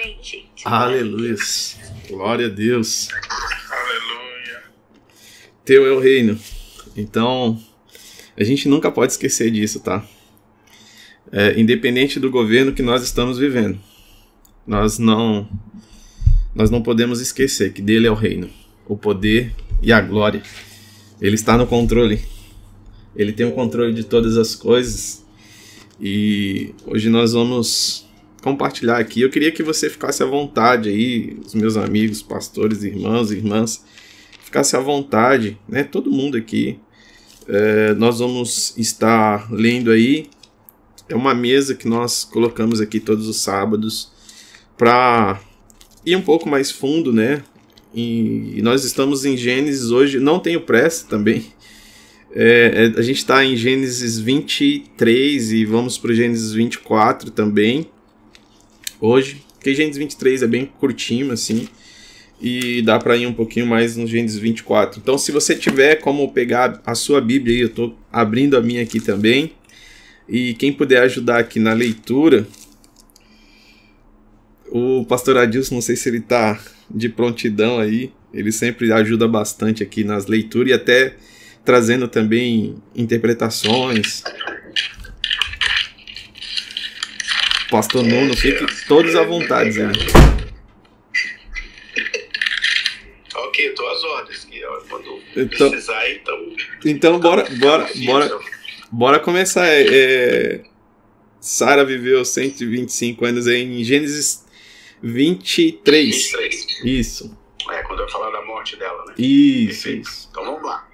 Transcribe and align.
Amém, 0.00 0.16
gente. 0.22 0.62
Aleluia. 0.64 1.36
Glória 2.08 2.46
a 2.46 2.48
Deus. 2.48 3.08
Aleluia. 3.70 4.62
Teu 5.62 5.86
é 5.86 5.92
o 5.92 6.00
reino. 6.00 6.40
Então, 6.96 7.62
a 8.34 8.42
gente 8.42 8.66
nunca 8.66 8.90
pode 8.90 9.12
esquecer 9.12 9.50
disso, 9.50 9.78
tá? 9.80 10.02
É, 11.30 11.60
independente 11.60 12.18
do 12.18 12.30
governo 12.30 12.72
que 12.72 12.80
nós 12.80 13.02
estamos 13.02 13.38
vivendo, 13.38 13.78
nós 14.66 14.98
não 14.98 15.46
nós 16.54 16.70
não 16.70 16.82
podemos 16.82 17.20
esquecer 17.20 17.74
que 17.74 17.82
dele 17.82 18.06
é 18.06 18.10
o 18.10 18.14
reino, 18.14 18.48
o 18.88 18.96
poder 18.96 19.54
e 19.82 19.92
a 19.92 20.00
glória. 20.00 20.42
Ele 21.20 21.34
está 21.34 21.58
no 21.58 21.66
controle. 21.66 22.24
Ele 23.14 23.34
tem 23.34 23.44
o 23.44 23.52
controle 23.52 23.92
de 23.92 24.04
todas 24.04 24.38
as 24.38 24.54
coisas. 24.54 25.26
E 26.00 26.74
hoje 26.86 27.10
nós 27.10 27.34
vamos 27.34 28.08
compartilhar 28.40 28.98
aqui. 28.98 29.20
Eu 29.20 29.30
queria 29.30 29.52
que 29.52 29.62
você 29.62 29.88
ficasse 29.88 30.22
à 30.22 30.26
vontade 30.26 30.88
aí, 30.88 31.38
os 31.44 31.54
meus 31.54 31.76
amigos, 31.76 32.22
pastores, 32.22 32.82
irmãos, 32.82 33.30
irmãs, 33.30 33.84
ficasse 34.42 34.76
à 34.76 34.80
vontade, 34.80 35.58
né? 35.68 35.84
Todo 35.84 36.10
mundo 36.10 36.36
aqui. 36.36 36.78
É, 37.46 37.94
nós 37.94 38.18
vamos 38.18 38.74
estar 38.76 39.52
lendo 39.52 39.90
aí. 39.90 40.26
É 41.08 41.14
uma 41.14 41.34
mesa 41.34 41.74
que 41.74 41.88
nós 41.88 42.24
colocamos 42.24 42.80
aqui 42.80 43.00
todos 43.00 43.28
os 43.28 43.40
sábados 43.40 44.12
para 44.76 45.40
ir 46.06 46.16
um 46.16 46.22
pouco 46.22 46.48
mais 46.48 46.70
fundo, 46.70 47.12
né? 47.12 47.42
E 47.92 48.60
nós 48.62 48.84
estamos 48.84 49.24
em 49.24 49.36
Gênesis 49.36 49.90
hoje. 49.90 50.20
Não 50.20 50.38
tenho 50.38 50.60
pressa 50.60 51.06
também. 51.06 51.46
É, 52.32 52.92
é 52.94 52.98
a 52.98 53.02
gente 53.02 53.18
está 53.18 53.44
em 53.44 53.56
Gênesis 53.56 54.18
23 54.18 55.52
e 55.52 55.64
vamos 55.64 55.98
para 55.98 56.14
Gênesis 56.14 56.52
24 56.52 57.32
também 57.32 57.88
hoje. 59.00 59.42
Porque 59.54 59.74
Gênesis 59.74 59.98
23 59.98 60.42
é 60.42 60.46
bem 60.46 60.66
curtinho, 60.66 61.32
assim. 61.32 61.68
E 62.40 62.80
dá 62.82 62.98
para 62.98 63.16
ir 63.16 63.26
um 63.26 63.32
pouquinho 63.32 63.66
mais 63.66 63.96
no 63.96 64.06
Gênesis 64.06 64.38
24. 64.38 65.00
Então, 65.00 65.18
se 65.18 65.30
você 65.30 65.54
tiver 65.54 65.96
como 65.96 66.32
pegar 66.32 66.80
a 66.86 66.94
sua 66.94 67.20
Bíblia 67.20 67.54
aí, 67.54 67.60
eu 67.60 67.68
estou 67.68 67.98
abrindo 68.10 68.56
a 68.56 68.62
minha 68.62 68.82
aqui 68.82 69.00
também. 69.00 69.52
E 70.28 70.54
quem 70.54 70.72
puder 70.72 71.02
ajudar 71.02 71.38
aqui 71.38 71.58
na 71.58 71.72
leitura, 71.72 72.46
o 74.70 75.04
pastor 75.04 75.36
Adilson, 75.36 75.74
não 75.74 75.82
sei 75.82 75.96
se 75.96 76.08
ele 76.08 76.18
está 76.18 76.58
de 76.88 77.08
prontidão 77.08 77.78
aí, 77.78 78.12
ele 78.32 78.52
sempre 78.52 78.92
ajuda 78.92 79.26
bastante 79.26 79.82
aqui 79.82 80.04
nas 80.04 80.26
leituras 80.26 80.70
e 80.70 80.72
até 80.72 81.16
trazendo 81.64 82.08
também 82.08 82.76
interpretações 82.94 84.22
Pastor 87.70 88.02
Nuno, 88.02 88.36
fique 88.36 88.66
todos 88.86 89.14
à 89.14 89.22
vontade, 89.22 89.72
Zé. 89.72 89.86
Ok, 93.34 93.70
tô 93.70 93.86
às 93.86 94.04
ordens. 94.04 94.48
Quando 94.88 95.22
então, 95.36 95.70
precisar, 95.70 96.10
então. 96.10 96.52
Então, 96.84 97.20
bora, 97.20 97.48
bora, 97.58 97.88
bora, 98.04 98.38
bora 98.90 99.20
começar. 99.20 99.66
É, 99.66 99.86
é 99.88 100.60
Sara 101.40 101.84
viveu 101.84 102.24
125 102.24 103.24
anos 103.24 103.46
em 103.46 103.82
Gênesis 103.84 104.44
23. 105.02 106.16
23. 106.16 106.84
Isso. 106.84 107.38
É, 107.70 107.82
quando 107.82 108.00
eu 108.00 108.08
falar 108.08 108.30
da 108.30 108.44
morte 108.44 108.76
dela, 108.76 109.04
né? 109.06 109.14
Isso, 109.16 109.84
Perfeito. 109.84 110.08
isso. 110.08 110.28
Então 110.30 110.44
vamos 110.44 110.62
lá. 110.62 110.88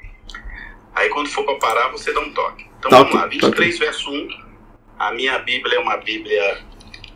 Aí 0.95 1.09
quando 1.09 1.29
for 1.29 1.45
para 1.45 1.57
parar, 1.57 1.89
você 1.89 2.13
dá 2.13 2.21
um 2.21 2.33
toque. 2.33 2.67
Então 2.79 2.91
Tá 2.91 2.99
vamos 2.99 3.15
ok, 3.15 3.17
lá, 3.17 3.23
tá 3.23 3.29
23 3.29 3.79
verso 3.79 4.11
1. 4.11 4.46
A 4.99 5.13
minha 5.13 5.39
Bíblia 5.39 5.77
é 5.77 5.79
uma 5.79 5.99
Bíblia 5.99 6.59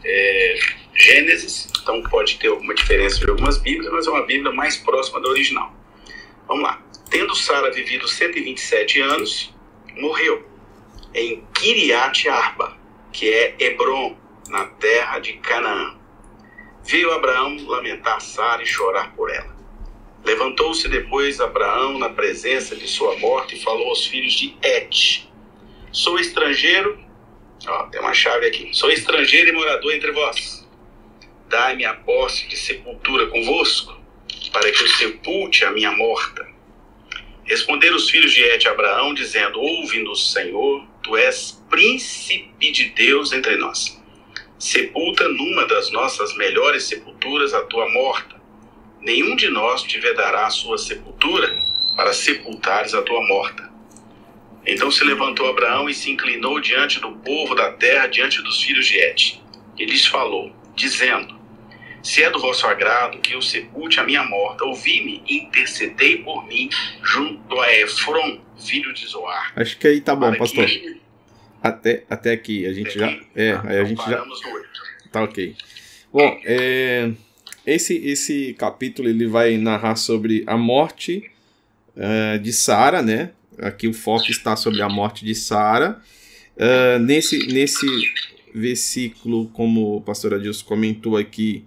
é, 0.05 0.59
Gênesis, 0.95 1.67
então 1.81 2.03
pode 2.03 2.39
ter 2.39 2.49
alguma 2.49 2.75
diferença 2.75 3.19
de 3.19 3.31
algumas 3.31 3.57
Bíblias, 3.57 3.91
mas 3.91 4.07
é 4.07 4.11
uma 4.11 4.27
Bíblia 4.27 4.53
mais 4.53 4.77
próxima 4.77 5.21
da 5.21 5.29
original. 5.29 5.75
Vamos 6.47 6.63
lá. 6.63 6.83
Tendo 7.09 7.35
Sara 7.35 7.71
vivido 7.73 8.07
127 8.07 9.01
anos, 9.01 9.55
morreu 9.97 10.47
em 11.15 11.43
Kiriat 11.55 12.29
Arba, 12.29 12.77
que 13.13 13.33
é 13.33 13.55
Hebron, 13.59 14.17
na 14.49 14.67
terra 14.67 15.19
de 15.19 15.35
Canaã. 15.35 15.97
Veio 16.85 17.13
Abraão 17.13 17.57
lamentar 17.67 18.21
Sara 18.21 18.63
e 18.63 18.67
chorar 18.67 19.15
por 19.15 19.31
ela. 19.31 19.57
Levantou-se 20.25 20.87
depois 20.89 21.41
Abraão 21.41 21.99
na 21.99 22.11
presença 22.11 22.77
de 22.77 22.87
sua 22.87 23.17
morte 23.17 23.57
e 23.57 23.63
falou 23.63 23.89
aos 23.89 24.07
filhos 24.07 24.35
de 24.35 24.55
Et: 24.63 25.31
Sou 25.93 26.19
estrangeiro 26.19 26.99
Ó, 27.67 27.85
tem 27.85 28.01
uma 28.01 28.15
chave 28.15 28.47
aqui. 28.47 28.71
Sou 28.73 28.91
estrangeiro 28.91 29.51
e 29.51 29.53
morador 29.53 29.95
entre 29.95 30.13
vós. 30.13 30.67
Dai-me 31.49 31.85
a 31.85 31.95
posse 31.95 32.49
de 32.49 32.57
sepultura 32.57 33.27
convosco, 33.27 34.01
para 34.53 34.71
que 34.71 34.83
eu 34.83 34.89
sepulte 34.89 35.65
a 35.65 35.71
minha 35.71 35.93
morta. 35.93 36.49
Responderam 37.45 37.97
os 37.97 38.09
filhos 38.09 38.33
de 38.33 38.43
Et 38.43 38.67
a 38.67 38.71
Abraão, 38.71 39.13
dizendo: 39.13 39.61
Ouve-nos, 39.61 40.33
Senhor, 40.33 40.87
tu 41.03 41.17
és 41.17 41.61
príncipe 41.69 42.71
de 42.71 42.91
Deus 42.91 43.33
entre 43.33 43.57
nós. 43.57 44.01
Sepulta 44.59 45.29
numa 45.29 45.67
das 45.67 45.91
nossas 45.91 46.37
melhores 46.37 46.85
sepulturas 46.85 47.53
a 47.53 47.63
tua 47.63 47.91
morta. 47.91 48.41
Nenhum 49.01 49.35
de 49.35 49.49
nós 49.49 49.83
te 49.83 49.99
vedará 49.99 50.47
a 50.47 50.51
sua 50.51 50.79
sepultura 50.79 51.51
para 51.97 52.13
sepultares 52.13 52.95
a 52.95 53.03
tua 53.03 53.27
morta. 53.27 53.70
Então 54.67 54.91
se 54.91 55.03
levantou 55.05 55.49
Abraão 55.49 55.89
e 55.89 55.95
se 55.95 56.11
inclinou 56.11 56.61
diante 56.61 57.01
do 57.01 57.13
povo 57.13 57.55
da 57.55 57.73
terra, 57.73 58.07
diante 58.07 58.43
dos 58.43 58.63
filhos 58.63 58.87
de 58.87 58.97
Et. 58.99 59.41
E 59.79 59.85
lhes 59.87 60.07
falou, 60.07 60.53
dizendo: 60.77 61.35
Se 62.03 62.23
é 62.23 62.31
do 62.31 62.39
vosso 62.39 62.67
agrado 62.67 63.19
que 63.21 63.35
eu 63.35 63.41
sepulte 63.43 63.99
a 63.99 64.05
minha 64.05 64.23
morta, 64.23 64.65
ouvi-me 64.65 65.23
e 65.27 65.39
intercedei 65.39 66.19
por 66.19 66.47
mim 66.47 66.69
junto 67.03 67.59
a 67.61 67.73
Efron, 67.75 68.41
filho 68.59 68.93
de 68.93 69.07
Zoar. 69.07 69.53
Acho 69.57 69.79
que 69.79 69.87
aí 69.89 70.01
tá 70.01 70.15
bom, 70.15 70.35
pastor. 70.37 70.67
que- 70.67 71.01
Até, 71.63 72.05
até 72.09 72.33
aqui 72.33 72.67
a 72.67 72.73
gente 72.73 72.99
já. 72.99 73.09
É, 73.35 73.59
aí 73.65 73.79
a 73.79 73.85
gente 73.85 74.03
já. 74.09 74.23
Tá 75.13 75.23
ok. 75.23 75.57
Bom, 76.13 76.41
é, 76.45 77.11
esse, 77.67 77.97
esse 78.07 78.55
capítulo 78.55 79.09
ele 79.09 79.27
vai 79.27 79.57
narrar 79.57 79.97
sobre 79.97 80.43
a 80.47 80.57
morte 80.57 81.31
é, 81.97 82.39
de 82.39 82.53
Sara, 82.53 83.03
né? 83.03 83.33
Aqui 83.61 83.87
o 83.87 83.93
foco 83.93 84.31
está 84.31 84.57
sobre 84.57 84.83
a 84.83 84.89
morte 84.89 85.25
de 85.25 85.35
Sara. 85.35 86.01
É, 86.57 86.99
nesse, 86.99 87.47
nesse 87.47 87.87
versículo, 88.55 89.49
como 89.49 89.97
o 89.97 90.01
pastor 90.01 90.35
Adilson 90.35 90.65
comentou 90.67 91.17
aqui, 91.17 91.65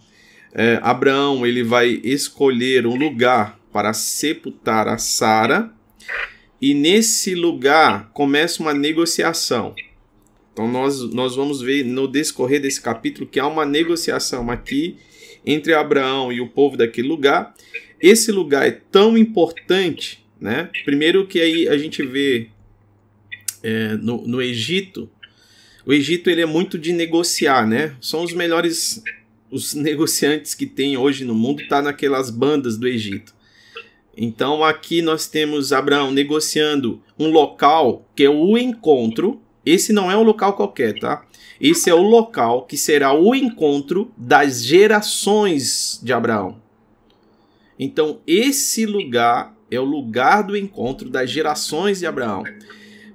é, 0.53 0.79
Abraão 0.81 1.45
ele 1.45 1.63
vai 1.63 1.99
escolher 2.03 2.85
um 2.85 2.95
lugar 2.95 3.59
para 3.71 3.93
sepultar 3.93 4.87
a 4.87 4.97
Sara. 4.97 5.71
E 6.61 6.73
nesse 6.73 7.35
lugar 7.35 8.09
começa 8.13 8.61
uma 8.61 8.73
negociação. 8.73 9.75
Então 10.53 10.71
nós, 10.71 11.01
nós 11.13 11.35
vamos 11.35 11.61
ver 11.61 11.83
no 11.83 12.07
descorrer 12.07 12.61
desse 12.61 12.79
capítulo 12.79 13.27
que 13.27 13.39
há 13.39 13.47
uma 13.47 13.65
negociação 13.65 14.49
aqui 14.49 14.97
entre 15.45 15.73
Abraão 15.73 16.31
e 16.31 16.39
o 16.39 16.47
povo 16.47 16.77
daquele 16.77 17.07
lugar. 17.07 17.53
Esse 17.99 18.31
lugar 18.31 18.67
é 18.67 18.71
tão 18.71 19.17
importante, 19.17 20.22
né? 20.43 20.69
Primeiro 20.83 21.25
que 21.25 21.39
aí 21.39 21.69
a 21.69 21.77
gente 21.77 22.03
vê 22.05 22.49
é, 23.63 23.95
no, 23.95 24.27
no 24.27 24.41
Egito, 24.41 25.09
o 25.85 25.93
Egito 25.93 26.29
ele 26.29 26.41
é 26.41 26.45
muito 26.45 26.77
de 26.77 26.91
negociar, 26.91 27.65
né? 27.65 27.95
São 28.01 28.23
os 28.23 28.33
melhores, 28.33 29.01
os 29.49 29.73
negociantes 29.75 30.53
que 30.53 30.65
tem 30.65 30.97
hoje 30.97 31.23
no 31.23 31.33
mundo, 31.33 31.67
tá 31.67 31.81
naquelas 31.81 32.29
bandas 32.29 32.77
do 32.77 32.87
Egito. 32.87 33.33
Então 34.15 34.63
aqui 34.63 35.01
nós 35.01 35.27
temos 35.27 35.73
Abraão 35.73 36.11
negociando 36.11 37.01
um 37.17 37.29
local 37.29 38.07
que 38.15 38.23
é 38.23 38.29
o 38.29 38.57
encontro 38.57 39.41
esse 39.65 39.93
não 39.93 40.11
é 40.11 40.17
um 40.17 40.23
local 40.23 40.53
qualquer, 40.53 40.99
tá? 40.99 41.25
Esse 41.59 41.89
é 41.89 41.93
o 41.93 42.01
local 42.01 42.63
que 42.63 42.75
será 42.75 43.13
o 43.13 43.33
encontro 43.33 44.11
das 44.17 44.63
gerações 44.63 45.99
de 46.03 46.11
Abraão. 46.11 46.61
Então, 47.79 48.19
esse 48.27 48.85
lugar 48.85 49.52
é 49.73 49.79
o 49.79 49.85
lugar 49.85 50.43
do 50.43 50.57
encontro 50.57 51.09
das 51.09 51.29
gerações 51.29 51.99
de 51.99 52.05
Abraão. 52.05 52.43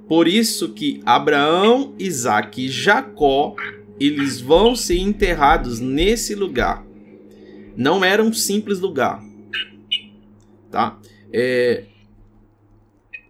Por 0.09 0.27
isso 0.27 0.73
que 0.73 1.03
Abraão, 1.05 1.95
Isaac 1.99 2.65
e 2.65 2.69
Jacó, 2.69 3.55
eles 4.01 4.41
vão 4.41 4.75
ser 4.75 4.99
enterrados 4.99 5.81
nesse 5.81 6.35
lugar. 6.35 6.85
Não 7.77 8.05
era 8.05 8.23
um 8.23 8.33
simples 8.33 8.81
lugar. 8.81 9.23
Tá? 10.71 10.99
É, 11.33 11.85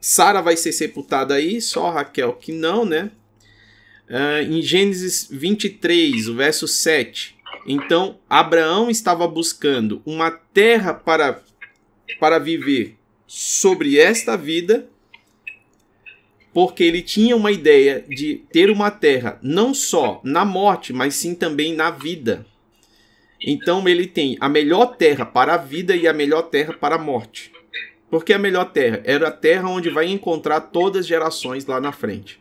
Sara 0.01 0.41
vai 0.41 0.57
ser 0.57 0.73
sepultada 0.73 1.35
aí, 1.35 1.61
só 1.61 1.91
Raquel 1.91 2.35
que 2.35 2.53
não, 2.53 2.85
né? 2.85 3.11
Uh, 4.09 4.51
em 4.51 4.63
Gênesis 4.63 5.29
23, 5.31 6.29
o 6.29 6.35
verso 6.35 6.67
7. 6.67 7.37
Então, 7.67 8.19
Abraão 8.29 8.89
estava 8.89 9.29
buscando 9.29 10.01
uma 10.07 10.31
terra 10.31 10.95
para, 10.95 11.43
para 12.19 12.39
viver 12.39 12.98
sobre 13.29 13.99
esta 13.99 14.37
vida, 14.37 14.89
porque 16.53 16.83
ele 16.83 17.03
tinha 17.03 17.37
uma 17.37 17.53
ideia 17.53 18.05
de 18.09 18.43
ter 18.51 18.71
uma 18.71 18.91
terra 18.91 19.39
não 19.43 19.73
só 19.73 20.21
na 20.25 20.45
morte, 20.45 20.93
mas 20.93 21.15
sim 21.15 21.35
também 21.35 21.75
na 21.75 21.91
vida. 21.91 22.45
Então 23.41 23.87
ele 23.87 24.07
tem 24.07 24.37
a 24.41 24.49
melhor 24.49 24.97
terra 24.97 25.25
para 25.25 25.55
a 25.55 25.59
vida 25.59 25.95
e 25.95 26.09
a 26.09 26.13
melhor 26.13 26.43
terra 26.43 26.73
para 26.73 26.97
a 26.97 26.99
morte. 26.99 27.53
Porque 28.11 28.33
a 28.33 28.39
melhor 28.39 28.73
terra 28.73 29.03
era 29.05 29.29
a 29.29 29.31
terra 29.31 29.69
onde 29.69 29.91
vai 29.91 30.07
encontrar 30.07 30.61
todas 30.61 31.01
as 31.01 31.07
gerações 31.07 31.67
lá 31.67 31.81
na 31.81 31.93
frente. 31.93 32.41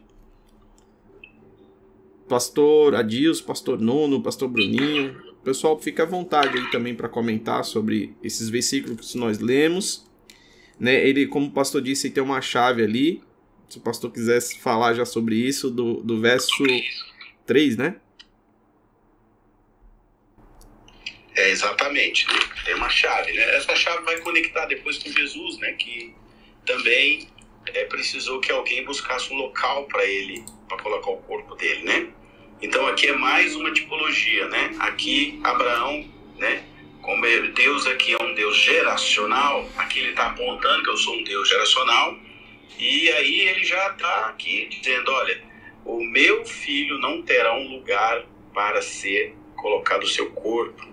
Pastor 2.27 2.95
Adios, 2.95 3.41
Pastor 3.41 3.79
Nuno, 3.79 4.23
Pastor 4.23 4.47
Bruninho, 4.47 5.27
pessoal 5.47 5.79
fica 5.79 6.03
à 6.03 6.05
vontade 6.05 6.57
aí 6.57 6.69
também 6.71 6.93
para 6.93 7.07
comentar 7.07 7.63
sobre 7.63 8.13
esses 8.21 8.49
versículos 8.49 9.13
que 9.13 9.17
nós 9.17 9.39
lemos. 9.39 10.05
Né? 10.79 11.07
Ele, 11.07 11.27
como 11.27 11.47
o 11.47 11.51
pastor 11.51 11.81
disse, 11.81 12.09
tem 12.09 12.23
uma 12.23 12.41
chave 12.41 12.83
ali. 12.83 13.23
Se 13.67 13.77
o 13.77 13.81
pastor 13.81 14.11
quisesse 14.11 14.59
falar 14.59 14.93
já 14.93 15.05
sobre 15.05 15.35
isso, 15.35 15.69
do, 15.69 15.95
do 15.95 16.19
verso 16.19 16.63
3, 17.45 17.77
né? 17.77 17.95
É, 21.35 21.49
exatamente. 21.49 22.27
Né? 22.27 22.39
Tem 22.65 22.75
uma 22.75 22.89
chave, 22.89 23.33
né? 23.33 23.55
Essa 23.55 23.75
chave 23.75 24.03
vai 24.03 24.19
conectar 24.19 24.65
depois 24.65 24.97
com 24.97 25.11
Jesus, 25.11 25.57
né? 25.59 25.73
Que 25.73 26.13
também 26.65 27.27
é, 27.73 27.85
precisou 27.85 28.39
que 28.39 28.51
alguém 28.51 28.83
buscasse 28.85 29.31
um 29.33 29.37
local 29.37 29.85
para 29.85 30.05
ele, 30.05 30.43
para 30.67 30.77
colocar 30.77 31.11
o 31.11 31.17
corpo 31.17 31.55
dele, 31.55 31.83
né? 31.83 32.07
Então 32.61 32.87
aqui 32.87 33.07
é 33.07 33.13
mais 33.13 33.55
uma 33.55 33.71
tipologia, 33.71 34.47
né? 34.47 34.75
Aqui 34.79 35.39
Abraão, 35.43 36.09
né? 36.37 36.63
Como 37.07 37.25
Deus 37.53 37.87
aqui 37.87 38.11
é 38.11 38.21
um 38.21 38.33
Deus 38.33 38.57
geracional, 38.57 39.65
aqui 39.77 39.99
ele 39.99 40.09
está 40.09 40.25
apontando 40.25 40.83
que 40.83 40.89
eu 40.89 40.97
sou 40.97 41.15
um 41.15 41.23
Deus 41.23 41.47
geracional, 41.47 42.17
e 42.77 43.09
aí 43.09 43.39
ele 43.47 43.63
já 43.63 43.87
está 43.91 44.25
aqui 44.25 44.67
dizendo, 44.69 45.09
olha, 45.09 45.41
o 45.85 46.03
meu 46.03 46.45
filho 46.45 46.99
não 46.99 47.21
terá 47.21 47.55
um 47.55 47.65
lugar 47.69 48.25
para 48.53 48.81
ser 48.81 49.33
colocado 49.55 50.03
o 50.03 50.07
seu 50.07 50.29
corpo. 50.31 50.85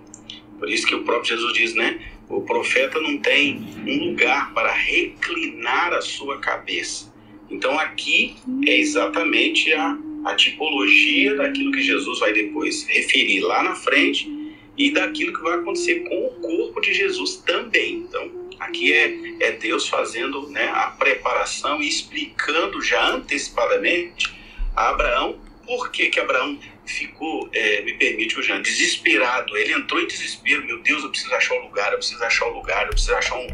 Por 0.57 0.71
isso 0.71 0.87
que 0.87 0.95
o 0.95 1.03
próprio 1.03 1.37
Jesus 1.37 1.53
diz, 1.53 1.75
né? 1.75 2.01
O 2.29 2.43
profeta 2.43 3.01
não 3.01 3.19
tem 3.19 3.67
um 3.85 4.11
lugar 4.11 4.55
para 4.55 4.71
reclinar 4.71 5.93
a 5.93 6.01
sua 6.01 6.39
cabeça. 6.39 7.13
Então 7.51 7.77
aqui 7.77 8.37
é 8.65 8.79
exatamente 8.79 9.73
a 9.73 9.99
a 10.25 10.35
tipologia 10.35 11.37
daquilo 11.37 11.71
que 11.71 11.83
Jesus 11.83 12.19
vai 12.19 12.33
depois 12.33 12.87
referir 12.87 13.41
lá 13.41 13.63
na 13.63 13.75
frente 13.75 14.44
e 14.77 14.91
daquilo 14.91 15.33
que 15.33 15.43
vai 15.43 15.59
acontecer 15.59 16.01
com 16.01 16.27
o 16.27 16.31
corpo 16.41 16.81
de 16.81 16.93
Jesus 16.93 17.37
também. 17.37 17.99
Então, 18.09 18.31
aqui 18.59 18.93
é, 18.93 19.15
é 19.41 19.53
Deus 19.53 19.89
fazendo 19.89 20.49
né, 20.51 20.69
a 20.69 20.89
preparação 20.89 21.83
e 21.83 21.89
explicando 21.89 22.83
já 22.83 23.11
antecipadamente 23.11 24.35
a 24.75 24.91
Abraão 24.91 25.39
por 25.65 25.91
que, 25.91 26.09
que 26.09 26.21
Abraão 26.21 26.59
ficou, 26.85 27.49
é, 27.53 27.81
me 27.83 27.95
permite, 27.95 28.41
Jean, 28.43 28.61
desesperado. 28.61 29.57
Ele 29.57 29.73
entrou 29.73 30.01
em 30.01 30.07
desespero. 30.07 30.65
Meu 30.67 30.81
Deus, 30.83 31.03
eu 31.03 31.11
preciso 31.11 31.35
achar 31.35 31.55
um 31.55 31.63
lugar, 31.63 31.93
eu 31.93 31.99
preciso 31.99 32.23
achar 32.23 32.47
um 32.47 32.55
lugar, 32.55 32.85
eu 32.85 32.91
preciso 32.91 33.15
achar 33.15 33.37
um, 33.37 33.47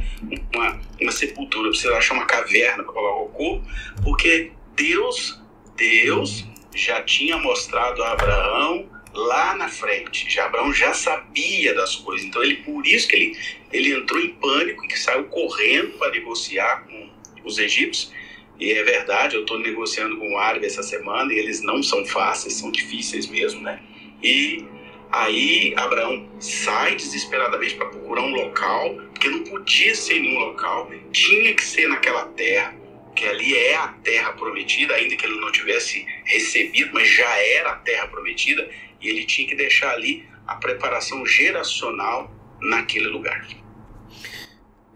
uma, 0.53 0.81
uma 1.01 1.13
sepultura, 1.13 1.69
eu 1.69 1.71
preciso 1.71 1.95
achar 1.95 2.15
uma 2.15 2.27
caverna 2.27 2.83
para 2.83 2.93
colocar 2.93 3.23
o 3.23 3.29
corpo, 3.29 3.67
porque 4.03 4.53
Deus, 4.75 5.41
Deus 5.77 6.45
já 6.75 7.03
tinha 7.03 7.37
mostrado 7.39 8.03
a 8.03 8.13
Abraão 8.13 8.89
lá 9.13 9.55
na 9.57 9.69
frente. 9.69 10.31
Já 10.31 10.47
Abraão 10.47 10.73
já 10.73 10.95
sabia 10.95 11.75
das 11.75 11.97
coisas. 11.97 12.27
Então 12.27 12.43
ele 12.43 12.57
por 12.57 12.87
isso 12.87 13.09
que 13.09 13.17
ele, 13.17 13.39
ele 13.73 13.95
entrou 13.95 14.21
em 14.21 14.31
pânico 14.35 14.85
e 14.85 14.89
que 14.89 14.99
saiu 14.99 15.25
correndo 15.25 15.99
para 15.99 16.13
negociar 16.13 16.85
com 16.85 17.11
os 17.45 17.59
egípcios. 17.59 18.13
E 18.59 18.73
é 18.73 18.83
verdade, 18.83 19.37
eu 19.37 19.43
estou 19.43 19.59
negociando 19.59 20.19
com 20.19 20.35
o 20.35 20.39
árabe 20.39 20.67
essa 20.67 20.83
semana 20.83 21.33
e 21.33 21.39
eles 21.39 21.63
não 21.63 21.83
são 21.83 22.05
fáceis, 22.05 22.55
são 22.55 22.71
difíceis 22.71 23.27
mesmo, 23.27 23.63
né? 23.63 23.81
E 24.23 24.67
aí 25.11 25.73
Abraão 25.79 26.29
sai 26.39 26.95
desesperadamente 26.95 27.75
para 27.77 27.87
procurar 27.87 28.21
um 28.21 28.35
local, 28.35 28.97
porque 29.15 29.31
não 29.31 29.45
podia 29.45 29.95
ser 29.95 30.17
em 30.17 30.23
nenhum 30.23 30.41
local, 30.41 30.91
tinha 31.11 31.55
que 31.55 31.65
ser 31.65 31.89
naquela 31.89 32.27
terra 32.27 32.79
que 33.17 33.27
ali 33.27 33.57
é 33.57 33.75
a 33.77 33.89
terra 33.89 34.33
prometida, 34.33 34.95
ainda 34.95 35.17
que 35.17 35.27
ele 35.27 35.41
não 35.41 35.51
tivesse 35.51 36.07
recebido, 36.25 36.91
mas 36.93 37.09
já 37.09 37.29
era 37.39 37.73
a 37.73 37.77
terra 37.77 38.07
prometida, 38.09 38.69
e 39.01 39.09
ele 39.09 39.25
tinha 39.25 39.49
que 39.49 39.55
deixar 39.55 39.93
ali 39.93 40.25
a 40.47 40.57
preparação 40.57 41.25
geracional 41.25 42.31
naquele 42.61 43.09
lugar. 43.09 43.47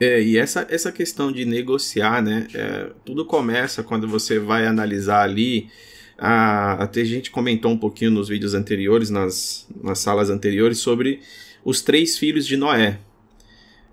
É, 0.00 0.20
e 0.20 0.36
essa, 0.36 0.66
essa 0.68 0.90
questão 0.90 1.30
de 1.30 1.44
negociar, 1.44 2.22
né? 2.22 2.48
É, 2.52 2.90
tudo 3.04 3.24
começa 3.24 3.82
quando 3.82 4.08
você 4.08 4.38
vai 4.38 4.66
analisar 4.66 5.22
ali. 5.22 5.68
A, 6.18 6.74
até 6.82 7.00
a 7.00 7.04
gente 7.04 7.30
comentou 7.30 7.70
um 7.70 7.78
pouquinho 7.78 8.10
nos 8.10 8.28
vídeos 8.28 8.54
anteriores, 8.54 9.10
nas, 9.10 9.68
nas 9.82 10.00
salas 10.00 10.30
anteriores, 10.30 10.78
sobre 10.78 11.20
os 11.64 11.80
três 11.80 12.18
filhos 12.18 12.46
de 12.46 12.56
Noé. 12.56 12.98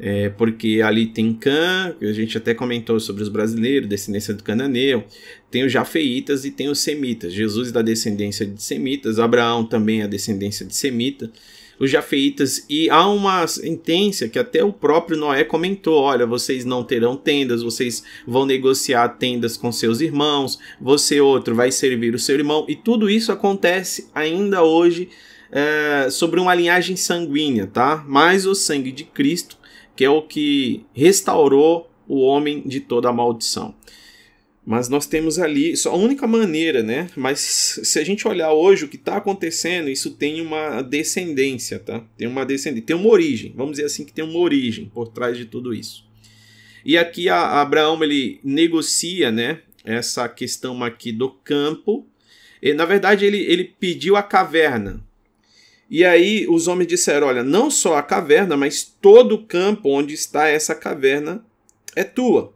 É, 0.04 0.30
porque 0.30 0.82
ali 0.84 1.06
tem 1.06 1.32
Cã, 1.32 1.96
a 2.02 2.12
gente 2.12 2.36
até 2.36 2.56
comentou 2.56 3.00
sobre 3.00 3.22
os 3.22 3.30
brasileiros, 3.30 3.88
descendência 3.88 4.34
do 4.34 4.42
cananeu, 4.42 5.04
tem 5.52 5.64
os 5.64 5.72
jafeitas 5.72 6.44
e 6.44 6.50
tem 6.50 6.70
os 6.70 6.80
semitas. 6.80 7.32
Jesus 7.32 7.70
é 7.70 7.72
da 7.72 7.84
descendência 7.84 8.44
de 8.44 8.64
semitas, 8.64 9.20
Abraão 9.20 9.64
também 9.64 10.02
é 10.02 10.08
descendência 10.08 10.66
de 10.66 10.76
semita. 10.76 11.32
Os 11.80 11.92
jafeitas, 11.92 12.66
e 12.68 12.90
há 12.90 13.08
uma 13.08 13.46
sentença 13.46 14.28
que 14.28 14.40
até 14.40 14.64
o 14.64 14.74
próprio 14.74 15.18
Noé 15.18 15.44
comentou: 15.44 16.02
olha, 16.02 16.26
vocês 16.26 16.66
não 16.66 16.84
terão 16.84 17.16
tendas, 17.16 17.62
vocês 17.62 18.04
vão 18.26 18.44
negociar 18.44 19.08
tendas 19.10 19.56
com 19.56 19.72
seus 19.72 20.02
irmãos, 20.02 20.58
você 20.82 21.22
outro 21.22 21.54
vai 21.54 21.72
servir 21.72 22.16
o 22.16 22.20
seu 22.20 22.36
irmão, 22.36 22.66
e 22.68 22.76
tudo 22.76 23.08
isso 23.08 23.32
acontece 23.32 24.10
ainda 24.16 24.64
hoje 24.64 25.10
é, 25.52 26.10
sobre 26.10 26.40
uma 26.40 26.56
linhagem 26.56 26.96
sanguínea, 26.96 27.68
tá? 27.68 28.04
Mas 28.08 28.48
o 28.48 28.56
sangue 28.56 28.92
de 28.92 29.04
Cristo 29.04 29.61
que 29.96 30.06
é 30.06 30.10
o 30.10 30.22
que 30.22 30.86
restaurou 30.94 31.90
o 32.08 32.20
homem 32.22 32.62
de 32.66 32.80
toda 32.80 33.10
a 33.10 33.14
maldição. 33.14 33.74
Mas 34.66 34.88
nós 34.90 35.08
temos 35.08 35.40
ali, 35.40 35.76
só 35.76 35.92
a 35.92 35.96
única 35.96 36.28
maneira, 36.28 36.84
né? 36.84 37.10
Mas 37.16 37.40
se 37.84 38.00
a 38.00 38.04
gente 38.04 38.28
olhar 38.28 38.54
hoje 38.54 38.86
o 38.86 38.88
que 38.88 38.96
está 38.96 39.18
acontecendo, 39.18 39.90
isso 39.90 40.12
tem 40.12 40.40
uma 40.40 40.82
descendência, 40.82 41.80
tá? 41.80 42.04
Tem 42.16 42.28
uma 42.28 42.46
descendência, 42.46 42.86
tem 42.86 42.96
uma 42.96 43.10
origem, 43.10 43.54
vamos 43.56 43.72
dizer 43.74 43.86
assim 43.86 44.06
que 44.06 44.14
tem 44.14 44.24
uma 44.24 44.38
origem 44.38 44.86
por 44.94 45.08
trás 45.08 45.36
de 45.36 45.46
tudo 45.46 45.74
isso. 45.74 46.06
E 46.86 46.98
aqui 46.98 47.28
a 47.28 47.62
Abraão 47.62 48.02
ele 48.04 48.40
negocia, 48.44 49.32
né? 49.32 49.62
Essa 49.84 50.30
questão 50.30 50.84
aqui 50.84 51.12
do 51.12 51.30
campo. 51.30 52.08
E, 52.62 52.74
na 52.74 52.86
verdade 52.86 53.26
ele, 53.26 53.40
ele 53.40 53.64
pediu 53.64 54.16
a 54.16 54.22
caverna, 54.22 55.04
e 55.92 56.06
aí 56.06 56.48
os 56.48 56.70
homens 56.70 56.88
disseram: 56.88 57.28
Olha, 57.28 57.44
não 57.44 57.70
só 57.70 57.98
a 57.98 58.02
caverna, 58.02 58.56
mas 58.56 58.82
todo 58.82 59.36
o 59.36 59.46
campo 59.46 59.90
onde 59.90 60.14
está 60.14 60.48
essa 60.48 60.74
caverna 60.74 61.44
é 61.94 62.06
tua. 62.06 62.54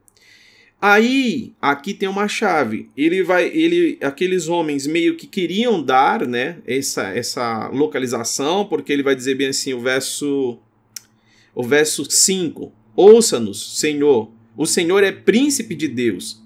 Aí, 0.82 1.54
aqui 1.62 1.94
tem 1.94 2.08
uma 2.08 2.28
chave. 2.28 2.90
Ele 2.96 3.24
vai, 3.24 3.48
ele, 3.48 3.98
aqueles 4.02 4.48
homens 4.48 4.88
meio 4.88 5.18
que 5.18 5.28
queriam 5.28 5.84
dar, 5.84 6.26
né, 6.26 6.60
essa 6.66 7.10
essa 7.10 7.68
localização, 7.70 8.66
porque 8.66 8.94
ele 8.94 9.04
vai 9.04 9.16
dizer 9.16 9.36
bem 9.36 9.48
assim, 9.48 9.74
o 9.74 9.82
verso 9.82 10.58
o 11.54 11.62
verso 11.62 12.10
5. 12.10 12.72
Ouça-nos, 12.96 13.80
Senhor. 13.80 14.32
O 14.56 14.66
Senhor 14.66 15.04
é 15.04 15.12
príncipe 15.12 15.76
de 15.76 15.90
Deus 15.90 16.42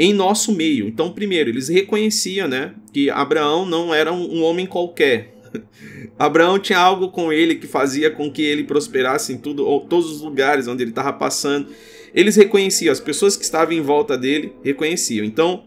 em 0.00 0.12
nosso 0.12 0.52
meio. 0.52 0.88
Então, 0.88 1.12
primeiro, 1.12 1.50
eles 1.50 1.68
reconheciam, 1.68 2.48
né, 2.48 2.74
que 2.92 3.08
Abraão 3.08 3.64
não 3.64 3.94
era 3.94 4.12
um, 4.12 4.38
um 4.38 4.42
homem 4.42 4.66
qualquer. 4.66 5.31
Abraão 6.18 6.58
tinha 6.58 6.78
algo 6.78 7.10
com 7.10 7.32
ele 7.32 7.56
que 7.56 7.66
fazia 7.66 8.10
com 8.10 8.30
que 8.30 8.42
ele 8.42 8.64
prosperasse 8.64 9.32
em 9.32 9.38
tudo, 9.38 9.66
ou 9.66 9.80
todos 9.80 10.10
os 10.10 10.20
lugares 10.20 10.68
onde 10.68 10.82
ele 10.82 10.90
estava 10.90 11.12
passando. 11.12 11.68
Eles 12.14 12.36
reconheciam, 12.36 12.92
as 12.92 13.00
pessoas 13.00 13.36
que 13.36 13.44
estavam 13.44 13.72
em 13.74 13.80
volta 13.80 14.16
dele 14.16 14.52
reconheciam. 14.62 15.24
Então, 15.24 15.64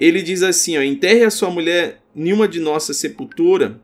ele 0.00 0.22
diz 0.22 0.42
assim: 0.42 0.76
ó, 0.76 0.82
enterre 0.82 1.24
a 1.24 1.30
sua 1.30 1.50
mulher 1.50 2.00
nenhuma 2.14 2.48
de 2.48 2.60
nossa 2.60 2.94
sepultura, 2.94 3.80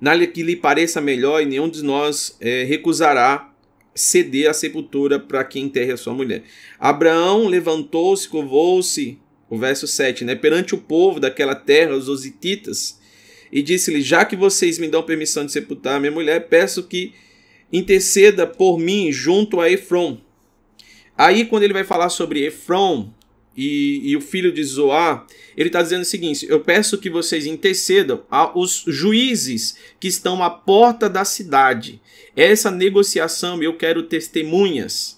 nada 0.00 0.26
que 0.26 0.42
lhe 0.42 0.56
pareça 0.56 1.00
melhor, 1.00 1.42
e 1.42 1.46
nenhum 1.46 1.68
de 1.68 1.82
nós 1.82 2.36
é, 2.40 2.64
recusará 2.64 3.52
ceder 3.94 4.48
a 4.48 4.54
sepultura 4.54 5.18
para 5.18 5.44
quem 5.44 5.64
enterre 5.64 5.92
a 5.92 5.96
sua 5.96 6.14
mulher. 6.14 6.44
Abraão 6.78 7.48
levantou-se, 7.48 8.28
covou-se, 8.28 9.18
o 9.50 9.58
verso 9.58 9.86
7, 9.86 10.24
né, 10.24 10.34
perante 10.34 10.74
o 10.74 10.78
povo 10.78 11.18
daquela 11.18 11.54
terra, 11.54 11.96
os 11.96 12.08
osititas, 12.08 13.00
e 13.52 13.62
disse-lhe: 13.62 14.00
Já 14.00 14.24
que 14.24 14.36
vocês 14.36 14.78
me 14.78 14.88
dão 14.88 15.02
permissão 15.02 15.44
de 15.44 15.52
sepultar 15.52 16.00
minha 16.00 16.12
mulher, 16.12 16.48
peço 16.48 16.82
que 16.82 17.12
interceda 17.72 18.46
por 18.46 18.78
mim 18.78 19.12
junto 19.12 19.60
a 19.60 19.70
Efron. 19.70 20.18
Aí, 21.16 21.44
quando 21.44 21.64
ele 21.64 21.72
vai 21.72 21.84
falar 21.84 22.08
sobre 22.08 22.44
Efron 22.44 23.12
e, 23.56 24.00
e 24.04 24.16
o 24.16 24.20
filho 24.20 24.52
de 24.52 24.62
Zoar, 24.62 25.26
ele 25.56 25.68
está 25.68 25.82
dizendo 25.82 26.02
o 26.02 26.06
seguinte: 26.06 26.46
Eu 26.48 26.60
peço 26.60 26.98
que 26.98 27.10
vocês 27.10 27.46
intercedam 27.46 28.22
aos 28.30 28.84
juízes 28.86 29.76
que 29.98 30.08
estão 30.08 30.42
à 30.42 30.50
porta 30.50 31.08
da 31.08 31.24
cidade. 31.24 32.00
Essa 32.36 32.70
negociação 32.70 33.60
eu 33.62 33.76
quero 33.76 34.04
testemunhas. 34.04 35.17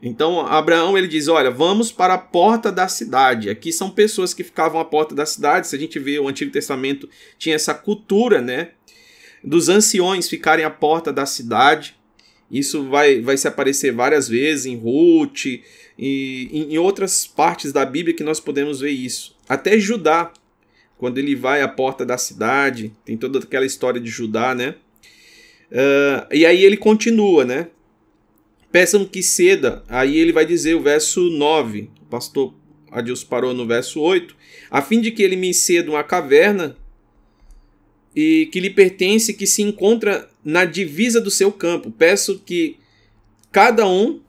Então 0.00 0.40
Abraão 0.40 0.96
ele 0.96 1.08
diz: 1.08 1.28
Olha, 1.28 1.50
vamos 1.50 1.90
para 1.90 2.14
a 2.14 2.18
porta 2.18 2.70
da 2.70 2.86
cidade. 2.88 3.50
Aqui 3.50 3.72
são 3.72 3.90
pessoas 3.90 4.32
que 4.32 4.44
ficavam 4.44 4.80
à 4.80 4.84
porta 4.84 5.14
da 5.14 5.26
cidade. 5.26 5.66
Se 5.66 5.76
a 5.76 5.78
gente 5.78 5.98
vê 5.98 6.18
o 6.18 6.28
Antigo 6.28 6.52
Testamento, 6.52 7.08
tinha 7.36 7.54
essa 7.54 7.74
cultura, 7.74 8.40
né? 8.40 8.70
dos 9.42 9.68
anciões 9.68 10.28
ficarem 10.28 10.64
à 10.64 10.70
porta 10.70 11.12
da 11.12 11.26
cidade. 11.26 11.96
Isso 12.50 12.88
vai, 12.88 13.20
vai 13.20 13.36
se 13.36 13.46
aparecer 13.46 13.92
várias 13.92 14.28
vezes 14.28 14.66
em 14.66 14.76
Ruth 14.76 15.46
e 15.46 15.62
em, 15.98 16.74
em 16.74 16.78
outras 16.78 17.26
partes 17.26 17.72
da 17.72 17.84
Bíblia 17.84 18.14
que 18.14 18.24
nós 18.24 18.40
podemos 18.40 18.80
ver 18.80 18.90
isso. 18.90 19.36
Até 19.48 19.78
Judá, 19.78 20.32
quando 20.96 21.18
ele 21.18 21.34
vai 21.34 21.60
à 21.60 21.68
porta 21.68 22.06
da 22.06 22.16
cidade, 22.16 22.92
tem 23.04 23.16
toda 23.16 23.38
aquela 23.38 23.66
história 23.66 24.00
de 24.00 24.08
Judá, 24.08 24.54
né? 24.54 24.74
Uh, 25.70 26.34
e 26.34 26.46
aí 26.46 26.64
ele 26.64 26.78
continua, 26.78 27.44
né? 27.44 27.68
Peçam 28.70 29.04
que 29.04 29.22
ceda. 29.22 29.82
Aí 29.88 30.16
ele 30.18 30.32
vai 30.32 30.44
dizer 30.44 30.74
o 30.74 30.82
verso 30.82 31.30
9. 31.30 31.90
O 32.02 32.06
pastor 32.06 32.54
Adilson 32.90 33.26
parou 33.26 33.54
no 33.54 33.66
verso 33.66 34.00
8. 34.00 34.36
A 34.70 34.82
fim 34.82 35.00
de 35.00 35.10
que 35.10 35.22
ele 35.22 35.36
me 35.36 35.52
ceda 35.54 35.90
uma 35.90 36.04
caverna 36.04 36.76
e 38.14 38.48
que 38.52 38.60
lhe 38.60 38.70
pertence, 38.70 39.34
que 39.34 39.46
se 39.46 39.62
encontra 39.62 40.28
na 40.44 40.64
divisa 40.64 41.20
do 41.20 41.30
seu 41.30 41.52
campo. 41.52 41.90
Peço 41.90 42.42
que 42.44 42.76
cada 43.52 43.86
um 43.86 44.20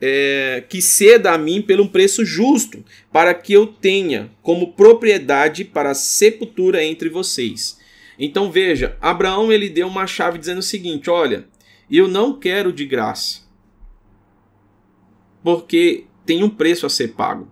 é, 0.00 0.64
que 0.68 0.82
ceda 0.82 1.32
a 1.32 1.38
mim 1.38 1.62
pelo 1.62 1.88
preço 1.88 2.24
justo, 2.24 2.84
para 3.12 3.34
que 3.34 3.52
eu 3.52 3.66
tenha 3.66 4.30
como 4.42 4.72
propriedade 4.72 5.64
para 5.64 5.94
sepultura 5.94 6.84
entre 6.84 7.08
vocês. 7.08 7.78
Então 8.18 8.50
veja, 8.50 8.96
Abraão 9.00 9.52
ele 9.52 9.68
deu 9.68 9.86
uma 9.86 10.06
chave 10.06 10.38
dizendo 10.38 10.58
o 10.58 10.62
seguinte: 10.62 11.10
olha, 11.10 11.46
eu 11.90 12.08
não 12.08 12.38
quero 12.38 12.72
de 12.72 12.84
graça, 12.84 13.42
porque 15.42 16.06
tem 16.24 16.42
um 16.42 16.50
preço 16.50 16.86
a 16.86 16.90
ser 16.90 17.08
pago. 17.08 17.50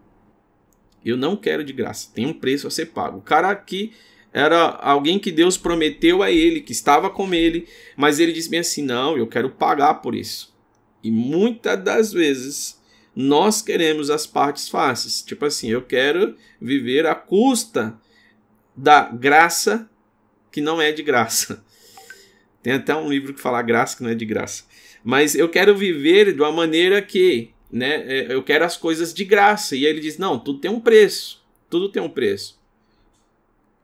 Eu 1.05 1.17
não 1.17 1.37
quero 1.37 1.63
de 1.63 1.73
graça, 1.73 2.11
tem 2.15 2.27
um 2.27 2.33
preço 2.33 2.67
a 2.67 2.71
ser 2.71 2.87
pago. 2.87 3.19
O 3.19 3.23
cara 3.23 3.51
aqui 3.51 3.93
era 4.33 4.59
alguém 4.59 5.19
que 5.19 5.31
Deus 5.31 5.57
prometeu 5.57 6.23
a 6.23 6.31
ele, 6.31 6.61
que 6.61 6.73
estava 6.73 7.09
com 7.09 7.33
ele, 7.33 7.69
mas 7.97 8.19
ele 8.19 8.33
disse 8.33 8.51
bem 8.51 8.61
assim: 8.61 8.83
não, 8.83 9.17
eu 9.17 9.27
quero 9.27 9.51
pagar 9.51 9.95
por 9.95 10.15
isso. 10.15 10.53
E 11.03 11.11
muitas 11.11 11.83
das 11.85 12.13
vezes 12.13 12.83
nós 13.15 13.63
queremos 13.63 14.11
as 14.11 14.27
partes 14.27 14.69
fáceis. 14.69 15.23
Tipo 15.23 15.45
assim, 15.45 15.69
eu 15.71 15.83
quero 15.83 16.37
viver 16.61 17.07
à 17.07 17.15
custa 17.15 17.97
da 18.77 19.03
graça 19.09 19.89
que 20.51 20.61
não 20.61 20.81
é 20.81 20.91
de 20.91 21.03
graça. 21.03 21.65
Tem 22.65 22.73
até 22.73 22.97
um 22.97 23.09
livro 23.09 23.33
que 23.33 23.41
fala 23.41 23.63
graça 23.63 23.97
que 23.97 24.03
não 24.03 24.11
é 24.11 24.15
de 24.17 24.25
graça. 24.25 24.65
Mas 25.05 25.37
eu 25.37 25.49
quero 25.49 25.77
viver 25.77 26.35
de 26.35 26.41
uma 26.41 26.51
maneira 26.51 27.01
que, 27.01 27.51
né, 27.71 28.05
é, 28.09 28.35
eu 28.35 28.43
quero 28.43 28.65
as 28.65 28.77
coisas 28.77 29.15
de 29.15 29.25
graça. 29.25 29.77
E 29.77 29.87
ele 29.87 30.01
diz: 30.01 30.19
"Não, 30.19 30.37
tudo 30.37 30.59
tem 30.59 30.71
um 30.71 30.81
preço. 30.81 31.45
Tudo 31.71 31.89
tem 31.89 32.03
um 32.03 32.09
preço. 32.09 32.61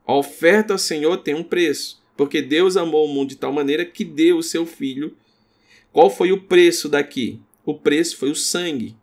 A 0.05 0.13
oferta 0.13 0.73
ao 0.73 0.77
Senhor 0.77 1.15
tem 1.17 1.33
um 1.33 1.43
preço, 1.43 2.03
porque 2.17 2.41
Deus 2.41 2.75
amou 2.75 3.05
o 3.05 3.13
mundo 3.13 3.29
de 3.29 3.37
tal 3.37 3.53
maneira 3.53 3.85
que 3.85 4.03
deu 4.03 4.37
o 4.37 4.43
seu 4.43 4.65
filho 4.65 5.15
qual 5.91 6.09
foi 6.09 6.31
o 6.31 6.41
preço 6.41 6.87
daqui? 6.87 7.39
O 7.65 7.73
preço 7.73 8.17
foi 8.17 8.31
o 8.31 8.35
sangue. 8.35 8.95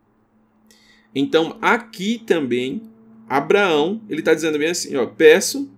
Então, 1.14 1.58
aqui 1.60 2.18
também, 2.18 2.82
Abraão, 3.28 4.00
ele 4.08 4.20
está 4.20 4.32
dizendo 4.32 4.58
bem 4.58 4.70
assim, 4.70 4.96
ó, 4.96 5.06
peço 5.06 5.70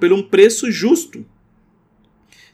por 0.00 0.12
um 0.12 0.22
preço 0.22 0.70
justo. 0.70 1.24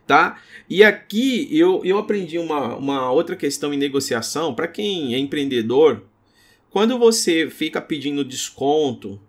Tá? 0.07 0.41
E 0.68 0.83
aqui 0.83 1.49
eu, 1.50 1.83
eu 1.85 1.99
aprendi 1.99 2.38
uma, 2.38 2.76
uma 2.76 3.11
outra 3.11 3.37
questão 3.37 3.73
em 3.73 3.78
negociação. 3.78 4.54
Para 4.54 4.68
quem 4.68 5.14
é 5.14 5.18
empreendedor, 5.18 6.04
quando 6.71 6.99
você 6.99 7.49
fica 7.50 7.80
pedindo 7.80 8.25
desconto, 8.25 9.21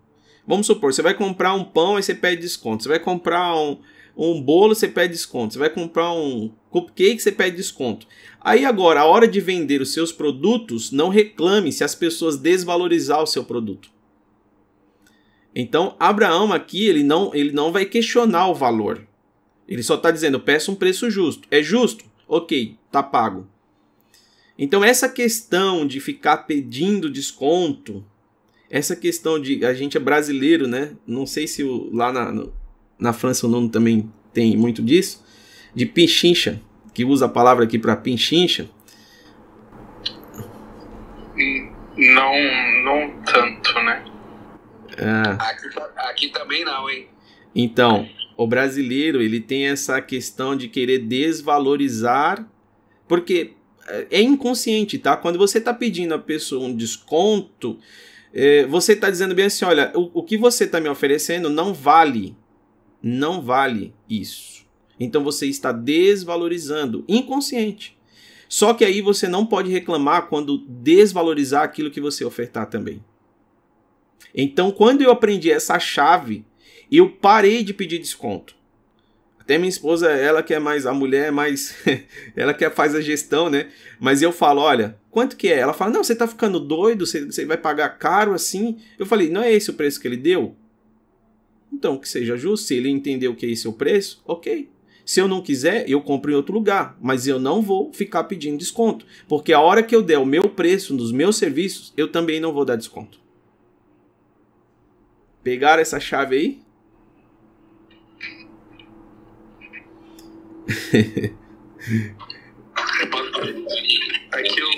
vamos 0.47 0.65
supor, 0.65 0.93
você 0.93 1.01
vai 1.01 1.13
comprar 1.13 1.53
um 1.53 1.63
pão 1.63 1.99
e 1.99 2.03
você 2.03 2.15
pede 2.15 2.41
desconto. 2.41 2.83
Você 2.83 2.89
vai 2.89 2.99
comprar 2.99 3.55
um, 3.55 3.79
um 4.15 4.41
bolo, 4.41 4.73
você 4.73 4.87
pede 4.87 5.13
desconto. 5.13 5.53
Você 5.53 5.59
vai 5.59 5.69
comprar 5.69 6.11
um 6.13 6.51
cupcake, 6.69 7.21
você 7.21 7.31
pede 7.31 7.57
desconto. 7.57 8.07
Aí 8.39 8.63
agora, 8.63 9.01
a 9.01 9.05
hora 9.05 9.27
de 9.27 9.41
vender 9.41 9.81
os 9.81 9.91
seus 9.91 10.11
produtos, 10.11 10.91
não 10.91 11.09
reclame 11.09 11.71
se 11.71 11.83
as 11.83 11.93
pessoas 11.93 12.37
desvalorizar 12.37 13.21
o 13.21 13.27
seu 13.27 13.43
produto. 13.43 13.89
Então, 15.53 15.95
Abraão 15.99 16.51
aqui, 16.51 16.85
ele 16.85 17.03
não, 17.03 17.33
ele 17.33 17.51
não 17.51 17.71
vai 17.71 17.85
questionar 17.85 18.47
o 18.47 18.55
valor. 18.55 19.07
Ele 19.67 19.83
só 19.83 19.95
está 19.95 20.11
dizendo, 20.11 20.39
peça 20.39 20.71
um 20.71 20.75
preço 20.75 21.09
justo. 21.09 21.47
É 21.49 21.61
justo? 21.61 22.05
Ok, 22.27 22.77
tá 22.91 23.01
pago. 23.01 23.47
Então, 24.57 24.83
essa 24.83 25.09
questão 25.09 25.85
de 25.85 25.99
ficar 25.99 26.37
pedindo 26.37 27.09
desconto, 27.09 28.05
essa 28.69 28.95
questão 28.95 29.39
de. 29.39 29.65
A 29.65 29.73
gente 29.73 29.97
é 29.97 29.99
brasileiro, 29.99 30.67
né? 30.67 30.95
Não 31.05 31.25
sei 31.25 31.47
se 31.47 31.63
o, 31.63 31.89
lá 31.93 32.11
na, 32.11 32.47
na 32.97 33.13
França 33.13 33.47
o 33.47 33.49
nome 33.49 33.69
também 33.69 34.11
tem 34.33 34.55
muito 34.55 34.81
disso, 34.81 35.23
de 35.73 35.85
pinchincha, 35.85 36.61
que 36.93 37.03
usa 37.03 37.25
a 37.25 37.29
palavra 37.29 37.65
aqui 37.65 37.77
para 37.77 37.95
pinchincha. 37.95 38.69
Não, 41.97 42.33
não 42.83 43.21
tanto, 43.23 43.73
né? 43.81 44.05
É. 44.97 45.31
Aqui, 45.39 45.67
aqui 45.97 46.29
também 46.29 46.63
não, 46.63 46.89
hein? 46.89 47.07
Então, 47.53 48.07
o 48.37 48.47
brasileiro 48.47 49.21
ele 49.21 49.39
tem 49.39 49.67
essa 49.67 50.01
questão 50.01 50.55
de 50.55 50.67
querer 50.67 50.99
desvalorizar, 50.99 52.47
porque 53.07 53.53
é 54.09 54.21
inconsciente, 54.21 54.97
tá? 54.97 55.15
Quando 55.15 55.37
você 55.37 55.59
está 55.59 55.73
pedindo 55.73 56.13
a 56.13 56.19
pessoa 56.19 56.65
um 56.65 56.75
desconto, 56.75 57.77
é, 58.33 58.65
você 58.65 58.93
está 58.93 59.09
dizendo 59.09 59.35
bem 59.35 59.45
assim, 59.45 59.63
olha, 59.63 59.91
o, 59.95 60.19
o 60.19 60.23
que 60.23 60.37
você 60.37 60.63
está 60.63 60.79
me 60.79 60.89
oferecendo 60.89 61.49
não 61.49 61.73
vale 61.73 62.35
não 63.07 63.39
vale 63.39 63.93
isso. 64.09 64.65
Então 64.99 65.23
você 65.23 65.45
está 65.45 65.71
desvalorizando, 65.71 67.05
inconsciente. 67.07 67.95
Só 68.49 68.73
que 68.73 68.83
aí 68.83 68.99
você 68.99 69.27
não 69.27 69.45
pode 69.45 69.69
reclamar 69.69 70.27
quando 70.27 70.65
desvalorizar 70.67 71.63
aquilo 71.63 71.91
que 71.91 72.01
você 72.01 72.25
ofertar 72.25 72.67
também. 72.67 73.03
Então, 74.33 74.71
quando 74.71 75.03
eu 75.03 75.11
aprendi 75.11 75.51
essa 75.51 75.77
chave, 75.77 76.43
eu 76.91 77.09
parei 77.09 77.63
de 77.63 77.73
pedir 77.73 77.99
desconto. 77.99 78.55
Até 79.39 79.59
minha 79.59 79.69
esposa, 79.69 80.09
ela 80.09 80.41
que 80.41 80.55
é 80.55 80.59
mais 80.59 80.87
a 80.87 80.93
mulher, 80.93 81.27
é 81.27 81.31
mais 81.31 81.75
ela 82.35 82.53
que 82.53 82.67
faz 82.71 82.95
a 82.95 83.01
gestão, 83.01 83.47
né? 83.49 83.69
Mas 83.99 84.23
eu 84.23 84.31
falo, 84.31 84.61
olha, 84.61 84.97
quanto 85.11 85.37
que 85.37 85.47
é? 85.47 85.59
Ela 85.59 85.73
fala, 85.73 85.91
não, 85.91 86.03
você 86.03 86.15
tá 86.15 86.27
ficando 86.27 86.59
doido, 86.59 87.05
você, 87.05 87.25
você 87.25 87.45
vai 87.45 87.57
pagar 87.57 87.89
caro 87.89 88.33
assim. 88.33 88.77
Eu 88.97 89.05
falei, 89.05 89.29
não 89.29 89.43
é 89.43 89.53
esse 89.53 89.69
o 89.69 89.73
preço 89.73 90.01
que 90.01 90.07
ele 90.07 90.17
deu? 90.17 90.55
Então, 91.71 91.97
que 91.97 92.09
seja 92.09 92.35
justo. 92.35 92.65
Se 92.65 92.73
ele 92.73 92.89
entendeu 92.89 93.35
que 93.35 93.45
esse 93.45 93.67
é 93.67 93.69
o 93.69 93.73
preço, 93.73 94.23
ok. 94.25 94.67
Se 95.05 95.19
eu 95.19 95.27
não 95.27 95.43
quiser, 95.43 95.87
eu 95.87 96.01
compro 96.01 96.31
em 96.31 96.35
outro 96.35 96.51
lugar, 96.51 96.97
mas 96.99 97.27
eu 97.27 97.39
não 97.39 97.61
vou 97.61 97.93
ficar 97.93 98.23
pedindo 98.23 98.57
desconto, 98.57 99.05
porque 99.27 99.53
a 99.53 99.61
hora 99.61 99.83
que 99.83 99.95
eu 99.95 100.01
der 100.01 100.17
o 100.17 100.25
meu 100.25 100.49
preço 100.49 100.95
nos 100.95 101.11
meus 101.11 101.37
serviços, 101.37 101.93
eu 101.95 102.11
também 102.11 102.39
não 102.39 102.51
vou 102.51 102.65
dar 102.65 102.75
desconto. 102.75 103.19
Pegaram 105.43 105.79
essa 105.79 105.99
chave 105.99 106.35
aí? 106.35 106.64
Aqui 114.31 114.59
eu... 114.59 114.69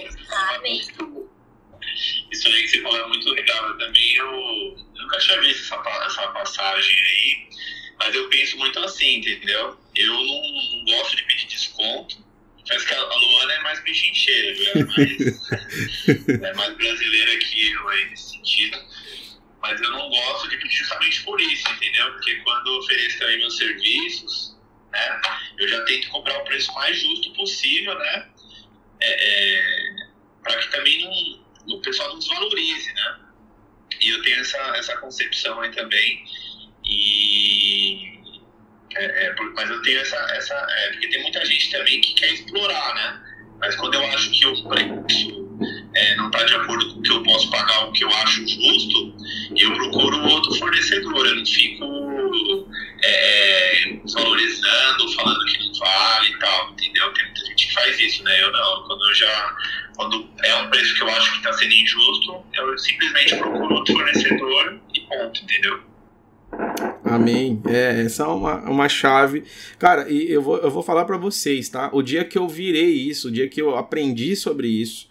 Isso 2.31 2.47
aí 2.47 2.61
que 2.61 2.67
você 2.67 2.81
falou 2.81 2.99
é 2.99 3.07
muito 3.07 3.29
legal. 3.29 3.77
Também 3.77 4.15
eu 4.15 4.77
nunca 4.95 5.17
tinha 5.19 5.39
visto 5.41 5.73
essa, 5.73 6.05
essa 6.05 6.27
passagem 6.27 6.95
aí, 6.95 7.49
mas 7.99 8.13
eu 8.13 8.29
penso 8.29 8.57
muito 8.57 8.79
assim, 8.79 9.17
entendeu? 9.17 9.77
Eu 9.95 10.13
não, 10.13 10.41
não 10.41 10.85
gosto 10.85 11.15
de 11.15 11.23
pedir 11.23 11.47
desconto. 11.47 12.27
Parece 12.67 12.85
que 12.85 12.93
a 12.93 13.01
Luana 13.01 13.53
é 13.53 13.59
mais 13.61 13.79
pechincheira, 13.79 14.53
viu? 14.53 14.71
É 14.75 14.83
mais, 14.83 15.49
é 16.43 16.53
mais 16.53 16.75
brasileira 16.75 17.37
que 17.37 17.71
eu 17.71 17.87
aí 17.87 18.09
nesse 18.09 18.31
sentido. 18.31 18.77
Mas 19.61 19.81
eu 19.81 19.89
não 19.89 20.09
gosto 20.09 20.49
de 20.49 20.57
pedir 20.57 20.75
justamente 20.75 21.23
por 21.23 21.39
isso, 21.39 21.67
entendeu? 21.71 22.11
Porque 22.11 22.35
quando 22.37 22.67
eu 22.67 22.79
ofereço 22.79 23.23
aí 23.23 23.37
meus 23.37 23.57
serviços, 23.57 24.46
né? 24.97 25.21
Eu 25.57 25.67
já 25.67 25.83
tento 25.85 26.09
comprar 26.09 26.37
o 26.39 26.45
preço 26.45 26.73
mais 26.73 26.99
justo 26.99 27.33
possível, 27.33 27.97
né? 27.97 28.27
É, 28.99 29.55
é, 29.55 29.63
para 30.43 30.57
que 30.57 30.71
também 30.71 31.03
não, 31.03 31.75
o 31.75 31.81
pessoal 31.81 32.09
não 32.09 32.19
desvalorize, 32.19 32.93
né? 32.93 33.19
E 34.01 34.09
eu 34.09 34.21
tenho 34.21 34.39
essa, 34.39 34.57
essa 34.77 34.97
concepção 34.97 35.59
aí 35.61 35.71
também. 35.71 36.23
E. 36.85 38.17
É, 38.95 39.25
é, 39.25 39.35
mas 39.53 39.69
eu 39.69 39.81
tenho 39.81 39.99
essa. 39.99 40.15
essa 40.15 40.53
é, 40.53 40.89
porque 40.91 41.07
tem 41.09 41.21
muita 41.21 41.45
gente 41.45 41.71
também 41.71 42.01
que 42.01 42.13
quer 42.13 42.33
explorar, 42.33 42.95
né? 42.95 43.23
Mas 43.59 43.75
quando 43.75 43.95
eu 43.95 44.05
acho 44.05 44.31
que 44.31 44.45
o 44.45 44.69
preço 44.69 45.47
é, 45.95 46.15
não 46.15 46.27
está 46.27 46.43
de 46.43 46.53
acordo 46.53 46.93
com 46.93 46.99
o 46.99 47.01
que 47.01 47.11
eu 47.11 47.23
posso 47.23 47.49
pagar, 47.49 47.85
o 47.85 47.91
que 47.91 48.03
eu 48.03 48.09
acho 48.09 48.47
justo, 48.47 49.15
eu 49.55 49.73
procuro 49.73 50.21
outro 50.25 50.53
fornecedor. 50.55 51.25
Eu 51.25 51.35
não 51.35 51.45
fico 51.45 52.06
é, 53.03 53.99
valorizando, 54.13 55.11
falando 55.15 55.45
que 55.45 55.59
não 55.59 55.73
vale 55.79 56.29
e 56.29 56.39
tal, 56.39 56.71
entendeu? 56.71 57.13
Tem 57.13 57.25
muita 57.25 57.45
gente 57.45 57.67
que 57.67 57.73
faz 57.73 57.99
isso, 57.99 58.23
né? 58.23 58.41
Eu 58.41 58.51
não. 58.51 58.83
Quando 58.87 59.09
eu 59.09 59.15
já 59.15 59.57
quando 59.97 60.29
é 60.43 60.55
um 60.61 60.69
preço 60.69 60.95
que 60.95 61.01
eu 61.01 61.09
acho 61.09 61.31
que 61.31 61.37
está 61.37 61.51
sendo 61.53 61.73
injusto, 61.73 62.43
eu 62.53 62.77
simplesmente 62.77 63.35
procuro 63.35 63.75
outro 63.75 63.95
fornecedor 63.95 64.79
e 64.93 64.99
ponto, 65.01 65.43
entendeu? 65.43 65.79
Amém. 67.03 67.59
É, 67.67 68.03
essa 68.05 68.23
é 68.23 68.27
uma, 68.27 68.57
uma 68.69 68.87
chave. 68.87 69.43
Cara, 69.79 70.07
e 70.09 70.31
eu 70.31 70.41
vou, 70.41 70.57
eu 70.57 70.69
vou 70.69 70.83
falar 70.83 71.05
para 71.05 71.17
vocês, 71.17 71.67
tá? 71.67 71.89
O 71.91 72.03
dia 72.03 72.23
que 72.23 72.37
eu 72.37 72.47
virei 72.47 72.91
isso, 72.91 73.29
o 73.29 73.31
dia 73.31 73.49
que 73.49 73.59
eu 73.59 73.75
aprendi 73.75 74.35
sobre 74.35 74.67
isso, 74.67 75.07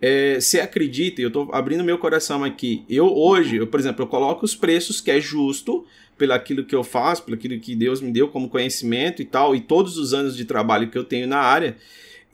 é, 0.00 0.40
você 0.40 0.60
acredita, 0.60 1.20
eu 1.20 1.32
tô 1.32 1.48
abrindo 1.52 1.82
meu 1.82 1.98
coração 1.98 2.44
aqui. 2.44 2.84
Eu 2.88 3.12
hoje, 3.12 3.56
eu, 3.56 3.66
por 3.66 3.80
exemplo, 3.80 4.04
eu 4.04 4.08
coloco 4.08 4.44
os 4.44 4.54
preços 4.54 5.00
que 5.00 5.10
é 5.10 5.20
justo 5.20 5.84
pelo 6.18 6.32
aquilo 6.32 6.64
que 6.64 6.74
eu 6.74 6.82
faço, 6.84 7.22
pelo 7.22 7.36
aquilo 7.36 7.58
que 7.60 7.76
Deus 7.76 8.00
me 8.00 8.10
deu 8.10 8.28
como 8.28 8.50
conhecimento 8.50 9.22
e 9.22 9.24
tal, 9.24 9.54
e 9.54 9.60
todos 9.60 9.96
os 9.96 10.12
anos 10.12 10.36
de 10.36 10.44
trabalho 10.44 10.90
que 10.90 10.98
eu 10.98 11.04
tenho 11.04 11.26
na 11.26 11.38
área, 11.38 11.76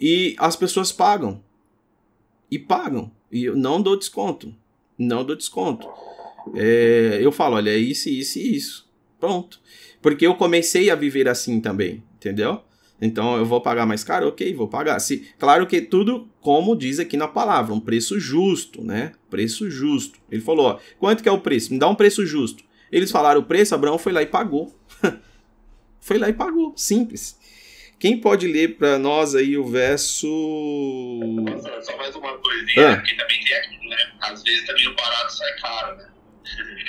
e 0.00 0.34
as 0.38 0.56
pessoas 0.56 0.90
pagam. 0.90 1.40
E 2.50 2.58
pagam. 2.58 3.12
E 3.30 3.44
eu 3.44 3.56
não 3.56 3.80
dou 3.80 3.96
desconto. 3.96 4.54
Não 4.98 5.24
dou 5.24 5.36
desconto. 5.36 5.86
É, 6.54 7.18
eu 7.20 7.30
falo, 7.30 7.56
olha, 7.56 7.70
é 7.70 7.76
isso, 7.76 8.08
isso 8.08 8.38
e 8.38 8.56
isso. 8.56 8.88
Pronto. 9.20 9.60
Porque 10.02 10.26
eu 10.26 10.34
comecei 10.34 10.90
a 10.90 10.94
viver 10.94 11.28
assim 11.28 11.60
também, 11.60 12.02
entendeu? 12.16 12.62
Então 13.00 13.36
eu 13.36 13.44
vou 13.44 13.60
pagar 13.60 13.86
mais 13.86 14.04
caro? 14.04 14.28
Ok, 14.28 14.52
vou 14.54 14.68
pagar. 14.68 14.98
Se, 14.98 15.28
claro 15.38 15.66
que 15.66 15.80
tudo, 15.80 16.28
como 16.40 16.76
diz 16.76 16.98
aqui 16.98 17.16
na 17.16 17.28
palavra, 17.28 17.74
um 17.74 17.80
preço 17.80 18.18
justo, 18.20 18.82
né? 18.82 19.12
Preço 19.28 19.70
justo. 19.70 20.18
Ele 20.30 20.40
falou: 20.40 20.66
ó, 20.66 20.78
quanto 20.98 21.22
que 21.22 21.28
é 21.28 21.32
o 21.32 21.40
preço? 21.40 21.72
Me 21.72 21.78
dá 21.78 21.88
um 21.88 21.94
preço 21.94 22.24
justo. 22.24 22.62
Eles 22.90 23.10
falaram 23.10 23.40
o 23.40 23.44
preço, 23.44 23.74
Abraão 23.74 23.98
foi 23.98 24.12
lá 24.12 24.22
e 24.22 24.26
pagou. 24.26 24.78
foi 26.00 26.18
lá 26.18 26.28
e 26.28 26.32
pagou. 26.32 26.74
Simples. 26.76 27.38
Quem 27.98 28.20
pode 28.20 28.46
ler 28.46 28.76
para 28.76 28.98
nós 28.98 29.34
aí 29.34 29.56
o 29.56 29.64
verso. 29.64 30.26
Só 31.82 31.96
mais 31.96 32.14
uma 32.14 32.36
coisinha, 32.38 32.92
ah. 32.92 32.96
porque 32.96 33.14
também 33.16 33.40
tem 33.42 33.54
aquilo, 33.56 33.88
né? 33.88 34.12
Às 34.20 34.42
vezes 34.42 34.66
também 34.66 34.88
o 34.88 34.94
barato 34.94 35.32
sai 35.32 35.52
caro, 35.58 35.96
né? 35.96 36.10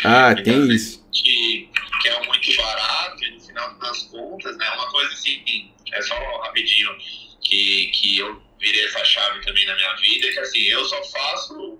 Ah, 0.03 0.35
tem 0.35 0.67
isso. 0.71 1.07
Que, 1.13 1.69
que 2.01 2.09
é 2.09 2.25
muito 2.25 2.57
barato 2.57 3.23
e 3.23 3.31
no 3.31 3.41
final 3.41 3.79
das 3.79 4.03
contas, 4.03 4.57
né? 4.57 4.69
Uma 4.71 4.91
coisa 4.91 5.13
assim, 5.13 5.71
é 5.93 6.01
só 6.01 6.15
rapidinho 6.41 6.89
que, 7.41 7.91
que 7.93 8.17
eu 8.17 8.41
virei 8.59 8.85
essa 8.85 9.03
chave 9.05 9.41
também 9.45 9.65
na 9.65 9.75
minha 9.75 9.95
vida, 9.95 10.31
que 10.31 10.39
assim, 10.39 10.63
eu 10.63 10.83
só 10.85 11.01
faço. 11.03 11.79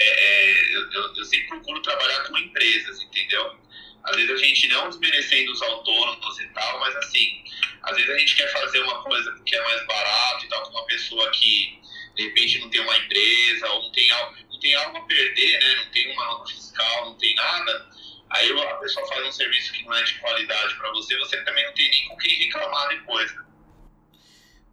É, 0.00 0.04
é 0.04 0.76
eu, 0.76 1.14
eu 1.14 1.24
sempre 1.24 1.48
procuro 1.48 1.82
trabalhar 1.82 2.24
com 2.24 2.38
empresas, 2.38 3.02
entendeu? 3.02 3.58
Às 4.04 4.16
vezes 4.16 4.30
a 4.30 4.36
gente 4.36 4.68
não 4.68 4.88
desmerecendo 4.88 5.52
os 5.52 5.62
autônomos 5.62 6.38
e 6.40 6.46
tal, 6.48 6.80
mas 6.80 6.96
assim, 6.96 7.44
às 7.82 7.96
vezes 7.96 8.10
a 8.10 8.18
gente 8.18 8.36
quer 8.36 8.52
fazer 8.52 8.80
uma 8.80 9.02
coisa 9.02 9.32
porque 9.32 9.54
é 9.54 9.62
mais 9.62 9.86
barato 9.86 10.44
e 10.44 10.48
tal, 10.48 10.62
com 10.62 10.70
uma 10.70 10.86
pessoa 10.86 11.30
que 11.30 11.78
de 12.14 12.22
repente 12.24 12.58
não 12.58 12.70
tem 12.70 12.80
uma 12.80 12.96
empresa 12.96 13.68
ou 13.70 13.82
não 13.82 13.92
tem 13.92 14.10
algo, 14.10 14.36
não 14.50 14.60
tem 14.60 14.74
algo 14.74 14.98
a 14.98 15.02
perder, 15.02 15.60
né? 15.60 15.74
Não 15.76 15.90
tem 15.90 16.12
uma 16.12 16.24
nota 16.26 16.52
fiscal, 16.52 17.04
não 17.06 17.14
tem 17.16 17.34
nada. 17.34 17.88
Aí 18.30 18.50
a 18.50 18.74
pessoa 18.76 19.06
faz 19.08 19.26
um 19.26 19.32
serviço 19.32 19.72
que 19.72 19.84
não 19.84 19.94
é 19.94 20.02
de 20.02 20.14
qualidade 20.14 20.74
para 20.74 20.90
você, 20.90 21.16
você 21.16 21.42
também 21.44 21.64
não 21.64 21.72
tem 21.74 21.88
nem 21.90 22.08
com 22.08 22.16
quem 22.18 22.34
reclamar 22.44 22.88
depois. 22.88 23.34
Né? 23.34 23.42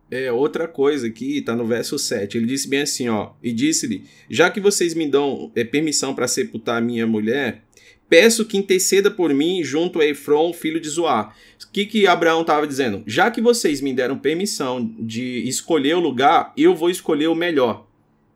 É, 0.09 0.31
outra 0.31 0.67
coisa 0.67 1.07
aqui, 1.07 1.41
tá 1.41 1.55
no 1.55 1.65
verso 1.65 1.97
7. 1.97 2.37
Ele 2.37 2.45
disse 2.45 2.67
bem 2.67 2.81
assim, 2.81 3.09
ó. 3.09 3.31
E 3.41 3.51
disse-lhe: 3.51 4.03
Já 4.29 4.49
que 4.49 4.59
vocês 4.59 4.93
me 4.93 5.07
dão 5.07 5.51
é, 5.55 5.63
permissão 5.63 6.13
para 6.13 6.27
sepultar 6.27 6.81
minha 6.81 7.07
mulher, 7.07 7.63
peço 8.07 8.45
que 8.45 8.57
interceda 8.57 9.09
por 9.09 9.33
mim 9.33 9.63
junto 9.63 9.99
a 9.99 10.05
Efron, 10.05 10.53
filho 10.53 10.79
de 10.79 10.89
Zoar. 10.89 11.35
O 11.63 11.71
que, 11.71 11.85
que 11.85 12.07
Abraão 12.07 12.41
estava 12.41 12.67
dizendo? 12.67 13.03
Já 13.07 13.31
que 13.31 13.41
vocês 13.41 13.81
me 13.81 13.93
deram 13.93 14.17
permissão 14.17 14.93
de 14.99 15.47
escolher 15.47 15.95
o 15.95 15.99
lugar, 15.99 16.53
eu 16.55 16.75
vou 16.75 16.89
escolher 16.89 17.27
o 17.27 17.35
melhor. 17.35 17.87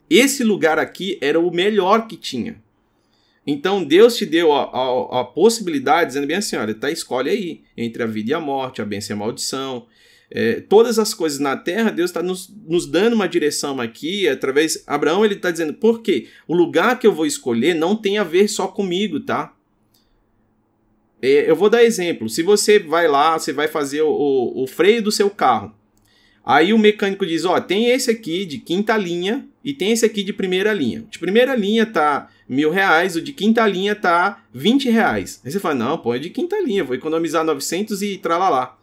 Esse 0.09 0.43
lugar 0.43 0.79
aqui 0.79 1.19
era 1.21 1.39
o 1.39 1.53
melhor 1.53 2.07
que 2.07 2.17
tinha. 2.17 2.61
Então 3.45 3.83
Deus 3.83 4.15
te 4.17 4.25
deu 4.25 4.51
a, 4.53 4.63
a, 4.63 5.21
a 5.21 5.23
possibilidade, 5.23 6.09
dizendo 6.09 6.27
bem 6.27 6.37
assim: 6.37 6.55
olha, 6.55 6.73
tá, 6.73 6.89
escolhe 6.89 7.29
aí, 7.29 7.61
entre 7.77 8.01
a 8.03 8.07
vida 8.07 8.31
e 8.31 8.33
a 8.33 8.39
morte, 8.39 8.81
a 8.81 8.85
bênção 8.85 9.15
e 9.15 9.15
a 9.15 9.19
maldição. 9.19 9.85
É, 10.31 10.61
todas 10.61 10.99
as 10.99 11.13
coisas 11.13 11.39
na 11.39 11.57
terra, 11.57 11.89
Deus 11.89 12.11
está 12.11 12.21
nos, 12.21 12.53
nos, 12.67 12.85
dando 12.85 13.13
uma 13.13 13.27
direção 13.27 13.81
aqui, 13.81 14.27
através. 14.27 14.83
Abraão 14.85 15.25
ele 15.25 15.33
está 15.33 15.49
dizendo, 15.49 15.73
por 15.73 16.01
quê? 16.01 16.27
O 16.47 16.53
lugar 16.53 16.99
que 16.99 17.07
eu 17.07 17.13
vou 17.13 17.25
escolher 17.25 17.73
não 17.73 17.95
tem 17.95 18.17
a 18.17 18.23
ver 18.23 18.47
só 18.47 18.67
comigo, 18.67 19.19
tá? 19.19 19.53
É, 21.21 21.49
eu 21.49 21.55
vou 21.55 21.69
dar 21.69 21.83
exemplo. 21.83 22.29
Se 22.29 22.43
você 22.43 22.79
vai 22.79 23.07
lá, 23.07 23.37
você 23.37 23.51
vai 23.51 23.67
fazer 23.67 24.01
o, 24.03 24.09
o, 24.09 24.63
o 24.63 24.67
freio 24.67 25.01
do 25.01 25.11
seu 25.11 25.29
carro. 25.29 25.73
Aí 26.45 26.73
o 26.73 26.79
mecânico 26.79 27.25
diz: 27.25 27.43
Ó, 27.43 27.59
tem 27.59 27.89
esse 27.89 28.09
aqui 28.09 28.45
de 28.45 28.57
quinta 28.57 28.95
linha 28.95 29.45
e 29.63 29.73
tem 29.73 29.91
esse 29.91 30.05
aqui 30.05 30.23
de 30.23 30.31
primeira 30.31 30.73
linha. 30.73 31.05
De 31.09 31.19
primeira 31.19 31.55
linha 31.55 31.85
tá 31.85 32.29
mil 32.47 32.71
reais, 32.71 33.15
o 33.15 33.21
de 33.21 33.33
quinta 33.33 33.67
linha 33.67 33.95
tá 33.95 34.43
20 34.53 34.89
reais. 34.89 35.41
Aí 35.43 35.51
você 35.51 35.59
fala: 35.59 35.75
Não, 35.75 35.97
pô, 35.97 36.15
é 36.15 36.19
de 36.19 36.29
quinta 36.29 36.59
linha, 36.61 36.83
vou 36.83 36.95
economizar 36.95 37.43
900 37.43 38.01
e 38.01 38.17
tralalá. 38.17 38.78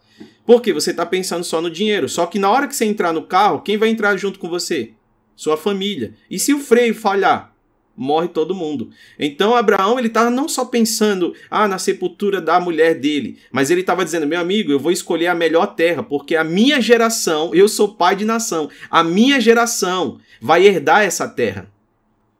Porque 0.47 0.71
você 0.73 0.93
tá 0.93 1.05
pensando 1.05 1.43
só 1.43 1.61
no 1.61 1.69
dinheiro. 1.69 2.07
Só 2.07 2.25
que 2.25 2.39
na 2.39 2.49
hora 2.49 2.67
que 2.67 2.75
você 2.75 2.85
entrar 2.85 3.11
no 3.13 3.23
carro, 3.23 3.61
quem 3.61 3.77
vai 3.77 3.89
entrar 3.89 4.15
junto 4.15 4.39
com 4.39 4.49
você? 4.49 4.93
Sua 5.35 5.57
família. 5.57 6.15
E 6.31 6.39
se 6.39 6.53
o 6.53 6.59
freio 6.59 6.95
falhar? 6.95 7.53
morre 7.97 8.27
todo 8.27 8.53
mundo. 8.53 8.91
Então 9.17 9.55
Abraão 9.55 9.97
ele 9.97 10.07
estava 10.07 10.29
não 10.29 10.47
só 10.47 10.63
pensando 10.63 11.33
ah, 11.49 11.67
na 11.67 11.79
sepultura 11.79 12.39
da 12.39 12.59
mulher 12.59 12.93
dele, 12.93 13.39
mas 13.51 13.71
ele 13.71 13.81
estava 13.81 14.05
dizendo: 14.05 14.27
meu 14.27 14.39
amigo, 14.39 14.71
eu 14.71 14.79
vou 14.79 14.91
escolher 14.91 15.27
a 15.27 15.35
melhor 15.35 15.73
terra, 15.73 16.03
porque 16.03 16.35
a 16.35 16.43
minha 16.43 16.79
geração, 16.79 17.55
eu 17.55 17.67
sou 17.67 17.95
pai 17.95 18.15
de 18.15 18.23
nação, 18.23 18.69
a 18.91 19.03
minha 19.03 19.41
geração 19.41 20.19
vai 20.39 20.67
herdar 20.67 21.01
essa 21.01 21.27
terra. 21.27 21.67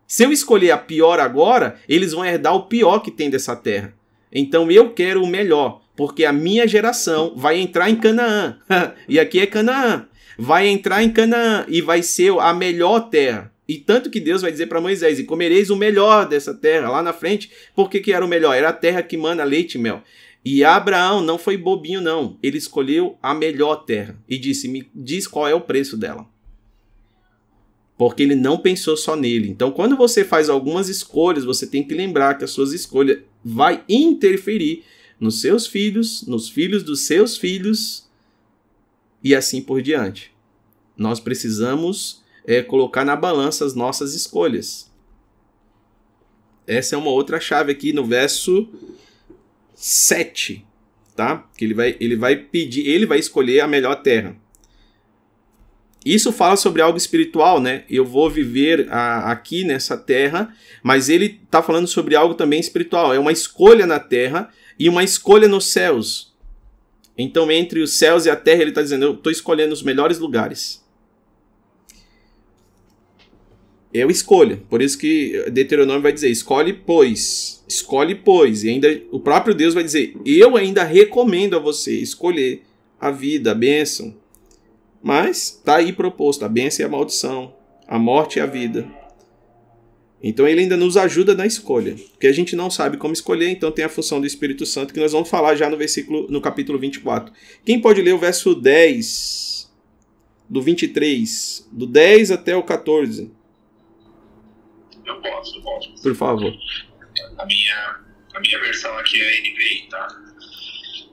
Se 0.06 0.24
eu 0.24 0.32
escolher 0.32 0.72
a 0.72 0.78
pior 0.78 1.20
agora, 1.20 1.82
eles 1.90 2.14
vão 2.14 2.24
herdar 2.24 2.56
o 2.56 2.68
pior 2.68 3.00
que 3.00 3.10
tem 3.10 3.30
dessa 3.30 3.56
terra. 3.56 3.94
Então 4.32 4.70
eu 4.72 4.94
quero 4.94 5.24
o 5.24 5.28
melhor, 5.28 5.82
porque 5.98 6.24
a 6.24 6.32
minha 6.32 6.68
geração 6.68 7.34
vai 7.36 7.60
entrar 7.60 7.90
em 7.90 7.96
Canaã. 7.96 8.60
e 9.10 9.20
aqui 9.20 9.40
é 9.40 9.48
Canaã. 9.48 10.06
Vai 10.38 10.68
entrar 10.68 11.04
em 11.04 11.10
Canaã 11.10 11.66
e 11.68 11.82
vai 11.82 12.04
ser 12.04 12.32
a 12.40 12.54
melhor 12.54 13.10
terra. 13.10 13.52
E 13.68 13.80
tanto 13.80 14.12
que 14.12 14.20
Deus 14.20 14.44
vai 14.44 14.52
dizer 14.52 14.68
para 14.68 14.80
Moisés: 14.80 15.18
E 15.18 15.24
comereis 15.24 15.72
o 15.72 15.76
melhor 15.76 16.30
dessa 16.30 16.54
terra 16.54 16.92
lá 16.92 17.02
na 17.02 17.12
frente. 17.12 17.52
Por 17.76 17.90
que, 17.90 18.00
que 18.00 18.14
era 18.14 18.24
o 18.24 18.28
melhor? 18.28 18.56
Era 18.56 18.70
a 18.70 18.74
terra 18.74 19.02
que 19.02 19.18
mana 19.18 19.44
leite 19.44 19.76
e 19.76 19.82
mel. 19.82 20.04
E 20.46 20.64
Abraão 20.64 21.22
não 21.22 21.40
foi 21.40 21.58
bobinho, 21.58 22.00
não. 22.00 22.38
Ele 22.44 22.60
escolheu 22.60 23.18
a 23.22 23.34
melhor 23.34 23.78
terra 23.78 24.16
e 24.30 24.38
disse: 24.38 24.70
Me 24.70 24.88
diz 24.94 25.26
qual 25.26 25.48
é 25.48 25.56
o 25.56 25.62
preço 25.62 25.98
dela. 25.98 26.28
Porque 27.98 28.22
ele 28.22 28.36
não 28.36 28.60
pensou 28.60 28.96
só 28.96 29.16
nele. 29.16 29.50
Então, 29.50 29.72
quando 29.72 29.98
você 29.98 30.24
faz 30.24 30.48
algumas 30.48 30.88
escolhas, 30.88 31.44
você 31.44 31.66
tem 31.66 31.84
que 31.84 31.96
lembrar 31.96 32.38
que 32.38 32.44
as 32.44 32.52
suas 32.52 32.72
escolhas 32.72 33.18
vai 33.44 33.84
interferir 33.90 34.84
nos 35.20 35.42
seus 35.42 35.68
filhos, 35.68 36.26
nos 36.28 36.50
filhos 36.50 36.84
dos 36.84 37.02
seus 37.02 37.38
filhos 37.38 38.08
e 39.24 39.36
assim 39.36 39.62
por 39.62 39.82
diante. 39.82 40.32
Nós 40.96 41.20
precisamos 41.20 42.24
é, 42.46 42.62
colocar 42.62 43.04
na 43.04 43.16
balança 43.16 43.66
as 43.66 43.74
nossas 43.74 44.14
escolhas. 44.14 44.92
Essa 46.66 46.96
é 46.96 46.98
uma 46.98 47.12
outra 47.12 47.40
chave 47.40 47.72
aqui 47.72 47.94
no 47.94 48.06
verso 48.06 48.68
7, 49.74 50.66
tá? 51.16 51.48
Que 51.58 51.66
ele 51.66 51.74
vai, 51.74 51.96
ele 52.00 52.16
vai 52.16 52.36
pedir, 52.36 52.88
ele 52.88 53.06
vai 53.06 53.20
escolher 53.20 53.62
a 53.62 53.68
melhor 53.68 53.96
terra. 54.02 54.36
Isso 56.06 56.32
fala 56.32 56.56
sobre 56.56 56.82
algo 56.82 56.98
espiritual, 56.98 57.60
né? 57.60 57.84
Eu 57.90 58.06
vou 58.06 58.30
viver 58.30 58.88
a, 58.90 59.32
aqui 59.32 59.64
nessa 59.64 59.98
terra, 59.98 60.56
mas 60.82 61.10
ele 61.10 61.40
está 61.44 61.62
falando 61.62 61.88
sobre 61.88 62.16
algo 62.16 62.34
também 62.34 62.60
espiritual. 62.60 63.14
É 63.14 63.20
uma 63.20 63.32
escolha 63.32 63.86
na 63.86 64.00
terra 64.00 64.50
e 64.80 64.90
uma 64.90 65.04
escolha 65.04 65.48
nos 65.48 65.66
céus. 65.66 66.36
Então, 67.18 67.52
entre 67.52 67.82
os 67.82 67.94
céus 67.94 68.26
e 68.26 68.30
a 68.30 68.36
terra, 68.36 68.62
ele 68.62 68.72
está 68.72 68.82
dizendo: 68.82 69.06
Eu 69.06 69.14
estou 69.14 69.32
escolhendo 69.32 69.74
os 69.74 69.84
melhores 69.84 70.20
lugares. 70.20 70.86
eu 73.94 74.10
escolho. 74.10 74.58
Por 74.70 74.82
isso 74.82 74.98
que 74.98 75.44
Deuteronômio 75.52 76.02
vai 76.02 76.14
dizer: 76.14 76.30
escolhe, 76.30 76.74
pois. 76.74 77.64
Escolhe, 77.68 78.16
pois. 78.16 78.64
E 78.64 78.70
ainda 78.70 79.02
o 79.12 79.20
próprio 79.20 79.56
Deus 79.56 79.74
vai 79.74 79.84
dizer: 79.84 80.16
eu 80.26 80.56
ainda 80.56 80.84
recomendo 80.84 81.56
a 81.56 81.60
você 81.60 81.94
escolher 81.96 82.64
a 83.00 83.12
vida, 83.12 83.52
a 83.52 83.56
bênção. 83.56 84.16
Mas 85.02 85.58
está 85.58 85.78
aí 85.78 85.92
proposto: 85.92 86.46
a 86.46 86.50
bênção 86.50 86.84
e 86.84 86.86
a 86.86 86.90
maldição, 86.90 87.54
a 87.88 87.98
morte 87.98 88.38
e 88.38 88.42
a 88.42 88.46
vida. 88.46 88.88
Então 90.22 90.48
ele 90.48 90.62
ainda 90.62 90.76
nos 90.76 90.98
ajuda 90.98 91.36
na 91.36 91.46
escolha, 91.46 91.96
porque 92.12 92.28
a 92.28 92.32
gente 92.32 92.56
não 92.56 92.72
sabe 92.72 92.98
como 92.98 93.14
escolher, 93.14 93.50
então 93.50 93.72
tem 93.72 93.86
a 93.86 93.90
função 93.90 94.20
do 94.20 94.26
Espírito 94.26 94.66
Santo 94.66 94.94
que 94.94 95.00
nós 95.00 95.12
vamos 95.12 95.30
falar 95.30 95.56
já 95.56 95.70
no 95.70 95.78
versículo 95.78 96.28
no 96.30 96.42
capítulo 96.42 96.80
24. 96.80 97.32
Quem 97.64 97.80
pode 97.80 98.02
ler 98.02 98.14
o 98.14 98.18
verso 98.18 98.56
10 98.56 99.72
do 100.50 100.62
23, 100.62 101.70
do 101.72 101.86
10 101.86 102.32
até 102.32 102.56
o 102.56 102.64
14? 102.64 103.32
Eu 105.06 105.22
posso, 105.22 105.58
eu 105.58 105.62
posso. 105.62 106.02
Por 106.02 106.16
favor. 106.16 106.54
A 107.38 107.46
minha, 107.46 108.00
a 108.34 108.40
minha 108.40 108.60
versão 108.60 108.98
aqui 108.98 109.22
é 109.22 109.42
NVI, 109.42 109.88
tá? 109.90 110.08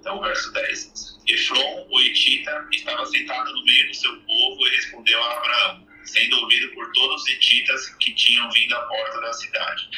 Então, 0.00 0.20
verso 0.20 0.52
10. 0.52 1.14
Efron, 1.26 1.86
o 1.90 2.00
Etita, 2.00 2.66
estava 2.72 3.06
sentado 3.06 3.52
no 3.52 3.64
meio 3.64 3.88
do 3.88 3.94
seu 3.94 4.12
povo 4.20 4.66
e 4.66 4.76
respondeu 4.76 5.22
a 5.22 5.38
Abraão, 5.38 5.86
sendo 6.04 6.38
ouvido 6.40 6.74
por 6.74 6.92
todos 6.92 7.22
os 7.22 7.28
Etitas 7.28 7.88
que 7.96 8.12
tinham 8.14 8.50
vindo 8.50 8.74
à 8.74 8.82
porta 8.82 9.20
da 9.20 9.32
cidade. 9.32 9.88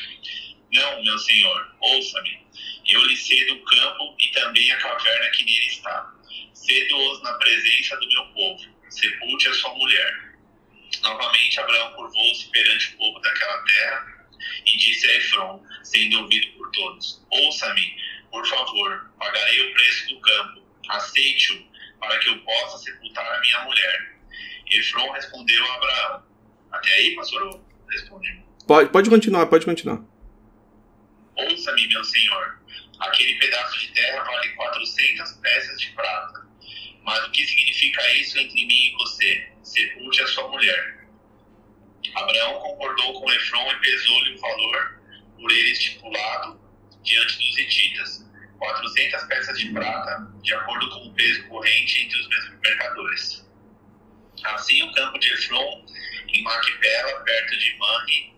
Não, 0.72 1.02
meu 1.02 1.18
senhor, 1.18 1.76
ouça-me. 1.80 2.46
Eu 2.86 3.04
lhe 3.04 3.16
cedo 3.16 3.54
o 3.54 3.64
campo 3.64 4.16
e 4.18 4.30
também 4.30 4.70
a 4.70 4.76
caverna 4.78 5.30
que 5.30 5.44
nele 5.44 5.66
está. 5.66 6.14
Cedo-os 6.52 7.22
na 7.22 7.32
presença 7.34 7.96
do 7.96 8.08
meu 8.08 8.26
povo. 8.28 8.76
Sepulte 8.88 9.48
a 9.48 9.54
sua 9.54 9.74
mulher. 9.74 10.26
Novamente, 11.02 11.60
Abraão 11.60 11.92
curvou-se 11.94 12.48
perante 12.50 12.94
o 12.94 12.98
povo 12.98 13.20
daquela 13.20 13.62
terra 13.64 14.28
e 14.64 14.76
disse 14.76 15.06
a 15.06 15.16
Efron, 15.16 15.64
sendo 15.82 16.20
ouvido 16.20 16.56
por 16.56 16.70
todos: 16.72 17.24
Ouça-me, 17.30 17.96
por 18.30 18.46
favor, 18.46 19.10
pagarei 19.18 19.60
o 19.60 19.74
preço 19.74 20.08
do 20.08 20.20
campo. 20.20 20.66
Aceite-o, 20.88 21.66
para 21.98 22.18
que 22.18 22.28
eu 22.28 22.38
possa 22.40 22.78
sepultar 22.78 23.26
a 23.26 23.40
minha 23.40 23.64
mulher. 23.64 24.15
Efron 24.70 25.10
respondeu 25.12 25.64
a 25.64 25.74
Abraão. 25.74 26.22
Até 26.72 26.92
aí, 26.94 27.14
pastor, 27.14 27.60
responde. 27.90 28.44
Pode, 28.66 28.90
pode 28.90 29.10
continuar, 29.10 29.46
pode 29.46 29.64
continuar. 29.64 30.02
Ouça-me, 31.36 31.86
meu 31.88 32.04
senhor. 32.04 32.60
Aquele 32.98 33.34
pedaço 33.38 33.78
de 33.78 33.88
terra 33.92 34.24
vale 34.24 34.48
400 34.50 35.32
peças 35.34 35.80
de 35.80 35.90
prata. 35.90 36.46
Mas 37.04 37.26
o 37.26 37.30
que 37.30 37.46
significa 37.46 38.14
isso 38.14 38.38
entre 38.38 38.66
mim 38.66 38.88
e 38.88 38.92
você? 38.94 39.52
Sepulte 39.62 40.22
a 40.22 40.26
sua 40.26 40.48
mulher. 40.48 41.06
Abraão 42.14 42.54
concordou 42.60 43.20
com 43.20 43.30
Efron 43.30 43.70
e 43.70 43.80
pesou-lhe 43.80 44.34
o 44.34 44.40
valor 44.40 45.00
por 45.38 45.50
ele 45.50 45.70
estipulado 45.70 46.60
diante 47.02 47.38
dos 47.38 47.58
hititas. 47.58 48.26
400 48.58 49.22
peças 49.24 49.58
de 49.58 49.70
prata, 49.70 50.32
de 50.42 50.54
acordo 50.54 50.88
com 50.88 51.08
o 51.08 51.14
peso 51.14 51.46
corrente 51.48 52.04
entre 52.04 52.18
os 52.18 52.28
mercadores. 52.60 53.45
Assim, 54.44 54.82
o 54.82 54.92
campo 54.92 55.18
de 55.18 55.32
Efron, 55.32 55.84
em 56.28 56.42
Maquipela, 56.42 57.20
perto 57.24 57.58
de 57.58 57.76
Manri, 57.78 58.34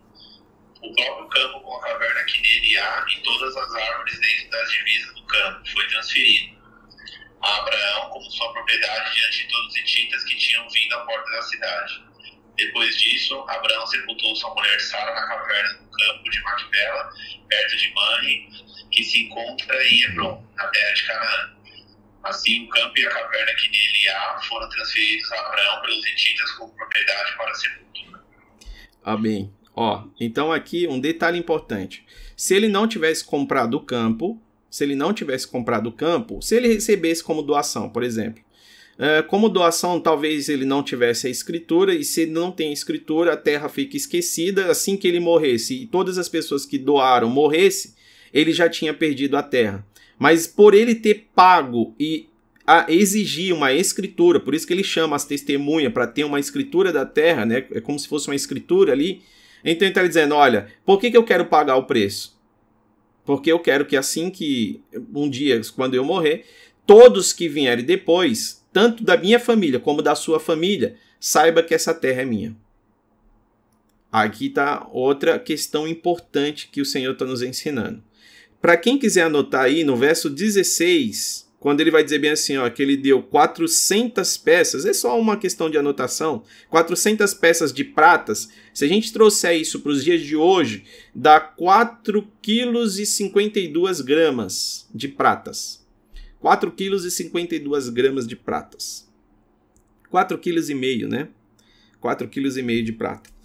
o 0.83 0.95
próprio 0.95 1.29
campo 1.29 1.61
com 1.61 1.77
a 1.77 1.81
caverna 1.83 2.25
que 2.25 2.41
nele 2.41 2.79
há 2.79 3.05
e 3.11 3.21
todas 3.23 3.57
as 3.57 3.75
árvores 3.75 4.21
dentro 4.21 4.51
das 4.51 4.71
divisas 4.71 5.15
do 5.15 5.27
campo 5.27 5.69
foi 5.71 5.87
transferido 5.89 6.59
a 7.43 7.57
Abraão 7.57 8.11
como 8.11 8.31
sua 8.31 8.53
propriedade 8.53 9.15
diante 9.15 9.39
de 9.39 9.49
todos 9.49 9.69
os 9.69 9.77
hititas 9.77 10.25
que 10.25 10.37
tinham 10.37 10.69
vindo 10.71 10.95
à 10.95 11.01
porta 11.01 11.31
da 11.31 11.43
cidade. 11.43 12.03
Depois 12.57 12.99
disso, 12.99 13.39
Abraão 13.49 13.87
sepultou 13.87 14.35
sua 14.35 14.53
mulher 14.55 14.81
Sara 14.81 15.15
na 15.15 15.29
caverna 15.29 15.75
do 15.75 15.91
campo 15.91 16.31
de 16.31 16.41
Macpela, 16.43 17.13
perto 17.49 17.77
de 17.77 17.95
Manri, 17.95 18.49
que 18.91 19.05
se 19.05 19.23
encontra 19.25 19.87
em 19.87 20.03
Hebron, 20.03 20.45
na 20.57 20.67
terra 20.69 20.95
de 20.95 21.03
Canaã. 21.07 21.58
Assim, 22.23 22.65
o 22.65 22.69
campo 22.69 22.99
e 22.99 23.07
a 23.07 23.11
caverna 23.11 23.55
que 23.55 23.71
nele 23.71 24.09
há 24.09 24.41
foram 24.49 24.69
transferidos 24.69 25.33
a 25.33 25.41
Abraão 25.41 25.83
pelos 25.83 26.07
hititas 26.07 26.51
como 26.53 26.75
propriedade 26.75 27.37
para 27.37 27.51
a 27.51 27.55
sepultura. 27.55 28.25
Amém. 29.05 29.53
Ó, 29.75 30.05
então 30.21 30.53
aqui 30.53 30.87
um 30.89 30.99
detalhe 30.99 31.39
importante. 31.39 32.05
Se 32.37 32.55
ele 32.55 32.69
não 32.69 32.89
tivesse 32.89 33.25
comprado 33.25 33.75
o 33.75 33.81
campo, 33.81 34.43
se 34.69 34.85
ele 34.85 34.95
não 34.95 35.15
tivesse 35.15 35.47
comprado 35.47 35.89
o 35.89 35.93
campo, 35.93 36.43
se 36.43 36.57
ele 36.57 36.69
recebesse 36.69 37.23
como 37.23 37.43
doação, 37.43 37.89
por 37.89 38.03
exemplo, 38.03 38.43
é, 38.99 39.23
como 39.23 39.49
doação, 39.49 40.01
talvez 40.01 40.49
ele 40.49 40.65
não 40.65 40.83
tivesse 40.83 41.29
a 41.29 41.31
escritura, 41.31 41.95
e 41.95 42.03
se 42.03 42.27
não 42.27 42.51
tem 42.51 42.73
escritura, 42.73 43.35
a 43.35 43.37
terra 43.37 43.69
fica 43.69 43.97
esquecida. 43.97 44.67
Assim 44.71 44.97
que 44.97 45.07
ele 45.07 45.21
morresse 45.21 45.83
e 45.83 45.87
todas 45.87 46.19
as 46.19 46.29
pessoas 46.29 46.67
que 46.67 46.77
doaram 46.77 47.31
morressem, 47.31 47.93
ele 48.35 48.53
já 48.53 48.69
tinha 48.69 48.93
perdido 48.93 49.37
a 49.37 49.43
terra. 49.43 49.87
Mas 50.19 50.47
por 50.47 50.75
ele 50.75 50.95
ter 50.95 51.29
pago 51.35 51.95
e 51.99 52.29
exigir 52.89 53.55
uma 53.55 53.73
escritura, 53.73 54.39
por 54.39 54.55
isso 54.55 54.67
que 54.67 54.73
ele 54.73 54.85
chama 54.85 55.17
as 55.17 55.25
testemunhas 55.25 55.93
para 55.93 56.07
ter 56.07 56.25
uma 56.25 56.41
escritura 56.41 56.93
da 56.93 57.07
terra, 57.07 57.47
né? 57.47 57.67
É 57.71 57.81
como 57.81 57.99
se 57.99 58.09
fosse 58.09 58.29
uma 58.29 58.35
escritura 58.35 58.93
ali. 58.93 59.23
Então 59.65 59.87
ele 59.87 59.93
está 59.93 60.07
dizendo: 60.07 60.35
olha, 60.35 60.69
por 60.85 61.01
que, 61.01 61.11
que 61.11 61.17
eu 61.17 61.25
quero 61.25 61.47
pagar 61.47 61.77
o 61.77 61.85
preço? 61.85 62.39
Porque 63.25 63.51
eu 63.51 63.59
quero 63.59 63.87
que 63.87 63.97
assim 63.97 64.31
que 64.31 64.83
um 65.15 65.29
dia, 65.29 65.61
quando 65.77 65.95
eu 65.95 66.05
morrer, 66.05 66.45
todos 66.87 67.33
que 67.33 67.49
vierem 67.49 67.85
depois, 67.85 68.65
tanto 68.73 69.05
da 69.05 69.17
minha 69.17 69.39
família 69.39 69.79
como 69.79 70.03
da 70.03 70.15
sua 70.15 70.41
família, 70.41 70.97
saiba 71.21 71.63
que 71.63 71.75
essa 71.75 71.95
terra 71.95 72.23
é 72.23 72.25
minha. 72.25 72.57
Aqui 74.11 74.47
está 74.47 74.89
outra 74.91 75.39
questão 75.39 75.87
importante 75.87 76.69
que 76.73 76.81
o 76.81 76.87
Senhor 76.87 77.13
está 77.13 77.27
nos 77.27 77.43
ensinando. 77.43 78.03
Para 78.61 78.77
quem 78.77 78.99
quiser 78.99 79.23
anotar 79.23 79.63
aí, 79.63 79.85
no 79.85 79.97
verso 79.97 80.29
16, 80.29 81.49
quando 81.61 81.81
ele 81.81 81.91
vai 81.91 82.05
dizer 82.05 82.19
bem 82.19 82.31
assim, 82.31 82.57
ó, 82.57 82.69
que 82.71 82.83
ele 82.83 82.97
deu 82.97 83.23
400 83.23 84.37
peças, 84.39 84.85
é 84.85 84.93
só 84.93 85.19
uma 85.19 85.37
questão 85.37 85.69
de 85.69 85.77
anotação, 85.77 86.45
400 86.71 87.35
peças 87.35 87.73
de 87.73 87.85
pratas, 87.85 88.49
se 88.73 88.85
a 88.85 88.89
gente 88.89 89.13
trouxer 89.13 89.61
isso 89.61 89.81
para 89.81 89.91
os 89.91 90.05
dias 90.05 90.23
de 90.23 90.37
hoje, 90.37 90.85
dá 91.15 91.41
4 91.41 92.27
quilos 92.41 92.99
e 92.99 93.07
52 93.07 94.01
gramas 94.01 94.89
de 94.95 95.09
pratas. 95.09 95.85
4 96.41 96.71
quilos 96.71 97.05
e 97.05 97.11
52 97.11 97.89
gramas 97.89 98.27
de 98.27 98.37
pratas. 98.37 99.09
4 100.11 100.39
quilos 100.39 100.71
e 100.71 100.75
meio, 100.75 101.09
né? 101.09 101.29
4 102.01 102.29
quilos 102.29 102.57
e 102.57 102.63
meio 102.63 102.85
de 102.85 102.93
prata. 102.93 103.31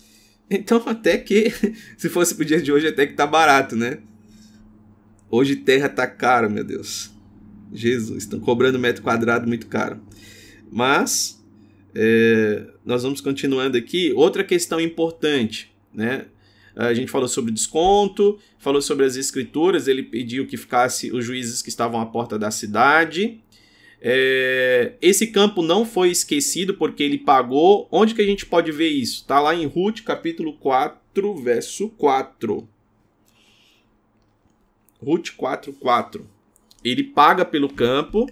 Então 0.50 0.84
até 0.86 1.18
que, 1.18 1.52
se 1.98 2.10
fosse 2.10 2.36
para 2.36 2.44
o 2.44 2.46
dia 2.46 2.62
de 2.62 2.72
hoje, 2.72 2.88
até 2.88 3.08
que 3.08 3.14
tá 3.14 3.26
barato, 3.26 3.76
né? 3.76 4.00
Hoje 5.36 5.56
terra 5.56 5.90
tá 5.90 6.06
caro, 6.06 6.48
meu 6.48 6.64
Deus. 6.64 7.12
Jesus, 7.74 8.22
estão 8.22 8.40
cobrando 8.40 8.78
metro 8.78 9.02
quadrado 9.02 9.48
muito 9.48 9.66
caro. 9.66 10.00
Mas 10.72 11.44
é, 11.96 12.68
nós 12.86 13.02
vamos 13.02 13.20
continuando 13.20 13.76
aqui. 13.76 14.14
Outra 14.14 14.44
questão 14.44 14.80
importante, 14.80 15.74
né? 15.92 16.28
A 16.76 16.94
gente 16.94 17.10
falou 17.10 17.28
sobre 17.28 17.52
desconto, 17.52 18.38
falou 18.60 18.80
sobre 18.80 19.08
as 19.08 19.16
escrituras. 19.16 19.88
Ele 19.88 20.04
pediu 20.04 20.46
que 20.46 20.56
ficasse 20.56 21.12
os 21.12 21.26
juízes 21.26 21.64
que 21.64 21.70
estavam 21.70 22.00
à 22.00 22.06
porta 22.06 22.38
da 22.38 22.52
cidade. 22.52 23.42
É, 24.00 24.94
esse 25.02 25.26
campo 25.26 25.64
não 25.64 25.84
foi 25.84 26.12
esquecido 26.12 26.76
porque 26.76 27.02
ele 27.02 27.18
pagou. 27.18 27.88
Onde 27.92 28.14
que 28.14 28.22
a 28.22 28.26
gente 28.28 28.46
pode 28.46 28.72
ver 28.72 28.90
isso? 28.90 29.22
Está 29.22 29.40
lá 29.40 29.56
em 29.56 29.66
Ruth, 29.66 30.02
capítulo 30.02 30.54
4, 30.60 31.34
verso 31.42 31.90
4. 31.90 32.72
Ruth 35.04 35.32
4, 35.36 35.74
4 35.74 36.34
ele 36.84 37.04
paga 37.04 37.46
pelo 37.46 37.70
campo. 37.70 38.30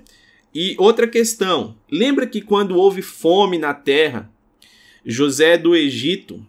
E 0.53 0.75
outra 0.77 1.07
questão, 1.07 1.77
lembra 1.89 2.27
que 2.27 2.41
quando 2.41 2.75
houve 2.75 3.01
fome 3.01 3.57
na 3.57 3.73
terra, 3.73 4.29
José 5.05 5.57
do 5.57 5.75
Egito, 5.75 6.45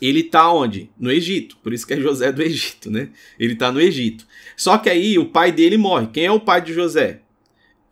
ele 0.00 0.22
tá 0.22 0.50
onde? 0.52 0.90
No 0.98 1.10
Egito. 1.10 1.56
Por 1.56 1.72
isso 1.72 1.86
que 1.86 1.94
é 1.94 2.00
José 2.00 2.30
do 2.30 2.40
Egito, 2.42 2.88
né? 2.90 3.10
Ele 3.38 3.56
tá 3.56 3.72
no 3.72 3.80
Egito. 3.80 4.26
Só 4.56 4.78
que 4.78 4.88
aí 4.88 5.18
o 5.18 5.26
pai 5.26 5.50
dele 5.50 5.76
morre. 5.76 6.06
Quem 6.12 6.26
é 6.26 6.30
o 6.30 6.40
pai 6.40 6.62
de 6.62 6.72
José? 6.72 7.20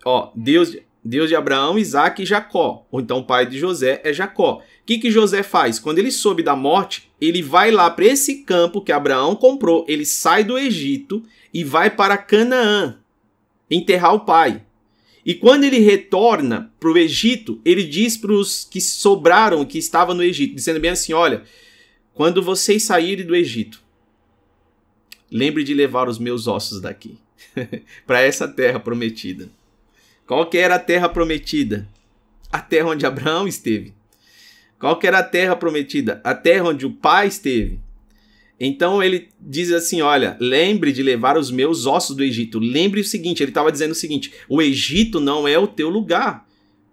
Ó, 0.05 0.31
Deus, 0.37 0.77
Deus 1.08 1.30
de 1.30 1.34
Abraão, 1.34 1.78
Isaac 1.78 2.22
e 2.22 2.26
Jacó. 2.26 2.86
Ou 2.90 3.00
então 3.00 3.20
o 3.20 3.24
pai 3.24 3.46
de 3.46 3.58
José 3.58 4.02
é 4.04 4.12
Jacó. 4.12 4.58
O 4.58 4.62
que, 4.84 4.98
que 4.98 5.10
José 5.10 5.42
faz? 5.42 5.78
Quando 5.78 5.98
ele 5.98 6.10
soube 6.10 6.42
da 6.42 6.54
morte, 6.54 7.10
ele 7.18 7.40
vai 7.40 7.70
lá 7.70 7.90
para 7.90 8.04
esse 8.04 8.42
campo 8.42 8.82
que 8.82 8.92
Abraão 8.92 9.34
comprou. 9.34 9.86
Ele 9.88 10.04
sai 10.04 10.44
do 10.44 10.58
Egito 10.58 11.22
e 11.52 11.64
vai 11.64 11.88
para 11.88 12.18
Canaã 12.18 12.98
enterrar 13.70 14.14
o 14.14 14.20
pai. 14.20 14.62
E 15.24 15.34
quando 15.34 15.64
ele 15.64 15.78
retorna 15.78 16.70
para 16.78 16.90
o 16.90 16.98
Egito, 16.98 17.58
ele 17.64 17.84
diz 17.84 18.16
para 18.16 18.32
os 18.32 18.64
que 18.64 18.80
sobraram, 18.80 19.64
que 19.64 19.78
estavam 19.78 20.14
no 20.14 20.22
Egito, 20.22 20.54
dizendo 20.54 20.78
bem 20.78 20.90
assim: 20.90 21.14
Olha, 21.14 21.42
quando 22.12 22.42
vocês 22.42 22.82
saírem 22.82 23.24
do 23.24 23.34
Egito, 23.34 23.82
lembre 25.30 25.64
de 25.64 25.72
levar 25.72 26.06
os 26.06 26.18
meus 26.18 26.46
ossos 26.46 26.80
daqui 26.82 27.18
para 28.06 28.20
essa 28.20 28.46
terra 28.46 28.78
prometida. 28.78 29.50
Qual 30.28 30.44
que 30.44 30.58
era 30.58 30.74
a 30.74 30.78
terra 30.78 31.08
prometida? 31.08 31.88
A 32.52 32.60
terra 32.60 32.90
onde 32.90 33.06
Abraão 33.06 33.48
esteve. 33.48 33.94
Qual 34.78 34.98
que 34.98 35.06
era 35.06 35.20
a 35.20 35.22
terra 35.22 35.56
prometida? 35.56 36.20
A 36.22 36.34
terra 36.34 36.68
onde 36.68 36.84
o 36.84 36.92
pai 36.92 37.28
esteve. 37.28 37.80
Então 38.60 39.02
ele 39.02 39.28
diz 39.40 39.72
assim: 39.72 40.02
Olha, 40.02 40.36
lembre 40.38 40.92
de 40.92 41.02
levar 41.02 41.38
os 41.38 41.50
meus 41.50 41.86
ossos 41.86 42.14
do 42.14 42.22
Egito. 42.22 42.58
Lembre 42.58 43.00
o 43.00 43.04
seguinte: 43.04 43.42
ele 43.42 43.50
estava 43.50 43.72
dizendo 43.72 43.92
o 43.92 43.94
seguinte: 43.94 44.30
o 44.50 44.60
Egito 44.60 45.18
não 45.18 45.48
é 45.48 45.58
o 45.58 45.66
teu 45.66 45.88
lugar. 45.88 46.46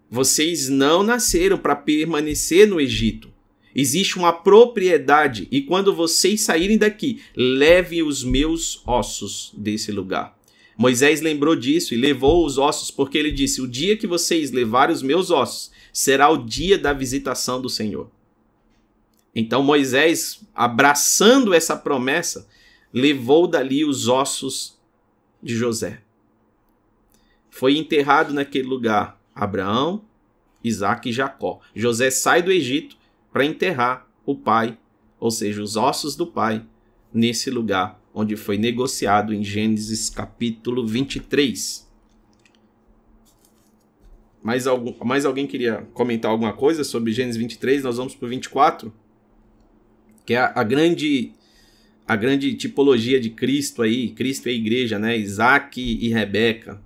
Vocês 0.10 0.70
não 0.70 1.04
nasceram 1.04 1.58
para 1.58 1.76
permanecer 1.76 2.66
no 2.66 2.80
Egito. 2.80 3.34
Existe 3.76 4.18
uma 4.18 4.32
propriedade, 4.32 5.50
e 5.52 5.62
quando 5.62 5.94
vocês 5.94 6.40
saírem 6.40 6.78
daqui, 6.78 7.22
leve 7.36 8.02
os 8.02 8.24
meus 8.24 8.82
ossos 8.88 9.52
desse 9.58 9.92
lugar. 9.92 10.35
Moisés 10.78 11.22
lembrou 11.22 11.56
disso 11.56 11.94
e 11.94 11.98
levou 11.98 12.46
os 12.46 12.58
ossos, 12.58 12.92
porque 12.92 13.18
ele 13.18 13.32
disse: 13.32 13.62
O 13.62 13.68
dia 13.68 13.96
que 13.96 14.06
vocês 14.06 14.52
levarem 14.52 14.94
os 14.94 15.02
meus 15.02 15.32
ossos 15.32 15.72
será 15.94 16.30
o 16.30 16.38
dia 16.38 16.78
da 16.78 16.92
visitação 16.92 17.62
do 17.62 17.70
Senhor. 17.70 18.10
Então 19.34 19.64
Moisés, 19.64 20.42
abraçando 20.54 21.54
essa 21.54 21.76
promessa, 21.76 22.48
levou 22.94 23.48
dali 23.48 23.86
os 23.86 24.08
ossos 24.08 24.78
de 25.42 25.56
José. 25.56 26.02
Foi 27.50 27.78
enterrado 27.78 28.34
naquele 28.34 28.68
lugar 28.68 29.20
Abraão, 29.34 30.02
Isaac 30.64 31.10
e 31.10 31.14
Jacó. 31.14 31.60
José 31.76 32.10
sai 32.10 32.42
do 32.42 32.52
Egito 32.52 32.98
para 33.32 33.46
enterrar 33.46 34.08
o 34.26 34.36
pai, 34.36 34.78
ou 35.20 35.32
seja, 35.32 35.62
os 35.62 35.76
ossos 35.76 36.16
do 36.16 36.26
pai, 36.26 36.66
nesse 37.14 37.50
lugar 37.50 38.02
onde 38.16 38.38
foi 38.38 38.58
negociado 38.58 39.34
em 39.34 39.44
Gênesis 39.44 40.10
capítulo 40.10 40.88
23. 40.88 41.86
Mais, 44.42 44.66
algum, 44.66 44.94
mais 45.04 45.26
alguém 45.26 45.46
queria 45.46 45.86
comentar 45.94 46.32
alguma 46.32 46.54
coisa 46.54 46.86
sobre 46.86 47.12
Gênesis 47.12 47.36
23? 47.36 47.84
Nós 47.84 47.98
vamos 47.98 48.16
para 48.16 48.26
o 48.26 48.30
24, 48.30 48.94
que 50.26 50.34
é 50.34 50.38
a, 50.38 50.54
a, 50.56 50.64
grande 50.64 51.34
a 52.08 52.16
grande 52.16 52.54
tipologia 52.54 53.20
de 53.20 53.32
Cristo 53.32 53.82
aí, 53.82 54.12
Cristo 54.12 54.48
e 54.48 54.52
a 54.52 54.54
igreja, 54.54 54.98
né? 54.98 55.18
Isaac 55.18 55.82
e 55.82 56.08
Rebeca. 56.08 56.82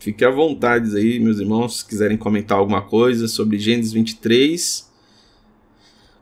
Fique 0.00 0.24
à 0.24 0.30
vontade 0.30 0.96
aí, 0.96 1.20
meus 1.20 1.38
irmãos, 1.38 1.78
se 1.78 1.86
quiserem 1.86 2.16
comentar 2.16 2.58
alguma 2.58 2.82
coisa 2.82 3.28
sobre 3.28 3.58
Gênesis 3.58 3.92
23. 3.92 4.85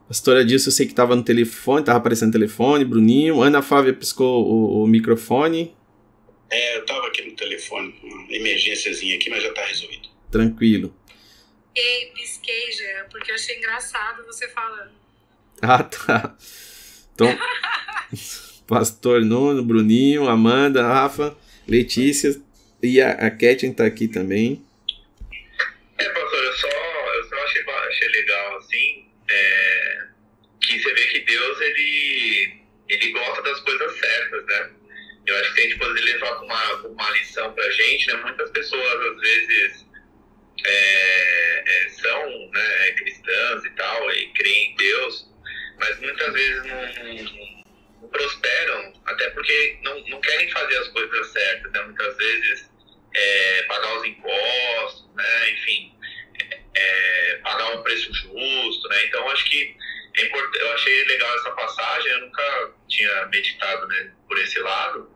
Pastora 0.07 0.45
Dilson, 0.45 0.69
eu 0.69 0.71
sei 0.71 0.85
que 0.85 0.91
estava 0.91 1.15
no 1.15 1.23
telefone, 1.23 1.81
estava 1.81 1.97
aparecendo 1.97 2.27
no 2.27 2.33
telefone, 2.33 2.85
Bruninho. 2.85 3.41
Ana 3.41 3.61
Flávia 3.61 3.93
piscou 3.93 4.45
o, 4.45 4.83
o 4.83 4.87
microfone. 4.87 5.75
É, 6.49 6.77
eu 6.77 6.81
estava 6.81 7.07
aqui 7.07 7.23
no 7.23 7.35
telefone, 7.35 7.93
uma 8.03 8.35
emergênciazinha 8.35 9.15
aqui, 9.15 9.29
mas 9.29 9.41
já 9.41 9.49
está 9.49 9.65
resolvido. 9.65 10.09
Tranquilo. 10.31 10.95
Pisquei, 11.73 12.11
pisquei 12.13 12.71
já, 12.71 13.03
porque 13.05 13.31
eu 13.31 13.35
achei 13.35 13.57
engraçado 13.57 14.25
você 14.25 14.47
falando. 14.49 14.91
Ah, 15.61 15.83
tá. 15.83 16.35
Então, 17.13 17.27
Pastor 18.67 19.21
Nuno, 19.21 19.63
Bruninho, 19.63 20.27
Amanda, 20.27 20.83
Rafa, 20.87 21.35
Letícia, 21.67 22.39
e 22.81 23.01
a, 23.01 23.11
a 23.11 23.31
Kathleen 23.31 23.73
tá 23.73 23.85
aqui 23.85 24.07
também. 24.07 24.63
É, 25.97 26.09
pastor, 26.09 26.43
eu 26.43 26.53
só, 26.53 26.67
eu 26.67 27.29
só 27.29 27.35
achei, 27.43 27.63
achei 27.63 28.07
legal, 28.09 28.57
assim, 28.57 29.05
é, 29.29 29.64
que 30.75 30.83
você 30.83 30.93
vê 30.93 31.07
que 31.07 31.19
Deus, 31.21 31.61
ele, 31.61 32.61
ele 32.89 33.11
gosta 33.11 33.41
das 33.43 33.59
coisas 33.61 33.99
certas, 33.99 34.45
né? 34.45 34.69
Eu 35.25 35.35
acho 35.37 35.53
que 35.53 35.59
a 35.59 35.63
gente 35.63 35.77
pode 35.77 36.01
levar 36.01 36.43
uma, 36.43 36.73
uma 36.87 37.11
lição 37.11 37.51
pra 37.53 37.69
gente, 37.71 38.07
né? 38.07 38.13
Muitas 38.23 38.51
pessoas, 38.51 39.01
às 39.11 39.19
vezes, 39.19 39.85
é, 40.65 41.63
é, 41.65 41.89
são 41.89 42.49
né, 42.51 42.91
cristãs 42.91 43.65
e 43.65 43.69
tal, 43.71 44.11
e 44.11 44.27
creem 44.33 44.71
em 44.71 44.75
Deus, 44.75 45.29
mas 45.79 45.99
muitas 45.99 46.33
vezes 46.33 46.65
não, 46.65 48.01
não, 48.01 48.09
prosperam, 48.09 48.93
até 49.05 49.29
porque 49.31 49.79
não, 49.81 49.99
não 50.07 50.21
querem 50.21 50.49
fazer 50.51 50.77
as 50.77 50.87
coisas 50.89 51.31
certas, 51.31 51.71
né? 51.71 51.81
Muitas 51.83 52.17
vezes 52.17 52.69
é, 53.13 53.63
pagar 53.63 53.97
os 53.97 54.05
impostos, 54.05 55.15
né? 55.15 55.51
enfim, 55.51 55.93
é, 56.75 57.39
pagar 57.43 57.77
um 57.77 57.83
preço 57.83 58.13
justo, 58.13 58.87
né? 58.89 59.05
Então 59.05 59.29
acho 59.31 59.45
que 59.45 59.75
é. 59.81 59.84
Eu 60.17 60.73
achei 60.73 61.03
legal 61.05 61.35
essa 61.35 61.51
passagem, 61.51 62.11
eu 62.11 62.21
nunca 62.21 62.73
tinha 62.87 63.25
meditado 63.27 63.87
né, 63.87 64.11
por 64.27 64.37
esse 64.37 64.59
lado, 64.59 65.09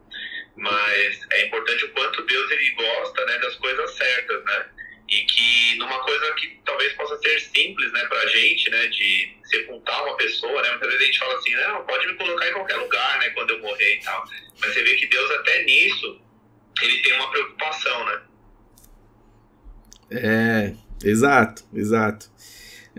mas 0.56 1.20
é 1.32 1.46
importante 1.46 1.86
o 1.86 1.92
quanto 1.94 2.26
Deus 2.26 2.52
ele 2.52 2.72
gosta 2.72 3.26
né, 3.26 3.38
das 3.40 3.56
coisas 3.56 3.92
certas, 3.96 4.44
né? 4.44 4.66
E 5.08 5.26
que 5.26 5.76
numa 5.78 6.00
coisa 6.04 6.34
que 6.36 6.62
talvez 6.66 6.94
possa 6.94 7.18
ser 7.18 7.40
simples, 7.40 7.92
né, 7.94 8.06
pra 8.06 8.28
gente, 8.28 8.70
né, 8.70 8.88
de 8.88 9.38
sepultar 9.46 10.04
uma 10.06 10.18
pessoa, 10.18 10.62
né, 10.62 10.70
muitas 10.70 10.90
vezes 10.90 11.02
a 11.02 11.06
gente 11.06 11.20
fala 11.20 11.36
assim, 11.36 11.56
não, 11.56 11.86
pode 11.86 12.08
me 12.08 12.16
colocar 12.16 12.48
em 12.48 12.54
qualquer 12.54 12.76
lugar, 12.76 13.20
né, 13.20 13.30
quando 13.32 13.52
eu 13.52 13.60
morrer 13.60 13.96
e 13.96 14.00
tal. 14.02 14.24
Mas 14.60 14.74
você 14.74 14.84
vê 14.84 14.96
que 14.96 15.08
Deus 15.08 15.32
até 15.32 15.64
nisso 15.64 16.22
ele 16.82 17.02
tem 17.02 17.14
uma 17.14 17.32
preocupação, 17.32 18.06
né? 18.06 18.22
É, 20.12 20.74
exato, 21.04 21.64
exato. 21.74 22.30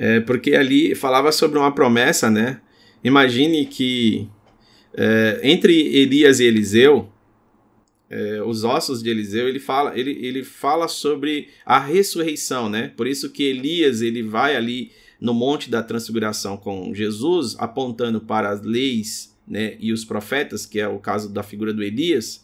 É, 0.02 0.18
porque 0.18 0.54
ali 0.54 0.94
falava 0.94 1.30
sobre 1.30 1.58
uma 1.58 1.74
promessa, 1.74 2.30
né? 2.30 2.62
Imagine 3.04 3.66
que 3.66 4.26
é, 4.94 5.40
entre 5.42 5.74
Elias 5.94 6.40
e 6.40 6.44
Eliseu, 6.44 7.12
é, 8.08 8.42
os 8.42 8.64
ossos 8.64 9.02
de 9.02 9.10
Eliseu, 9.10 9.46
ele 9.46 9.60
fala, 9.60 9.92
ele, 9.98 10.12
ele 10.24 10.42
fala 10.42 10.88
sobre 10.88 11.48
a 11.66 11.78
ressurreição, 11.78 12.70
né? 12.70 12.90
Por 12.96 13.06
isso 13.06 13.30
que 13.30 13.42
Elias 13.42 14.00
ele 14.00 14.22
vai 14.22 14.56
ali 14.56 14.90
no 15.20 15.34
monte 15.34 15.68
da 15.70 15.82
transfiguração 15.82 16.56
com 16.56 16.94
Jesus, 16.94 17.54
apontando 17.58 18.22
para 18.22 18.48
as 18.48 18.62
leis, 18.62 19.36
né, 19.46 19.76
e 19.78 19.92
os 19.92 20.02
profetas, 20.02 20.64
que 20.64 20.80
é 20.80 20.88
o 20.88 20.98
caso 20.98 21.28
da 21.28 21.42
figura 21.42 21.74
do 21.74 21.82
Elias. 21.82 22.42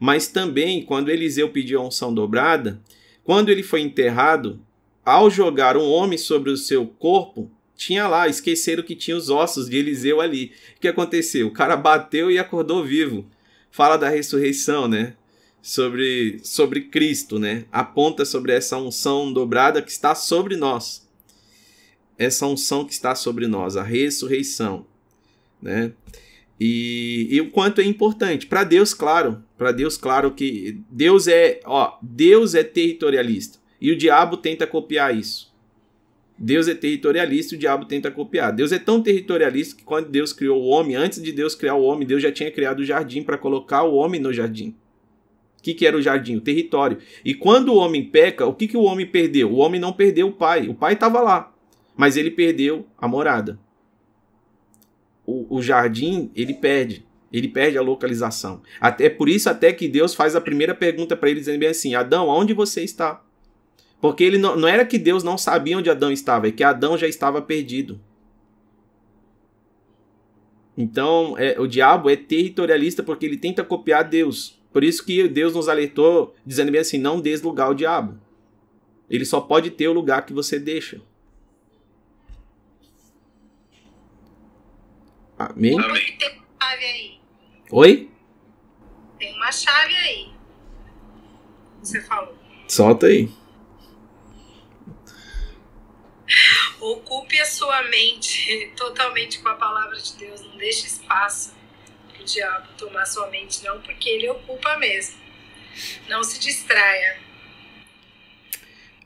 Mas 0.00 0.26
também, 0.26 0.82
quando 0.82 1.10
Eliseu 1.10 1.50
pediu 1.50 1.80
a 1.80 1.86
unção 1.86 2.14
dobrada, 2.14 2.80
quando 3.22 3.50
ele 3.50 3.62
foi 3.62 3.82
enterrado, 3.82 4.58
ao 5.04 5.30
jogar 5.30 5.76
um 5.76 5.88
homem 5.90 6.16
sobre 6.16 6.50
o 6.50 6.56
seu 6.56 6.86
corpo, 6.86 7.50
tinha 7.76 8.08
lá, 8.08 8.28
esqueceram 8.28 8.82
que 8.82 8.96
tinha 8.96 9.16
os 9.16 9.28
ossos 9.28 9.68
de 9.68 9.76
Eliseu 9.76 10.20
ali. 10.20 10.52
O 10.76 10.80
que 10.80 10.88
aconteceu? 10.88 11.48
O 11.48 11.52
cara 11.52 11.76
bateu 11.76 12.30
e 12.30 12.38
acordou 12.38 12.84
vivo. 12.84 13.26
Fala 13.70 13.96
da 13.96 14.08
ressurreição, 14.08 14.88
né? 14.88 15.14
Sobre, 15.60 16.40
sobre 16.42 16.82
Cristo, 16.82 17.38
né? 17.38 17.64
Aponta 17.72 18.24
sobre 18.24 18.52
essa 18.52 18.76
unção 18.78 19.32
dobrada 19.32 19.82
que 19.82 19.90
está 19.90 20.14
sobre 20.14 20.56
nós. 20.56 21.06
Essa 22.16 22.46
unção 22.46 22.84
que 22.84 22.92
está 22.92 23.14
sobre 23.14 23.46
nós, 23.46 23.76
a 23.76 23.82
ressurreição, 23.82 24.86
né? 25.60 25.92
E, 26.60 27.26
e 27.30 27.40
o 27.40 27.50
quanto 27.50 27.80
é 27.80 27.84
importante 27.84 28.46
para 28.46 28.62
Deus, 28.62 28.94
claro, 28.94 29.42
para 29.58 29.72
Deus, 29.72 29.96
claro 29.96 30.30
que 30.30 30.80
Deus 30.88 31.26
é, 31.26 31.60
ó, 31.64 31.98
Deus 32.00 32.54
é 32.54 32.62
territorialista 32.62 33.58
e 33.84 33.92
o 33.92 33.96
diabo 33.96 34.36
tenta 34.36 34.66
copiar 34.66 35.16
isso. 35.16 35.52
Deus 36.36 36.66
é 36.66 36.74
territorialista 36.74 37.54
e 37.54 37.56
o 37.56 37.60
diabo 37.60 37.84
tenta 37.84 38.10
copiar. 38.10 38.52
Deus 38.52 38.72
é 38.72 38.78
tão 38.78 39.00
territorialista 39.00 39.76
que 39.76 39.84
quando 39.84 40.08
Deus 40.08 40.32
criou 40.32 40.60
o 40.60 40.66
homem, 40.66 40.96
antes 40.96 41.22
de 41.22 41.30
Deus 41.30 41.54
criar 41.54 41.74
o 41.74 41.82
homem, 41.82 42.06
Deus 42.06 42.22
já 42.22 42.32
tinha 42.32 42.50
criado 42.50 42.80
o 42.80 42.84
jardim 42.84 43.22
para 43.22 43.38
colocar 43.38 43.84
o 43.84 43.94
homem 43.94 44.20
no 44.20 44.32
jardim. 44.32 44.74
O 45.58 45.62
que, 45.62 45.74
que 45.74 45.86
era 45.86 45.96
o 45.96 46.02
jardim? 46.02 46.36
O 46.36 46.40
território. 46.40 46.98
E 47.24 47.34
quando 47.34 47.68
o 47.68 47.76
homem 47.76 48.04
peca, 48.04 48.44
o 48.46 48.54
que, 48.54 48.66
que 48.66 48.76
o 48.76 48.82
homem 48.82 49.06
perdeu? 49.06 49.52
O 49.52 49.56
homem 49.56 49.80
não 49.80 49.92
perdeu 49.92 50.26
o 50.28 50.32
pai. 50.32 50.68
O 50.68 50.74
pai 50.74 50.94
estava 50.94 51.20
lá, 51.20 51.54
mas 51.96 52.16
ele 52.16 52.30
perdeu 52.30 52.86
a 52.98 53.06
morada 53.06 53.58
o, 55.26 55.56
o 55.56 55.62
jardim 55.62 56.30
ele 56.34 56.54
perde. 56.54 57.04
Ele 57.32 57.48
perde 57.48 57.76
a 57.76 57.82
localização. 57.82 58.62
Até 58.80 59.10
por 59.10 59.28
isso 59.28 59.50
até 59.50 59.72
que 59.72 59.88
Deus 59.88 60.14
faz 60.14 60.36
a 60.36 60.40
primeira 60.40 60.74
pergunta 60.74 61.16
para 61.16 61.30
ele 61.30 61.40
dizendo 61.40 61.58
bem 61.58 61.68
assim: 61.68 61.94
Adão, 61.94 62.30
aonde 62.30 62.54
você 62.54 62.82
está? 62.82 63.20
Porque 64.04 64.22
ele 64.22 64.36
não, 64.36 64.54
não 64.54 64.68
era 64.68 64.84
que 64.84 64.98
Deus 64.98 65.24
não 65.24 65.38
sabia 65.38 65.78
onde 65.78 65.88
Adão 65.88 66.12
estava, 66.12 66.46
é 66.46 66.52
que 66.52 66.62
Adão 66.62 66.98
já 66.98 67.08
estava 67.08 67.40
perdido. 67.40 67.98
Então, 70.76 71.34
é, 71.38 71.58
o 71.58 71.66
diabo 71.66 72.10
é 72.10 72.14
territorialista 72.14 73.02
porque 73.02 73.24
ele 73.24 73.38
tenta 73.38 73.64
copiar 73.64 74.04
Deus. 74.04 74.60
Por 74.74 74.84
isso 74.84 75.06
que 75.06 75.26
Deus 75.26 75.54
nos 75.54 75.70
alertou, 75.70 76.34
dizendo 76.44 76.70
bem 76.70 76.82
assim: 76.82 76.98
não 76.98 77.18
des 77.18 77.40
lugar 77.40 77.68
ao 77.68 77.74
diabo. 77.74 78.20
Ele 79.08 79.24
só 79.24 79.40
pode 79.40 79.70
ter 79.70 79.88
o 79.88 79.94
lugar 79.94 80.26
que 80.26 80.34
você 80.34 80.58
deixa. 80.58 81.00
Amém? 85.38 85.80
Amém. 85.80 86.18
Tem 86.18 86.28
uma 86.28 86.44
chave 86.60 86.84
aí. 86.84 87.20
Oi? 87.70 88.10
Tem 89.18 89.34
uma 89.34 89.50
chave 89.50 89.94
aí. 89.94 90.28
Você 91.82 92.02
falou. 92.02 92.36
Solta 92.68 93.06
aí. 93.06 93.30
Ocupe 96.80 97.40
a 97.40 97.46
sua 97.46 97.82
mente 97.84 98.72
totalmente 98.76 99.38
com 99.40 99.48
a 99.48 99.54
palavra 99.54 99.96
de 99.96 100.16
Deus. 100.16 100.40
Não 100.42 100.56
deixe 100.56 100.86
espaço 100.86 101.54
para 102.12 102.22
o 102.22 102.24
diabo 102.24 102.68
tomar 102.78 103.06
sua 103.06 103.28
mente, 103.28 103.62
não, 103.64 103.80
porque 103.80 104.08
ele 104.08 104.28
ocupa 104.28 104.76
mesmo. 104.76 105.16
Não 106.08 106.22
se 106.22 106.38
distraia. 106.38 107.18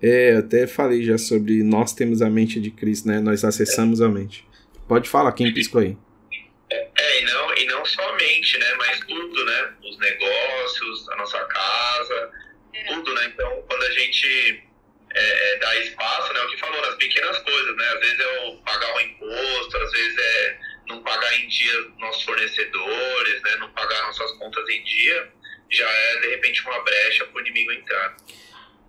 É, 0.00 0.34
eu 0.34 0.38
até 0.38 0.66
falei 0.66 1.02
já 1.02 1.18
sobre 1.18 1.62
nós 1.62 1.92
temos 1.92 2.22
a 2.22 2.30
mente 2.30 2.60
de 2.60 2.70
Cristo, 2.70 3.08
né? 3.08 3.18
Nós 3.18 3.44
acessamos 3.44 4.00
a 4.00 4.08
mente. 4.08 4.46
Pode 4.86 5.08
falar, 5.08 5.32
quem 5.32 5.52
piscou 5.52 5.80
aí? 5.80 5.96
É, 6.70 7.20
e 7.20 7.24
não, 7.24 7.56
e 7.56 7.64
não 7.66 7.84
somente, 7.84 8.58
né? 8.58 8.74
Mas 8.78 9.00
tudo, 9.00 9.44
né? 9.44 9.74
Os 9.82 9.98
negócios, 9.98 11.08
a 11.08 11.16
nossa 11.16 11.44
casa, 11.44 12.30
é. 12.74 12.84
tudo, 12.84 13.12
né? 13.14 13.32
Então, 13.34 13.64
quando 13.66 13.82
a 13.82 13.90
gente 13.90 14.67
é, 15.18 15.54
é, 15.54 15.58
dá 15.58 15.76
espaço, 15.80 16.32
né? 16.32 16.40
O 16.40 16.48
que 16.48 16.56
falou, 16.58 16.80
nas 16.82 16.94
pequenas 16.94 17.38
coisas, 17.38 17.76
né? 17.76 17.88
Às 17.88 18.00
vezes 18.00 18.20
é 18.20 18.46
o 18.46 18.56
pagar 18.58 18.96
o 18.96 19.00
imposto, 19.00 19.76
às 19.76 19.90
vezes 19.90 20.18
é 20.18 20.58
não 20.88 21.02
pagar 21.02 21.40
em 21.40 21.48
dia 21.48 21.72
nossos 21.98 22.22
fornecedores, 22.22 23.42
né? 23.42 23.56
Não 23.58 23.68
pagar 23.70 24.06
nossas 24.06 24.30
contas 24.32 24.68
em 24.68 24.82
dia, 24.84 25.28
já 25.70 25.88
é, 25.88 26.20
de 26.20 26.28
repente, 26.28 26.62
uma 26.62 26.82
brecha 26.82 27.26
para 27.26 27.36
o 27.36 27.40
inimigo 27.40 27.72
entrar. 27.72 28.16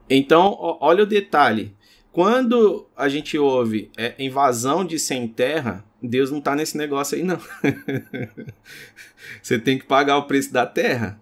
Então, 0.10 0.56
olha 0.80 1.04
o 1.04 1.08
detalhe. 1.08 1.76
Quando 2.12 2.90
a 2.96 3.08
gente 3.08 3.38
ouve 3.38 3.92
é, 3.98 4.16
invasão 4.18 4.86
de 4.86 4.98
sem 4.98 5.28
terra, 5.28 5.86
Deus 6.02 6.32
não 6.32 6.40
está 6.40 6.56
nesse 6.56 6.78
negócio 6.78 7.18
aí, 7.18 7.24
não. 7.24 7.38
Você 9.42 9.60
tem 9.60 9.78
que 9.78 9.86
pagar 9.86 10.18
o 10.18 10.28
preço 10.28 10.52
da 10.52 10.66
terra. 10.66 11.22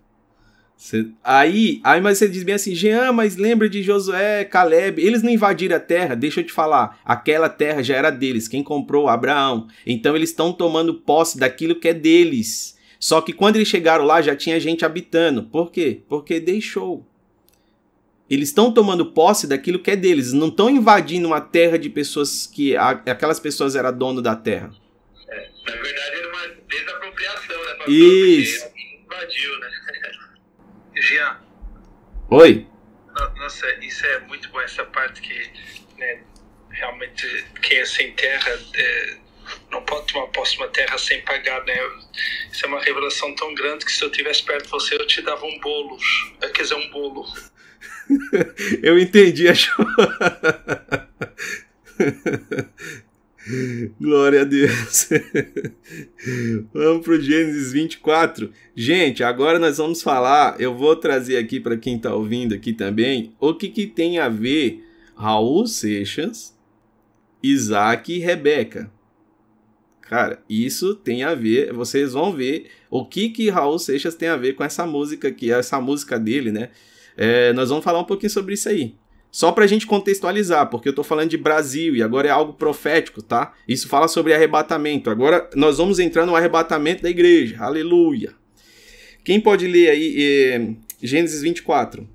Cê, 0.88 1.06
aí, 1.22 1.82
aí, 1.84 2.00
mas 2.00 2.18
você 2.18 2.30
diz 2.30 2.44
bem 2.44 2.56
assim, 2.56 2.74
Jean, 2.74 3.12
mas 3.12 3.36
lembra 3.36 3.68
de 3.68 3.84
Josué, 3.84 4.46
Caleb, 4.46 5.02
eles 5.02 5.22
não 5.22 5.30
invadiram 5.30 5.76
a 5.76 5.82
terra, 5.82 6.16
deixa 6.16 6.40
eu 6.40 6.46
te 6.46 6.54
falar, 6.54 6.98
aquela 7.04 7.50
terra 7.50 7.84
já 7.84 7.94
era 7.94 8.10
deles, 8.10 8.48
quem 8.48 8.64
comprou? 8.64 9.10
Abraão. 9.10 9.68
Então 9.86 10.16
eles 10.16 10.30
estão 10.30 10.54
tomando 10.54 10.94
posse 10.94 11.38
daquilo 11.38 11.76
que 11.76 11.90
é 11.90 11.94
deles. 11.94 12.78
Só 12.98 13.20
que 13.20 13.34
quando 13.34 13.58
eles 13.58 13.68
chegaram 13.68 14.06
lá 14.06 14.22
já 14.22 14.34
tinha 14.34 14.58
gente 14.62 14.86
habitando. 14.86 15.44
Por 15.44 15.72
quê? 15.72 16.04
Porque 16.08 16.40
deixou. 16.40 17.06
Eles 18.30 18.48
estão 18.48 18.72
tomando 18.72 19.08
posse 19.08 19.46
daquilo 19.46 19.80
que 19.80 19.92
é 19.92 19.96
deles, 19.98 20.32
não 20.32 20.48
estão 20.48 20.70
invadindo 20.70 21.28
uma 21.28 21.42
terra 21.42 21.78
de 21.78 21.90
pessoas 21.90 22.48
que 22.48 22.78
a, 22.78 22.92
aquelas 22.92 23.42
pessoas 23.42 23.76
eram 23.76 23.92
dono 23.92 24.22
da 24.22 24.38
terra. 24.38 24.72
É, 25.28 25.50
na 25.66 25.82
verdade 25.82 26.16
era 26.16 26.30
uma 26.30 26.48
desapropriação, 26.66 27.58
né? 27.58 27.94
Isso. 27.94 28.66
Invadiu, 29.06 29.60
né? 29.60 29.77
Jean. 31.08 31.38
Oi. 32.30 32.68
Nossa, 33.38 33.66
isso 33.82 34.06
é 34.06 34.20
muito 34.22 34.50
bom 34.50 34.60
essa 34.60 34.84
parte 34.84 35.22
que 35.22 35.50
né, 35.98 36.20
realmente 36.70 37.46
quem 37.62 37.78
é 37.78 37.86
sem 37.86 38.12
terra 38.12 38.52
é, 38.76 39.18
não 39.72 39.82
pode 39.84 40.08
tomar 40.08 40.28
posse 40.28 40.54
de 40.54 40.58
uma 40.58 40.68
terra 40.68 40.98
sem 40.98 41.22
pagar, 41.22 41.64
né? 41.64 41.78
Isso 42.52 42.66
é 42.66 42.68
uma 42.68 42.82
revelação 42.82 43.34
tão 43.36 43.56
grande 43.56 43.86
que 43.86 43.92
se 43.92 44.04
eu 44.04 44.12
tivesse 44.12 44.44
perto 44.44 44.66
de 44.66 44.72
você 44.72 44.96
eu 44.96 45.08
te 45.08 45.22
dava 45.22 45.46
um 45.46 45.60
bolo, 45.60 45.98
quer 46.54 46.62
dizer 46.62 46.76
um 46.76 46.90
bolo. 46.90 47.26
eu 48.84 49.00
entendi, 49.00 49.48
acho. 49.48 49.74
Glória 54.00 54.42
a 54.42 54.44
Deus. 54.44 55.10
vamos 56.74 57.04
para 57.04 57.14
o 57.14 57.22
Gênesis 57.22 57.72
24. 57.72 58.52
Gente, 58.76 59.24
agora 59.24 59.60
nós 59.60 59.78
vamos 59.78 60.02
falar. 60.02 60.60
Eu 60.60 60.76
vou 60.76 60.96
trazer 60.96 61.38
aqui 61.38 61.60
para 61.60 61.78
quem 61.78 61.96
está 61.96 62.14
ouvindo 62.14 62.54
aqui 62.54 62.74
também 62.74 63.34
o 63.40 63.54
que, 63.54 63.70
que 63.70 63.88
tem 63.88 64.20
a 64.20 64.30
ver 64.30 64.84
Raul 65.16 65.66
Seixas, 65.66 66.58
Isaac 67.42 68.14
e 68.14 68.20
Rebeca. 68.20 68.92
Cara, 70.02 70.42
isso 70.50 70.96
tem 70.96 71.24
a 71.24 71.36
ver. 71.36 71.74
Vocês 71.74 72.14
vão 72.14 72.34
ver 72.34 72.68
o 72.90 73.06
que 73.06 73.30
que 73.30 73.50
Raul 73.50 73.80
Seixas 73.80 74.16
tem 74.16 74.30
a 74.30 74.38
ver 74.38 74.54
com 74.54 74.64
essa 74.64 74.86
música 74.86 75.28
aqui, 75.28 75.52
essa 75.52 75.80
música 75.82 76.20
dele, 76.20 76.52
né? 76.52 76.70
É, 77.16 77.52
nós 77.54 77.70
vamos 77.70 77.84
falar 77.84 78.00
um 78.00 78.06
pouquinho 78.06 78.30
sobre 78.30 78.54
isso 78.54 78.70
aí. 78.70 78.96
Só 79.32 79.52
para 79.52 79.66
a 79.66 79.68
gente 79.68 79.86
contextualizar, 79.86 80.70
porque 80.70 80.88
eu 80.88 80.92
estou 80.92 81.04
falando 81.04 81.30
de 81.30 81.38
Brasil 81.38 81.96
e 81.96 82.02
agora 82.02 82.28
é 82.28 82.32
algo 82.32 82.54
profético, 82.54 83.22
tá? 83.22 83.54
Isso 83.68 83.88
fala 83.88 84.08
sobre 84.08 84.34
arrebatamento. 84.34 85.10
Agora 85.10 85.50
nós 85.56 85.78
vamos 85.78 86.00
entrar 86.00 86.26
no 86.26 86.36
arrebatamento 86.36 87.04
da 87.04 87.10
igreja. 87.10 87.58
Aleluia. 87.60 88.34
Quem 89.24 89.40
pode 89.40 89.68
ler 89.68 89.90
aí 89.90 90.16
é, 90.18 91.06
Gênesis 91.06 91.42
24? 91.42 92.08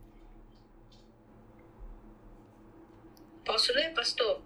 Posso 3.44 3.72
ler, 3.75 3.92
pastor? 3.92 4.40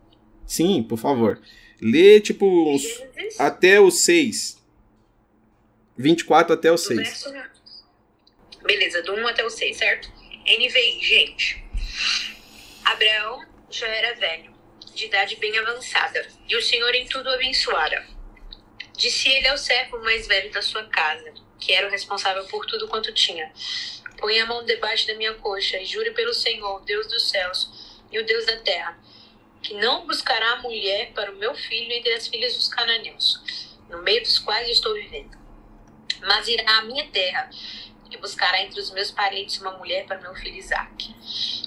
Sim, 0.45 0.83
por 0.83 0.99
favor. 0.99 1.41
Lê, 1.81 2.21
tipo, 2.21 2.75
os, 2.75 3.03
até 3.39 3.81
o 3.81 3.91
6. 3.91 4.61
24 5.97 6.55
até 6.55 6.73
o 6.73 6.77
6. 6.77 6.99
Verso... 6.99 7.33
Beleza, 8.65 9.03
do 9.03 9.15
1 9.15 9.29
até 9.29 9.45
o 9.45 9.51
6, 9.51 9.77
certo? 9.77 10.13
NVI, 10.43 11.01
gente. 11.01 11.65
Abraão 12.87 13.45
já 13.69 13.89
era 13.89 14.15
velho, 14.15 14.55
de 14.95 15.07
idade 15.07 15.35
bem 15.37 15.59
avançada, 15.59 16.25
e 16.49 16.55
o 16.55 16.63
Senhor 16.63 16.95
em 16.95 17.05
tudo 17.05 17.29
abençoara. 17.31 18.07
Disse 18.97 19.29
ele 19.29 19.49
ao 19.49 19.59
servo 19.59 19.99
mais 20.05 20.29
velho 20.29 20.53
da 20.53 20.63
sua 20.63 20.85
casa, 20.85 21.35
que 21.59 21.73
era 21.73 21.89
o 21.89 21.91
responsável 21.91 22.45
por 22.47 22.65
tudo 22.65 22.87
quanto 22.87 23.13
tinha: 23.13 23.53
Põe 24.19 24.39
a 24.39 24.47
mão 24.47 24.65
debaixo 24.65 25.05
da 25.09 25.15
minha 25.15 25.35
coxa 25.35 25.79
e 25.79 25.85
jure 25.85 26.13
pelo 26.13 26.33
Senhor, 26.33 26.81
Deus 26.85 27.09
dos 27.09 27.29
céus 27.29 27.99
e 28.13 28.21
o 28.21 28.25
Deus 28.25 28.47
da 28.47 28.57
terra, 28.59 28.97
que 29.61 29.75
não 29.75 30.07
buscará 30.07 30.55
mulher 30.63 31.13
para 31.13 31.33
o 31.33 31.37
meu 31.37 31.57
filho 31.57 31.91
entre 31.91 32.13
as 32.13 32.29
filhas 32.29 32.55
dos 32.55 32.69
cananeus, 32.69 33.75
no 33.91 34.01
meio 34.01 34.23
dos 34.23 34.39
quais 34.39 34.69
estou 34.69 34.95
vivendo. 34.95 35.37
Mas 36.21 36.47
irá 36.47 36.79
à 36.79 36.83
minha 36.83 37.09
terra 37.09 37.51
e 38.11 38.17
buscará 38.17 38.63
entre 38.63 38.81
os 38.81 38.91
meus 38.91 39.11
parentes 39.11 39.61
uma 39.61 39.73
mulher 39.73 40.07
para 40.07 40.21
meu 40.21 40.35
filho 40.35 40.57
Isaque. 40.57 41.15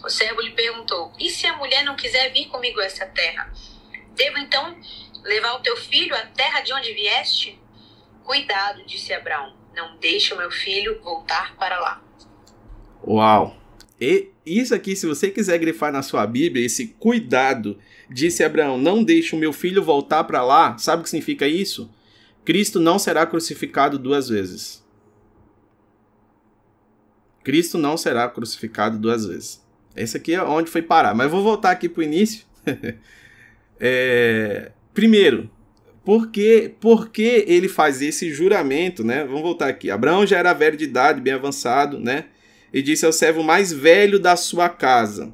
O 0.03 0.09
servo 0.09 0.41
lhe 0.41 0.51
perguntou: 0.51 1.11
E 1.19 1.29
se 1.29 1.45
a 1.45 1.57
mulher 1.57 1.83
não 1.83 1.95
quiser 1.95 2.31
vir 2.31 2.47
comigo 2.47 2.79
a 2.79 2.85
essa 2.85 3.05
terra? 3.05 3.51
Devo 4.15 4.37
então 4.37 4.77
levar 5.23 5.53
o 5.55 5.59
teu 5.59 5.75
filho 5.77 6.15
à 6.15 6.25
terra 6.25 6.61
de 6.61 6.73
onde 6.73 6.93
vieste? 6.93 7.59
Cuidado, 8.23 8.83
disse 8.85 9.13
Abraão, 9.13 9.55
não 9.75 9.97
deixe 9.97 10.33
o 10.33 10.37
meu 10.37 10.51
filho 10.51 11.01
voltar 11.01 11.55
para 11.55 11.79
lá. 11.79 12.03
Uau! 13.05 13.57
E 13.99 14.29
isso 14.45 14.73
aqui, 14.73 14.95
se 14.95 15.05
você 15.05 15.29
quiser 15.29 15.57
grifar 15.57 15.91
na 15.91 16.01
sua 16.01 16.25
Bíblia, 16.25 16.65
esse 16.65 16.87
cuidado, 16.99 17.77
disse 18.09 18.43
Abraão, 18.43 18.77
não 18.77 19.03
deixe 19.03 19.35
o 19.35 19.39
meu 19.39 19.51
filho 19.51 19.83
voltar 19.83 20.23
para 20.23 20.43
lá, 20.43 20.77
sabe 20.77 21.01
o 21.01 21.03
que 21.03 21.09
significa 21.09 21.47
isso? 21.47 21.89
Cristo 22.45 22.79
não 22.79 22.97
será 22.97 23.25
crucificado 23.25 23.99
duas 23.99 24.29
vezes. 24.29 24.83
Cristo 27.49 27.79
não 27.79 27.97
será 27.97 28.29
crucificado 28.29 28.99
duas 28.99 29.25
vezes. 29.25 29.59
Esse 29.95 30.17
aqui 30.17 30.35
é 30.35 30.43
onde 30.43 30.69
foi 30.69 30.83
parar. 30.83 31.15
Mas 31.15 31.31
vou 31.31 31.41
voltar 31.41 31.71
aqui 31.71 31.89
para 31.89 32.01
o 32.01 32.03
início. 32.03 32.45
é, 33.79 34.71
primeiro, 34.93 35.49
por 36.05 36.29
que, 36.29 36.75
por 36.79 37.09
que 37.09 37.43
ele 37.47 37.67
faz 37.67 38.03
esse 38.03 38.31
juramento, 38.31 39.03
né? 39.03 39.23
Vamos 39.23 39.41
voltar 39.41 39.67
aqui. 39.67 39.89
Abraão 39.89 40.27
já 40.27 40.37
era 40.37 40.53
velho 40.53 40.77
de 40.77 40.83
idade, 40.83 41.21
bem 41.21 41.33
avançado, 41.33 41.99
né? 41.99 42.25
E 42.71 42.83
disse 42.83 43.03
ao 43.03 43.11
servo 43.11 43.41
mais 43.41 43.73
velho 43.73 44.19
da 44.19 44.35
sua 44.35 44.69
casa, 44.69 45.33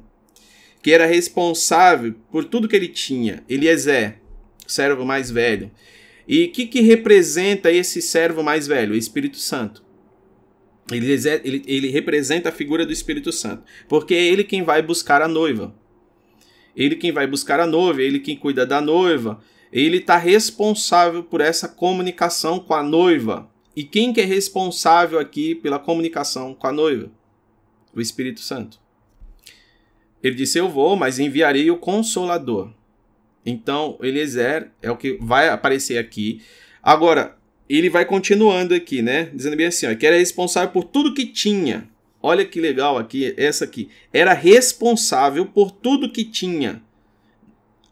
que 0.82 0.92
era 0.92 1.04
responsável 1.04 2.14
por 2.32 2.44
tudo 2.46 2.66
que 2.66 2.74
ele 2.74 2.88
tinha, 2.88 3.44
Eliezer, 3.46 4.20
o 4.66 4.72
servo 4.72 5.04
mais 5.04 5.30
velho. 5.30 5.70
E 6.26 6.46
o 6.46 6.50
que, 6.50 6.66
que 6.66 6.80
representa 6.80 7.70
esse 7.70 8.00
servo 8.00 8.42
mais 8.42 8.66
velho? 8.66 8.94
O 8.94 8.96
Espírito 8.96 9.36
Santo. 9.36 9.84
Ele, 10.90 11.12
ele, 11.44 11.62
ele 11.66 11.88
representa 11.88 12.48
a 12.48 12.52
figura 12.52 12.86
do 12.86 12.92
Espírito 12.92 13.32
Santo, 13.32 13.64
porque 13.88 14.14
é 14.14 14.24
ele 14.24 14.44
quem 14.44 14.62
vai 14.62 14.82
buscar 14.82 15.20
a 15.20 15.28
noiva. 15.28 15.74
Ele 16.76 16.94
quem 16.94 17.10
vai 17.10 17.26
buscar 17.26 17.58
a 17.58 17.66
noiva, 17.66 18.02
ele 18.02 18.20
quem 18.20 18.36
cuida 18.36 18.66
da 18.66 18.80
noiva. 18.80 19.40
Ele 19.72 19.96
está 19.96 20.16
responsável 20.16 21.24
por 21.24 21.40
essa 21.40 21.68
comunicação 21.68 22.60
com 22.60 22.74
a 22.74 22.82
noiva. 22.82 23.50
E 23.74 23.82
quem 23.82 24.12
que 24.12 24.20
é 24.20 24.24
responsável 24.24 25.18
aqui 25.18 25.54
pela 25.54 25.78
comunicação 25.78 26.54
com 26.54 26.66
a 26.66 26.72
noiva? 26.72 27.10
O 27.94 28.00
Espírito 28.00 28.40
Santo. 28.40 28.78
Ele 30.22 30.34
disse: 30.34 30.58
Eu 30.58 30.68
vou, 30.68 30.96
mas 30.96 31.18
enviarei 31.18 31.70
o 31.70 31.78
Consolador. 31.78 32.72
Então, 33.44 33.98
Eliezer 34.02 34.70
é 34.82 34.90
o 34.90 34.96
que 34.96 35.18
vai 35.20 35.48
aparecer 35.48 35.98
aqui. 35.98 36.42
Agora, 36.82 37.35
ele 37.68 37.90
vai 37.90 38.04
continuando 38.04 38.74
aqui, 38.74 39.02
né? 39.02 39.30
Dizendo 39.34 39.56
bem 39.56 39.66
assim, 39.66 39.86
ó, 39.86 39.94
que 39.94 40.06
era 40.06 40.16
responsável 40.16 40.70
por 40.70 40.84
tudo 40.84 41.14
que 41.14 41.26
tinha. 41.26 41.88
Olha 42.22 42.44
que 42.44 42.60
legal 42.60 42.96
aqui, 42.96 43.34
essa 43.36 43.64
aqui. 43.64 43.88
Era 44.12 44.32
responsável 44.32 45.46
por 45.46 45.70
tudo 45.70 46.10
que 46.10 46.24
tinha. 46.24 46.82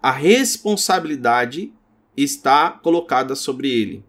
A 0.03 0.11
responsabilidade 0.11 1.73
está 2.17 2.71
colocada 2.71 3.35
sobre 3.35 3.71
ele. 3.71 4.05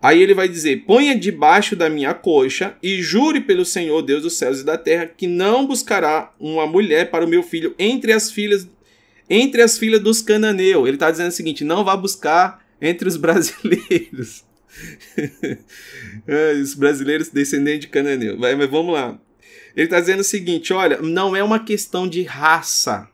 Aí 0.00 0.20
ele 0.22 0.34
vai 0.34 0.48
dizer: 0.48 0.84
Ponha 0.84 1.16
debaixo 1.16 1.74
da 1.74 1.88
minha 1.88 2.12
coxa 2.12 2.76
e 2.82 3.00
jure 3.00 3.40
pelo 3.40 3.64
Senhor 3.64 4.02
Deus 4.02 4.22
dos 4.22 4.34
céus 4.34 4.60
e 4.60 4.64
da 4.64 4.76
terra 4.76 5.06
que 5.06 5.26
não 5.26 5.66
buscará 5.66 6.34
uma 6.38 6.66
mulher 6.66 7.10
para 7.10 7.24
o 7.24 7.28
meu 7.28 7.42
filho 7.42 7.74
entre 7.78 8.12
as 8.12 8.30
filhas 8.30 8.68
entre 9.28 9.62
as 9.62 9.78
filhas 9.78 10.00
dos 10.00 10.20
cananeus. 10.20 10.86
Ele 10.86 10.96
está 10.96 11.10
dizendo 11.10 11.28
o 11.28 11.32
seguinte: 11.32 11.64
não 11.64 11.84
vá 11.84 11.96
buscar 11.96 12.63
entre 12.84 13.08
os 13.08 13.16
brasileiros. 13.18 14.44
os 16.62 16.74
brasileiros 16.74 17.30
descendentes 17.30 17.82
de 17.82 17.88
cananeu. 17.88 18.38
Vai, 18.38 18.54
mas 18.54 18.70
vamos 18.70 18.94
lá. 18.94 19.18
Ele 19.74 19.86
está 19.86 19.98
dizendo 19.98 20.20
o 20.20 20.24
seguinte: 20.24 20.72
olha, 20.72 21.00
não 21.00 21.34
é 21.34 21.42
uma 21.42 21.58
questão 21.58 22.06
de 22.06 22.22
raça. 22.22 23.08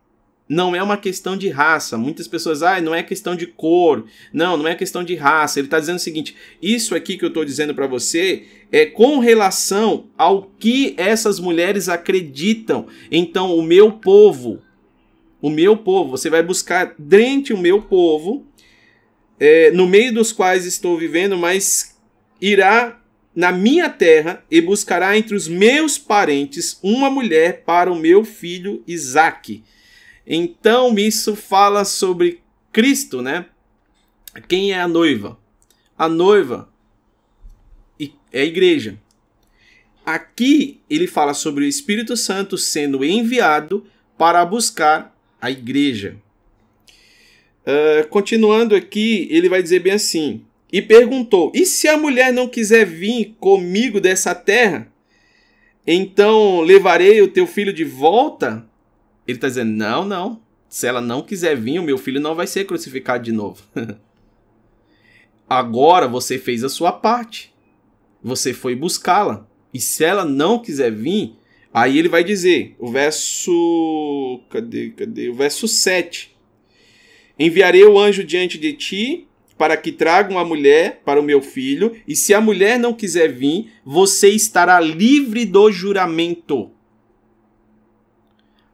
Não 0.48 0.74
é 0.74 0.83
uma 0.83 0.96
questão 0.96 1.37
de 1.37 1.48
raça. 1.48 1.96
Muitas 1.96 2.26
pessoas, 2.26 2.61
ah, 2.64 2.80
não 2.80 2.92
é 2.92 3.04
questão 3.04 3.37
de 3.37 3.46
cor. 3.46 4.04
Não, 4.33 4.56
não 4.56 4.66
é 4.66 4.74
questão 4.74 5.04
de 5.04 5.14
raça. 5.14 5.61
Ele 5.61 5.68
está 5.68 5.78
dizendo 5.78 5.96
o 5.96 6.00
seguinte: 6.00 6.35
isso 6.60 6.94
aqui 6.94 7.16
que 7.16 7.25
eu 7.25 7.29
estou 7.29 7.44
dizendo 7.44 7.73
para 7.73 7.87
você 7.87 8.46
é 8.73 8.85
com 8.85 9.21
relação 9.21 10.08
ao 10.18 10.42
que 10.58 10.94
essas 10.96 11.38
mulheres 11.38 11.88
acreditam. 11.88 12.88
Então, 13.12 13.56
o 13.56 13.62
meu 13.62 13.92
povo, 13.92 14.60
o 15.40 15.48
meu 15.48 15.77
povo, 15.77 16.10
você 16.10 16.29
vai 16.29 16.42
buscar 16.42 16.94
dentro 16.98 17.54
o 17.54 17.60
meu 17.60 17.83
povo 17.83 18.44
é, 19.40 19.70
no 19.70 19.88
meio 19.88 20.12
dos 20.12 20.30
quais 20.30 20.66
estou 20.66 20.98
vivendo, 20.98 21.36
mas 21.38 21.98
irá 22.38 23.00
na 23.34 23.50
minha 23.50 23.88
terra 23.88 24.44
e 24.50 24.60
buscará 24.60 25.16
entre 25.16 25.34
os 25.34 25.48
meus 25.48 25.96
parentes 25.96 26.78
uma 26.82 27.08
mulher 27.08 27.62
para 27.64 27.90
o 27.90 27.96
meu 27.96 28.22
filho 28.22 28.84
Isaque. 28.86 29.64
Então, 30.26 30.94
isso 30.98 31.34
fala 31.34 31.84
sobre 31.84 32.42
Cristo, 32.70 33.22
né? 33.22 33.46
Quem 34.46 34.72
é 34.72 34.80
a 34.80 34.86
noiva? 34.86 35.38
A 35.96 36.08
noiva 36.08 36.68
é 38.32 38.42
a 38.42 38.44
igreja. 38.44 38.98
aqui 40.04 40.80
ele 40.88 41.06
fala 41.06 41.34
sobre 41.34 41.64
o 41.64 41.68
Espírito 41.68 42.16
Santo 42.16 42.56
sendo 42.58 43.04
enviado 43.04 43.86
para 44.18 44.44
buscar 44.44 45.16
a 45.40 45.50
igreja. 45.50 46.16
Uh, 47.67 48.08
continuando 48.08 48.75
aqui, 48.75 49.29
ele 49.31 49.48
vai 49.48 49.63
dizer 49.63 49.81
bem 49.81 49.92
assim: 49.92 50.44
e 50.73 50.81
perguntou: 50.81 51.50
E 51.54 51.67
se 51.67 51.88
a 51.88 51.96
mulher 51.96 52.33
não 52.33 52.48
quiser 52.48 52.87
vir 52.87 53.37
comigo 53.40 54.00
dessa 54.00 54.35
terra? 54.35 54.90
Então 55.87 56.61
levarei 56.61 57.21
o 57.23 57.29
teu 57.29 57.46
filho 57.46 57.73
de 57.73 57.85
volta? 57.85 58.67
Ele 59.27 59.37
está 59.37 59.48
dizendo: 59.48 59.73
Não, 59.73 60.04
não. 60.04 60.40
Se 60.69 60.87
ela 60.87 61.00
não 61.00 61.23
quiser 61.23 61.56
vir, 61.56 61.81
o 61.81 61.83
meu 61.83 61.98
filho 61.98 62.21
não 62.21 62.35
vai 62.35 62.46
ser 62.46 62.65
crucificado 62.65 63.25
de 63.25 63.33
novo. 63.33 63.63
Agora 65.48 66.06
você 66.06 66.38
fez 66.38 66.63
a 66.63 66.69
sua 66.69 66.92
parte. 66.92 67.52
Você 68.23 68.52
foi 68.52 68.77
buscá-la. 68.77 69.48
E 69.75 69.81
se 69.81 70.04
ela 70.04 70.25
não 70.25 70.61
quiser 70.61 70.92
vir, 70.92 71.35
aí 71.75 71.98
ele 71.98 72.08
vai 72.08 72.23
dizer, 72.23 72.77
o 72.79 72.88
verso. 72.88 74.40
Cadê? 74.48 74.90
Cadê? 74.90 75.29
O 75.29 75.35
verso 75.35 75.67
7. 75.67 76.29
Enviarei 77.40 77.84
o 77.84 77.98
anjo 77.98 78.22
diante 78.22 78.58
de 78.58 78.74
ti 78.74 79.26
para 79.56 79.74
que 79.74 79.90
tragam 79.90 80.38
a 80.38 80.44
mulher 80.44 81.00
para 81.04 81.18
o 81.18 81.22
meu 81.22 81.40
filho, 81.40 81.96
e 82.06 82.14
se 82.14 82.34
a 82.34 82.40
mulher 82.40 82.78
não 82.78 82.92
quiser 82.92 83.32
vir, 83.32 83.72
você 83.84 84.28
estará 84.28 84.78
livre 84.78 85.46
do 85.46 85.72
juramento. 85.72 86.70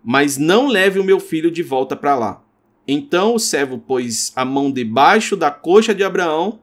Mas 0.02 0.36
não 0.36 0.66
leve 0.66 0.98
o 0.98 1.04
meu 1.04 1.20
filho 1.20 1.50
de 1.50 1.62
volta 1.62 1.94
para 1.96 2.16
lá. 2.16 2.44
Então 2.86 3.34
o 3.34 3.38
servo 3.38 3.78
pôs 3.78 4.32
a 4.34 4.44
mão 4.44 4.70
debaixo 4.70 5.36
da 5.36 5.50
coxa 5.50 5.94
de 5.94 6.04
Abraão, 6.04 6.60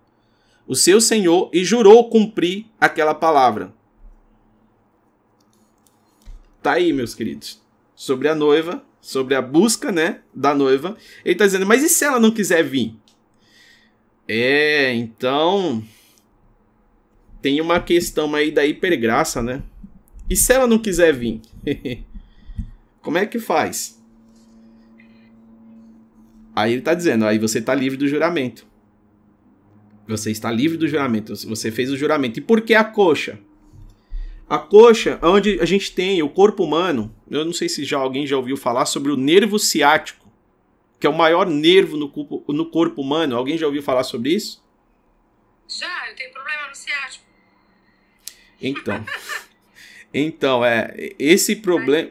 o 0.65 0.75
seu 0.75 1.01
senhor, 1.01 1.49
e 1.53 1.63
jurou 1.63 2.09
cumprir 2.09 2.65
aquela 2.79 3.13
palavra. 3.13 3.73
Tá 6.61 6.73
aí, 6.73 6.93
meus 6.93 7.13
queridos. 7.13 7.61
Sobre 7.93 8.29
a 8.29 8.35
noiva, 8.35 8.81
sobre 9.03 9.35
a 9.35 9.41
busca, 9.41 9.91
né, 9.91 10.21
da 10.33 10.55
noiva. 10.55 10.95
Ele 11.25 11.33
está 11.33 11.45
dizendo: 11.45 11.65
"Mas 11.65 11.83
e 11.83 11.89
se 11.89 12.05
ela 12.05 12.21
não 12.21 12.31
quiser 12.31 12.63
vir?" 12.63 12.95
É, 14.27 14.93
então. 14.93 15.83
Tem 17.41 17.59
uma 17.59 17.81
questão 17.81 18.33
aí 18.33 18.49
da 18.49 18.65
hipergraça, 18.65 19.43
né? 19.43 19.61
E 20.29 20.35
se 20.35 20.53
ela 20.53 20.65
não 20.65 20.79
quiser 20.79 21.13
vir? 21.13 21.41
Como 23.01 23.17
é 23.17 23.25
que 23.25 23.37
faz? 23.37 24.01
Aí 26.55 26.71
ele 26.71 26.81
tá 26.81 26.93
dizendo, 26.93 27.25
aí 27.25 27.37
você 27.37 27.61
tá 27.61 27.75
livre 27.75 27.97
do 27.97 28.07
juramento. 28.07 28.65
Você 30.07 30.31
está 30.31 30.49
livre 30.49 30.77
do 30.77 30.87
juramento. 30.87 31.35
Você 31.35 31.69
fez 31.69 31.91
o 31.91 31.97
juramento. 31.97 32.39
E 32.39 32.41
por 32.41 32.61
que 32.61 32.73
a 32.73 32.83
coxa? 32.83 33.39
A 34.53 34.59
coxa, 34.59 35.19
onde 35.21 35.59
a 35.59 35.65
gente 35.65 35.91
tem 35.91 36.21
o 36.21 36.29
corpo 36.29 36.63
humano, 36.63 37.13
eu 37.29 37.43
não 37.43 37.53
sei 37.53 37.67
se 37.67 37.83
já 37.83 37.97
alguém 37.97 38.27
já 38.27 38.37
ouviu 38.37 38.55
falar 38.55 38.85
sobre 38.85 39.11
o 39.11 39.17
nervo 39.17 39.57
ciático 39.57 40.23
que 41.03 41.07
é 41.07 41.09
o 41.09 41.13
maior 41.13 41.45
nervo 41.47 41.97
no 41.97 42.07
corpo, 42.07 42.45
no 42.47 42.65
corpo 42.65 43.01
humano. 43.01 43.35
Alguém 43.35 43.57
já 43.57 43.65
ouviu 43.65 43.83
falar 43.83 44.05
sobre 44.05 44.29
isso? 44.29 44.63
Já, 45.67 46.09
eu 46.09 46.15
tenho 46.15 46.31
problema 46.31 46.69
no 46.69 46.73
ciático. 46.73 47.25
Então. 48.61 49.05
então, 50.13 50.63
é, 50.63 51.13
esse 51.19 51.57
problema 51.57 52.09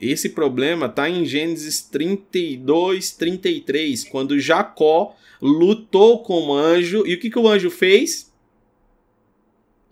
esse 0.00 0.30
problema 0.30 0.86
está 0.86 1.06
em 1.10 1.26
Gênesis 1.26 1.82
32, 1.82 3.10
33, 3.10 4.04
quando 4.04 4.40
Jacó 4.40 5.14
lutou 5.42 6.22
com 6.22 6.46
o 6.46 6.54
anjo. 6.54 7.06
E 7.06 7.12
o 7.12 7.20
que, 7.20 7.28
que 7.28 7.38
o 7.38 7.46
anjo 7.46 7.70
fez? 7.70 8.32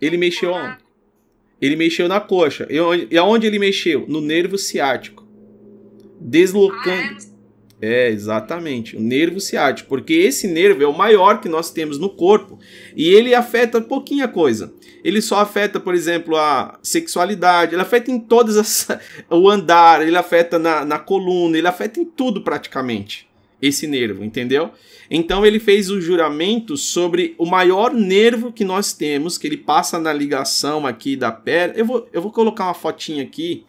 Ele 0.01 0.17
mexeu 0.17 0.55
onde? 0.55 0.88
Ele 1.61 1.77
mexeu 1.77 2.09
na 2.09 2.21
coxa. 2.21 2.67
E 2.71 3.17
aonde 3.19 3.47
ele 3.47 3.59
mexeu? 3.59 4.05
No 4.09 4.21
nervo 4.21 4.57
ciático. 4.57 5.27
Deslocando. 6.21 6.89
Ah, 6.91 7.25
é? 7.81 8.07
É, 8.07 8.09
exatamente. 8.11 8.97
O 8.97 9.01
nervo 9.01 9.41
ciático. 9.41 9.89
Porque 9.89 10.15
esse 10.15 10.47
nervo 10.47 10.83
é 10.83 10.87
o 10.87 10.97
maior 10.97 11.41
que 11.41 11.49
nós 11.49 11.71
temos 11.71 11.99
no 11.99 12.11
corpo. 12.11 12.59
E 12.97 13.09
ele 13.09 13.35
afeta 13.35 13.81
pouquinha 13.81 14.29
coisa. 14.29 14.73
Ele 15.05 15.23
só 15.23 15.41
afeta, 15.41 15.79
por 15.79 15.95
exemplo, 15.95 16.37
a 16.37 16.79
sexualidade, 16.83 17.75
ele 17.75 17.83
afeta 17.83 18.11
em 18.11 18.19
todas 18.19 18.57
as. 18.57 18.89
o 19.31 19.49
andar, 19.49 20.07
ele 20.07 20.17
afeta 20.17 20.59
na, 20.59 20.85
na 20.85 20.99
coluna, 20.99 21.57
ele 21.57 21.69
afeta 21.69 22.01
em 22.01 22.05
tudo 22.05 22.43
praticamente. 22.43 23.28
Esse 23.61 23.87
nervo, 23.87 24.25
entendeu? 24.25 24.71
Então 25.11 25.45
ele 25.45 25.59
fez 25.59 25.91
o 25.91 26.01
juramento 26.01 26.77
sobre 26.77 27.35
o 27.37 27.45
maior 27.45 27.93
nervo 27.93 28.53
que 28.53 28.65
nós 28.65 28.93
temos, 28.93 29.37
que 29.37 29.47
ele 29.47 29.57
passa 29.57 29.99
na 29.99 30.13
ligação 30.13 30.87
aqui 30.87 31.17
da 31.17 31.33
perna. 31.33 31.75
Eu 31.77 31.85
vou, 31.85 32.09
eu 32.13 32.23
vou 32.23 32.31
colocar 32.31 32.65
uma 32.65 32.75
fotinha 32.75 33.23
aqui 33.23 33.67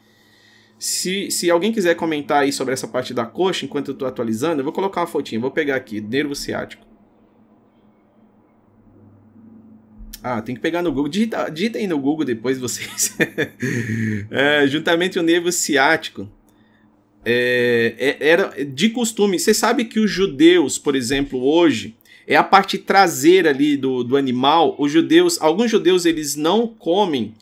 se, 0.80 1.30
se 1.30 1.52
alguém 1.52 1.74
quiser 1.74 1.96
comentar 1.96 2.44
aí 2.44 2.54
sobre 2.54 2.74
essa 2.74 2.88
parte 2.88 3.14
da 3.14 3.26
coxa, 3.26 3.66
enquanto 3.66 3.90
eu 3.90 3.94
estou 3.94 4.08
atualizando, 4.08 4.62
eu 4.62 4.64
vou 4.64 4.72
colocar 4.72 5.02
uma 5.02 5.08
fotinha. 5.08 5.42
Vou 5.42 5.52
pegar 5.52 5.76
aqui, 5.76 6.00
nervo 6.00 6.34
ciático. 6.34 6.88
Ah, 10.24 10.42
tem 10.42 10.56
que 10.56 10.62
pegar 10.62 10.82
no 10.82 10.92
Google. 10.92 11.10
Digita, 11.10 11.50
digita 11.50 11.78
aí 11.78 11.88
no 11.88 12.00
Google 12.00 12.26
depois 12.26 12.58
vocês. 12.58 13.16
é, 14.32 14.66
juntamente 14.68 15.20
o 15.20 15.24
nervo 15.24 15.52
ciático. 15.52 16.30
É, 17.26 17.96
é, 17.98 18.30
era 18.30 18.66
de 18.66 18.90
costume. 18.90 19.40
Você 19.40 19.54
sabe 19.54 19.86
que 19.86 20.00
os 20.00 20.10
judeus, 20.10 20.78
por 20.78 20.96
exemplo, 20.96 21.44
hoje, 21.44 21.96
é 22.26 22.36
a 22.36 22.44
parte 22.44 22.78
traseira 22.78 23.50
ali 23.50 23.76
do, 23.76 24.04
do 24.04 24.16
animal. 24.16 24.76
Os 24.78 24.92
judeus, 24.92 25.42
alguns 25.42 25.70
judeus, 25.72 26.06
eles 26.06 26.36
não 26.36 26.68
comem 26.68 27.34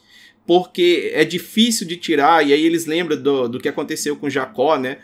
porque 0.47 1.11
é 1.13 1.25
difícil 1.25 1.85
de 1.85 1.97
tirar, 1.97 2.47
e 2.47 2.53
aí 2.53 2.65
eles 2.65 2.85
lembram 2.85 3.21
do, 3.21 3.49
do 3.49 3.59
que 3.59 3.67
aconteceu 3.67 4.15
com 4.15 4.29
Jacó, 4.29 4.77
né? 4.77 4.99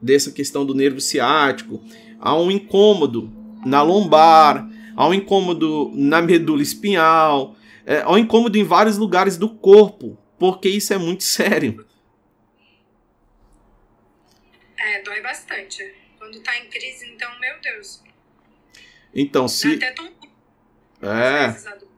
Dessa 0.00 0.30
questão 0.30 0.64
do 0.64 0.72
nervo 0.72 1.00
ciático. 1.00 1.82
Há 2.20 2.38
um 2.38 2.48
incômodo 2.48 3.30
na 3.66 3.82
lombar, 3.82 4.70
há 4.94 5.08
um 5.08 5.12
incômodo 5.12 5.90
na 5.94 6.22
medula 6.22 6.62
espinhal, 6.62 7.56
é, 7.84 8.02
há 8.02 8.12
um 8.12 8.18
incômodo 8.18 8.56
em 8.56 8.62
vários 8.62 8.96
lugares 8.96 9.36
do 9.36 9.48
corpo, 9.48 10.16
porque 10.38 10.68
isso 10.68 10.94
é 10.94 10.98
muito 10.98 11.24
sério. 11.26 11.84
É, 14.84 15.02
dói 15.02 15.22
bastante. 15.22 15.94
Quando 16.18 16.38
tá 16.40 16.58
em 16.58 16.68
crise, 16.68 17.06
então, 17.06 17.28
meu 17.40 17.58
Deus. 17.62 18.02
Então, 19.14 19.48
se. 19.48 19.76
Dá 19.76 19.86
até 19.86 19.94
tom... 19.94 20.10
É. 21.02 21.94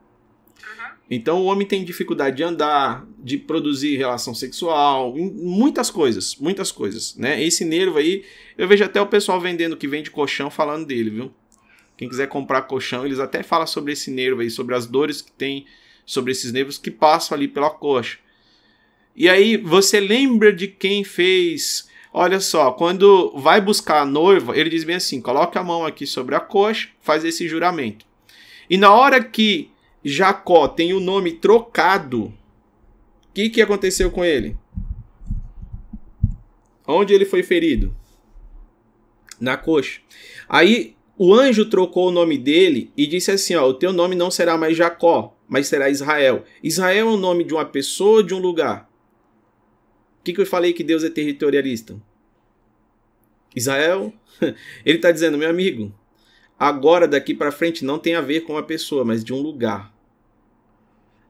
Então 1.09 1.43
o 1.43 1.45
homem 1.45 1.66
tem 1.66 1.84
dificuldade 1.84 2.37
de 2.37 2.43
andar, 2.43 3.07
de 3.18 3.39
produzir 3.39 3.97
relação 3.97 4.34
sexual, 4.34 5.14
muitas 5.14 5.89
coisas, 5.89 6.34
muitas 6.34 6.72
coisas, 6.72 7.14
né? 7.14 7.41
Esse 7.41 7.64
nervo 7.64 7.99
aí, 7.99 8.24
eu 8.59 8.66
vejo 8.66 8.82
até 8.82 9.01
o 9.01 9.07
pessoal 9.07 9.41
vendendo 9.41 9.76
que 9.76 9.87
vende 9.87 10.11
colchão 10.11 10.51
falando 10.51 10.84
dele, 10.84 11.11
viu? 11.11 11.34
Quem 11.97 12.09
quiser 12.09 12.28
comprar 12.28 12.62
colchão, 12.62 13.07
eles 13.07 13.20
até 13.20 13.45
falam 13.45 13.68
sobre 13.68 13.93
esse 13.93 14.11
nervo 14.11 14.41
aí, 14.41 14.51
sobre 14.51 14.74
as 14.74 14.84
dores 14.87 15.22
que 15.22 15.30
tem 15.30 15.66
sobre 16.05 16.32
esses 16.32 16.53
nervos 16.53 16.76
que 16.76 16.91
passam 16.91 17.37
ali 17.37 17.47
pela 17.47 17.70
coxa. 17.70 18.18
E 19.14 19.28
aí 19.28 19.57
você 19.57 20.01
lembra 20.01 20.53
de 20.53 20.66
quem 20.66 21.05
fez? 21.05 21.86
Olha 22.19 22.41
só, 22.41 22.73
quando 22.73 23.31
vai 23.37 23.61
buscar 23.61 24.01
a 24.01 24.07
noiva, 24.07 24.57
ele 24.57 24.71
diz 24.71 24.85
bem 24.85 24.97
assim: 24.97 25.21
coloca 25.21 25.61
a 25.61 25.62
mão 25.62 25.85
aqui 25.85 26.07
sobre 26.07 26.35
a 26.35 26.41
coxa, 26.41 26.89
faz 26.99 27.27
esse 27.27 27.47
juramento. 27.47 28.07
E 28.71 28.79
na 28.79 28.91
hora 28.91 29.23
que 29.23 29.71
Jacó 30.03 30.67
tem 30.67 30.95
o 30.95 30.99
nome 30.99 31.33
trocado, 31.33 32.25
o 32.25 32.33
que, 33.35 33.51
que 33.51 33.61
aconteceu 33.61 34.11
com 34.11 34.25
ele? 34.25 34.57
Onde 36.87 37.12
ele 37.12 37.27
foi 37.27 37.43
ferido? 37.43 37.95
Na 39.39 39.59
coxa. 39.59 40.01
Aí 40.49 40.97
o 41.19 41.35
anjo 41.35 41.67
trocou 41.69 42.09
o 42.09 42.12
nome 42.12 42.39
dele 42.39 42.91
e 42.97 43.07
disse 43.07 43.31
assim: 43.31 43.57
ó, 43.57 43.69
o 43.69 43.75
teu 43.75 43.93
nome 43.93 44.14
não 44.14 44.31
será 44.31 44.57
mais 44.57 44.75
Jacó, 44.75 45.37
mas 45.47 45.67
será 45.67 45.91
Israel. 45.91 46.45
Israel 46.62 47.11
é 47.11 47.12
o 47.12 47.19
nome 47.19 47.45
de 47.45 47.53
uma 47.53 47.67
pessoa 47.67 48.25
de 48.25 48.33
um 48.33 48.39
lugar? 48.39 48.91
O 50.21 50.25
que, 50.25 50.33
que 50.33 50.41
eu 50.41 50.47
falei 50.47 50.73
que 50.73 50.83
Deus 50.83 51.05
é 51.05 51.11
territorialista? 51.11 52.01
Israel, 53.57 54.13
ele 54.85 54.99
está 54.99 55.11
dizendo, 55.11 55.39
meu 55.39 55.49
amigo, 55.49 55.93
agora 56.59 57.09
daqui 57.09 57.35
para 57.35 57.51
frente 57.51 57.85
não 57.85 57.99
tem 57.99 58.15
a 58.15 58.21
ver 58.21 58.43
com 58.43 58.59
a 58.59 58.63
pessoa, 58.63 59.05
mas 59.05 59.25
de 59.25 59.33
um 59.33 59.41
lugar. 59.41 59.93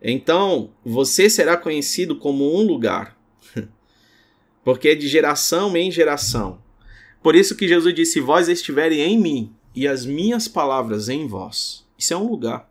Então, 0.03 0.71
você 0.85 1.31
será 1.31 1.57
conhecido 1.57 2.17
como 2.17 2.55
um 2.55 2.67
lugar, 2.67 3.17
porque 4.65 4.89
é 4.89 4.95
de 4.95 5.09
geração 5.09 5.75
em 5.77 5.91
geração. 5.91 6.61
Por 7.23 7.35
isso 7.35 7.57
que 7.57 7.67
Jesus 7.67 7.95
disse: 7.95 8.21
Vós 8.21 8.49
estiverem 8.49 9.01
em 9.01 9.19
mim 9.19 9.55
e 9.75 9.89
as 9.89 10.05
minhas 10.05 10.47
palavras 10.47 11.09
em 11.09 11.27
vós. 11.27 11.87
Isso 11.99 12.13
é 12.13 12.17
um 12.17 12.29
lugar. 12.29 12.71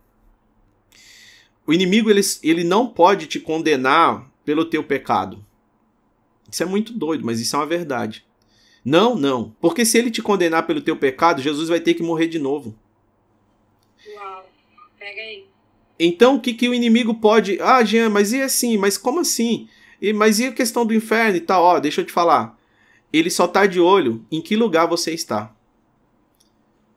O 1.68 1.74
inimigo 1.74 2.10
ele, 2.10 2.22
ele 2.44 2.64
não 2.64 2.88
pode 2.88 3.26
te 3.26 3.40
condenar 3.40 4.32
pelo 4.46 4.66
teu 4.66 4.84
pecado. 4.84 5.44
Isso 6.50 6.62
é 6.62 6.66
muito 6.66 6.94
doido, 6.94 7.26
mas 7.26 7.42
isso 7.42 7.56
é 7.56 7.60
uma 7.60 7.66
verdade. 7.66 8.24
Não, 8.86 9.16
não. 9.16 9.56
Porque 9.60 9.84
se 9.84 9.98
ele 9.98 10.12
te 10.12 10.22
condenar 10.22 10.68
pelo 10.68 10.80
teu 10.80 10.96
pecado, 10.96 11.42
Jesus 11.42 11.68
vai 11.68 11.80
ter 11.80 11.96
que 11.96 12.04
morrer 12.04 12.28
de 12.28 12.38
novo. 12.38 12.76
Uau. 14.16 14.46
Pega 15.00 15.22
aí. 15.22 15.46
Então, 16.00 16.36
o 16.36 16.40
que, 16.40 16.54
que 16.54 16.70
o 16.70 16.74
inimigo 16.74 17.16
pode. 17.16 17.60
Ah, 17.60 17.84
Jean, 17.84 18.10
mas 18.10 18.32
e 18.32 18.42
assim? 18.44 18.78
Mas 18.78 18.96
como 18.96 19.22
assim? 19.22 19.68
E, 20.00 20.14
mas 20.14 20.40
e 20.40 20.46
a 20.46 20.52
questão 20.52 20.86
do 20.86 20.94
inferno 20.94 21.38
e 21.38 21.42
tal? 21.42 21.64
Ó, 21.64 21.80
deixa 21.80 22.02
eu 22.02 22.06
te 22.06 22.12
falar. 22.12 22.60
Ele 23.12 23.30
só 23.30 23.48
tá 23.48 23.66
de 23.66 23.80
olho 23.80 24.24
em 24.32 24.42
que 24.42 24.56
lugar 24.56 24.86
você 24.86 25.14
está. 25.14 25.52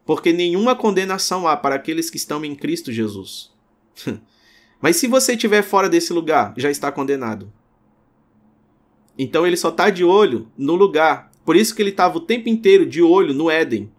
Porque 0.05 0.33
nenhuma 0.33 0.75
condenação 0.75 1.47
há 1.47 1.57
para 1.57 1.77
aqueles 1.77 2.11
que 2.11 2.17
estão 2.17 2.45
em 2.45 2.55
Cristo 2.55 2.93
Jesus. 2.93 3.53
mas 4.81 4.97
se 4.97 5.07
você 5.07 5.33
estiver 5.33 5.63
fora 5.63 5.89
desse 5.89 6.13
lugar, 6.13 6.53
já 6.57 6.71
está 6.71 6.91
condenado. 6.91 7.53
Então 9.19 9.47
ele 9.47 9.57
só 9.57 9.71
tá 9.71 9.91
de 9.91 10.05
olho 10.05 10.51
no 10.57 10.75
lugar. 10.75 11.28
Por 11.49 11.57
isso 11.57 11.75
que 11.75 11.81
ele 11.81 11.89
estava 11.89 12.19
o 12.19 12.21
tempo 12.21 12.51
inteiro 12.51 12.85
de 12.85 13.01
olho 13.01 13.33
no 13.33 13.51
Éden. 13.51 13.91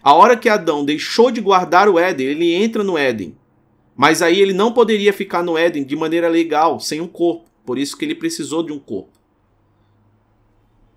A 0.00 0.14
hora 0.14 0.36
que 0.36 0.48
Adão 0.48 0.84
deixou 0.84 1.28
de 1.28 1.40
guardar 1.40 1.88
o 1.88 1.98
Éden, 1.98 2.24
ele 2.24 2.54
entra 2.54 2.84
no 2.84 2.96
Éden. 2.96 3.36
Mas 3.96 4.22
aí 4.22 4.40
ele 4.40 4.52
não 4.52 4.72
poderia 4.72 5.12
ficar 5.12 5.42
no 5.42 5.58
Éden 5.58 5.82
de 5.82 5.96
maneira 5.96 6.28
legal, 6.28 6.78
sem 6.78 7.00
um 7.00 7.08
corpo. 7.08 7.50
Por 7.66 7.78
isso 7.78 7.96
que 7.96 8.04
ele 8.04 8.14
precisou 8.14 8.62
de 8.62 8.72
um 8.72 8.78
corpo. 8.78 9.10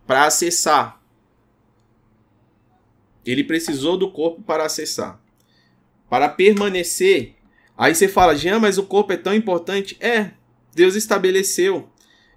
Para 0.06 0.26
acessar. 0.28 1.02
Ele 3.26 3.44
precisou 3.44 3.98
do 3.98 4.12
corpo 4.12 4.44
para 4.44 4.66
acessar. 4.66 5.20
Para 6.08 6.30
permanecer. 6.30 7.34
Aí 7.76 7.96
você 7.96 8.08
fala, 8.08 8.36
Jean, 8.36 8.60
mas 8.60 8.78
o 8.78 8.84
corpo 8.84 9.14
é 9.14 9.18
tão 9.18 9.34
importante. 9.34 9.98
É, 10.00 10.30
Deus 10.76 10.94
estabeleceu. 10.94 11.90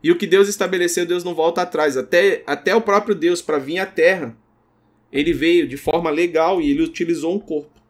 E 0.03 0.11
o 0.11 0.17
que 0.17 0.27
Deus 0.27 0.49
estabeleceu, 0.49 1.05
Deus 1.05 1.25
não 1.25 1.35
volta 1.35 1.63
atrás. 1.63 1.97
Até, 1.97 2.43
até 2.47 2.75
o 2.75 2.81
próprio 2.81 3.15
Deus, 3.15 3.43
para 3.43 3.59
vir 3.59 3.79
à 3.79 3.87
Terra, 3.87 4.37
ele 5.13 5.33
veio 5.33 5.69
de 5.69 5.77
forma 5.77 6.11
legal 6.11 6.61
e 6.61 6.71
ele 6.71 6.83
utilizou 6.83 7.35
um 7.35 7.39
corpo. 7.39 7.81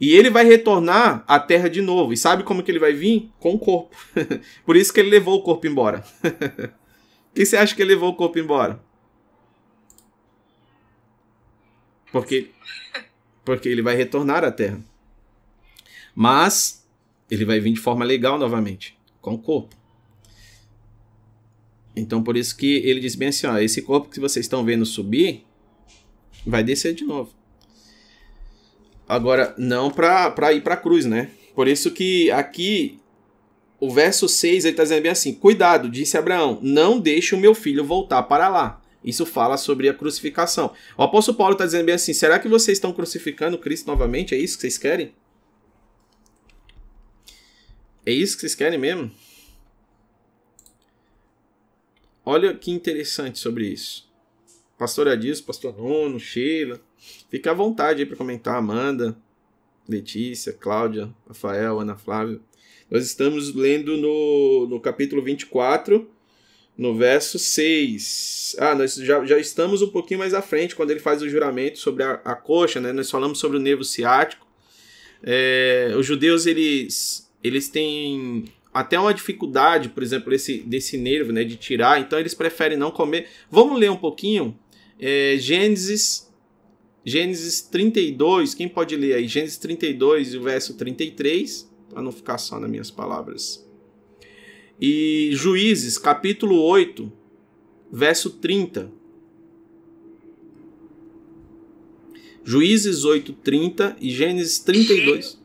E 0.00 0.12
ele 0.12 0.30
vai 0.30 0.44
retornar 0.44 1.24
à 1.26 1.40
terra 1.40 1.68
de 1.68 1.82
novo. 1.82 2.12
E 2.12 2.16
sabe 2.16 2.44
como 2.44 2.62
que 2.62 2.70
ele 2.70 2.78
vai 2.78 2.92
vir? 2.92 3.30
Com 3.40 3.54
o 3.54 3.58
corpo. 3.58 3.96
Por 4.64 4.76
isso 4.76 4.92
que 4.92 5.00
ele 5.00 5.10
levou 5.10 5.38
o 5.38 5.42
corpo 5.42 5.66
embora. 5.66 6.04
que 7.34 7.44
você 7.44 7.56
acha 7.56 7.74
que 7.74 7.82
ele 7.82 7.94
levou 7.94 8.10
o 8.10 8.14
corpo 8.14 8.38
embora? 8.38 8.80
Porque, 12.12 12.50
porque 13.44 13.68
ele 13.68 13.82
vai 13.82 13.96
retornar 13.96 14.44
à 14.44 14.52
terra. 14.52 14.80
Mas 16.14 16.88
ele 17.30 17.44
vai 17.44 17.60
vir 17.60 17.72
de 17.72 17.80
forma 17.80 18.04
legal 18.04 18.38
novamente, 18.38 18.97
com 19.20 19.34
o 19.34 19.38
corpo. 19.38 19.76
Então 21.94 22.22
por 22.22 22.36
isso 22.36 22.56
que 22.56 22.76
ele 22.84 23.00
diz 23.00 23.14
bem 23.14 23.28
assim, 23.28 23.46
ó, 23.46 23.58
esse 23.58 23.82
corpo 23.82 24.08
que 24.08 24.20
vocês 24.20 24.46
estão 24.46 24.64
vendo 24.64 24.86
subir 24.86 25.44
vai 26.46 26.62
descer 26.62 26.94
de 26.94 27.04
novo. 27.04 27.32
Agora, 29.08 29.54
não 29.56 29.90
para 29.90 30.52
ir 30.52 30.62
para 30.62 30.74
a 30.74 30.76
cruz, 30.76 31.06
né? 31.06 31.30
Por 31.54 31.66
isso 31.66 31.90
que 31.90 32.30
aqui 32.30 33.00
o 33.80 33.90
verso 33.90 34.28
6 34.28 34.64
ele 34.64 34.72
está 34.72 34.82
dizendo 34.82 35.02
bem 35.02 35.10
assim: 35.10 35.32
Cuidado, 35.32 35.88
disse 35.88 36.16
Abraão, 36.16 36.58
não 36.62 37.00
deixe 37.00 37.34
o 37.34 37.38
meu 37.38 37.54
filho 37.54 37.84
voltar 37.84 38.22
para 38.24 38.48
lá. 38.48 38.82
Isso 39.02 39.24
fala 39.24 39.56
sobre 39.56 39.88
a 39.88 39.94
crucificação. 39.94 40.72
O 40.96 41.02
apóstolo 41.02 41.38
Paulo 41.38 41.52
está 41.52 41.64
dizendo 41.64 41.86
bem 41.86 41.94
assim: 41.94 42.12
será 42.12 42.38
que 42.38 42.48
vocês 42.48 42.76
estão 42.76 42.92
crucificando 42.92 43.58
Cristo 43.58 43.86
novamente? 43.86 44.34
É 44.34 44.38
isso 44.38 44.56
que 44.56 44.62
vocês 44.62 44.76
querem? 44.76 45.12
É 48.08 48.10
isso 48.10 48.36
que 48.36 48.40
vocês 48.40 48.54
querem 48.54 48.78
mesmo? 48.78 49.10
Olha 52.24 52.54
que 52.54 52.70
interessante 52.70 53.38
sobre 53.38 53.66
isso. 53.66 54.08
Pastor 54.78 55.08
Adilson, 55.08 55.44
Pastor 55.44 55.76
Nono, 55.76 56.18
Sheila. 56.18 56.80
Fique 57.30 57.50
à 57.50 57.52
vontade 57.52 58.00
aí 58.00 58.06
para 58.06 58.16
comentar, 58.16 58.56
Amanda, 58.56 59.14
Letícia, 59.86 60.54
Cláudia, 60.54 61.14
Rafael, 61.26 61.80
Ana 61.80 61.96
Flávia. 61.96 62.40
Nós 62.90 63.04
estamos 63.04 63.54
lendo 63.54 63.98
no, 63.98 64.66
no 64.70 64.80
capítulo 64.80 65.20
24, 65.20 66.10
no 66.78 66.96
verso 66.96 67.38
6. 67.38 68.56
Ah, 68.58 68.74
nós 68.74 68.94
já, 68.94 69.22
já 69.26 69.38
estamos 69.38 69.82
um 69.82 69.90
pouquinho 69.90 70.20
mais 70.20 70.32
à 70.32 70.40
frente, 70.40 70.74
quando 70.74 70.92
ele 70.92 71.00
faz 71.00 71.20
o 71.20 71.28
juramento 71.28 71.78
sobre 71.78 72.04
a, 72.04 72.12
a 72.24 72.34
coxa, 72.34 72.80
né? 72.80 72.90
Nós 72.90 73.10
falamos 73.10 73.38
sobre 73.38 73.58
o 73.58 73.60
nervo 73.60 73.84
ciático. 73.84 74.46
É, 75.22 75.92
os 75.94 76.06
judeus, 76.06 76.46
eles, 76.46 77.27
eles 77.42 77.68
têm 77.68 78.44
até 78.72 78.98
uma 78.98 79.14
dificuldade, 79.14 79.88
por 79.88 80.02
exemplo, 80.02 80.30
desse, 80.30 80.58
desse 80.58 80.96
nervo, 80.96 81.32
né? 81.32 81.44
De 81.44 81.56
tirar, 81.56 82.00
então 82.00 82.18
eles 82.18 82.34
preferem 82.34 82.78
não 82.78 82.90
comer. 82.90 83.28
Vamos 83.50 83.78
ler 83.78 83.90
um 83.90 83.96
pouquinho? 83.96 84.58
É, 85.00 85.36
Gênesis 85.38 86.28
Gênesis 87.08 87.62
32, 87.62 88.54
quem 88.54 88.68
pode 88.68 88.94
ler 88.94 89.14
aí? 89.14 89.26
Gênesis 89.26 89.56
32 89.56 90.34
e 90.34 90.36
o 90.36 90.42
verso 90.42 90.74
33, 90.74 91.66
para 91.88 92.02
não 92.02 92.12
ficar 92.12 92.36
só 92.36 92.60
nas 92.60 92.68
minhas 92.68 92.90
palavras. 92.90 93.66
E 94.78 95.30
Juízes, 95.32 95.96
capítulo 95.96 96.60
8, 96.60 97.10
verso 97.90 98.30
30. 98.30 98.92
Juízes 102.44 103.04
8, 103.04 103.32
30 103.32 103.96
e 104.00 104.10
Gênesis 104.10 104.58
32. 104.58 105.37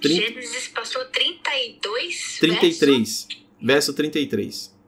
Gênesis 0.00 0.68
passou 0.68 1.04
32? 1.06 2.38
33, 2.38 2.80
verso, 2.80 3.28
verso 3.60 3.94
33. 3.94 4.78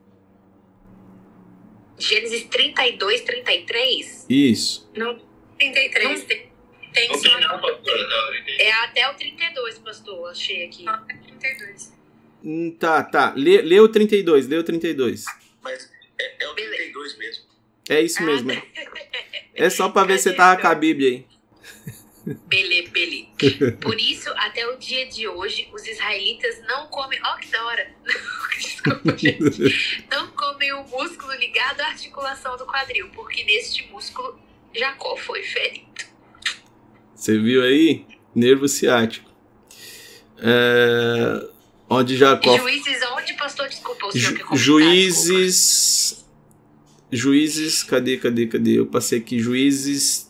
Gênesis 1.99 2.45
32, 2.45 3.21
33? 3.23 4.27
Isso. 4.29 4.91
Não 4.97 5.19
33. 5.59 6.21
Não, 6.21 6.27
tem, 6.27 7.09
não 7.09 7.19
só. 7.19 7.41
Não, 7.41 8.35
é 8.59 8.73
até 8.85 9.09
o 9.11 9.15
32, 9.15 9.79
pastor. 9.79 10.31
Achei 10.31 10.65
aqui. 10.65 10.89
Até 10.89 11.15
32. 11.15 11.93
Hum, 12.43 12.77
tá, 12.79 13.03
tá. 13.03 13.35
Lê, 13.37 13.61
lê 13.61 13.81
o 13.81 13.89
32, 13.89 14.49
lê 14.49 14.57
o 14.57 14.65
32. 14.65 15.25
Mas 15.63 15.91
é, 16.19 16.45
é 16.45 16.49
o 16.49 16.55
32 16.55 17.19
mesmo. 17.19 17.45
É 17.89 18.01
isso 18.01 18.23
mesmo. 18.23 18.51
Ah, 18.53 18.63
é 19.55 19.69
só 19.69 19.89
pra 19.89 20.05
ver 20.05 20.19
se 20.19 20.31
você 20.31 20.35
tava 20.35 20.61
com 20.61 20.69
a 20.69 20.75
Bíblia 20.75 21.11
aí. 21.11 21.27
Bele, 22.27 22.89
bele. 22.89 23.29
Por 23.81 23.99
isso, 23.99 24.31
até 24.37 24.67
o 24.67 24.77
dia 24.77 25.07
de 25.07 25.27
hoje, 25.27 25.69
os 25.73 25.87
israelitas 25.87 26.61
não 26.69 26.87
comem. 26.89 27.19
Ó, 27.25 27.35
oh, 27.35 27.39
que 27.39 27.49
da 27.49 27.65
hora! 27.65 27.91
Desculpa, 28.61 29.17
gente. 29.17 30.05
Não 30.11 30.29
comem 30.33 30.73
o 30.75 30.85
músculo 30.85 31.33
ligado 31.35 31.81
à 31.81 31.87
articulação 31.87 32.57
do 32.57 32.67
quadril, 32.67 33.09
porque 33.15 33.43
neste 33.45 33.87
músculo 33.91 34.39
Jacó 34.75 35.17
foi 35.17 35.43
ferido. 35.43 35.87
Você 37.15 37.39
viu 37.39 37.63
aí? 37.63 38.07
Nervo 38.35 38.69
ciático. 38.69 39.31
É... 40.39 41.49
Onde 41.89 42.17
Jacó. 42.17 42.57
Juízes, 42.57 43.01
onde, 43.17 43.33
pastor? 43.35 43.69
Desculpa, 43.69 44.07
o 44.07 44.13
senhor 44.13 44.37
Ju 44.37 44.57
Juízes. 44.57 46.25
Juízes, 47.11 47.83
cadê, 47.83 48.17
cadê, 48.17 48.47
cadê? 48.47 48.79
Eu 48.79 48.87
passei 48.87 49.19
aqui, 49.19 49.41
Juízes. 49.41 50.30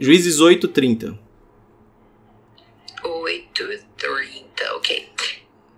Juízes 0.00 0.40
8:30. 0.40 1.18
8:30, 3.04 4.76
ok. 4.76 5.10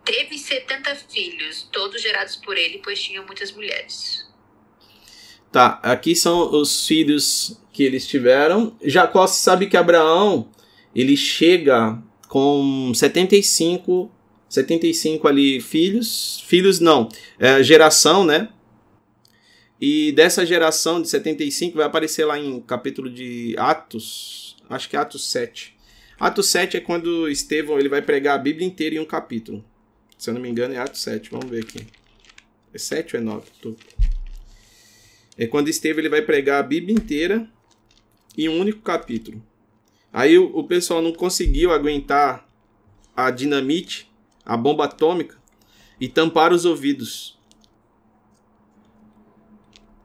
Teve 0.04 0.38
70 0.38 0.94
filhos, 0.94 1.68
todos 1.72 2.00
gerados 2.00 2.36
por 2.36 2.56
ele, 2.56 2.80
pois 2.84 3.02
tinha 3.02 3.20
muitas 3.22 3.50
mulheres. 3.50 4.24
Tá, 5.50 5.80
aqui 5.82 6.14
são 6.14 6.54
os 6.54 6.86
filhos 6.86 7.60
que 7.72 7.82
eles 7.82 8.06
tiveram. 8.06 8.76
Jacó 8.82 9.26
sabe 9.26 9.66
que 9.66 9.76
Abraão, 9.76 10.48
ele 10.94 11.16
chega 11.16 12.00
com 12.28 12.92
75, 12.94 14.08
75 14.48 15.26
ali 15.26 15.60
filhos, 15.60 16.44
filhos 16.46 16.78
não, 16.78 17.08
é, 17.40 17.60
geração, 17.62 18.24
né? 18.24 18.48
E 19.84 20.12
dessa 20.12 20.46
geração 20.46 21.02
de 21.02 21.08
75 21.08 21.76
vai 21.76 21.84
aparecer 21.84 22.24
lá 22.24 22.38
em 22.38 22.60
capítulo 22.60 23.10
de 23.10 23.56
Atos, 23.58 24.56
acho 24.70 24.88
que 24.88 24.94
é 24.94 25.00
Atos 25.00 25.28
7. 25.28 25.76
Atos 26.20 26.46
7 26.50 26.76
é 26.76 26.80
quando 26.80 27.28
Estevão 27.28 27.80
ele 27.80 27.88
vai 27.88 28.00
pregar 28.00 28.36
a 28.36 28.38
Bíblia 28.38 28.64
inteira 28.64 28.94
em 28.94 29.00
um 29.00 29.04
capítulo. 29.04 29.64
Se 30.16 30.30
eu 30.30 30.34
não 30.34 30.40
me 30.40 30.48
engano 30.48 30.72
é 30.72 30.78
Atos 30.78 31.02
7, 31.02 31.32
vamos 31.32 31.50
ver 31.50 31.64
aqui. 31.64 31.84
É 32.72 32.78
7 32.78 33.16
ou 33.16 33.22
é 33.22 33.24
9? 33.24 33.46
Tô... 33.60 33.74
É 35.36 35.48
quando 35.48 35.66
Estevão 35.66 35.98
ele 35.98 36.08
vai 36.08 36.22
pregar 36.22 36.60
a 36.60 36.62
Bíblia 36.62 36.94
inteira 36.94 37.44
em 38.38 38.48
um 38.48 38.60
único 38.60 38.82
capítulo. 38.82 39.44
Aí 40.12 40.38
o, 40.38 40.44
o 40.56 40.62
pessoal 40.62 41.02
não 41.02 41.12
conseguiu 41.12 41.72
aguentar 41.72 42.48
a 43.16 43.32
dinamite, 43.32 44.08
a 44.46 44.56
bomba 44.56 44.84
atômica, 44.84 45.36
e 46.00 46.06
tampar 46.06 46.52
os 46.52 46.64
ouvidos. 46.64 47.36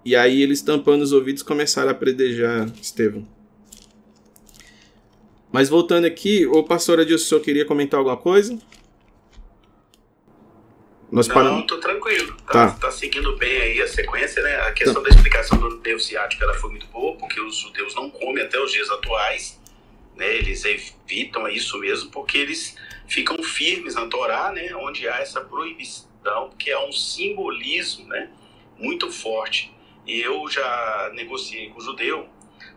E 0.07 0.15
aí 0.15 0.41
eles 0.41 0.61
tampando 0.61 1.01
os 1.01 1.11
ouvidos 1.11 1.43
começaram 1.43 1.91
a 1.91 1.93
predejar 1.93 2.65
Estevão. 2.81 3.27
Mas 5.51 5.67
voltando 5.67 6.05
aqui, 6.05 6.47
o 6.47 6.63
pastor 6.63 7.01
Adilson 7.01 7.41
queria 7.41 7.65
comentar 7.65 7.97
alguma 7.97 8.15
coisa? 8.15 8.57
Nós 11.11 11.27
Não, 11.27 11.67
tô 11.67 11.77
tranquilo. 11.81 12.37
Tá, 12.45 12.69
tá. 12.69 12.71
tá, 12.71 12.91
seguindo 12.91 13.35
bem 13.35 13.61
aí 13.61 13.81
a 13.81 13.87
sequência, 13.89 14.41
né? 14.41 14.55
A 14.61 14.71
questão 14.71 15.03
tá. 15.03 15.09
da 15.09 15.13
explicação 15.13 15.57
do 15.57 15.77
nervo 15.81 15.99
ciático 15.99 16.41
ela 16.41 16.53
foi 16.53 16.69
muito 16.69 16.87
boa, 16.87 17.17
porque 17.17 17.41
os 17.41 17.57
judeus 17.57 17.93
não 17.93 18.09
comem 18.09 18.45
até 18.45 18.57
os 18.57 18.71
dias 18.71 18.89
atuais, 18.89 19.59
né? 20.15 20.37
Eles 20.37 20.63
evitam 20.63 21.49
isso 21.49 21.77
mesmo 21.79 22.11
porque 22.11 22.37
eles 22.37 22.77
ficam 23.09 23.43
firmes 23.43 23.95
na 23.95 24.07
Torá, 24.07 24.53
né? 24.53 24.73
Onde 24.73 25.05
há 25.05 25.17
essa 25.17 25.41
proibição, 25.41 26.49
que 26.57 26.71
é 26.71 26.79
um 26.79 26.93
simbolismo, 26.93 28.07
né? 28.07 28.29
Muito 28.79 29.11
forte. 29.11 29.75
E 30.07 30.21
eu 30.21 30.49
já 30.49 31.11
negociei 31.13 31.69
com 31.69 31.79
o 31.79 31.83
judeu. 31.83 32.27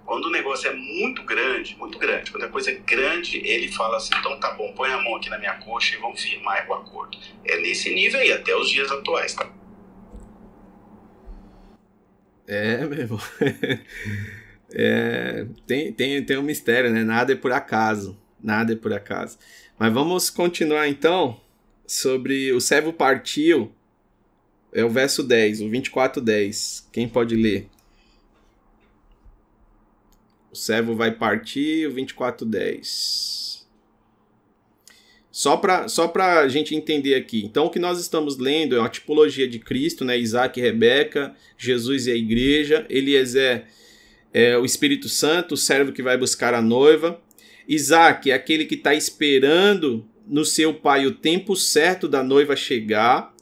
Quando 0.05 0.27
o 0.27 0.31
negócio 0.31 0.69
é 0.69 0.75
muito 0.75 1.23
grande, 1.23 1.77
muito 1.77 1.99
grande, 1.99 2.31
quando 2.33 2.43
a 2.43 2.49
coisa 2.49 2.71
é 2.71 2.75
grande, 2.75 3.39
ele 3.47 3.69
fala 3.69 3.97
assim: 3.97 4.13
então 4.19 4.39
tá 4.41 4.51
bom, 4.53 4.73
põe 4.75 4.91
a 4.91 5.01
mão 5.01 5.17
aqui 5.17 5.31
na 5.31 5.39
minha 5.39 5.55
coxa 5.55 5.95
e 5.95 6.01
vamos 6.01 6.23
firmar 6.23 6.67
o 6.69 6.75
acordo. 6.75 7.17
É 7.45 7.61
nesse 7.61 7.95
nível 7.95 8.19
aí, 8.19 8.33
até 8.33 8.55
os 8.57 8.69
dias 8.69 8.91
atuais, 8.91 9.35
tá? 9.35 9.49
É, 12.47 12.85
meu 12.85 12.99
irmão. 12.99 13.21
É, 14.73 15.47
tem, 15.67 15.93
tem, 15.93 16.25
tem 16.25 16.39
um 16.39 16.43
mistério, 16.43 16.91
né? 16.91 17.03
Nada 17.03 17.33
é 17.33 17.37
por 17.37 17.51
acaso. 17.51 18.17
Nada 18.41 18.73
é 18.73 18.77
por 18.77 18.93
acaso. 18.93 19.37
Mas 19.79 19.93
vamos 19.93 20.31
continuar 20.31 20.89
então 20.89 21.41
sobre 21.87 22.53
o 22.53 22.61
servo 22.61 22.93
partiu. 22.93 23.75
É 24.73 24.85
o 24.85 24.89
verso 24.89 25.23
10, 25.23 25.63
o 25.63 25.69
24, 25.69 26.21
10. 26.23 26.89
Quem 26.93 27.09
pode 27.09 27.35
ler? 27.35 27.69
O 30.53 30.57
servo 30.57 30.95
vai 30.95 31.11
partir, 31.13 31.87
o 31.87 31.93
24, 31.93 32.47
10. 32.47 33.67
Só 35.31 35.57
para 35.57 35.89
só 35.89 36.13
a 36.17 36.49
gente 36.49 36.75
entender 36.75 37.15
aqui. 37.15 37.45
Então, 37.45 37.67
o 37.67 37.71
que 37.71 37.79
nós 37.79 38.01
estamos 38.01 38.37
lendo 38.37 38.77
é 38.77 38.81
uma 38.81 38.89
tipologia 38.89 39.49
de 39.49 39.59
Cristo, 39.59 40.05
né? 40.05 40.19
Isaac 40.19 40.59
e 40.59 40.63
Rebeca, 40.63 41.35
Jesus 41.57 42.07
e 42.07 42.11
a 42.11 42.17
igreja, 42.17 42.85
Eliezer 42.91 43.65
é 44.33 44.57
o 44.57 44.65
Espírito 44.65 45.09
Santo, 45.09 45.55
o 45.55 45.57
servo 45.57 45.93
que 45.93 46.03
vai 46.03 46.17
buscar 46.17 46.55
a 46.55 46.63
noiva. 46.63 47.21
Isaac 47.67 48.31
é 48.31 48.35
aquele 48.35 48.65
que 48.65 48.75
está 48.75 48.95
esperando 48.95 50.05
no 50.27 50.45
seu 50.45 50.75
pai 50.75 51.07
o 51.07 51.15
tempo 51.15 51.57
certo 51.57 52.09
da 52.09 52.23
noiva 52.23 52.55
chegar. 52.57 53.35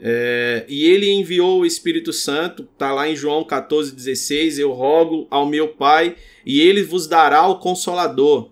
É, 0.00 0.64
e 0.68 0.84
ele 0.84 1.10
enviou 1.10 1.60
o 1.60 1.66
Espírito 1.66 2.12
Santo, 2.12 2.68
está 2.72 2.92
lá 2.92 3.08
em 3.08 3.16
João 3.16 3.44
14,16. 3.44 4.58
Eu 4.58 4.72
rogo 4.72 5.26
ao 5.30 5.46
meu 5.46 5.68
Pai, 5.68 6.16
e 6.44 6.60
ele 6.60 6.82
vos 6.82 7.06
dará 7.06 7.46
o 7.46 7.58
Consolador, 7.58 8.50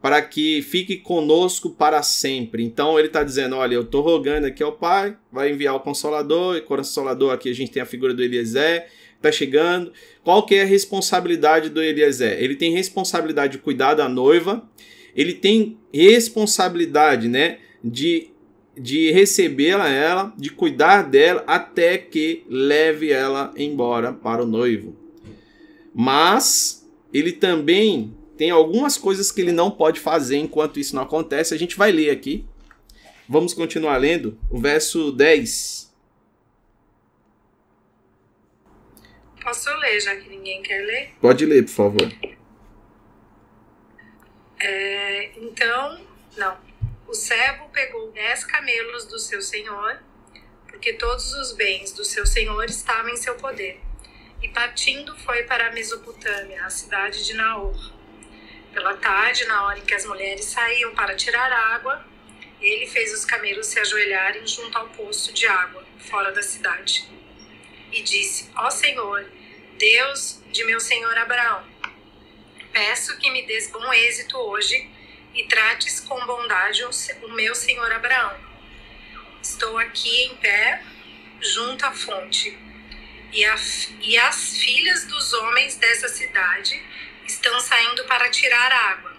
para 0.00 0.22
que 0.22 0.62
fique 0.62 0.96
conosco 0.96 1.70
para 1.70 2.02
sempre. 2.02 2.62
Então 2.62 2.98
ele 2.98 3.08
está 3.08 3.24
dizendo: 3.24 3.56
Olha, 3.56 3.74
eu 3.74 3.82
estou 3.82 4.02
rogando 4.02 4.46
aqui 4.46 4.62
ao 4.62 4.72
Pai, 4.72 5.16
vai 5.32 5.50
enviar 5.50 5.74
o 5.74 5.80
Consolador, 5.80 6.56
e 6.56 6.60
Consolador 6.60 7.32
aqui 7.32 7.50
a 7.50 7.54
gente 7.54 7.72
tem 7.72 7.82
a 7.82 7.86
figura 7.86 8.14
do 8.14 8.22
Eliezer, 8.22 8.86
está 9.16 9.32
chegando. 9.32 9.92
Qual 10.22 10.44
que 10.44 10.54
é 10.54 10.62
a 10.62 10.66
responsabilidade 10.66 11.70
do 11.70 11.82
Eliezer? 11.82 12.38
Ele 12.42 12.54
tem 12.54 12.72
responsabilidade 12.72 13.52
de 13.52 13.58
cuidar 13.58 13.94
da 13.94 14.08
noiva, 14.08 14.68
ele 15.16 15.32
tem 15.32 15.78
responsabilidade, 15.92 17.28
né, 17.28 17.58
de, 17.82 18.30
de 18.78 19.10
recebê-la 19.10 19.88
ela, 19.88 20.32
de 20.36 20.50
cuidar 20.50 21.02
dela 21.02 21.44
até 21.46 21.98
que 21.98 22.44
leve 22.48 23.10
ela 23.10 23.52
embora 23.56 24.12
para 24.12 24.42
o 24.42 24.46
noivo. 24.46 24.96
Mas 25.94 26.88
ele 27.12 27.32
também 27.32 28.16
tem 28.36 28.50
algumas 28.50 28.96
coisas 28.96 29.32
que 29.32 29.40
ele 29.40 29.52
não 29.52 29.70
pode 29.70 29.98
fazer 29.98 30.36
enquanto 30.36 30.78
isso 30.78 30.94
não 30.94 31.02
acontece. 31.02 31.54
A 31.54 31.58
gente 31.58 31.76
vai 31.76 31.90
ler 31.90 32.10
aqui. 32.10 32.46
Vamos 33.28 33.52
continuar 33.52 33.96
lendo 33.96 34.38
o 34.48 34.58
verso 34.58 35.10
10. 35.12 35.92
Posso 39.42 39.70
ler, 39.78 40.00
já 40.00 40.14
que 40.16 40.28
ninguém 40.28 40.62
quer 40.62 40.80
ler? 40.84 41.10
Pode 41.20 41.44
ler, 41.44 41.64
por 41.64 41.70
favor. 41.70 42.12
É, 44.60 45.30
então, 45.38 46.00
não. 46.36 46.67
O 47.08 47.14
servo 47.14 47.70
pegou 47.70 48.12
dez 48.12 48.44
camelos 48.44 49.06
do 49.06 49.18
seu 49.18 49.40
senhor, 49.40 49.98
porque 50.68 50.92
todos 50.92 51.32
os 51.32 51.52
bens 51.52 51.90
do 51.92 52.04
seu 52.04 52.26
senhor 52.26 52.66
estavam 52.66 53.08
em 53.08 53.16
seu 53.16 53.34
poder. 53.36 53.80
E 54.42 54.48
partindo 54.50 55.16
foi 55.20 55.44
para 55.44 55.68
a 55.68 55.72
Mesopotâmia, 55.72 56.62
a 56.66 56.68
cidade 56.68 57.24
de 57.24 57.32
Naor. 57.32 57.94
Pela 58.74 58.94
tarde, 58.98 59.46
na 59.46 59.64
hora 59.64 59.78
em 59.78 59.86
que 59.86 59.94
as 59.94 60.04
mulheres 60.04 60.44
saíam 60.44 60.94
para 60.94 61.16
tirar 61.16 61.50
água, 61.50 62.06
ele 62.60 62.86
fez 62.86 63.14
os 63.14 63.24
camelos 63.24 63.68
se 63.68 63.80
ajoelharem 63.80 64.46
junto 64.46 64.76
ao 64.76 64.90
poço 64.90 65.32
de 65.32 65.46
água, 65.46 65.82
fora 66.10 66.30
da 66.30 66.42
cidade. 66.42 67.08
E 67.90 68.02
disse: 68.02 68.50
Ó 68.54 68.68
Senhor, 68.68 69.24
Deus 69.78 70.42
de 70.52 70.62
meu 70.64 70.78
senhor 70.78 71.16
Abraão, 71.16 71.64
peço 72.70 73.16
que 73.16 73.30
me 73.30 73.46
des 73.46 73.70
bom 73.70 73.90
êxito 73.94 74.36
hoje 74.36 74.97
e 75.34 75.44
trates 75.44 76.00
com 76.00 76.26
bondade 76.26 76.82
o 76.84 77.28
meu 77.34 77.54
senhor 77.54 77.90
Abraão. 77.92 78.36
Estou 79.42 79.78
aqui 79.78 80.24
em 80.24 80.36
pé, 80.36 80.82
junto 81.40 81.84
à 81.84 81.92
fonte, 81.92 82.56
e, 83.32 83.44
a, 83.44 83.56
e 84.00 84.18
as 84.18 84.58
filhas 84.58 85.04
dos 85.04 85.32
homens 85.32 85.76
dessa 85.76 86.08
cidade 86.08 86.82
estão 87.26 87.60
saindo 87.60 88.04
para 88.04 88.30
tirar 88.30 88.72
água. 88.72 89.16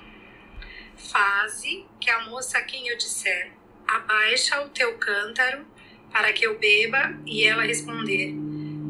Faze 1.12 1.86
que 1.99 2.10
a 2.10 2.22
moça 2.22 2.57
a 2.57 2.64
quem 2.64 2.88
eu 2.88 2.97
disser, 2.97 3.51
abaixa 3.88 4.62
o 4.62 4.70
teu 4.70 4.97
cântaro 4.97 5.66
para 6.12 6.34
que 6.34 6.45
eu 6.45 6.57
beba, 6.57 7.18
e 7.26 7.45
ela 7.45 7.64
responder, 7.64 8.34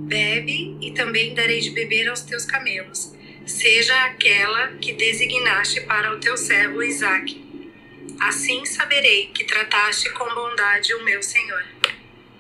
Bebe 0.10 0.76
e 0.82 0.92
também 0.92 1.36
darei 1.36 1.60
de 1.60 1.70
beber 1.70 2.10
aos 2.10 2.22
teus 2.22 2.44
camelos. 2.44 3.14
Seja 3.50 4.06
aquela 4.06 4.68
que 4.78 4.94
designaste 4.94 5.82
para 5.82 6.14
o 6.14 6.20
teu 6.20 6.38
servo 6.38 6.84
Isaque. 6.84 7.44
Assim 8.20 8.64
saberei 8.64 9.32
que 9.34 9.44
trataste 9.44 10.08
com 10.12 10.24
bondade 10.36 10.94
o 10.94 11.04
meu 11.04 11.22
Senhor. 11.24 11.66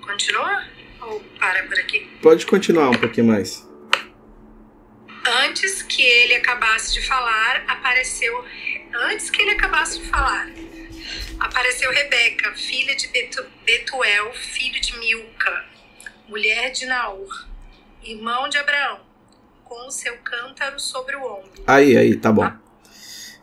Continua? 0.02 0.64
Ou 1.02 1.20
para 1.40 1.64
por 1.64 1.80
aqui? 1.80 2.08
Pode 2.22 2.46
continuar 2.46 2.92
um 2.92 2.98
pouquinho 2.98 3.26
mais. 3.26 3.68
Antes 5.44 5.82
que 5.82 6.04
ele 6.04 6.36
acabasse 6.36 6.94
de 6.94 7.02
falar, 7.02 7.64
apareceu. 7.68 8.46
Antes 8.94 9.32
que 9.32 9.42
ele 9.42 9.52
acabasse 9.52 10.00
de 10.00 10.06
falar, 10.08 10.48
apareceu 11.40 11.92
Rebeca, 11.92 12.54
filha 12.54 12.96
de 12.96 13.08
Betu... 13.08 13.44
Betuel, 13.66 14.32
filho 14.34 14.80
de 14.80 14.96
Milca, 15.00 15.66
mulher 16.28 16.72
de 16.72 16.86
Naor 16.86 17.50
irmão 18.04 18.48
de 18.50 18.58
Abraão, 18.58 19.02
com 19.70 19.88
o 19.88 19.92
seu 19.92 20.18
cântaro 20.18 20.80
sobre 20.80 21.16
o 21.16 21.24
ombro. 21.24 21.64
Aí, 21.68 21.96
aí, 21.96 22.18
tá 22.18 22.32
bom. 22.32 22.44
Ah, 22.44 22.60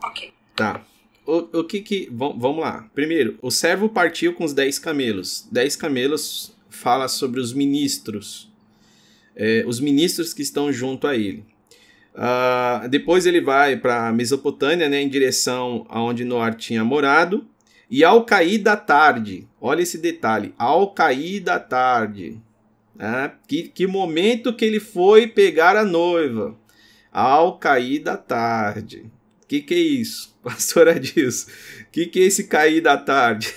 ok. 0.03 0.33
Tá. 0.55 0.83
O, 1.25 1.59
o 1.59 1.63
que 1.63 1.81
que. 1.81 2.09
Vamos 2.11 2.59
lá. 2.59 2.89
Primeiro, 2.93 3.39
o 3.41 3.49
servo 3.49 3.87
partiu 3.87 4.33
com 4.33 4.43
os 4.43 4.53
dez 4.53 4.77
camelos. 4.77 5.47
Dez 5.49 5.75
camelos 5.75 6.55
fala 6.69 7.07
sobre 7.07 7.39
os 7.39 7.53
ministros. 7.53 8.51
É, 9.35 9.63
os 9.65 9.79
ministros 9.79 10.33
que 10.33 10.41
estão 10.41 10.71
junto 10.71 11.07
a 11.07 11.15
ele. 11.15 11.45
Uh, 12.13 12.89
depois 12.89 13.27
ele 13.27 13.39
vai 13.39 13.77
para 13.77 14.11
Mesopotâmia, 14.11 14.89
né, 14.89 15.01
em 15.01 15.07
direção 15.07 15.85
aonde 15.87 16.25
Noar 16.25 16.55
tinha 16.55 16.83
morado. 16.83 17.47
E 17.89 18.03
ao 18.03 18.25
cair 18.25 18.57
da 18.57 18.75
tarde, 18.75 19.47
olha 19.61 19.81
esse 19.81 19.97
detalhe, 19.97 20.53
ao 20.57 20.91
cair 20.91 21.39
da 21.39 21.57
tarde, 21.59 22.41
né? 22.97 23.31
Que, 23.47 23.69
que 23.69 23.85
momento 23.85 24.53
que 24.53 24.65
ele 24.65 24.79
foi 24.79 25.27
pegar 25.27 25.77
a 25.77 25.85
noiva? 25.85 26.57
Ao 27.11 27.57
cair 27.57 27.99
da 27.99 28.17
tarde. 28.17 29.09
O 29.43 29.47
que, 29.47 29.61
que 29.61 29.73
é 29.73 29.77
isso? 29.77 30.37
Pastora 30.43 30.99
diz. 30.99 31.47
O 31.81 31.91
que, 31.91 32.07
que 32.07 32.19
é 32.19 32.23
esse 32.23 32.47
cair 32.47 32.81
da 32.81 32.97
tarde? 32.97 33.53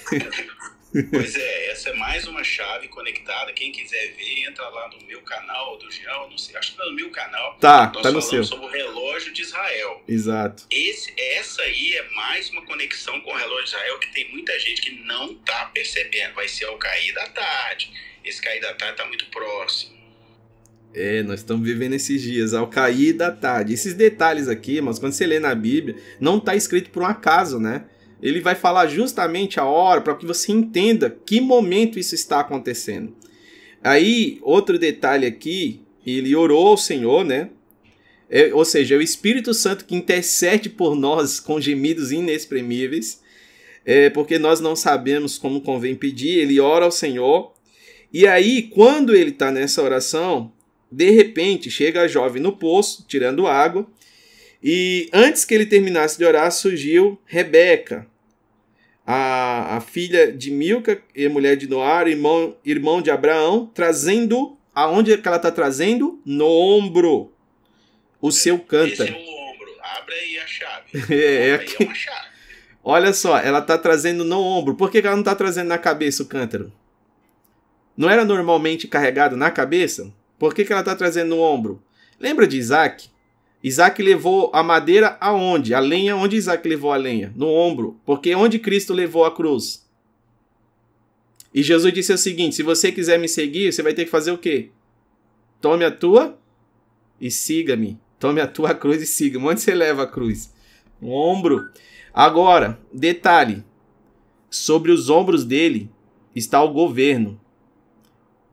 Pois 1.10 1.36
é, 1.36 1.70
essa 1.70 1.90
é 1.90 1.94
mais 1.94 2.26
uma 2.26 2.42
chave 2.42 2.88
conectada. 2.88 3.52
Quem 3.52 3.70
quiser 3.70 4.12
ver, 4.16 4.48
entra 4.48 4.68
lá 4.68 4.88
no 4.88 5.06
meu 5.06 5.22
canal 5.22 5.78
do 5.78 5.88
Jean, 5.90 6.26
não 6.28 6.36
sei, 6.36 6.56
acho 6.56 6.72
que 6.72 6.78
tá 6.78 6.84
no 6.84 6.94
meu 6.94 7.10
canal. 7.10 7.56
Tá, 7.60 7.92
Nós 7.94 8.02
tá 8.02 8.10
no 8.10 8.20
seu. 8.20 8.42
sobre 8.42 8.66
o 8.66 8.68
relógio 8.68 9.32
de 9.32 9.42
Israel. 9.42 10.02
Exato. 10.08 10.64
Esse, 10.68 11.14
essa 11.16 11.62
aí 11.62 11.94
é 11.94 12.10
mais 12.10 12.50
uma 12.50 12.62
conexão 12.66 13.20
com 13.20 13.30
o 13.32 13.36
relógio 13.36 13.64
de 13.66 13.70
Israel 13.70 13.98
que 14.00 14.12
tem 14.12 14.30
muita 14.32 14.58
gente 14.58 14.82
que 14.82 14.90
não 15.04 15.34
tá 15.36 15.66
percebendo. 15.66 16.34
Vai 16.34 16.48
ser 16.48 16.64
ao 16.64 16.76
cair 16.76 17.14
da 17.14 17.26
tarde 17.28 17.92
esse 18.24 18.40
cair 18.40 18.60
da 18.60 18.74
tarde 18.74 18.94
está 18.94 19.06
muito 19.06 19.26
próximo. 19.26 20.00
É, 20.92 21.22
nós 21.22 21.40
estamos 21.40 21.64
vivendo 21.64 21.94
esses 21.94 22.20
dias, 22.20 22.52
ao 22.52 22.66
cair 22.66 23.12
da 23.12 23.30
tarde. 23.30 23.72
Esses 23.72 23.94
detalhes 23.94 24.48
aqui, 24.48 24.80
mas 24.80 24.98
quando 24.98 25.12
você 25.12 25.26
lê 25.26 25.38
na 25.38 25.54
Bíblia, 25.54 25.96
não 26.18 26.38
está 26.38 26.56
escrito 26.56 26.90
por 26.90 27.02
um 27.02 27.06
acaso, 27.06 27.60
né? 27.60 27.84
Ele 28.20 28.40
vai 28.40 28.54
falar 28.54 28.86
justamente 28.88 29.58
a 29.58 29.64
hora 29.64 30.00
para 30.00 30.14
que 30.14 30.26
você 30.26 30.52
entenda 30.52 31.16
que 31.24 31.40
momento 31.40 31.98
isso 31.98 32.14
está 32.14 32.40
acontecendo. 32.40 33.14
Aí, 33.82 34.38
outro 34.42 34.78
detalhe 34.78 35.26
aqui, 35.26 35.80
ele 36.04 36.34
orou 36.34 36.68
ao 36.68 36.76
Senhor, 36.76 37.24
né? 37.24 37.50
É, 38.28 38.52
ou 38.52 38.64
seja, 38.64 38.94
é 38.94 38.98
o 38.98 39.02
Espírito 39.02 39.54
Santo 39.54 39.84
que 39.84 39.94
intercede 39.94 40.68
por 40.68 40.94
nós 40.94 41.40
com 41.40 41.60
gemidos 41.60 42.12
inexprimíveis, 42.12 43.20
é, 43.84 44.10
porque 44.10 44.38
nós 44.38 44.60
não 44.60 44.76
sabemos 44.76 45.38
como 45.38 45.60
convém 45.60 45.94
pedir. 45.94 46.38
Ele 46.38 46.60
ora 46.60 46.84
ao 46.84 46.92
Senhor 46.92 47.54
e 48.12 48.26
aí, 48.26 48.62
quando 48.62 49.14
ele 49.14 49.30
está 49.30 49.50
nessa 49.50 49.82
oração, 49.82 50.52
de 50.90 51.10
repente 51.10 51.70
chega 51.70 52.02
a 52.02 52.08
jovem 52.08 52.42
no 52.42 52.52
poço, 52.56 53.04
tirando 53.06 53.46
água, 53.46 53.86
E 54.62 55.08
antes 55.12 55.44
que 55.46 55.54
ele 55.54 55.64
terminasse 55.64 56.18
de 56.18 56.24
orar, 56.24 56.50
surgiu 56.52 57.18
Rebeca, 57.24 58.06
a, 59.06 59.76
a 59.76 59.80
filha 59.80 60.30
de 60.30 60.50
Milca 60.50 61.02
e 61.14 61.28
mulher 61.28 61.56
de 61.56 61.66
Noar, 61.66 62.06
irmão, 62.08 62.56
irmão 62.64 63.00
de 63.00 63.10
Abraão, 63.10 63.70
trazendo. 63.74 64.56
Aonde 64.74 65.12
é 65.12 65.16
que 65.16 65.26
ela 65.26 65.36
está 65.38 65.50
trazendo? 65.50 66.20
No 66.24 66.46
ombro. 66.46 67.32
O 68.20 68.30
seu 68.30 68.58
cântaro. 68.58 69.10
Esse 69.10 69.12
é 69.12 69.16
o 69.16 69.50
ombro. 69.50 69.68
Abre 69.98 70.14
aí 70.14 70.38
a 70.38 70.46
chave. 70.46 70.84
É, 71.14 71.48
é 71.48 71.54
aqui. 71.54 71.84
uma 71.84 71.94
chave. 71.94 72.28
Olha 72.84 73.12
só, 73.12 73.38
ela 73.38 73.58
está 73.58 73.76
trazendo 73.76 74.24
no 74.24 74.40
ombro. 74.40 74.74
Por 74.74 74.90
que 74.90 75.00
que 75.00 75.06
ela 75.06 75.16
não 75.16 75.22
está 75.22 75.34
trazendo 75.34 75.68
na 75.68 75.78
cabeça 75.78 76.22
o 76.22 76.26
cântaro? 76.26 76.72
Não 78.00 78.08
era 78.08 78.24
normalmente 78.24 78.88
carregado 78.88 79.36
na 79.36 79.50
cabeça? 79.50 80.10
Por 80.38 80.54
que, 80.54 80.64
que 80.64 80.72
ela 80.72 80.80
está 80.80 80.96
trazendo 80.96 81.36
no 81.36 81.42
ombro? 81.42 81.82
Lembra 82.18 82.46
de 82.46 82.56
Isaac? 82.56 83.10
Isaac 83.62 84.02
levou 84.02 84.50
a 84.54 84.62
madeira 84.62 85.18
aonde? 85.20 85.74
A 85.74 85.80
lenha, 85.80 86.16
onde 86.16 86.34
Isaac 86.34 86.66
levou 86.66 86.94
a 86.94 86.96
lenha? 86.96 87.30
No 87.36 87.48
ombro. 87.48 88.00
Porque 88.06 88.34
onde 88.34 88.58
Cristo 88.58 88.94
levou 88.94 89.26
a 89.26 89.34
cruz? 89.34 89.86
E 91.52 91.62
Jesus 91.62 91.92
disse 91.92 92.10
o 92.10 92.16
seguinte: 92.16 92.56
se 92.56 92.62
você 92.62 92.90
quiser 92.90 93.18
me 93.18 93.28
seguir, 93.28 93.70
você 93.70 93.82
vai 93.82 93.92
ter 93.92 94.06
que 94.06 94.10
fazer 94.10 94.30
o 94.30 94.38
quê? 94.38 94.70
Tome 95.60 95.84
a 95.84 95.90
tua 95.90 96.38
e 97.20 97.30
siga-me. 97.30 98.00
Tome 98.18 98.40
a 98.40 98.46
tua 98.46 98.74
cruz 98.74 99.02
e 99.02 99.06
siga-me. 99.06 99.44
Onde 99.44 99.60
você 99.60 99.74
leva 99.74 100.04
a 100.04 100.06
cruz? 100.06 100.54
No 100.98 101.10
ombro. 101.10 101.68
Agora, 102.14 102.80
detalhe: 102.90 103.62
sobre 104.48 104.90
os 104.90 105.10
ombros 105.10 105.44
dele 105.44 105.90
está 106.34 106.62
o 106.62 106.72
governo. 106.72 107.38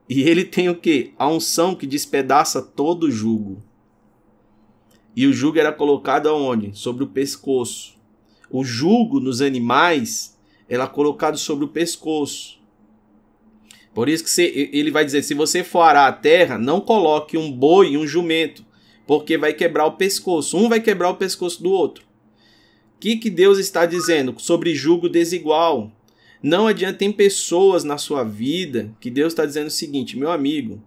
E 0.08 0.22
ele 0.22 0.44
tem 0.44 0.68
o 0.68 0.74
quê? 0.74 1.12
A 1.18 1.28
unção 1.28 1.74
que 1.74 1.86
despedaça 1.86 2.62
todo 2.62 3.04
o 3.04 3.10
jugo. 3.10 3.62
E 5.14 5.26
o 5.26 5.32
jugo 5.32 5.58
era 5.58 5.72
colocado 5.72 6.28
aonde? 6.28 6.70
Sobre 6.78 7.04
o 7.04 7.08
pescoço. 7.08 7.98
O 8.50 8.64
jugo 8.64 9.20
nos 9.20 9.42
animais 9.42 10.38
era 10.68 10.86
colocado 10.86 11.36
sobre 11.36 11.64
o 11.64 11.68
pescoço. 11.68 12.58
Por 13.92 14.08
isso 14.08 14.22
que 14.24 14.30
você- 14.30 14.70
ele 14.72 14.90
vai 14.90 15.04
dizer: 15.04 15.22
se 15.22 15.34
você 15.34 15.64
for 15.64 15.80
arar 15.80 16.08
a 16.08 16.12
terra, 16.12 16.56
não 16.56 16.80
coloque 16.80 17.36
um 17.36 17.50
boi 17.50 17.92
e 17.92 17.98
um 17.98 18.06
jumento, 18.06 18.64
porque 19.06 19.36
vai 19.36 19.52
quebrar 19.52 19.86
o 19.86 19.92
pescoço. 19.92 20.56
Um 20.56 20.68
vai 20.68 20.80
quebrar 20.80 21.10
o 21.10 21.16
pescoço 21.16 21.62
do 21.62 21.70
outro. 21.70 22.04
O 22.96 23.00
que, 23.00 23.16
que 23.16 23.28
Deus 23.28 23.58
está 23.58 23.86
dizendo 23.86 24.34
sobre 24.38 24.74
jugo 24.74 25.08
desigual? 25.08 25.92
Não 26.42 26.66
adianta, 26.66 26.98
tem 26.98 27.12
pessoas 27.12 27.84
na 27.84 27.98
sua 27.98 28.22
vida 28.22 28.94
que 29.00 29.10
Deus 29.10 29.32
está 29.32 29.44
dizendo 29.44 29.66
o 29.66 29.70
seguinte, 29.70 30.16
meu 30.16 30.30
amigo, 30.30 30.82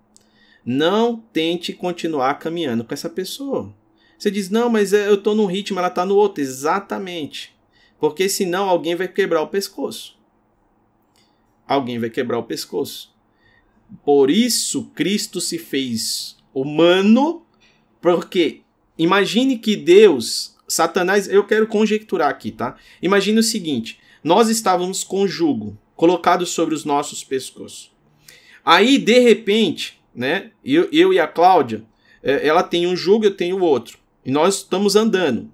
não 0.66 1.18
tente 1.34 1.74
continuar 1.74 2.36
caminhando 2.36 2.84
com 2.84 2.93
essa 2.93 3.10
pessoa. 3.10 3.74
Você 4.18 4.30
diz, 4.30 4.49
não, 4.49 4.70
mas 4.70 4.93
é, 4.93 5.08
eu 5.08 5.16
estou 5.16 5.34
num 5.34 5.47
ritmo, 5.47 5.80
ela 5.80 5.88
está 5.88 6.06
no 6.06 6.16
outro. 6.16 6.43
Exatamente. 6.43 7.56
Porque 7.99 8.30
senão 8.30 8.70
alguém 8.70 8.95
vai 8.95 9.08
quebrar 9.08 9.41
o 9.41 9.47
pescoço. 9.47 10.16
Alguém 11.68 11.99
vai 11.99 12.10
quebrar 12.10 12.38
o 12.38 12.43
pescoço. 12.43 13.12
Por 14.06 14.30
isso 14.30 14.91
Cristo 14.95 15.41
se 15.41 15.58
fez 15.58 16.38
humano, 16.54 17.45
porque 17.99 18.62
imagine 18.97 19.58
que 19.58 19.76
Deus, 19.76 20.56
Satanás, 20.68 21.28
eu 21.28 21.45
quero 21.45 21.68
conjecturar 21.68 22.30
aqui, 22.30 22.52
tá? 22.52 22.76
Imagine 23.02 23.39
o 23.39 23.43
seguinte: 23.43 23.99
nós 24.24 24.49
estávamos 24.49 25.03
com 25.03 25.28
jugo 25.28 25.78
colocado 25.95 26.45
sobre 26.45 26.74
os 26.74 26.84
nossos 26.84 27.24
pescoços. 27.24 27.91
Aí, 28.65 28.97
de 28.97 29.19
repente, 29.19 29.99
né, 30.15 30.51
eu, 30.63 30.88
eu 30.91 31.13
e 31.13 31.19
a 31.19 31.28
Cláudia, 31.28 31.84
eh, 32.24 32.47
ela 32.47 32.63
tem 32.63 32.88
um 32.88 32.95
jugo, 32.95 33.26
eu 33.26 33.36
tenho 33.36 33.59
outro. 33.61 33.97
E 34.26 34.32
nós 34.32 34.57
estamos 34.57 34.95
andando. 34.95 35.51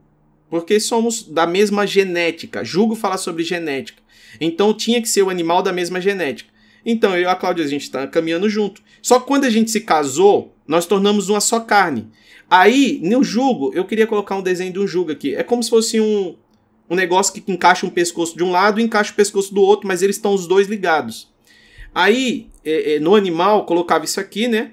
Porque 0.49 0.80
somos 0.80 1.24
da 1.24 1.45
mesma 1.45 1.86
genética. 1.86 2.63
Jugo 2.63 2.95
fala 2.95 3.18
sobre 3.18 3.43
genética. 3.43 4.01
Então 4.39 4.74
tinha 4.74 5.01
que 5.01 5.09
ser 5.09 5.24
o 5.24 5.30
animal 5.30 5.61
da 5.61 5.74
mesma 5.74 5.99
genética. 5.99 6.49
Então 6.86 7.15
eu 7.15 7.24
e 7.24 7.26
a 7.26 7.36
Cláudia, 7.36 7.65
a 7.65 7.68
gente 7.68 7.84
está 7.84 8.07
caminhando 8.07 8.49
junto. 8.49 8.82
Só 9.01 9.20
quando 9.20 9.45
a 9.45 9.49
gente 9.49 9.72
se 9.72 9.82
casou, 9.82 10.55
nós 10.65 10.86
tornamos 10.86 11.28
uma 11.30 11.41
só 11.41 11.59
carne. 11.59 12.07
Aí, 12.49 13.01
no 13.03 13.24
jugo, 13.24 13.72
eu 13.74 13.84
queria 13.84 14.07
colocar 14.07 14.38
um 14.38 14.41
desenho 14.41 14.72
de 14.72 14.80
um 14.80 14.88
jugo 14.88 15.11
aqui. 15.11 15.36
É 15.36 15.43
como 15.43 15.61
se 15.61 15.70
fosse 15.70 15.99
um, 15.99 16.36
um 16.90 16.96
negócio 16.96 17.34
que 17.34 17.52
encaixa 17.52 17.86
um 17.86 17.90
pescoço 17.90 18.36
de 18.38 18.44
um 18.44 18.52
lado 18.52 18.80
e 18.80 18.84
encaixa 18.84 19.12
o 19.12 19.16
pescoço 19.16 19.54
do 19.54 19.62
outro, 19.62 19.88
mas 19.88 20.02
eles 20.02 20.16
estão 20.16 20.34
os 20.34 20.48
dois 20.48 20.68
ligados. 20.68 21.32
Aí, 21.94 22.50
é, 22.64 22.96
é, 22.96 23.00
no 23.00 23.16
animal, 23.16 23.66
colocava 23.66 24.06
isso 24.06 24.20
aqui, 24.20 24.48
né? 24.48 24.72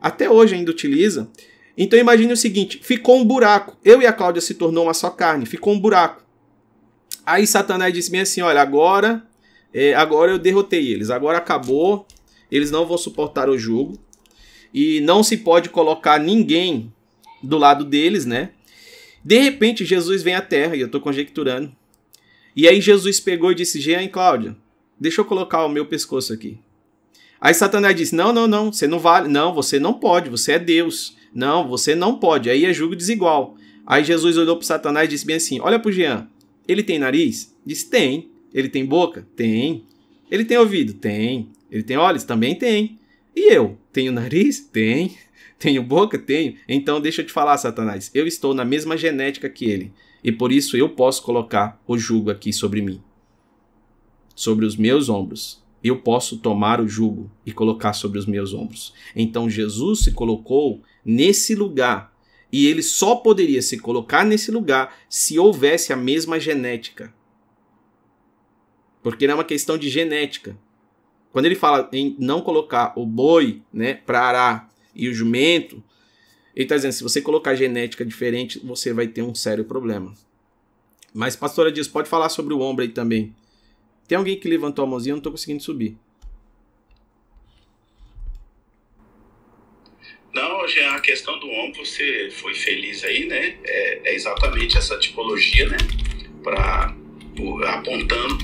Até 0.00 0.30
hoje 0.30 0.54
ainda 0.54 0.70
utiliza. 0.70 1.30
Então 1.76 1.98
imagine 1.98 2.32
o 2.32 2.36
seguinte: 2.36 2.80
ficou 2.82 3.18
um 3.18 3.24
buraco. 3.24 3.76
Eu 3.84 4.02
e 4.02 4.06
a 4.06 4.12
Cláudia 4.12 4.40
se 4.42 4.54
tornou 4.54 4.84
uma 4.84 4.94
só 4.94 5.10
carne, 5.10 5.46
ficou 5.46 5.72
um 5.72 5.80
buraco. 5.80 6.24
Aí 7.24 7.46
Satanás 7.46 7.92
disse 7.92 8.10
bem 8.10 8.20
assim: 8.20 8.42
olha, 8.42 8.60
agora, 8.60 9.26
é, 9.72 9.94
agora 9.94 10.32
eu 10.32 10.38
derrotei 10.38 10.92
eles, 10.92 11.10
agora 11.10 11.38
acabou, 11.38 12.06
eles 12.50 12.70
não 12.70 12.86
vão 12.86 12.98
suportar 12.98 13.48
o 13.48 13.58
jugo. 13.58 13.98
E 14.72 15.00
não 15.00 15.22
se 15.22 15.36
pode 15.38 15.68
colocar 15.68 16.20
ninguém 16.20 16.92
do 17.42 17.58
lado 17.58 17.84
deles, 17.84 18.24
né? 18.24 18.50
De 19.24 19.38
repente, 19.38 19.84
Jesus 19.84 20.22
vem 20.22 20.34
à 20.34 20.40
Terra, 20.40 20.76
e 20.76 20.80
eu 20.80 20.86
estou 20.86 21.00
conjecturando. 21.00 21.72
E 22.54 22.66
aí 22.66 22.80
Jesus 22.80 23.20
pegou 23.20 23.52
e 23.52 23.54
disse: 23.54 23.80
Jean 23.80 24.02
e 24.02 24.08
Cláudia, 24.08 24.56
deixa 24.98 25.20
eu 25.20 25.24
colocar 25.24 25.64
o 25.64 25.68
meu 25.68 25.86
pescoço 25.86 26.32
aqui. 26.32 26.58
Aí 27.40 27.54
Satanás 27.54 27.94
disse: 27.94 28.14
Não, 28.14 28.32
não, 28.32 28.46
não, 28.46 28.72
você 28.72 28.86
não 28.86 28.98
vale. 28.98 29.28
Não, 29.28 29.54
você 29.54 29.78
não 29.78 29.94
pode, 29.94 30.28
você 30.28 30.52
é 30.52 30.58
Deus. 30.58 31.16
Não, 31.34 31.68
você 31.68 31.94
não 31.94 32.18
pode. 32.18 32.50
Aí 32.50 32.64
é 32.64 32.72
julgo 32.72 32.96
desigual. 32.96 33.56
Aí 33.86 34.04
Jesus 34.04 34.36
olhou 34.36 34.56
para 34.56 34.66
Satanás 34.66 35.06
e 35.06 35.10
disse 35.10 35.26
bem 35.26 35.36
assim: 35.36 35.60
Olha 35.60 35.78
para 35.78 35.88
o 35.88 35.92
Jean, 35.92 36.28
ele 36.66 36.82
tem 36.82 36.98
nariz? 36.98 37.54
Disse: 37.64 37.88
Tem. 37.88 38.30
Ele 38.52 38.68
tem 38.68 38.84
boca? 38.84 39.26
Tem. 39.36 39.84
Ele 40.30 40.44
tem 40.44 40.58
ouvido? 40.58 40.94
Tem. 40.94 41.50
Ele 41.70 41.82
tem 41.82 41.96
olhos? 41.96 42.24
Também 42.24 42.54
tem. 42.54 42.98
E 43.34 43.52
eu? 43.52 43.78
Tenho 43.92 44.12
nariz? 44.12 44.60
Tem. 44.60 45.16
Tenho 45.60 45.82
boca? 45.82 46.18
Tenho. 46.18 46.56
Então 46.66 46.98
deixa 47.02 47.20
eu 47.20 47.26
te 47.26 47.32
falar, 47.32 47.58
Satanás. 47.58 48.10
Eu 48.14 48.26
estou 48.26 48.54
na 48.54 48.64
mesma 48.64 48.96
genética 48.96 49.48
que 49.48 49.66
ele. 49.66 49.92
E 50.24 50.32
por 50.32 50.50
isso 50.50 50.74
eu 50.74 50.88
posso 50.88 51.22
colocar 51.22 51.78
o 51.86 51.98
jugo 51.98 52.30
aqui 52.30 52.50
sobre 52.50 52.80
mim. 52.80 53.02
Sobre 54.34 54.64
os 54.64 54.74
meus 54.74 55.10
ombros. 55.10 55.62
Eu 55.84 56.00
posso 56.00 56.38
tomar 56.38 56.80
o 56.80 56.88
jugo 56.88 57.30
e 57.44 57.52
colocar 57.52 57.92
sobre 57.92 58.18
os 58.18 58.24
meus 58.24 58.54
ombros. 58.54 58.94
Então 59.14 59.50
Jesus 59.50 60.00
se 60.00 60.12
colocou 60.12 60.80
nesse 61.04 61.54
lugar. 61.54 62.10
E 62.50 62.66
ele 62.66 62.82
só 62.82 63.16
poderia 63.16 63.60
se 63.60 63.78
colocar 63.78 64.24
nesse 64.24 64.50
lugar 64.50 64.96
se 65.10 65.38
houvesse 65.38 65.92
a 65.92 65.96
mesma 65.96 66.40
genética. 66.40 67.12
Porque 69.02 69.26
não 69.26 69.32
é 69.32 69.36
uma 69.36 69.44
questão 69.44 69.76
de 69.76 69.90
genética. 69.90 70.58
Quando 71.30 71.44
ele 71.44 71.54
fala 71.54 71.86
em 71.92 72.16
não 72.18 72.40
colocar 72.40 72.94
o 72.96 73.04
boi 73.04 73.62
né, 73.70 73.92
para 73.94 74.22
arar 74.22 74.69
e 74.94 75.08
o 75.08 75.14
jumento, 75.14 75.82
ele 76.54 76.64
está 76.64 76.76
dizendo: 76.76 76.92
se 76.92 77.02
você 77.02 77.20
colocar 77.20 77.54
genética 77.54 78.04
diferente, 78.04 78.58
você 78.64 78.92
vai 78.92 79.06
ter 79.06 79.22
um 79.22 79.34
sério 79.34 79.64
problema. 79.64 80.14
Mas, 81.12 81.34
pastora 81.36 81.72
Dias, 81.72 81.88
pode 81.88 82.08
falar 82.08 82.28
sobre 82.28 82.54
o 82.54 82.60
ombro 82.60 82.82
aí 82.84 82.90
também. 82.90 83.34
Tem 84.06 84.16
alguém 84.16 84.38
que 84.38 84.48
levantou 84.48 84.84
a 84.84 84.88
mãozinha, 84.88 85.12
eu 85.12 85.16
não 85.16 85.20
estou 85.20 85.32
conseguindo 85.32 85.62
subir. 85.62 85.96
Não, 90.32 90.66
Jean, 90.68 90.92
a 90.92 91.00
questão 91.00 91.38
do 91.40 91.48
ombro, 91.50 91.84
você 91.84 92.28
foi 92.30 92.54
feliz 92.54 93.02
aí, 93.02 93.26
né? 93.26 93.56
É, 93.64 94.10
é 94.10 94.14
exatamente 94.14 94.76
essa 94.78 94.96
tipologia, 94.98 95.68
né? 95.68 95.76
Pra, 96.42 96.94
o- 97.38 97.64
apontando 97.64 98.38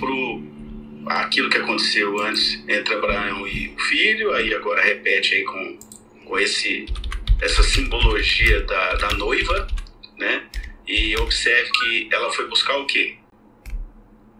para 1.04 1.20
aquilo 1.20 1.48
que 1.48 1.56
aconteceu 1.58 2.18
antes 2.18 2.60
entre 2.68 2.94
Abraão 2.94 3.46
e 3.46 3.68
o 3.68 3.78
filho, 3.78 4.32
aí 4.32 4.52
agora 4.52 4.82
repete 4.82 5.34
aí 5.34 5.44
com, 5.44 5.78
com 6.26 6.38
esse, 6.38 6.86
essa 7.40 7.62
simbologia 7.62 8.62
da, 8.62 8.94
da 8.94 9.10
noiva, 9.12 9.66
né? 10.18 10.44
E 10.86 11.16
observe 11.16 11.70
que 11.70 12.08
ela 12.12 12.32
foi 12.32 12.48
buscar 12.48 12.76
o 12.76 12.86
quê? 12.86 13.16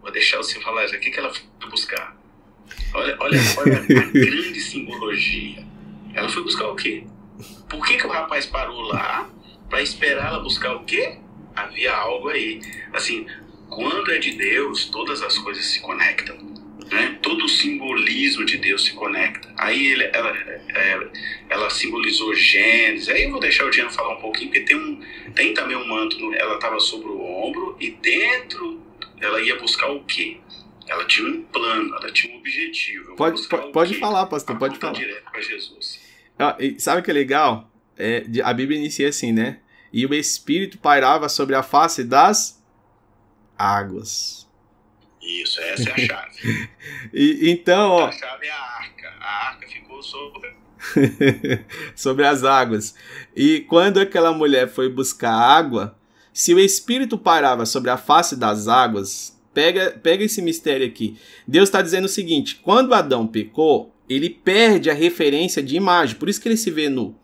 Vou 0.01 0.11
deixar 0.11 0.37
você 0.37 0.59
falar 0.61 0.85
isso 0.85 0.95
aqui 0.95 1.09
que 1.09 1.19
ela 1.19 1.33
foi 1.33 1.69
buscar. 1.69 2.15
Olha, 2.93 3.17
olha, 3.19 3.39
olha 3.57 3.77
a 3.77 3.81
grande 4.11 4.59
simbologia. 4.59 5.65
Ela 6.13 6.29
foi 6.29 6.43
buscar 6.43 6.67
o 6.67 6.75
quê? 6.75 7.03
Por 7.69 7.85
que, 7.85 7.97
que 7.97 8.07
o 8.07 8.09
rapaz 8.09 8.45
parou 8.45 8.81
lá 8.81 9.29
para 9.69 9.81
esperar 9.81 10.27
ela 10.27 10.39
buscar 10.39 10.75
o 10.75 10.83
quê? 10.85 11.17
Havia 11.55 11.93
algo 11.93 12.29
aí. 12.29 12.61
Assim, 12.93 13.27
quando 13.69 14.11
é 14.11 14.17
de 14.17 14.31
Deus, 14.31 14.85
todas 14.85 15.21
as 15.21 15.37
coisas 15.37 15.65
se 15.65 15.81
conectam. 15.81 16.37
Né? 16.91 17.17
Todo 17.21 17.45
o 17.45 17.49
simbolismo 17.49 18.45
de 18.45 18.57
Deus 18.57 18.85
se 18.85 18.93
conecta. 18.93 19.53
Aí 19.57 19.87
ele, 19.87 20.03
ela, 20.13 20.29
é, 20.37 21.07
ela 21.49 21.69
simbolizou 21.69 22.33
Gênesis. 22.33 23.09
Aí 23.09 23.23
eu 23.23 23.31
vou 23.31 23.39
deixar 23.39 23.65
o 23.65 23.71
Jean 23.71 23.89
falar 23.89 24.17
um 24.17 24.21
pouquinho, 24.21 24.49
porque 24.49 24.61
tem, 24.65 24.77
um, 24.77 24.99
tem 25.35 25.53
também 25.53 25.75
um 25.75 25.87
manto. 25.87 26.17
no- 26.19 26.33
Ela 26.33 26.55
estava 26.55 26.79
sobre 26.79 27.09
o 27.09 27.21
ombro 27.21 27.75
e 27.79 27.91
dentro 27.91 28.81
ela 29.19 29.41
ia 29.41 29.57
buscar 29.59 29.91
o 29.91 30.03
quê? 30.03 30.37
Ela 30.87 31.03
tinha 31.05 31.27
um 31.27 31.41
plano, 31.43 31.93
ela 31.95 32.11
tinha 32.11 32.33
um 32.33 32.37
objetivo. 32.37 33.11
Eu 33.11 33.15
Pode, 33.15 33.45
pode, 33.47 33.71
pode 33.73 33.93
falar, 33.95 34.25
pastor, 34.27 34.57
pode 34.57 34.75
Apontar 34.77 34.93
falar. 34.95 35.05
direto 35.05 35.31
para 35.31 35.41
Jesus. 35.41 35.99
Ah, 36.39 36.55
sabe 36.77 37.01
o 37.01 37.03
que 37.03 37.11
é 37.11 37.13
legal? 37.13 37.69
É, 37.97 38.23
a 38.43 38.53
Bíblia 38.53 38.77
inicia 38.79 39.09
assim, 39.09 39.31
né? 39.33 39.59
e 39.91 40.05
o 40.05 40.13
Espírito 40.13 40.77
pairava 40.77 41.27
sobre 41.29 41.55
a 41.55 41.63
face 41.63 42.03
das 42.03 42.61
águas. 43.57 44.36
Isso, 45.27 45.59
essa 45.59 45.89
é 45.89 45.93
a 45.93 45.97
chave. 45.97 46.69
e, 47.13 47.51
então, 47.51 47.91
ó. 47.91 48.05
A 48.07 48.11
chave 48.13 48.47
é 48.47 48.51
a 48.51 48.61
arca. 48.61 49.13
A 49.19 49.47
arca 49.49 49.67
ficou 49.67 50.01
sobre. 50.01 50.55
sobre 51.93 52.25
as 52.25 52.45
águas. 52.45 52.95
E 53.35 53.59
quando 53.61 53.99
aquela 53.99 54.31
mulher 54.31 54.69
foi 54.69 54.87
buscar 54.87 55.33
água, 55.33 55.97
se 56.31 56.53
o 56.53 56.59
Espírito 56.59 57.17
parava 57.17 57.65
sobre 57.65 57.89
a 57.89 57.97
face 57.97 58.37
das 58.37 58.69
águas, 58.69 59.37
pega, 59.53 59.99
pega 60.01 60.23
esse 60.23 60.41
mistério 60.41 60.87
aqui. 60.87 61.17
Deus 61.45 61.67
está 61.67 61.81
dizendo 61.81 62.05
o 62.05 62.09
seguinte: 62.09 62.55
quando 62.63 62.93
Adão 62.93 63.27
pecou, 63.27 63.93
ele 64.07 64.29
perde 64.29 64.89
a 64.89 64.93
referência 64.93 65.61
de 65.61 65.75
imagem, 65.75 66.15
por 66.15 66.29
isso 66.29 66.39
que 66.39 66.47
ele 66.47 66.55
se 66.55 66.71
vê 66.71 66.87
nu. 66.87 67.15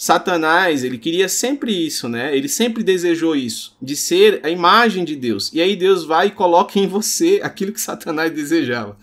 Satanás, 0.00 0.84
ele 0.84 0.96
queria 0.96 1.28
sempre 1.28 1.72
isso, 1.72 2.08
né? 2.08 2.34
Ele 2.34 2.46
sempre 2.46 2.84
desejou 2.84 3.34
isso, 3.34 3.76
de 3.82 3.96
ser 3.96 4.38
a 4.44 4.48
imagem 4.48 5.04
de 5.04 5.16
Deus. 5.16 5.50
E 5.52 5.60
aí 5.60 5.74
Deus 5.74 6.04
vai 6.04 6.28
e 6.28 6.30
coloca 6.30 6.78
em 6.78 6.86
você 6.86 7.40
aquilo 7.42 7.72
que 7.72 7.80
Satanás 7.80 8.30
desejava. 8.30 8.96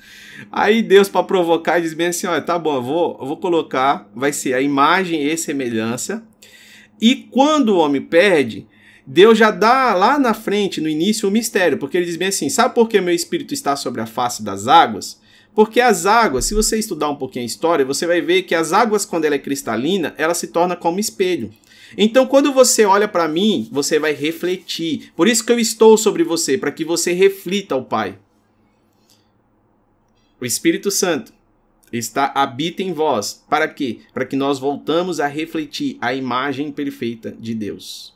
Aí 0.49 0.81
Deus, 0.81 1.09
para 1.09 1.21
provocar, 1.21 1.81
diz 1.81 1.93
bem 1.93 2.07
assim: 2.07 2.27
olha, 2.27 2.41
tá 2.41 2.57
bom, 2.57 2.75
eu 2.75 2.81
vou, 2.81 3.17
eu 3.19 3.27
vou 3.27 3.35
colocar, 3.35 4.09
vai 4.15 4.31
ser 4.31 4.53
a 4.53 4.61
imagem 4.61 5.27
e 5.27 5.37
semelhança. 5.37 6.25
E 7.01 7.13
quando 7.13 7.75
o 7.75 7.77
homem 7.79 8.01
perde, 8.01 8.65
Deus 9.05 9.37
já 9.37 9.51
dá 9.51 9.93
lá 9.93 10.17
na 10.17 10.33
frente, 10.33 10.79
no 10.79 10.87
início, 10.87 11.27
o 11.27 11.29
um 11.29 11.33
mistério, 11.33 11.77
porque 11.77 11.97
ele 11.97 12.05
diz 12.05 12.15
bem 12.15 12.29
assim: 12.29 12.47
sabe 12.47 12.73
por 12.73 12.87
que 12.87 13.01
meu 13.01 13.13
espírito 13.13 13.53
está 13.53 13.75
sobre 13.75 13.99
a 13.99 14.05
face 14.05 14.41
das 14.41 14.65
águas? 14.65 15.19
Porque 15.55 15.79
as 15.79 16.05
águas, 16.05 16.43
se 16.43 16.53
você 16.53 16.77
estudar 16.77 17.09
um 17.09 17.15
pouquinho 17.15 17.43
a 17.43 17.45
história, 17.45 17.85
você 17.85 18.05
vai 18.05 18.19
ver 18.19 18.43
que 18.43 18.53
as 18.53 18.73
águas, 18.73 19.05
quando 19.05 19.23
ela 19.23 19.35
é 19.35 19.39
cristalina, 19.39 20.13
ela 20.17 20.33
se 20.33 20.47
torna 20.47 20.75
como 20.75 20.99
espelho. 20.99 21.49
Então, 21.97 22.27
quando 22.27 22.51
você 22.51 22.83
olha 22.83 23.07
para 23.07 23.27
mim, 23.27 23.69
você 23.71 23.97
vai 23.97 24.11
refletir. 24.13 25.13
Por 25.15 25.29
isso 25.29 25.45
que 25.45 25.51
eu 25.53 25.59
estou 25.59 25.97
sobre 25.97 26.25
você, 26.25 26.57
para 26.57 26.73
que 26.73 26.83
você 26.83 27.13
reflita 27.13 27.73
ao 27.73 27.85
Pai. 27.85 28.19
O 30.41 30.45
Espírito 30.45 30.91
Santo 30.91 31.31
está 31.89 32.33
habita 32.35 32.83
em 32.83 32.91
vós. 32.91 33.45
Para 33.49 33.69
quê? 33.69 34.01
Para 34.13 34.25
que 34.25 34.35
nós 34.35 34.59
voltamos 34.59 35.21
a 35.21 35.27
refletir 35.27 35.97
a 36.01 36.13
imagem 36.13 36.69
perfeita 36.69 37.31
de 37.31 37.55
Deus. 37.55 38.13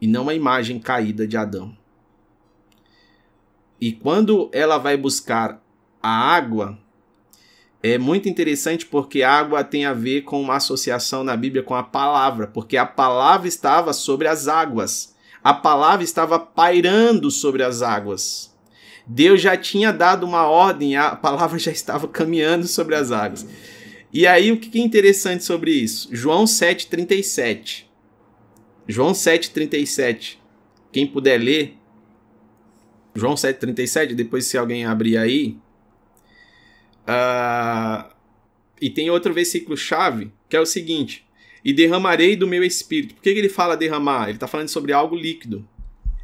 E 0.00 0.06
não 0.08 0.28
a 0.28 0.34
imagem 0.34 0.80
caída 0.80 1.28
de 1.28 1.36
Adão. 1.36 1.76
E 3.80 3.92
quando 3.92 4.50
ela 4.52 4.78
vai 4.78 4.96
buscar 4.96 5.64
a 6.06 6.36
água 6.36 6.78
é 7.82 7.98
muito 7.98 8.28
interessante 8.28 8.86
porque 8.86 9.24
água 9.24 9.64
tem 9.64 9.84
a 9.86 9.92
ver 9.92 10.22
com 10.22 10.40
uma 10.40 10.54
associação 10.54 11.24
na 11.24 11.36
Bíblia 11.36 11.64
com 11.64 11.74
a 11.74 11.82
palavra, 11.82 12.46
porque 12.46 12.76
a 12.76 12.86
palavra 12.86 13.48
estava 13.48 13.92
sobre 13.92 14.28
as 14.28 14.46
águas. 14.46 15.16
A 15.42 15.52
palavra 15.52 16.04
estava 16.04 16.38
pairando 16.38 17.28
sobre 17.28 17.64
as 17.64 17.82
águas. 17.82 18.56
Deus 19.04 19.40
já 19.40 19.56
tinha 19.56 19.92
dado 19.92 20.24
uma 20.24 20.46
ordem, 20.46 20.96
a 20.96 21.16
palavra 21.16 21.58
já 21.58 21.72
estava 21.72 22.06
caminhando 22.06 22.68
sobre 22.68 22.94
as 22.94 23.10
águas. 23.10 23.44
E 24.12 24.28
aí 24.28 24.52
o 24.52 24.60
que 24.60 24.78
é 24.78 24.82
interessante 24.82 25.42
sobre 25.42 25.72
isso? 25.72 26.08
João 26.12 26.44
7:37. 26.44 27.90
João 28.86 29.12
7:37. 29.12 30.38
Quem 30.92 31.04
puder 31.04 31.38
ler 31.38 31.76
João 33.12 33.34
7:37, 33.34 34.14
depois 34.14 34.46
se 34.46 34.56
alguém 34.56 34.84
abrir 34.84 35.16
aí, 35.16 35.56
Uh, 37.06 38.12
e 38.80 38.90
tem 38.90 39.08
outro 39.10 39.32
versículo 39.32 39.76
chave 39.76 40.32
que 40.48 40.56
é 40.56 40.60
o 40.60 40.66
seguinte: 40.66 41.24
E 41.64 41.72
derramarei 41.72 42.36
do 42.36 42.46
meu 42.46 42.64
espírito. 42.64 43.14
Por 43.14 43.22
que, 43.22 43.32
que 43.32 43.38
ele 43.38 43.48
fala 43.48 43.76
derramar? 43.76 44.24
Ele 44.24 44.36
está 44.36 44.46
falando 44.46 44.68
sobre 44.68 44.92
algo 44.92 45.16
líquido. 45.16 45.66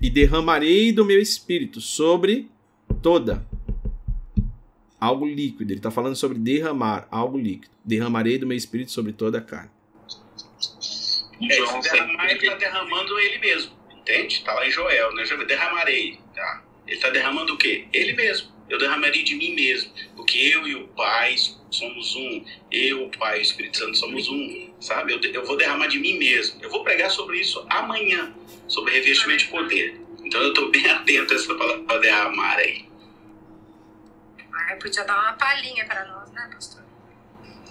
E 0.00 0.10
derramarei 0.10 0.92
do 0.92 1.04
meu 1.04 1.20
espírito 1.20 1.80
sobre 1.80 2.48
toda. 3.00 3.46
Algo 5.00 5.26
líquido. 5.26 5.72
Ele 5.72 5.78
está 5.78 5.90
falando 5.90 6.16
sobre 6.16 6.38
derramar, 6.38 7.06
algo 7.10 7.38
líquido. 7.38 7.72
Derramarei 7.84 8.38
do 8.38 8.46
meu 8.46 8.56
espírito 8.56 8.90
sobre 8.90 9.12
toda 9.12 9.38
a 9.38 9.40
carne. 9.40 9.70
É, 11.40 11.58
esse 11.58 11.80
derramar 11.90 12.30
ele 12.30 12.38
está 12.38 12.56
derramando 12.56 13.18
ele 13.18 13.38
mesmo. 13.38 13.72
Entende? 13.96 14.34
Está 14.34 14.54
lá 14.54 14.66
em 14.66 14.70
Joel, 14.70 15.14
né? 15.14 15.24
Derramarei. 15.46 16.18
Tá? 16.34 16.64
Ele 16.86 16.96
está 16.96 17.10
derramando 17.10 17.54
o 17.54 17.56
quê? 17.56 17.86
Ele 17.92 18.12
mesmo 18.12 18.52
eu 18.72 18.78
derramaria 18.78 19.22
de 19.22 19.34
mim 19.36 19.54
mesmo, 19.54 19.92
porque 20.32 20.38
eu 20.38 20.66
e 20.66 20.74
o 20.76 20.88
Pai 20.88 21.36
somos 21.70 22.16
um, 22.16 22.44
eu, 22.70 23.04
o 23.04 23.18
Pai 23.18 23.36
e 23.36 23.40
o 23.40 23.42
Espírito 23.42 23.76
Santo 23.76 23.98
somos 23.98 24.26
um, 24.28 24.72
sabe? 24.80 25.12
Eu, 25.12 25.20
eu 25.20 25.44
vou 25.44 25.58
derramar 25.58 25.88
de 25.88 25.98
mim 25.98 26.16
mesmo. 26.18 26.58
Eu 26.62 26.70
vou 26.70 26.82
pregar 26.82 27.10
sobre 27.10 27.38
isso 27.38 27.64
amanhã, 27.68 28.34
sobre 28.66 28.94
revestimento 28.94 29.44
de 29.44 29.50
poder. 29.50 30.00
Então 30.24 30.40
eu 30.40 30.48
estou 30.48 30.70
bem 30.70 30.88
atento 30.88 31.34
a 31.34 31.36
essa 31.36 31.54
palavra 31.54 31.98
derramar 32.00 32.56
aí. 32.56 32.88
Ai, 34.54 34.76
podia 34.76 35.04
dar 35.04 35.20
uma 35.20 35.32
palhinha 35.34 35.84
para 35.84 36.06
nós, 36.06 36.30
né, 36.32 36.50
pastor? 36.50 36.82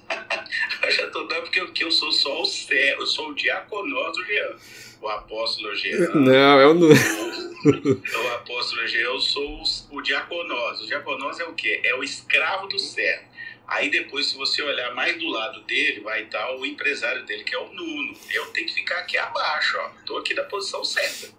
eu 0.83 0.91
já 0.91 1.05
estou 1.07 1.27
dando 1.27 1.41
porque 1.41 1.61
eu, 1.61 1.73
eu 1.79 1.91
sou 1.91 2.11
só 2.11 2.41
o 2.43 2.45
céu, 2.45 2.99
eu 2.99 3.07
sou 3.07 3.29
o 3.29 3.33
diaconós 3.33 4.17
Jean 4.27 4.90
o 5.01 5.09
apóstolo 5.09 5.75
Jean. 5.75 6.09
Não, 6.13 6.59
eu 6.59 6.73
não. 6.73 6.87
O, 6.87 6.91
o 6.91 8.33
apóstolo 8.35 8.87
Jean, 8.87 9.01
eu 9.01 9.19
sou 9.19 9.61
o, 9.61 9.97
o 9.97 10.01
diaconós. 10.01 10.81
O 10.81 10.87
diaconós 10.87 11.39
é 11.39 11.45
o 11.45 11.53
quê? 11.53 11.81
É 11.83 11.95
o 11.95 12.03
escravo 12.03 12.67
do 12.67 12.79
servo. 12.79 13.31
Aí 13.67 13.89
depois, 13.89 14.27
se 14.27 14.37
você 14.37 14.61
olhar 14.61 14.93
mais 14.93 15.17
do 15.17 15.27
lado 15.27 15.61
dele, 15.61 16.01
vai 16.01 16.23
estar 16.23 16.55
o 16.55 16.65
empresário 16.65 17.25
dele, 17.25 17.43
que 17.43 17.55
é 17.55 17.57
o 17.57 17.73
Nuno. 17.73 18.13
Eu 18.29 18.47
tenho 18.47 18.67
que 18.67 18.73
ficar 18.73 18.99
aqui 18.99 19.17
abaixo, 19.17 19.77
ó. 19.79 19.91
Tô 20.05 20.17
aqui 20.17 20.33
da 20.33 20.43
posição 20.43 20.83
certa. 20.83 21.33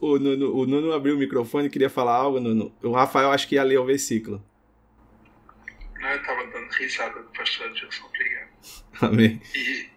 O 0.00 0.18
Nuno, 0.18 0.54
o 0.54 0.66
Nuno 0.66 0.92
abriu 0.92 1.14
o 1.14 1.18
microfone 1.18 1.66
e 1.66 1.70
queria 1.70 1.90
falar 1.90 2.14
algo, 2.14 2.40
Nuno. 2.40 2.74
O 2.82 2.92
Rafael 2.92 3.30
acho 3.30 3.46
que 3.48 3.54
ia 3.54 3.62
ler 3.62 3.78
o 3.78 3.84
versículo. 3.84 4.42
Não, 6.00 6.08
eu 6.08 6.22
tava 6.22 6.46
dando 6.46 6.70
risada 6.70 7.20
do 7.20 7.28
pastor 7.30 7.74
Gilson, 7.74 8.04
obrigado. 8.06 8.48
Amém. 9.00 9.40
E 9.54 9.95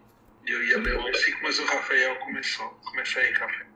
eu 0.49 0.63
ia 0.63 0.77
ler 0.79 0.97
o 0.97 1.03
versículo, 1.03 1.43
mas 1.43 1.59
o 1.59 1.65
Rafael 1.65 2.15
começou. 2.15 2.67
Começa 2.85 3.19
aí, 3.19 3.31
Rafael. 3.33 3.67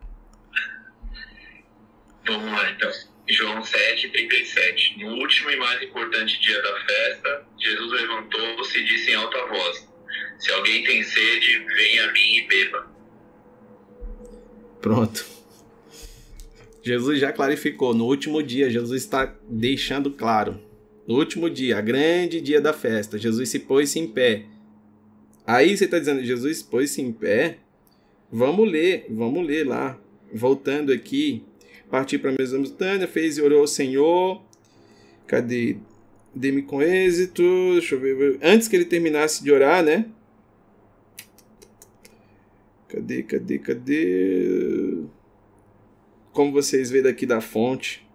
Vamos 2.25 2.51
lá, 2.51 2.71
então. 2.71 2.91
João 3.29 3.63
7, 3.63 4.09
37. 4.09 4.99
No 4.99 5.15
último 5.15 5.49
e 5.49 5.55
mais 5.57 5.81
importante 5.81 6.39
dia 6.41 6.61
da 6.61 6.79
festa, 6.85 7.47
Jesus 7.59 7.91
levantou-se 7.91 8.77
e 8.77 8.85
disse 8.85 9.11
em 9.11 9.15
alta 9.15 9.45
voz: 9.47 9.87
Se 10.39 10.51
alguém 10.51 10.83
tem 10.83 11.03
sede, 11.03 11.59
venha 11.59 12.09
a 12.09 12.11
mim 12.11 12.37
e 12.37 12.47
beba. 12.47 12.91
Pronto. 14.81 15.25
Jesus 16.83 17.19
já 17.19 17.31
clarificou. 17.31 17.93
No 17.93 18.05
último 18.05 18.43
dia, 18.43 18.69
Jesus 18.69 19.03
está 19.03 19.33
deixando 19.47 20.11
claro. 20.11 20.61
No 21.07 21.15
último 21.15 21.49
dia, 21.49 21.77
a 21.77 21.81
grande 21.81 22.41
dia 22.41 22.59
da 22.59 22.73
festa, 22.73 23.17
Jesus 23.17 23.49
se 23.49 23.59
pôs 23.59 23.95
em 23.95 24.07
pé 24.07 24.45
Aí 25.45 25.75
você 25.75 25.85
está 25.85 25.99
dizendo, 25.99 26.23
Jesus 26.23 26.61
pôs-se 26.61 27.01
em 27.01 27.11
pé. 27.11 27.57
Vamos 28.31 28.69
ler, 28.69 29.05
vamos 29.09 29.45
ler 29.45 29.67
lá. 29.67 29.99
Voltando 30.33 30.91
aqui, 30.91 31.43
partiu 31.89 32.19
para 32.19 32.31
a 32.31 32.35
Mesopotâmia, 32.37 33.07
fez 33.07 33.37
e 33.37 33.41
orou 33.41 33.61
ao 33.61 33.67
Senhor. 33.67 34.41
Cadê? 35.27 35.77
Dê-me 36.33 36.63
com 36.63 36.81
êxito. 36.81 37.43
Deixa 37.73 37.95
eu 37.95 37.99
ver. 37.99 38.39
Antes 38.41 38.67
que 38.67 38.75
ele 38.75 38.85
terminasse 38.85 39.43
de 39.43 39.51
orar, 39.51 39.83
né? 39.83 40.05
Cadê, 42.87 43.23
cadê, 43.23 43.59
cadê? 43.59 45.03
Como 46.31 46.51
vocês 46.51 46.89
veem 46.89 47.03
daqui 47.03 47.25
da 47.25 47.41
fonte. 47.41 48.07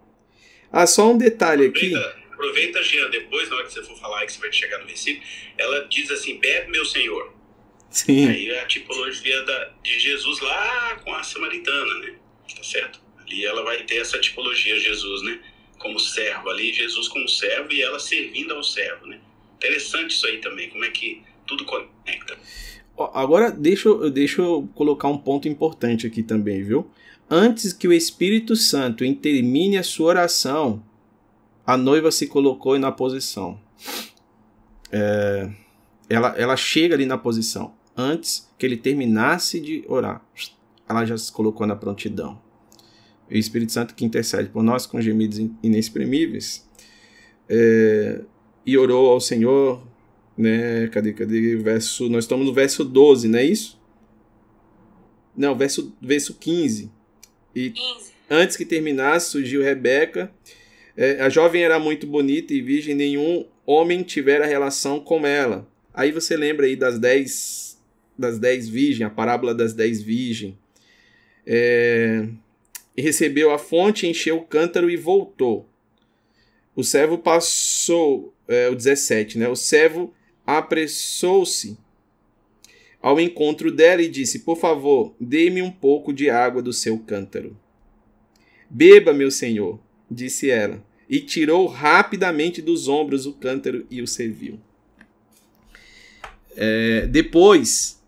Ah, 0.73 0.87
só 0.87 1.13
um 1.13 1.19
detalhe 1.19 1.67
aqui. 1.67 1.93
Aproveita, 2.39 2.81
Jean, 2.85 3.11
depois, 3.11 3.51
na 3.51 3.57
hora 3.57 3.67
que 3.67 3.73
você 3.73 3.83
for 3.83 3.99
falar 3.99 4.25
que 4.25 4.33
você 4.33 4.39
vai 4.39 4.53
chegar 4.53 4.79
no 4.79 4.87
versículo, 4.87 5.27
ela 5.59 5.89
diz 5.89 6.09
assim: 6.09 6.39
bebe, 6.39 6.71
meu 6.71 6.85
Senhor. 6.85 7.35
Sim. 7.91 8.29
Aí 8.29 8.49
é 8.51 8.61
a 8.61 8.67
tipologia 8.67 9.43
da, 9.43 9.73
de 9.83 9.99
Jesus 9.99 10.39
lá 10.41 11.01
com 11.03 11.13
a 11.13 11.23
samaritana, 11.25 11.95
né? 11.99 12.15
Tá 12.55 12.63
certo? 12.63 13.01
Ali 13.19 13.45
ela 13.45 13.65
vai 13.65 13.83
ter 13.83 13.97
essa 13.97 14.21
tipologia, 14.21 14.79
Jesus, 14.79 15.23
né? 15.23 15.41
Como 15.81 15.99
servo 15.99 16.49
ali, 16.51 16.73
Jesus 16.73 17.09
como 17.09 17.29
servo 17.29 17.73
e 17.73 17.83
ela 17.83 17.99
servindo 17.99 18.55
ao 18.55 18.63
servo, 18.63 19.07
né? 19.07 19.19
Interessante 19.57 20.13
isso 20.13 20.27
aí 20.27 20.39
também, 20.39 20.71
como 20.71 20.85
é 20.85 20.91
que 20.91 21.23
tudo 21.45 21.65
conecta. 21.65 22.39
Agora, 23.15 23.51
deixa, 23.51 23.89
deixa 24.11 24.43
eu 24.43 24.69
colocar 24.77 25.09
um 25.09 25.19
ponto 25.19 25.49
importante 25.49 26.07
aqui 26.07 26.23
também, 26.23 26.63
viu? 26.63 26.89
Antes 27.29 27.73
que 27.73 27.89
o 27.89 27.93
Espírito 27.93 28.55
Santo 28.55 29.05
termine 29.17 29.77
a 29.77 29.83
sua 29.83 30.09
oração, 30.09 30.83
a 31.69 31.77
noiva 31.77 32.11
se 32.11 32.27
colocou 32.27 32.79
na 32.79 32.91
posição. 32.91 33.61
É, 34.91 35.51
ela, 36.09 36.29
ela 36.29 36.57
chega 36.57 36.95
ali 36.95 37.05
na 37.05 37.19
posição. 37.19 37.75
Antes 37.95 38.49
que 38.57 38.65
ele 38.65 38.79
terminasse 38.79 39.61
de 39.61 39.85
orar, 39.87 40.27
ela 40.89 41.05
já 41.05 41.19
se 41.19 41.31
colocou 41.31 41.67
na 41.67 41.77
prontidão. 41.77 42.41
O 43.31 43.35
Espírito 43.35 43.71
Santo 43.71 43.95
que 43.95 44.03
intercede 44.03 44.49
por 44.49 44.63
nós 44.63 44.87
com 44.87 44.99
gemidos 44.99 45.39
inexprimíveis. 45.63 46.67
É, 47.47 48.23
e 48.65 48.79
orou 48.79 49.11
ao 49.11 49.21
Senhor 49.21 49.87
Né? 50.39 50.89
Cadê, 50.89 51.13
cadê? 51.13 51.57
Verso, 51.57 52.09
nós 52.09 52.25
estamos 52.25 52.47
no 52.47 52.55
verso 52.55 52.83
12, 52.83 53.29
não 53.29 53.39
é 53.41 53.45
isso? 53.45 53.79
Não, 55.37 55.55
verso, 55.55 55.95
verso 56.01 56.33
15. 56.33 56.91
E 57.55 57.71
15. 57.73 58.13
antes 58.31 58.57
que 58.57 58.65
terminasse, 58.65 59.33
surgiu 59.33 59.63
Rebeca. 59.63 60.33
É, 61.01 61.21
a 61.21 61.29
jovem 61.29 61.63
era 61.63 61.79
muito 61.79 62.09
bonita 62.09 62.53
e 62.53 62.61
virgem, 62.61 62.93
nenhum 62.93 63.47
homem 63.65 64.03
tivera 64.03 64.45
relação 64.45 64.99
com 64.99 65.25
ela. 65.25 65.65
Aí 65.95 66.11
você 66.11 66.37
lembra 66.37 66.67
aí 66.67 66.75
das 66.75 66.99
dez, 66.99 67.79
das 68.19 68.37
dez 68.37 68.69
virgens, 68.69 69.07
a 69.07 69.11
parábola 69.11 69.55
das 69.55 69.73
dez 69.73 70.03
virgens. 70.03 70.57
É, 71.47 72.27
e 72.97 73.01
recebeu 73.01 73.53
a 73.53 73.59
fonte, 73.59 74.09
encheu 74.09 74.39
o 74.39 74.45
cântaro 74.45 74.91
e 74.91 74.97
voltou. 74.97 75.69
O 76.75 76.83
servo 76.83 77.17
passou, 77.17 78.35
é, 78.49 78.69
o 78.69 78.75
17, 78.75 79.39
né? 79.39 79.49
O 79.49 79.55
servo 79.55 80.13
apressou-se 80.45 81.79
ao 83.01 83.21
encontro 83.21 83.71
dela 83.71 84.03
e 84.03 84.09
disse: 84.09 84.41
Por 84.41 84.57
favor, 84.57 85.15
dê-me 85.21 85.63
um 85.63 85.71
pouco 85.71 86.13
de 86.13 86.29
água 86.29 86.61
do 86.61 86.73
seu 86.73 86.99
cântaro. 86.99 87.57
Beba, 88.69 89.13
meu 89.13 89.31
senhor, 89.31 89.79
disse 90.11 90.51
ela, 90.51 90.88
e 91.09 91.21
tirou 91.21 91.67
rapidamente 91.67 92.61
dos 92.61 92.89
ombros 92.89 93.27
o 93.27 93.33
cântaro 93.33 93.87
e 93.91 94.03
o 94.03 94.07
serviu. 94.07 94.61
É, 96.57 97.07
depois, 97.07 98.03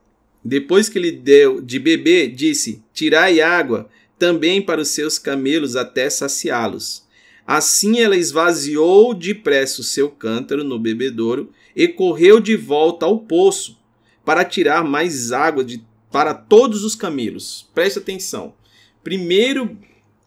depois 0.45 0.89
que 0.89 0.99
lhe 0.99 1.13
deu 1.13 1.61
de 1.61 1.79
beber, 1.79 2.33
disse: 2.33 2.83
Tirai 2.93 3.41
água 3.41 3.89
também 4.19 4.61
para 4.61 4.81
os 4.81 4.89
seus 4.89 5.19
camelos 5.19 5.77
até 5.77 6.11
saciá-los. 6.11 7.09
Assim 7.47 8.01
ela 8.01 8.17
esvaziou 8.17 9.15
depressa 9.15 9.81
o 9.81 9.85
seu 9.85 10.11
cântaro 10.11 10.63
no 10.63 10.79
bebedouro 10.79 11.51
e 11.75 11.89
correu 11.89 12.39
de 12.39 12.55
volta 12.55 13.07
ao 13.07 13.19
poço 13.19 13.79
para 14.25 14.45
tirar 14.45 14.85
mais 14.85 15.33
água 15.33 15.65
de, 15.65 15.83
para 16.13 16.35
todos 16.35 16.85
os 16.85 16.95
camelos. 16.95 17.69
Preste 17.75 17.99
atenção. 17.99 18.55
Primeiro, 19.03 19.77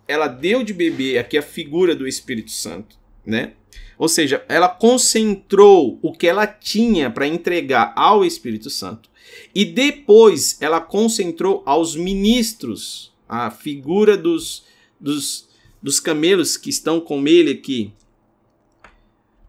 ela 0.07 0.27
deu 0.27 0.63
de 0.63 0.73
beber 0.73 1.17
aqui 1.17 1.37
a 1.37 1.41
figura 1.41 1.95
do 1.95 2.07
Espírito 2.07 2.51
Santo, 2.51 2.97
né? 3.25 3.53
Ou 3.97 4.07
seja, 4.07 4.43
ela 4.49 4.67
concentrou 4.67 5.99
o 6.01 6.11
que 6.11 6.27
ela 6.27 6.45
tinha 6.45 7.09
para 7.09 7.27
entregar 7.27 7.93
ao 7.95 8.25
Espírito 8.25 8.69
Santo. 8.69 9.09
E 9.53 9.63
depois 9.63 10.57
ela 10.59 10.81
concentrou 10.81 11.63
aos 11.65 11.95
ministros 11.95 13.13
a 13.27 13.49
figura 13.49 14.17
dos, 14.17 14.65
dos, 14.99 15.47
dos 15.81 15.99
camelos 15.99 16.57
que 16.57 16.69
estão 16.69 16.99
com 16.99 17.25
ele 17.27 17.51
aqui. 17.51 17.93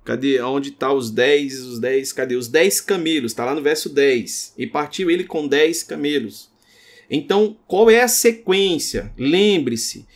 Cadê? 0.04 0.40
Onde 0.42 0.68
está 0.68 0.92
os 0.92 1.10
10? 1.10 1.60
Os 1.60 1.78
10, 1.78 2.12
cadê? 2.12 2.36
Os 2.36 2.46
10 2.48 2.80
camelos, 2.82 3.32
está 3.32 3.44
lá 3.44 3.54
no 3.54 3.62
verso 3.62 3.88
10. 3.88 4.54
E 4.58 4.66
partiu 4.66 5.10
ele 5.10 5.24
com 5.24 5.48
10 5.48 5.82
camelos. 5.82 6.50
Então, 7.10 7.56
qual 7.66 7.90
é 7.90 8.02
a 8.02 8.08
sequência? 8.08 9.12
Lembre-se, 9.16 10.06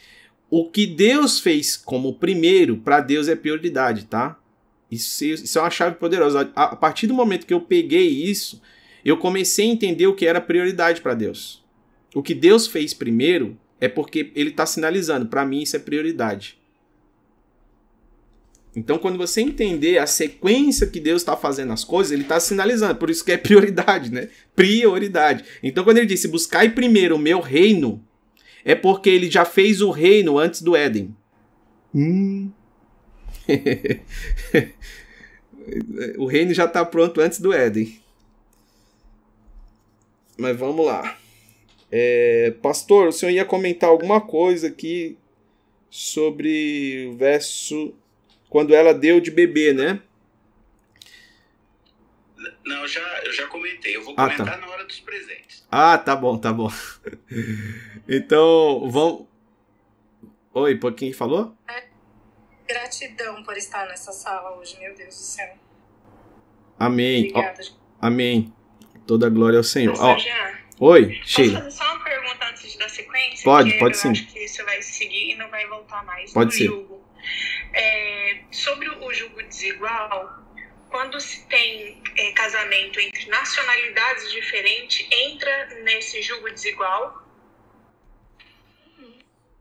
o 0.50 0.70
que 0.70 0.86
Deus 0.86 1.40
fez 1.40 1.76
como 1.76 2.14
primeiro, 2.14 2.78
para 2.78 3.00
Deus 3.00 3.28
é 3.28 3.36
prioridade, 3.36 4.06
tá? 4.06 4.38
Isso, 4.90 5.24
isso, 5.24 5.58
é 5.58 5.62
uma 5.62 5.70
chave 5.70 5.96
poderosa. 5.96 6.50
A, 6.54 6.64
a 6.64 6.76
partir 6.76 7.06
do 7.06 7.14
momento 7.14 7.46
que 7.46 7.52
eu 7.52 7.60
peguei 7.60 8.08
isso, 8.08 8.60
eu 9.04 9.16
comecei 9.18 9.68
a 9.68 9.72
entender 9.72 10.06
o 10.06 10.14
que 10.14 10.26
era 10.26 10.40
prioridade 10.40 11.00
para 11.00 11.14
Deus. 11.14 11.62
O 12.14 12.22
que 12.22 12.34
Deus 12.34 12.66
fez 12.66 12.94
primeiro 12.94 13.58
é 13.80 13.88
porque 13.88 14.32
ele 14.34 14.50
está 14.50 14.64
sinalizando, 14.64 15.26
para 15.26 15.44
mim 15.44 15.62
isso 15.62 15.76
é 15.76 15.78
prioridade. 15.78 16.58
Então, 18.74 18.98
quando 18.98 19.18
você 19.18 19.40
entender 19.40 19.98
a 19.98 20.06
sequência 20.06 20.86
que 20.86 21.00
Deus 21.00 21.22
está 21.22 21.36
fazendo 21.36 21.72
as 21.72 21.84
coisas, 21.84 22.12
ele 22.12 22.22
está 22.22 22.38
sinalizando. 22.38 22.94
Por 22.94 23.10
isso 23.10 23.24
que 23.24 23.32
é 23.32 23.36
prioridade, 23.36 24.12
né? 24.12 24.28
Prioridade. 24.54 25.44
Então, 25.62 25.84
quando 25.84 25.98
ele 25.98 26.06
disse 26.06 26.28
buscai 26.28 26.70
primeiro 26.70 27.16
o 27.16 27.18
meu 27.18 27.40
reino, 27.40 28.02
é 28.64 28.74
porque 28.74 29.10
ele 29.10 29.30
já 29.30 29.44
fez 29.44 29.80
o 29.80 29.90
reino 29.90 30.38
antes 30.38 30.62
do 30.62 30.76
Éden. 30.76 31.14
Hum. 31.94 32.50
o 36.18 36.26
reino 36.26 36.52
já 36.52 36.64
está 36.64 36.84
pronto 36.84 37.20
antes 37.20 37.40
do 37.40 37.52
Éden. 37.52 38.00
Mas 40.36 40.56
vamos 40.56 40.86
lá. 40.86 41.18
É, 41.90 42.54
pastor, 42.62 43.08
o 43.08 43.12
senhor 43.12 43.32
ia 43.32 43.44
comentar 43.44 43.88
alguma 43.88 44.20
coisa 44.20 44.68
aqui 44.68 45.16
sobre 45.90 47.08
o 47.10 47.16
verso 47.16 47.94
quando 48.48 48.74
ela 48.74 48.92
deu 48.92 49.20
de 49.20 49.30
bebê, 49.30 49.72
né? 49.72 50.00
Não, 52.64 52.86
já, 52.86 53.00
eu 53.24 53.32
já 53.32 53.46
comentei. 53.46 53.96
Eu 53.96 54.04
vou 54.04 54.14
comentar 54.14 54.48
ah, 54.48 54.50
tá. 54.52 54.56
na 54.58 54.68
hora 54.68 54.84
dos 54.84 55.00
presentes. 55.00 55.66
Ah, 55.70 55.98
tá 55.98 56.14
bom, 56.14 56.38
tá 56.38 56.52
bom. 56.52 56.70
então, 58.08 58.88
vamos. 58.90 59.26
Oi, 60.54 60.76
por 60.76 60.92
quem 60.94 61.12
falou? 61.12 61.56
É, 61.68 61.84
gratidão 62.66 63.42
por 63.42 63.56
estar 63.56 63.86
nessa 63.86 64.12
sala 64.12 64.56
hoje, 64.58 64.78
meu 64.78 64.94
Deus 64.94 65.14
do 65.14 65.22
céu. 65.22 65.56
Amém. 66.78 67.30
Obrigada. 67.30 67.60
Oh, 67.62 68.06
amém. 68.06 68.52
Toda 69.06 69.28
glória 69.28 69.58
ao 69.58 69.64
Senhor. 69.64 69.96
Oh. 69.98 70.86
Oi, 70.86 71.20
Sheila. 71.24 71.60
Posso 71.60 71.64
fazer 71.64 71.84
só 71.84 71.94
uma 71.94 72.04
pergunta 72.04 72.46
antes 72.46 72.76
da 72.76 72.88
sequência? 72.88 73.44
Pode, 73.44 73.78
pode 73.78 73.96
eu 73.96 74.00
sim. 74.00 74.10
acho 74.10 74.26
que 74.26 74.46
você 74.46 74.62
vai 74.62 74.80
seguir 74.80 75.32
e 75.32 75.34
não 75.34 75.50
vai 75.50 75.66
voltar 75.66 76.04
mais 76.04 76.32
pode 76.32 76.54
ser. 76.54 76.66
Julgo. 76.66 77.02
É, 77.72 78.42
sobre 78.50 78.88
o 78.88 79.12
julgo 79.12 79.42
desigual, 79.42 80.47
quando 80.90 81.20
se 81.20 81.46
tem 81.46 82.00
é, 82.16 82.32
casamento 82.32 83.00
entre 83.00 83.26
nacionalidades 83.26 84.30
diferentes, 84.30 85.06
entra 85.10 85.82
nesse 85.84 86.22
julgo 86.22 86.50
desigual? 86.50 87.28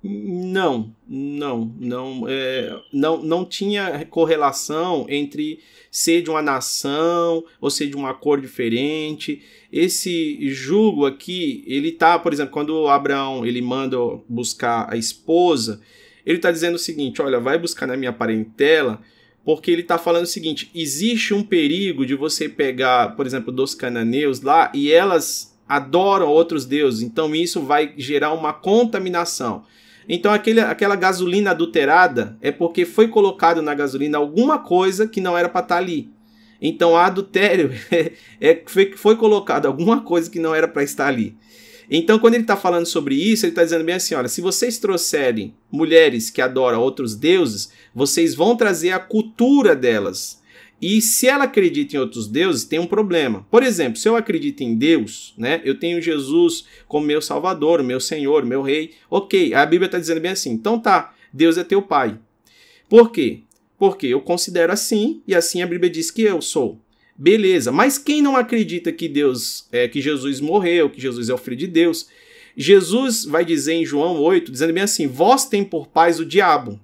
Não, 0.04 0.96
não, 1.08 1.74
não, 1.80 2.26
é, 2.30 2.82
não, 2.94 3.18
não 3.24 3.44
tinha 3.44 4.06
correlação 4.06 5.06
entre 5.10 5.60
ser 5.92 6.22
de 6.22 6.30
uma 6.30 6.42
nação 6.42 7.44
ou 7.60 7.70
ser 7.70 7.88
de 7.88 7.96
uma 7.96 8.14
cor 8.14 8.40
diferente. 8.40 9.44
Esse 9.72 10.50
julgo 10.50 11.06
aqui, 11.06 11.64
ele 11.68 11.92
tá, 11.92 12.18
por 12.20 12.32
exemplo, 12.32 12.54
quando 12.54 12.88
Abraão 12.88 13.46
ele 13.46 13.62
manda 13.62 13.98
buscar 14.30 14.88
a 14.90 14.96
esposa, 14.96 15.82
ele 16.26 16.38
está 16.38 16.52
dizendo 16.52 16.76
o 16.76 16.80
seguinte: 16.80 17.22
olha, 17.22 17.40
vai 17.40 17.58
buscar 17.58 17.88
na 17.88 17.98
minha 17.98 18.14
parentela, 18.14 19.02
porque 19.48 19.72
ele 19.72 19.82
está 19.82 19.98
falando 19.98 20.26
o 20.26 20.28
seguinte: 20.28 20.70
existe 20.76 21.34
um 21.34 21.42
perigo 21.42 22.06
de 22.06 22.16
você 22.16 22.50
pegar, 22.50 23.16
por 23.16 23.26
exemplo, 23.26 23.50
dos 23.50 23.74
cananeus 23.74 24.42
lá 24.42 24.70
e 24.76 24.92
elas 24.92 25.58
adoram 25.66 26.28
outros 26.28 26.66
deuses, 26.66 27.02
então 27.02 27.34
isso 27.34 27.62
vai 27.62 27.94
gerar 27.96 28.34
uma 28.34 28.52
contaminação. 28.52 29.64
Então 30.10 30.34
aquele, 30.34 30.60
aquela 30.60 30.98
gasolina 30.98 31.52
adulterada 31.52 32.38
é 32.42 32.52
porque 32.52 32.84
foi 32.84 33.08
colocado 33.08 33.62
na 33.62 33.74
gasolina 33.74 34.18
alguma 34.18 34.60
coisa 34.60 35.08
que 35.08 35.22
não 35.22 35.38
era 35.38 35.48
para 35.48 35.62
estar 35.62 35.76
tá 35.76 35.82
ali. 35.82 36.12
Então 36.62 36.98
adultério 36.98 37.72
é, 37.90 38.12
é 38.42 38.64
foi, 38.66 38.92
foi 38.98 39.16
colocado 39.16 39.66
alguma 39.66 40.02
coisa 40.02 40.30
que 40.30 40.40
não 40.40 40.54
era 40.54 40.68
para 40.68 40.84
estar 40.84 41.08
ali. 41.08 41.38
Então, 41.90 42.20
quando 42.20 42.34
ele 42.34 42.44
está 42.44 42.58
falando 42.58 42.86
sobre 42.86 43.16
isso, 43.16 43.46
ele 43.46 43.52
está 43.52 43.64
dizendo 43.64 43.86
bem 43.86 43.96
assim: 43.96 44.16
olha, 44.16 44.28
se 44.28 44.42
vocês 44.42 44.78
trouxerem 44.78 45.54
mulheres 45.72 46.30
que 46.30 46.42
adoram 46.42 46.82
outros 46.82 47.16
deuses, 47.16 47.72
vocês 47.94 48.36
vão 48.36 48.56
trazer 48.56 48.92
a 48.92 49.00
cultura 49.00 49.76
delas. 49.76 50.42
E 50.82 51.02
se 51.02 51.28
ela 51.28 51.46
acredita 51.46 51.96
em 51.96 52.00
outros 52.00 52.28
deuses, 52.28 52.64
tem 52.64 52.78
um 52.78 52.86
problema. 52.86 53.46
Por 53.50 53.64
exemplo, 53.64 53.98
se 53.98 54.08
eu 54.08 54.16
acredito 54.16 54.62
em 54.62 54.76
Deus, 54.76 55.34
né? 55.38 55.60
Eu 55.64 55.80
tenho 55.80 56.02
Jesus 56.02 56.66
como 56.88 57.06
meu 57.06 57.22
Salvador, 57.22 57.82
meu 57.82 58.00
Senhor, 58.00 58.46
meu 58.46 58.62
Rei. 58.62 58.92
Ok, 59.10 59.54
a 59.54 59.66
Bíblia 59.66 59.88
está 59.88 59.98
dizendo 59.98 60.22
bem 60.22 60.32
assim. 60.32 60.52
Então 60.52 60.80
tá, 60.80 61.16
Deus 61.34 61.58
é 61.58 61.64
teu 61.64 61.82
Pai. 61.82 62.20
Por 62.88 63.12
quê? 63.12 63.42
Porque 63.78 64.08
eu 64.08 64.22
considero 64.22 64.72
assim 64.72 65.22
e 65.28 65.34
assim 65.34 65.62
a 65.64 65.68
Bíblia 65.68 65.90
diz 65.90 66.12
que 66.12 66.22
eu 66.22 66.42
sou. 66.42 66.80
Beleza, 67.18 67.72
mas 67.72 67.98
quem 67.98 68.22
não 68.22 68.36
acredita 68.36 68.92
que 68.92 69.10
Deus, 69.10 69.68
é, 69.72 69.88
que 69.88 70.00
Jesus 70.00 70.40
morreu, 70.40 70.90
que 70.90 71.02
Jesus 71.02 71.30
é 71.30 71.34
o 71.34 71.38
filho 71.38 71.58
de 71.58 71.66
Deus, 71.66 72.08
Jesus 72.56 73.26
vai 73.26 73.44
dizer 73.44 73.74
em 73.74 73.86
João 73.86 74.22
8, 74.22 74.52
dizendo 74.52 74.74
bem 74.74 74.84
assim: 74.84 75.08
Vós 75.08 75.46
tem 75.46 75.64
por 75.64 75.88
pais 75.88 76.20
o 76.20 76.26
diabo. 76.26 76.80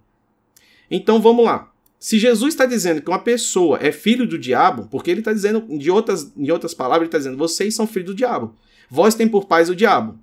Então 0.89 1.21
vamos 1.21 1.45
lá. 1.45 1.71
Se 1.99 2.19
Jesus 2.19 2.53
está 2.53 2.65
dizendo 2.65 3.01
que 3.01 3.09
uma 3.09 3.19
pessoa 3.19 3.79
é 3.81 3.91
filho 3.91 4.27
do 4.27 4.37
diabo, 4.37 4.87
porque 4.89 5.09
ele 5.09 5.21
está 5.21 5.31
dizendo, 5.31 5.65
de 5.77 5.89
outras, 5.89 6.31
em 6.35 6.51
outras 6.51 6.73
palavras, 6.73 7.01
ele 7.01 7.07
está 7.09 7.17
dizendo: 7.19 7.37
vocês 7.37 7.75
são 7.75 7.85
filhos 7.85 8.07
do 8.07 8.15
diabo. 8.15 8.55
Vós 8.89 9.15
tem 9.15 9.27
por 9.27 9.45
pais 9.45 9.69
o 9.69 9.75
diabo. 9.75 10.13
O 10.13 10.17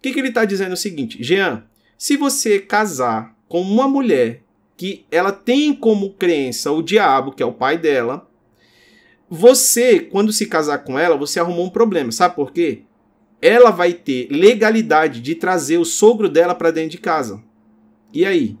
que, 0.00 0.12
que 0.12 0.20
ele 0.20 0.28
está 0.28 0.44
dizendo 0.44 0.70
é 0.70 0.74
o 0.74 0.76
seguinte: 0.76 1.22
Jean, 1.22 1.64
se 1.98 2.16
você 2.16 2.60
casar 2.60 3.36
com 3.48 3.60
uma 3.60 3.88
mulher 3.88 4.42
que 4.76 5.04
ela 5.10 5.32
tem 5.32 5.74
como 5.74 6.14
crença 6.14 6.70
o 6.72 6.82
diabo, 6.82 7.32
que 7.32 7.42
é 7.42 7.46
o 7.46 7.52
pai 7.52 7.76
dela, 7.76 8.29
você, 9.30 10.00
quando 10.00 10.32
se 10.32 10.46
casar 10.46 10.78
com 10.78 10.98
ela, 10.98 11.16
você 11.16 11.38
arrumou 11.38 11.66
um 11.66 11.70
problema. 11.70 12.10
Sabe 12.10 12.34
por 12.34 12.52
quê? 12.52 12.82
Ela 13.40 13.70
vai 13.70 13.92
ter 13.92 14.28
legalidade 14.28 15.20
de 15.20 15.36
trazer 15.36 15.78
o 15.78 15.84
sogro 15.84 16.28
dela 16.28 16.52
para 16.52 16.72
dentro 16.72 16.90
de 16.90 16.98
casa. 16.98 17.40
E 18.12 18.26
aí? 18.26 18.58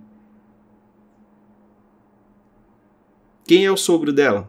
Quem 3.44 3.66
é 3.66 3.70
o 3.70 3.76
sogro 3.76 4.12
dela? 4.12 4.48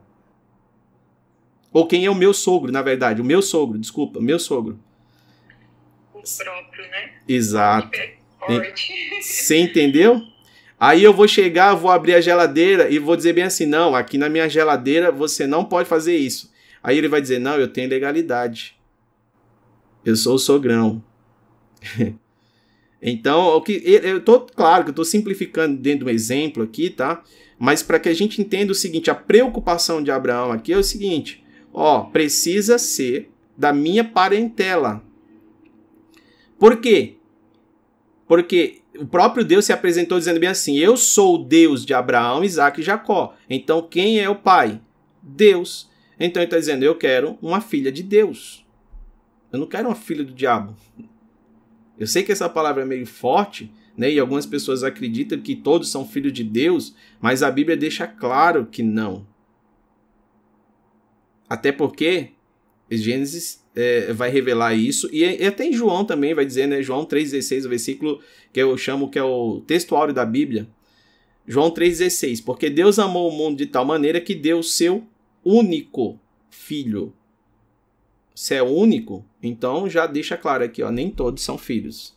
Ou 1.73 1.87
quem 1.87 2.05
é 2.05 2.09
o 2.11 2.15
meu 2.15 2.35
sogro, 2.35 2.71
na 2.71 2.83
verdade. 2.83 3.19
O 3.19 3.25
meu 3.25 3.41
sogro, 3.41 3.79
desculpa, 3.79 4.21
meu 4.21 4.37
sogro. 4.37 4.79
O 6.13 6.21
próprio, 6.21 6.83
né? 6.91 7.13
Exato. 7.27 7.97
Você 9.19 9.57
entendeu? 9.57 10.21
Aí 10.81 11.03
eu 11.03 11.13
vou 11.13 11.27
chegar, 11.27 11.75
vou 11.75 11.91
abrir 11.91 12.15
a 12.15 12.21
geladeira 12.21 12.89
e 12.89 12.97
vou 12.97 13.15
dizer 13.15 13.33
bem 13.33 13.43
assim: 13.43 13.67
não, 13.67 13.95
aqui 13.95 14.17
na 14.17 14.27
minha 14.27 14.49
geladeira 14.49 15.11
você 15.11 15.45
não 15.45 15.63
pode 15.63 15.87
fazer 15.87 16.17
isso. 16.17 16.51
Aí 16.81 16.97
ele 16.97 17.07
vai 17.07 17.21
dizer: 17.21 17.37
não, 17.37 17.55
eu 17.59 17.67
tenho 17.67 17.87
legalidade. 17.87 18.75
Eu 20.03 20.15
sou 20.15 20.33
o 20.33 20.39
sogrão. 20.39 21.03
então, 22.99 23.55
o 23.55 23.61
que 23.61 23.79
eu 23.85 24.25
tô 24.25 24.39
claro 24.39 24.83
que 24.83 24.89
eu 24.89 24.95
tô 24.95 25.05
simplificando 25.05 25.77
dentro 25.77 26.05
de 26.05 26.11
um 26.11 26.15
exemplo 26.15 26.63
aqui, 26.63 26.89
tá? 26.89 27.23
Mas 27.59 27.83
para 27.83 27.99
que 27.99 28.09
a 28.09 28.15
gente 28.15 28.41
entenda 28.41 28.71
o 28.71 28.75
seguinte, 28.75 29.11
a 29.11 29.15
preocupação 29.15 30.01
de 30.01 30.09
Abraão 30.09 30.51
aqui 30.51 30.73
é 30.73 30.77
o 30.77 30.83
seguinte: 30.83 31.43
ó, 31.71 32.05
precisa 32.05 32.79
ser 32.79 33.29
da 33.55 33.71
minha 33.71 34.03
parentela. 34.03 35.03
Por 36.57 36.77
quê? 36.77 37.17
Porque 38.27 38.80
o 39.01 39.07
próprio 39.07 39.43
Deus 39.43 39.65
se 39.65 39.73
apresentou 39.73 40.19
dizendo 40.19 40.39
bem 40.39 40.49
assim: 40.49 40.77
Eu 40.77 40.95
sou 40.95 41.35
o 41.35 41.43
Deus 41.43 41.83
de 41.83 41.93
Abraão, 41.93 42.43
Isaac 42.43 42.79
e 42.79 42.83
Jacó. 42.83 43.35
Então 43.49 43.81
quem 43.81 44.19
é 44.19 44.29
o 44.29 44.35
pai? 44.35 44.79
Deus. 45.21 45.89
Então 46.19 46.41
ele 46.41 46.47
está 46.47 46.59
dizendo: 46.59 46.83
Eu 46.83 46.95
quero 46.95 47.37
uma 47.41 47.59
filha 47.59 47.91
de 47.91 48.03
Deus. 48.03 48.63
Eu 49.51 49.59
não 49.59 49.65
quero 49.65 49.89
uma 49.89 49.95
filha 49.95 50.23
do 50.23 50.33
diabo. 50.33 50.75
Eu 51.97 52.05
sei 52.05 52.21
que 52.21 52.31
essa 52.31 52.47
palavra 52.47 52.83
é 52.83 52.85
meio 52.85 53.07
forte, 53.07 53.71
né? 53.97 54.11
E 54.11 54.19
algumas 54.19 54.45
pessoas 54.45 54.83
acreditam 54.83 55.39
que 55.39 55.55
todos 55.55 55.89
são 55.89 56.07
filhos 56.07 56.31
de 56.31 56.43
Deus, 56.43 56.95
mas 57.19 57.41
a 57.41 57.49
Bíblia 57.49 57.75
deixa 57.75 58.05
claro 58.05 58.67
que 58.67 58.83
não. 58.83 59.25
Até 61.49 61.71
porque 61.71 62.31
Gênesis 62.89 63.60
é, 63.75 64.11
vai 64.13 64.29
revelar 64.29 64.73
isso, 64.75 65.09
e, 65.11 65.23
e, 65.23 65.45
até 65.45 65.65
em 65.65 65.73
João 65.73 66.03
também 66.03 66.33
vai 66.33 66.45
dizer, 66.45 66.67
né? 66.67 66.81
João 66.81 67.05
3,16, 67.05 67.65
o 67.65 67.69
versículo 67.69 68.21
que 68.51 68.61
eu 68.61 68.75
chamo 68.77 69.09
que 69.09 69.17
é 69.17 69.23
o 69.23 69.61
texto 69.61 69.95
áureo 69.95 70.13
da 70.13 70.25
Bíblia. 70.25 70.67
João 71.47 71.71
3,16, 71.71 72.43
porque 72.43 72.69
Deus 72.69 72.99
amou 72.99 73.29
o 73.29 73.31
mundo 73.31 73.57
de 73.57 73.65
tal 73.65 73.85
maneira 73.85 74.19
que 74.21 74.35
deu 74.35 74.59
o 74.59 74.63
seu 74.63 75.03
único 75.43 76.19
filho. 76.49 77.13
Se 78.35 78.55
é 78.55 78.63
único, 78.63 79.25
então 79.41 79.89
já 79.89 80.05
deixa 80.07 80.37
claro 80.37 80.63
aqui, 80.63 80.83
ó, 80.83 80.91
nem 80.91 81.09
todos 81.09 81.43
são 81.43 81.57
filhos. 81.57 82.15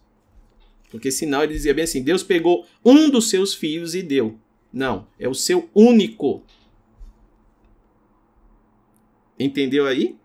Porque 0.91 1.11
senão 1.11 1.43
ele 1.43 1.55
dizia 1.55 1.75
bem 1.75 1.85
assim: 1.85 2.03
Deus 2.03 2.23
pegou 2.23 2.67
um 2.85 3.11
dos 3.11 3.29
seus 3.29 3.55
filhos 3.55 3.95
e 3.95 4.03
deu. 4.03 4.39
Não, 4.73 5.07
é 5.19 5.29
o 5.29 5.35
seu 5.35 5.69
único. 5.75 6.43
Entendeu 9.39 9.87
aí? 9.87 10.17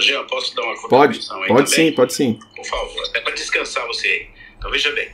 Jean, 0.00 0.24
posso 0.26 0.54
dar 0.54 0.62
uma 0.62 0.88
Pode, 0.88 1.18
aí 1.18 1.48
pode 1.48 1.48
também? 1.48 1.66
sim, 1.66 1.92
pode 1.92 2.14
sim. 2.14 2.38
Por 2.54 2.64
favor, 2.64 3.04
até 3.08 3.20
para 3.20 3.34
descansar 3.34 3.86
você 3.86 4.08
aí. 4.08 4.28
Então 4.58 4.70
veja 4.70 4.90
bem, 4.92 5.10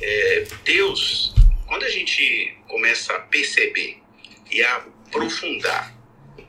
é, 0.00 0.46
Deus, 0.64 1.34
quando 1.66 1.84
a 1.84 1.88
gente 1.88 2.56
começa 2.68 3.14
a 3.14 3.20
perceber 3.20 3.98
e 4.50 4.62
a 4.62 4.76
aprofundar 5.06 5.94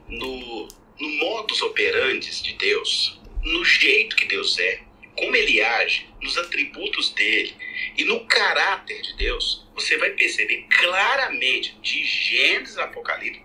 no, 0.08 0.68
no 1.00 1.10
modus 1.20 1.62
operandi 1.62 2.30
de 2.42 2.54
Deus, 2.54 3.20
no 3.44 3.64
jeito 3.66 4.16
que 4.16 4.26
Deus 4.26 4.58
é, 4.60 4.82
como 5.16 5.36
ele 5.36 5.62
age, 5.62 6.08
nos 6.22 6.38
atributos 6.38 7.12
dele 7.12 7.56
e 7.98 8.04
no 8.04 8.26
caráter 8.26 9.02
de 9.02 9.16
Deus, 9.18 9.68
você 9.76 9.98
vai 9.98 10.12
perceber 10.12 10.66
claramente 10.70 11.78
de 11.82 12.04
Gênesis 12.04 12.78
a 12.78 12.86
Apocalipse 12.86 13.42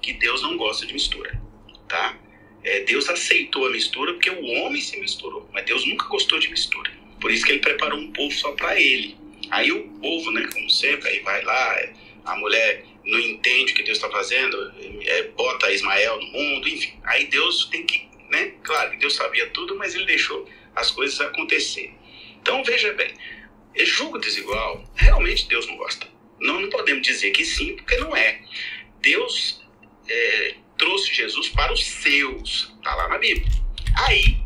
que 0.00 0.14
Deus 0.14 0.42
não 0.42 0.56
gosta 0.56 0.86
de 0.86 0.92
mistura, 0.92 1.38
tá? 1.88 2.18
É, 2.62 2.80
Deus 2.80 3.08
aceitou 3.08 3.66
a 3.66 3.70
mistura 3.70 4.12
porque 4.12 4.30
o 4.30 4.44
homem 4.44 4.80
se 4.80 4.98
misturou, 5.00 5.48
mas 5.52 5.64
Deus 5.64 5.86
nunca 5.86 6.06
gostou 6.06 6.38
de 6.38 6.50
mistura. 6.50 6.90
Por 7.20 7.30
isso 7.30 7.44
que 7.44 7.52
ele 7.52 7.60
preparou 7.60 7.98
um 7.98 8.12
povo 8.12 8.32
só 8.32 8.52
para 8.52 8.78
ele. 8.80 9.16
Aí 9.50 9.72
o 9.72 9.88
povo, 10.00 10.30
né, 10.30 10.48
como 10.52 10.70
sempre, 10.70 11.08
aí 11.08 11.20
vai 11.20 11.42
lá, 11.42 11.88
a 12.24 12.36
mulher 12.36 12.84
não 13.04 13.18
entende 13.18 13.72
o 13.72 13.74
que 13.74 13.82
Deus 13.82 13.98
está 13.98 14.10
fazendo, 14.10 14.56
é, 15.02 15.22
bota 15.28 15.72
Ismael 15.72 16.20
no 16.20 16.26
mundo, 16.26 16.68
enfim. 16.68 16.92
Aí 17.04 17.26
Deus 17.26 17.66
tem 17.66 17.84
que 17.84 18.10
né? 18.30 18.54
Claro 18.62 18.96
Deus 18.98 19.14
sabia 19.14 19.46
tudo, 19.48 19.76
mas 19.76 19.94
ele 19.94 20.06
deixou 20.06 20.48
as 20.74 20.90
coisas 20.90 21.20
acontecer. 21.20 21.92
Então 22.40 22.64
veja 22.64 22.92
bem, 22.94 23.12
é 23.74 23.84
julgo 23.84 24.18
desigual, 24.18 24.84
realmente 24.94 25.48
Deus 25.48 25.66
não 25.66 25.76
gosta. 25.76 26.06
Não, 26.38 26.60
não 26.60 26.70
podemos 26.70 27.02
dizer 27.02 27.32
que 27.32 27.44
sim, 27.44 27.76
porque 27.76 27.96
não 27.96 28.16
é. 28.16 28.40
Deus 29.02 29.60
é, 30.08 30.54
trouxe 30.80 31.14
Jesus 31.14 31.50
para 31.50 31.72
os 31.72 31.84
seus, 31.84 32.74
tá 32.82 32.94
lá 32.94 33.08
na 33.08 33.18
Bíblia. 33.18 33.46
Aí, 33.98 34.38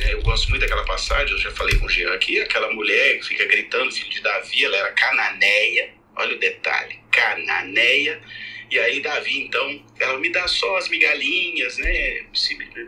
é, 0.00 0.14
eu 0.14 0.22
gosto 0.22 0.50
muito 0.50 0.62
daquela 0.62 0.84
passagem, 0.84 1.32
eu 1.32 1.38
já 1.38 1.52
falei 1.52 1.78
com 1.78 1.86
o 1.86 1.88
Jean 1.88 2.12
aqui, 2.12 2.40
aquela 2.40 2.72
mulher 2.72 3.18
que 3.18 3.28
fica 3.28 3.44
gritando, 3.46 3.92
filho 3.92 4.10
de 4.10 4.20
Davi, 4.20 4.64
ela 4.64 4.76
era 4.76 4.92
cananeia, 4.92 5.94
olha 6.16 6.34
o 6.34 6.38
detalhe, 6.40 6.98
cananeia, 7.12 8.20
e 8.68 8.78
aí 8.80 9.00
Davi, 9.00 9.42
então, 9.42 9.84
ela 10.00 10.18
me 10.18 10.30
dá 10.30 10.46
só 10.48 10.76
as 10.76 10.88
migalhinhas, 10.88 11.78
né? 11.78 12.26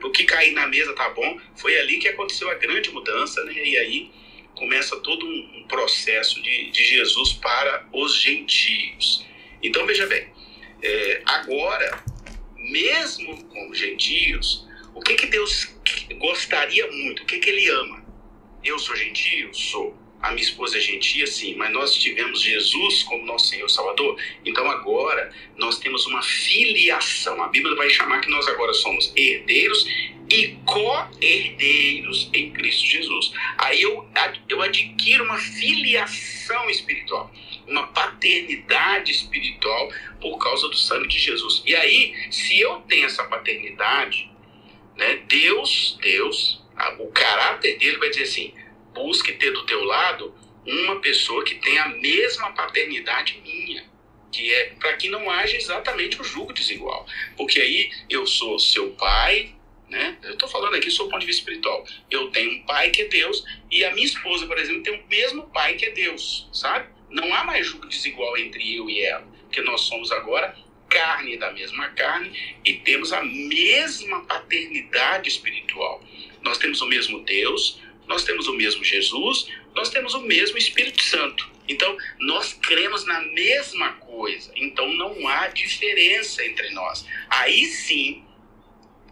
O 0.03 0.11
que 0.11 0.25
cair 0.25 0.53
na 0.53 0.67
mesa 0.67 0.93
tá 0.95 1.09
bom. 1.11 1.41
Foi 1.57 1.77
ali 1.79 1.99
que 1.99 2.07
aconteceu 2.07 2.49
a 2.51 2.55
grande 2.55 2.89
mudança, 2.91 3.43
né? 3.45 3.53
E 3.53 3.77
aí 3.77 4.11
começa 4.55 4.97
todo 5.01 5.27
um 5.27 5.67
processo 5.67 6.41
de, 6.41 6.71
de 6.71 6.85
Jesus 6.85 7.33
para 7.35 7.85
os 7.93 8.21
gentios. 8.21 9.27
Então 9.61 9.85
veja 9.85 10.07
bem, 10.07 10.29
é, 10.81 11.23
agora, 11.25 12.05
mesmo 12.63 13.45
com 13.45 13.71
os 13.71 13.79
gentios, 13.79 14.67
o 14.95 15.01
que, 15.01 15.15
que 15.15 15.27
Deus 15.27 15.75
gostaria 16.19 16.91
muito? 16.91 17.23
O 17.23 17.27
que, 17.27 17.39
que 17.39 17.51
Ele 17.51 17.69
ama? 17.69 18.05
Eu 18.65 18.79
sou 18.79 18.95
gentio? 18.95 19.53
Sou 19.55 20.03
a 20.23 20.31
minha 20.31 20.43
esposa 20.43 20.79
é 20.79 20.81
gentia, 20.81 21.27
sim, 21.27 21.57
mas 21.57 21.73
nós 21.73 21.97
tivemos 21.97 22.41
Jesus 22.41 23.03
como 23.03 23.27
nosso 23.27 23.49
Senhor 23.49 23.69
Salvador. 23.69 24.17
Então 24.45 24.71
agora 24.71 25.33
nós 25.57 25.81
temos 25.81 26.07
uma 26.07 26.23
filiação. 26.23 27.43
A 27.43 27.49
Bíblia 27.49 27.75
vai 27.75 27.91
chamar 27.91 28.21
que 28.21 28.31
nós 28.31 28.47
agora 28.47 28.73
somos 28.73 29.13
herdeiros 29.17 29.85
e 30.31 30.57
co-herdeiros 30.65 32.31
em 32.33 32.53
Cristo 32.53 32.87
Jesus. 32.87 33.33
Aí 33.59 33.83
eu, 33.83 34.09
eu 34.49 34.63
adquiro 34.63 35.25
uma 35.25 35.39
filiação 35.39 36.71
espiritual, 36.71 37.29
uma 37.67 37.87
paternidade 37.89 39.13
espiritual 39.13 39.93
por 40.21 40.39
causa 40.39 40.69
do 40.69 40.77
sangue 40.77 41.09
de 41.09 41.19
Jesus. 41.19 41.63
E 41.67 41.75
aí, 41.75 42.15
se 42.31 42.61
eu 42.61 42.81
tenho 42.83 43.07
essa 43.07 43.25
paternidade, 43.25 44.31
né, 44.97 45.17
Deus, 45.27 45.99
Deus, 46.01 46.63
o 46.99 47.07
caráter 47.09 47.79
dele 47.79 47.99
vai 47.99 48.11
dizer 48.11 48.25
assim: 48.25 48.55
busque 48.95 49.33
ter 49.33 49.51
do 49.53 49.65
teu 49.67 49.85
lado 49.85 50.35
uma 50.67 51.01
pessoa 51.01 51.45
que 51.45 51.57
tenha 51.57 51.85
a 51.85 51.89
mesma 51.89 52.53
paternidade 52.53 53.41
minha, 53.45 53.85
que 54.31 54.53
é 54.53 54.75
para 54.79 54.95
que 54.95 55.09
não 55.09 55.31
haja 55.31 55.57
exatamente 55.57 56.21
o 56.21 56.25
julgo 56.25 56.53
desigual, 56.53 57.07
porque 57.37 57.61
aí 57.61 57.91
eu 58.09 58.27
sou 58.27 58.59
seu 58.59 58.91
pai, 58.93 59.55
né? 59.89 60.17
Eu 60.23 60.33
estou 60.33 60.49
falando 60.49 60.75
aqui 60.75 60.89
do 60.89 61.09
ponto 61.09 61.19
de 61.19 61.27
vista 61.27 61.43
espiritual. 61.43 61.85
Eu 62.11 62.31
tenho 62.31 62.51
um 62.53 62.63
pai 62.65 62.91
que 62.91 63.03
é 63.03 63.09
Deus 63.09 63.45
e 63.71 63.85
a 63.85 63.93
minha 63.93 64.07
esposa, 64.07 64.47
por 64.47 64.59
exemplo, 64.59 64.83
tem 64.83 64.95
o 64.95 65.07
mesmo 65.07 65.43
pai 65.51 65.75
que 65.75 65.85
é 65.85 65.91
Deus, 65.91 66.49
sabe? 66.53 66.89
Não 67.13 67.33
há 67.35 67.45
mais 67.45 67.67
julgo 67.67 67.87
desigual 67.87 68.37
entre 68.37 68.75
eu 68.75 68.89
e 68.89 69.01
ela, 69.01 69.27
porque 69.45 69.61
nós 69.61 69.83
somos 69.83 70.11
agora 70.11 70.57
carne 70.89 71.39
da 71.39 71.51
mesma 71.53 71.89
carne 71.91 72.33
e 72.65 72.75
temos 72.75 73.13
a 73.13 73.23
mesma 73.23 74.25
paternidade 74.25 75.29
espiritual. 75.29 76.05
Nós 76.43 76.59
temos 76.59 76.81
o 76.83 76.87
mesmo 76.87 77.21
Deus, 77.21 77.81
nós 78.07 78.25
temos 78.25 78.47
o 78.47 78.53
mesmo 78.53 78.85
Jesus, 78.85 79.49
nós 79.75 79.89
temos 79.89 80.13
o 80.15 80.21
mesmo 80.21 80.59
Espírito 80.59 81.03
Santo. 81.03 81.51
Então, 81.69 81.97
nós 82.19 82.53
cremos 82.61 83.07
na 83.07 83.21
mesma 83.21 83.93
coisa. 83.95 84.53
Então, 84.57 84.93
não 84.93 85.27
há 85.29 85.49
diferença 85.49 86.45
entre 86.45 86.71
nós. 86.71 87.07
Aí 87.31 87.65
sim, 87.67 88.23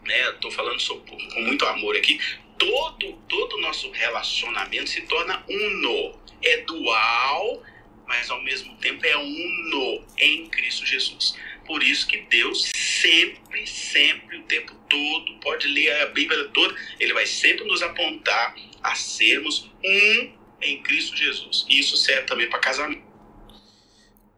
né, 0.04 0.30
estou 0.30 0.50
falando 0.50 0.80
sobre, 0.80 1.10
com 1.10 1.40
muito 1.40 1.64
amor 1.64 1.96
aqui, 1.96 2.20
todo 2.58 3.12
todo 3.28 3.56
o 3.56 3.60
nosso 3.60 3.90
relacionamento 3.90 4.90
se 4.90 5.02
torna 5.02 5.42
uno. 5.48 6.18
É 6.42 6.58
dual, 6.58 7.62
mas 8.10 8.28
ao 8.28 8.42
mesmo 8.42 8.74
tempo 8.78 9.06
é 9.06 9.16
uno 9.16 10.04
em 10.18 10.48
Cristo 10.48 10.84
Jesus. 10.84 11.36
Por 11.64 11.80
isso 11.80 12.08
que 12.08 12.22
Deus 12.22 12.68
sempre, 12.74 13.64
sempre, 13.68 14.38
o 14.38 14.42
tempo 14.42 14.74
todo, 14.88 15.38
pode 15.40 15.68
ler 15.68 15.92
a 16.02 16.06
Bíblia 16.06 16.48
toda, 16.48 16.74
ele 16.98 17.12
vai 17.14 17.24
sempre 17.24 17.64
nos 17.68 17.80
apontar 17.82 18.56
a 18.82 18.96
sermos 18.96 19.70
um 19.84 20.32
em 20.60 20.82
Cristo 20.82 21.16
Jesus. 21.16 21.64
E 21.68 21.78
isso 21.78 21.96
serve 21.96 22.26
também 22.26 22.50
para 22.50 22.58
casamento. 22.58 23.04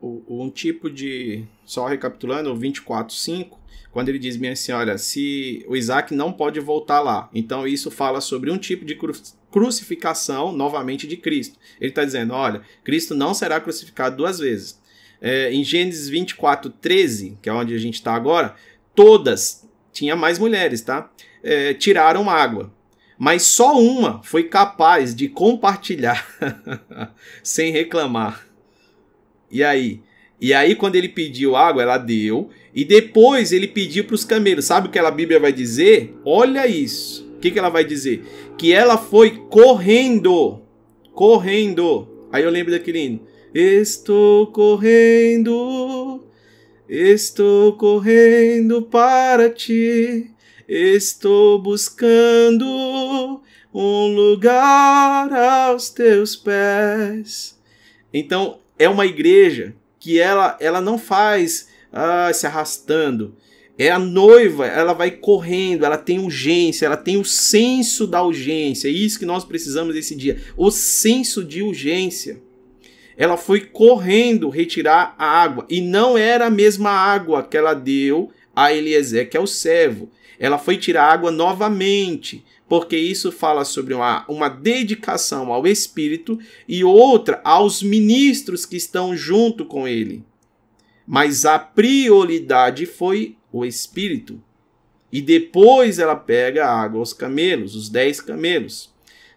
Um 0.02 0.50
tipo 0.50 0.90
de. 0.90 1.46
Só 1.64 1.86
recapitulando, 1.86 2.52
o 2.52 2.58
24.5, 2.58 3.56
quando 3.90 4.10
ele 4.10 4.18
diz 4.18 4.36
bem 4.36 4.50
assim: 4.50 4.72
olha, 4.72 4.98
se 4.98 5.64
o 5.66 5.74
Isaac 5.74 6.12
não 6.12 6.30
pode 6.30 6.60
voltar 6.60 7.00
lá. 7.00 7.30
Então 7.32 7.66
isso 7.66 7.90
fala 7.90 8.20
sobre 8.20 8.50
um 8.50 8.58
tipo 8.58 8.84
de 8.84 8.96
crucificação 9.52 10.50
novamente 10.50 11.06
de 11.06 11.16
Cristo. 11.16 11.58
Ele 11.80 11.90
está 11.90 12.04
dizendo: 12.04 12.32
olha, 12.32 12.62
Cristo 12.82 13.14
não 13.14 13.34
será 13.34 13.60
crucificado 13.60 14.16
duas 14.16 14.38
vezes. 14.38 14.80
é, 15.22 15.52
em 15.52 15.62
Gênesis 15.62 16.08
24, 16.08 16.68
13, 16.68 17.38
que 17.40 17.48
é 17.48 17.52
onde 17.52 17.72
a 17.72 17.78
gente 17.78 17.94
está 17.94 18.12
agora, 18.12 18.56
todas, 18.92 19.64
tinha 19.92 20.16
mais 20.16 20.36
mulheres, 20.36 20.80
tá? 20.80 21.12
É, 21.44 21.72
tiraram 21.74 22.28
água. 22.28 22.72
Mas 23.16 23.42
só 23.44 23.78
uma 23.78 24.20
foi 24.24 24.44
capaz 24.44 25.14
de 25.14 25.28
compartilhar 25.28 26.26
sem 27.40 27.70
reclamar. 27.70 28.48
E 29.48 29.62
aí? 29.62 30.00
E 30.40 30.52
aí, 30.52 30.74
quando 30.74 30.96
ele 30.96 31.08
pediu 31.08 31.54
água, 31.54 31.82
ela 31.82 31.98
deu. 31.98 32.50
E 32.74 32.84
depois 32.84 33.52
ele 33.52 33.68
pediu 33.68 34.04
para 34.04 34.16
os 34.16 34.24
camelos. 34.24 34.64
Sabe 34.64 34.88
o 34.88 34.90
que 34.90 34.98
a 34.98 35.08
Bíblia 35.08 35.38
vai 35.38 35.52
dizer? 35.52 36.18
Olha 36.24 36.66
isso. 36.66 37.31
Que, 37.42 37.50
que 37.50 37.58
ela 37.58 37.68
vai 37.70 37.84
dizer? 37.84 38.24
Que 38.56 38.72
ela 38.72 38.96
foi 38.96 39.36
correndo. 39.50 40.62
Correndo. 41.12 42.08
Aí 42.30 42.44
eu 42.44 42.50
lembro 42.50 42.70
daquele 42.70 43.00
hino. 43.00 43.20
Estou 43.52 44.46
correndo. 44.46 46.24
Estou 46.88 47.72
correndo 47.72 48.82
para 48.82 49.50
ti. 49.50 50.30
Estou 50.68 51.58
buscando 51.58 53.42
um 53.74 54.14
lugar 54.14 55.32
aos 55.32 55.90
teus 55.90 56.36
pés. 56.36 57.58
Então, 58.14 58.60
é 58.78 58.88
uma 58.88 59.04
igreja 59.04 59.74
que 59.98 60.20
ela, 60.20 60.56
ela 60.60 60.80
não 60.80 60.96
faz 60.96 61.68
ah, 61.92 62.32
se 62.32 62.46
arrastando. 62.46 63.34
É 63.82 63.90
a 63.90 63.98
noiva, 63.98 64.64
ela 64.64 64.92
vai 64.92 65.10
correndo, 65.10 65.84
ela 65.84 65.98
tem 65.98 66.20
urgência, 66.20 66.86
ela 66.86 66.96
tem 66.96 67.16
o 67.16 67.24
senso 67.24 68.06
da 68.06 68.22
urgência. 68.22 68.86
É 68.86 68.92
isso 68.92 69.18
que 69.18 69.26
nós 69.26 69.44
precisamos 69.44 69.96
esse 69.96 70.14
dia, 70.14 70.40
o 70.56 70.70
senso 70.70 71.42
de 71.42 71.64
urgência. 71.64 72.40
Ela 73.16 73.36
foi 73.36 73.62
correndo 73.62 74.48
retirar 74.48 75.16
a 75.18 75.26
água 75.26 75.66
e 75.68 75.80
não 75.80 76.16
era 76.16 76.46
a 76.46 76.50
mesma 76.50 76.90
água 76.90 77.42
que 77.42 77.56
ela 77.56 77.74
deu 77.74 78.30
a 78.54 78.72
Eliezer, 78.72 79.28
que 79.28 79.36
é 79.36 79.40
o 79.40 79.48
servo. 79.48 80.08
Ela 80.38 80.58
foi 80.58 80.76
tirar 80.76 81.10
água 81.10 81.32
novamente, 81.32 82.44
porque 82.68 82.96
isso 82.96 83.32
fala 83.32 83.64
sobre 83.64 83.94
uma, 83.94 84.24
uma 84.28 84.48
dedicação 84.48 85.52
ao 85.52 85.66
Espírito 85.66 86.38
e 86.68 86.84
outra 86.84 87.40
aos 87.42 87.82
ministros 87.82 88.64
que 88.64 88.76
estão 88.76 89.16
junto 89.16 89.64
com 89.64 89.88
ele. 89.88 90.24
Mas 91.04 91.44
a 91.44 91.58
prioridade 91.58 92.86
foi 92.86 93.36
o 93.52 93.64
Espírito. 93.64 94.42
E 95.12 95.20
depois 95.20 95.98
ela 95.98 96.16
pega 96.16 96.66
a 96.66 96.82
água 96.82 97.00
aos 97.00 97.12
camelos, 97.12 97.74
os 97.74 97.88
dez 97.88 98.20
camelos. 98.20 98.92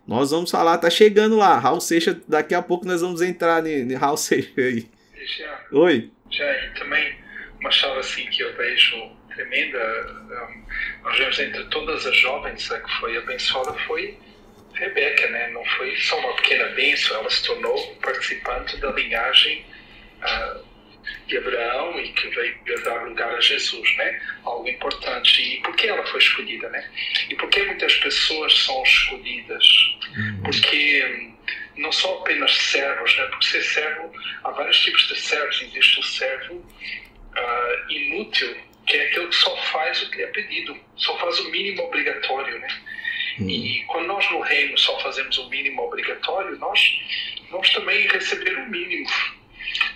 Nós 0.08 0.32
vamos 0.32 0.52
falar, 0.52 0.78
tá 0.78 0.90
chegando 0.90 1.36
lá. 1.36 1.58
Raul 1.60 1.82
Seixas, 1.82 2.18
daqui 2.28 2.54
a 2.54 2.62
pouco 2.62 2.86
nós 2.86 3.02
vamos 3.02 3.22
entrar 3.22 3.66
em 3.66 3.94
Raul 3.94 4.18
Seixas 4.18 4.58
aí. 4.58 4.88
Já, 5.26 5.66
Oi. 5.72 6.12
já, 6.30 6.66
e 6.66 6.74
também 6.76 7.16
uma 7.60 7.72
chave 7.72 8.00
assim 8.00 8.26
que 8.28 8.44
eu 8.44 8.56
vejo 8.56 9.10
tremenda, 9.34 9.78
um, 10.48 10.64
nós 11.04 11.18
vemos 11.18 11.40
entre 11.40 11.64
todas 11.66 12.06
as 12.06 12.16
jovens 12.16 12.72
a 12.72 12.80
que 12.80 12.92
foi 13.00 13.18
abençoada 13.18 13.74
foi 13.88 14.18
Rebeca, 14.76 15.30
né? 15.30 15.50
Não 15.52 15.64
foi 15.66 15.96
só 15.98 16.20
uma 16.20 16.36
pequena 16.36 16.66
bênção, 16.70 17.18
ela 17.18 17.30
se 17.30 17.44
tornou 17.44 17.96
participante 17.96 18.78
da 18.78 18.92
linhagem 18.92 19.66
uh, 20.22 20.65
de 21.28 21.38
Abraão 21.38 22.00
e 22.00 22.10
que 22.10 22.28
veio 22.30 22.84
dar 22.84 23.04
lugar 23.04 23.34
a 23.34 23.42
Jesus, 23.42 23.96
né? 23.98 24.22
Algo 24.44 24.68
importante. 24.68 25.42
E 25.42 25.62
por 25.62 25.76
que 25.76 25.88
ela 25.88 26.06
foi 26.06 26.20
escolhida, 26.20 26.70
né? 26.70 26.90
E 27.30 27.36
por 27.36 27.50
que 27.50 27.64
muitas 27.64 27.96
pessoas 27.96 28.58
são 28.60 28.84
escolhidas? 28.84 29.66
Porque 30.44 31.04
hum, 31.06 31.36
não 31.78 31.92
são 31.92 32.20
apenas 32.20 32.54
servos, 32.56 33.16
né? 33.18 33.26
Porque 33.26 33.46
ser 33.46 33.64
servo, 33.64 34.12
há 34.44 34.52
vários 34.52 34.80
tipos 34.80 35.08
de 35.08 35.16
servos. 35.20 35.62
Existe 35.62 36.00
o 36.00 36.04
servo 36.04 36.54
uh, 36.56 37.92
inútil, 37.92 38.56
que 38.86 38.98
é 38.98 39.08
aquele 39.08 39.28
que 39.28 39.36
só 39.36 39.56
faz 39.72 40.02
o 40.04 40.12
que 40.12 40.22
é 40.22 40.28
pedido, 40.28 40.78
só 40.96 41.18
faz 41.18 41.40
o 41.40 41.50
mínimo 41.50 41.84
obrigatório, 41.84 42.60
né? 42.60 42.68
E 43.40 43.84
quando 43.88 44.08
nós 44.08 44.32
no 44.32 44.40
reino 44.40 44.78
só 44.78 44.98
fazemos 45.02 45.38
o 45.38 45.50
mínimo 45.50 45.82
obrigatório, 45.82 46.58
nós 46.58 46.80
vamos 47.52 47.70
também 47.72 48.08
receber 48.08 48.58
o 48.58 48.70
mínimo. 48.70 49.10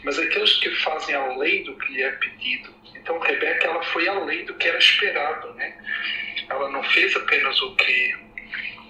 Mas 0.04 0.18
aqueles 0.18 0.54
que 0.58 0.70
fazem 0.78 1.16
além 1.16 1.64
do 1.64 1.76
que 1.78 1.94
lhe 1.94 2.02
é 2.02 2.12
pedido. 2.12 2.74
Então 2.96 3.20
Rebeca 3.20 3.68
ela 3.68 3.84
foi 3.84 4.08
além 4.08 4.46
do 4.46 4.54
que 4.56 4.68
era 4.68 4.78
esperado, 4.78 5.54
né? 5.54 5.74
Ela 6.50 6.70
não 6.70 6.84
fez 6.84 7.16
apenas 7.16 7.62
o 7.62 7.76
que 7.76 8.30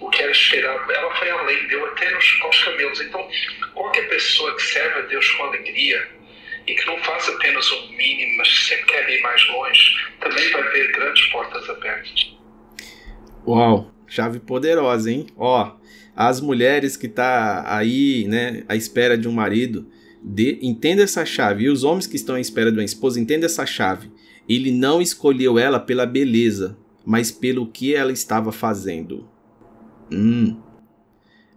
o 0.00 0.08
que 0.08 0.22
era 0.22 0.32
esperado, 0.32 0.90
ela 0.90 1.14
foi 1.16 1.30
além, 1.30 1.66
deu 1.68 1.84
até 1.84 2.10
nos, 2.10 2.38
aos 2.42 2.64
camelos. 2.64 3.00
Então 3.00 3.28
qualquer 3.74 4.08
pessoa 4.08 4.54
que 4.56 4.62
serve 4.62 4.98
a 5.00 5.02
Deus 5.02 5.30
com 5.32 5.44
alegria 5.44 6.08
e 6.66 6.74
que 6.74 6.86
não 6.86 6.98
faz 6.98 7.28
apenas 7.28 7.70
o 7.70 7.88
mínimo, 7.92 8.38
mas 8.38 8.66
sempre 8.66 8.86
quer 8.86 9.08
ir 9.10 9.22
mais 9.22 9.46
longe, 9.48 9.96
também 10.20 10.50
vai 10.50 10.62
ver 10.70 10.92
grandes 10.92 11.26
portas 11.26 11.68
abertas. 11.68 12.32
Uau, 13.46 13.90
chave 14.06 14.40
poderosa, 14.40 15.10
hein? 15.10 15.26
Ó, 15.36 15.76
as 16.14 16.40
mulheres 16.40 16.96
que 16.96 17.08
tá 17.08 17.64
aí, 17.66 18.26
né, 18.28 18.64
à 18.68 18.76
espera 18.76 19.16
de 19.16 19.26
um 19.28 19.32
marido, 19.32 19.90
entenda 20.62 21.02
essa 21.02 21.24
chave. 21.24 21.64
E 21.64 21.68
os 21.68 21.84
homens 21.84 22.06
que 22.06 22.16
estão 22.16 22.34
à 22.34 22.40
espera 22.40 22.70
de 22.70 22.78
uma 22.78 22.84
esposa, 22.84 23.20
entenda 23.20 23.46
essa 23.46 23.66
chave. 23.66 24.10
Ele 24.48 24.70
não 24.70 25.00
escolheu 25.00 25.58
ela 25.58 25.78
pela 25.78 26.04
beleza, 26.04 26.76
mas 27.04 27.30
pelo 27.30 27.66
que 27.66 27.94
ela 27.94 28.12
estava 28.12 28.52
fazendo. 28.52 29.28
Hum. 30.12 30.56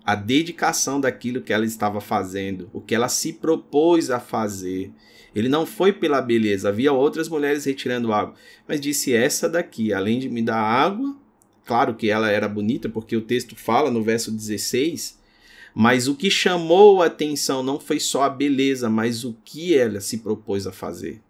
A 0.06 0.15
dedicação 0.15 0.99
daquilo 0.99 1.41
que 1.41 1.53
ela 1.53 1.65
estava 1.65 2.02
fazendo, 2.02 2.69
o 2.73 2.81
que 2.81 2.94
ela 2.94 3.07
se 3.07 3.34
propôs 3.34 4.11
a 4.11 4.19
fazer. 4.19 4.91
Ele 5.34 5.49
não 5.49 5.65
foi 5.65 5.91
pela 5.91 6.22
beleza, 6.22 6.69
havia 6.69 6.91
outras 6.91 7.27
mulheres 7.27 7.65
retirando 7.65 8.14
água, 8.14 8.35
mas 8.68 8.80
disse 8.80 9.14
essa 9.14 9.49
daqui, 9.49 9.91
além 9.94 10.19
de 10.19 10.30
me 10.30 10.44
dar 10.44 10.61
água, 10.61 11.15
claro 11.65 11.95
que 11.95 12.10
ela 12.10 12.30
era 12.30 12.48
bonita, 12.48 12.90
porque 12.90 13.15
o 13.15 13.22
texto 13.22 13.56
fala 13.56 13.90
no 13.90 14.03
verso 14.03 14.30
16, 14.30 15.18
mas 15.73 16.07
o 16.07 16.15
que 16.15 16.29
chamou 16.29 17.01
a 17.01 17.07
atenção 17.07 17.63
não 17.63 17.79
foi 17.79 17.99
só 17.99 18.23
a 18.23 18.29
beleza, 18.29 18.89
mas 18.89 19.23
o 19.23 19.35
que 19.43 19.75
ela 19.75 19.99
se 19.99 20.19
propôs 20.19 20.67
a 20.67 20.71
fazer. 20.71 21.21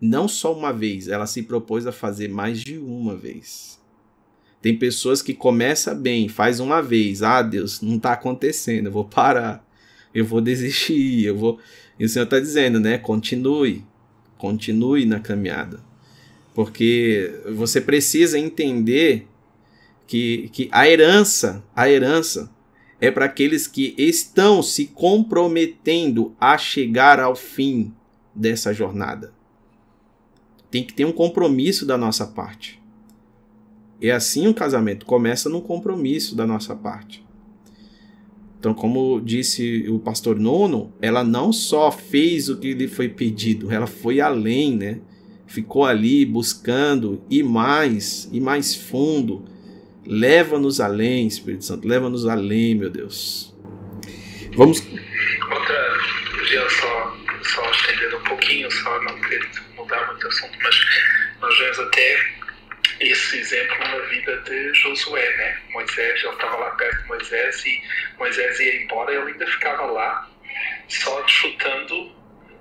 Não 0.00 0.26
só 0.26 0.52
uma 0.52 0.72
vez, 0.72 1.06
ela 1.06 1.26
se 1.26 1.44
propôs 1.44 1.86
a 1.86 1.92
fazer 1.92 2.28
mais 2.28 2.60
de 2.60 2.76
uma 2.76 3.16
vez. 3.16 3.80
Tem 4.60 4.76
pessoas 4.76 5.22
que 5.22 5.32
começa 5.32 5.94
bem, 5.94 6.28
faz 6.28 6.58
uma 6.58 6.82
vez, 6.82 7.22
ah 7.22 7.42
Deus, 7.42 7.80
não 7.80 7.96
está 7.96 8.12
acontecendo, 8.12 8.86
eu 8.86 8.92
vou 8.92 9.04
parar, 9.04 9.64
eu 10.12 10.24
vou 10.24 10.40
desistir, 10.40 11.24
eu 11.24 11.36
vou. 11.36 11.58
E 11.98 12.04
o 12.04 12.08
Senhor 12.08 12.24
está 12.24 12.40
dizendo, 12.40 12.80
né? 12.80 12.98
Continue, 12.98 13.84
continue 14.38 15.06
na 15.06 15.20
caminhada, 15.20 15.80
porque 16.52 17.32
você 17.54 17.80
precisa 17.80 18.38
entender 18.38 19.28
que, 20.06 20.48
que 20.52 20.68
a 20.72 20.88
herança, 20.88 21.64
a 21.74 21.88
herança 21.88 22.51
é 23.02 23.10
para 23.10 23.24
aqueles 23.24 23.66
que 23.66 23.96
estão 23.98 24.62
se 24.62 24.86
comprometendo 24.86 26.36
a 26.40 26.56
chegar 26.56 27.18
ao 27.18 27.34
fim 27.34 27.92
dessa 28.32 28.72
jornada. 28.72 29.32
Tem 30.70 30.84
que 30.84 30.94
ter 30.94 31.04
um 31.04 31.10
compromisso 31.10 31.84
da 31.84 31.98
nossa 31.98 32.24
parte. 32.24 32.80
E 34.00 34.08
assim 34.08 34.46
o 34.46 34.54
casamento 34.54 35.04
começa 35.04 35.48
num 35.48 35.60
compromisso 35.60 36.36
da 36.36 36.46
nossa 36.46 36.76
parte. 36.76 37.26
Então, 38.60 38.72
como 38.72 39.20
disse 39.20 39.84
o 39.88 39.98
pastor 39.98 40.38
Nono, 40.38 40.92
ela 41.02 41.24
não 41.24 41.52
só 41.52 41.90
fez 41.90 42.48
o 42.48 42.56
que 42.56 42.72
lhe 42.72 42.86
foi 42.86 43.08
pedido, 43.08 43.72
ela 43.72 43.88
foi 43.88 44.20
além, 44.20 44.76
né? 44.76 45.00
Ficou 45.48 45.84
ali 45.84 46.24
buscando 46.24 47.20
e 47.28 47.42
mais, 47.42 48.28
e 48.30 48.40
mais 48.40 48.76
fundo. 48.76 49.42
Leva-nos 50.06 50.80
além, 50.80 51.26
Espírito 51.26 51.64
Santo, 51.64 51.86
leva-nos 51.86 52.26
além, 52.26 52.74
meu 52.74 52.90
Deus. 52.90 53.54
Vamos. 54.54 54.80
Outra, 54.80 55.98
já 56.44 56.70
só, 56.70 57.16
só 57.42 57.70
estendendo 57.70 58.16
um 58.18 58.24
pouquinho, 58.24 58.70
só 58.70 59.02
não 59.02 59.20
querer 59.20 59.48
mudar 59.76 60.06
muito 60.08 60.24
o 60.24 60.28
assunto, 60.28 60.58
mas 60.62 60.76
nós 61.40 61.58
vemos 61.58 61.78
até 61.78 62.32
esse 63.00 63.38
exemplo 63.38 63.78
na 63.78 63.98
vida 64.06 64.36
de 64.38 64.74
Josué, 64.74 65.36
né? 65.36 65.58
Moisés, 65.70 66.22
ele 66.22 66.32
estava 66.32 66.56
lá 66.56 66.70
perto 66.72 67.02
de 67.02 67.08
Moisés 67.08 67.64
e 67.64 67.82
Moisés 68.18 68.60
ia 68.60 68.82
embora 68.82 69.12
e 69.12 69.16
ele 69.16 69.32
ainda 69.32 69.46
ficava 69.46 69.86
lá, 69.86 70.30
só 70.88 71.20
desfrutando 71.22 72.12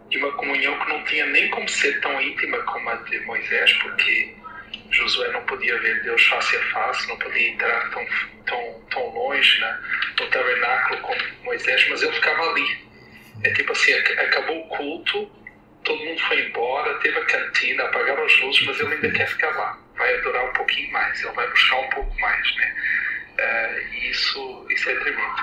de 0.09 0.17
uma 0.17 0.31
comunhão 0.33 0.77
que 0.79 0.89
não 0.89 1.03
tinha 1.05 1.25
nem 1.27 1.49
como 1.49 1.67
ser 1.67 1.99
tão 2.01 2.21
íntima 2.21 2.57
como 2.59 2.89
a 2.89 2.95
de 2.95 3.19
Moisés, 3.21 3.73
porque 3.73 4.35
Josué 4.91 5.31
não 5.31 5.43
podia 5.45 5.77
ver 5.79 6.03
Deus 6.03 6.21
face 6.27 6.55
a 6.55 6.63
face, 6.71 7.07
não 7.07 7.17
podia 7.17 7.49
entrar 7.49 7.89
tão, 7.91 8.05
tão, 8.45 8.81
tão 8.91 9.09
longe 9.13 9.59
né, 9.59 9.79
no 10.19 10.27
tabernáculo 10.27 11.01
como 11.01 11.21
Moisés, 11.43 11.87
mas 11.89 12.01
ele 12.01 12.13
ficava 12.13 12.49
ali. 12.49 12.91
É 13.43 13.53
tipo 13.53 13.71
assim, 13.71 13.93
acabou 13.93 14.59
o 14.59 14.67
culto, 14.67 15.31
todo 15.83 16.03
mundo 16.03 16.21
foi 16.21 16.45
embora, 16.45 16.93
teve 16.99 17.17
a 17.17 17.25
cantina, 17.25 17.83
apagaram 17.83 18.23
as 18.25 18.39
luzes, 18.39 18.65
mas 18.65 18.79
ele 18.79 18.93
ainda 18.93 19.11
quer 19.11 19.27
ficar 19.27 19.49
lá. 19.55 19.79
Vai 19.97 20.15
adorar 20.15 20.45
um 20.45 20.53
pouquinho 20.53 20.91
mais, 20.91 21.21
ele 21.21 21.33
vai 21.33 21.47
buscar 21.49 21.79
um 21.79 21.89
pouco 21.89 22.19
mais, 22.19 22.55
né? 22.55 22.75
Uh, 23.39 23.93
e 23.95 24.09
isso, 24.09 24.67
isso 24.69 24.89
é 24.89 24.95
tremendo. 24.95 25.41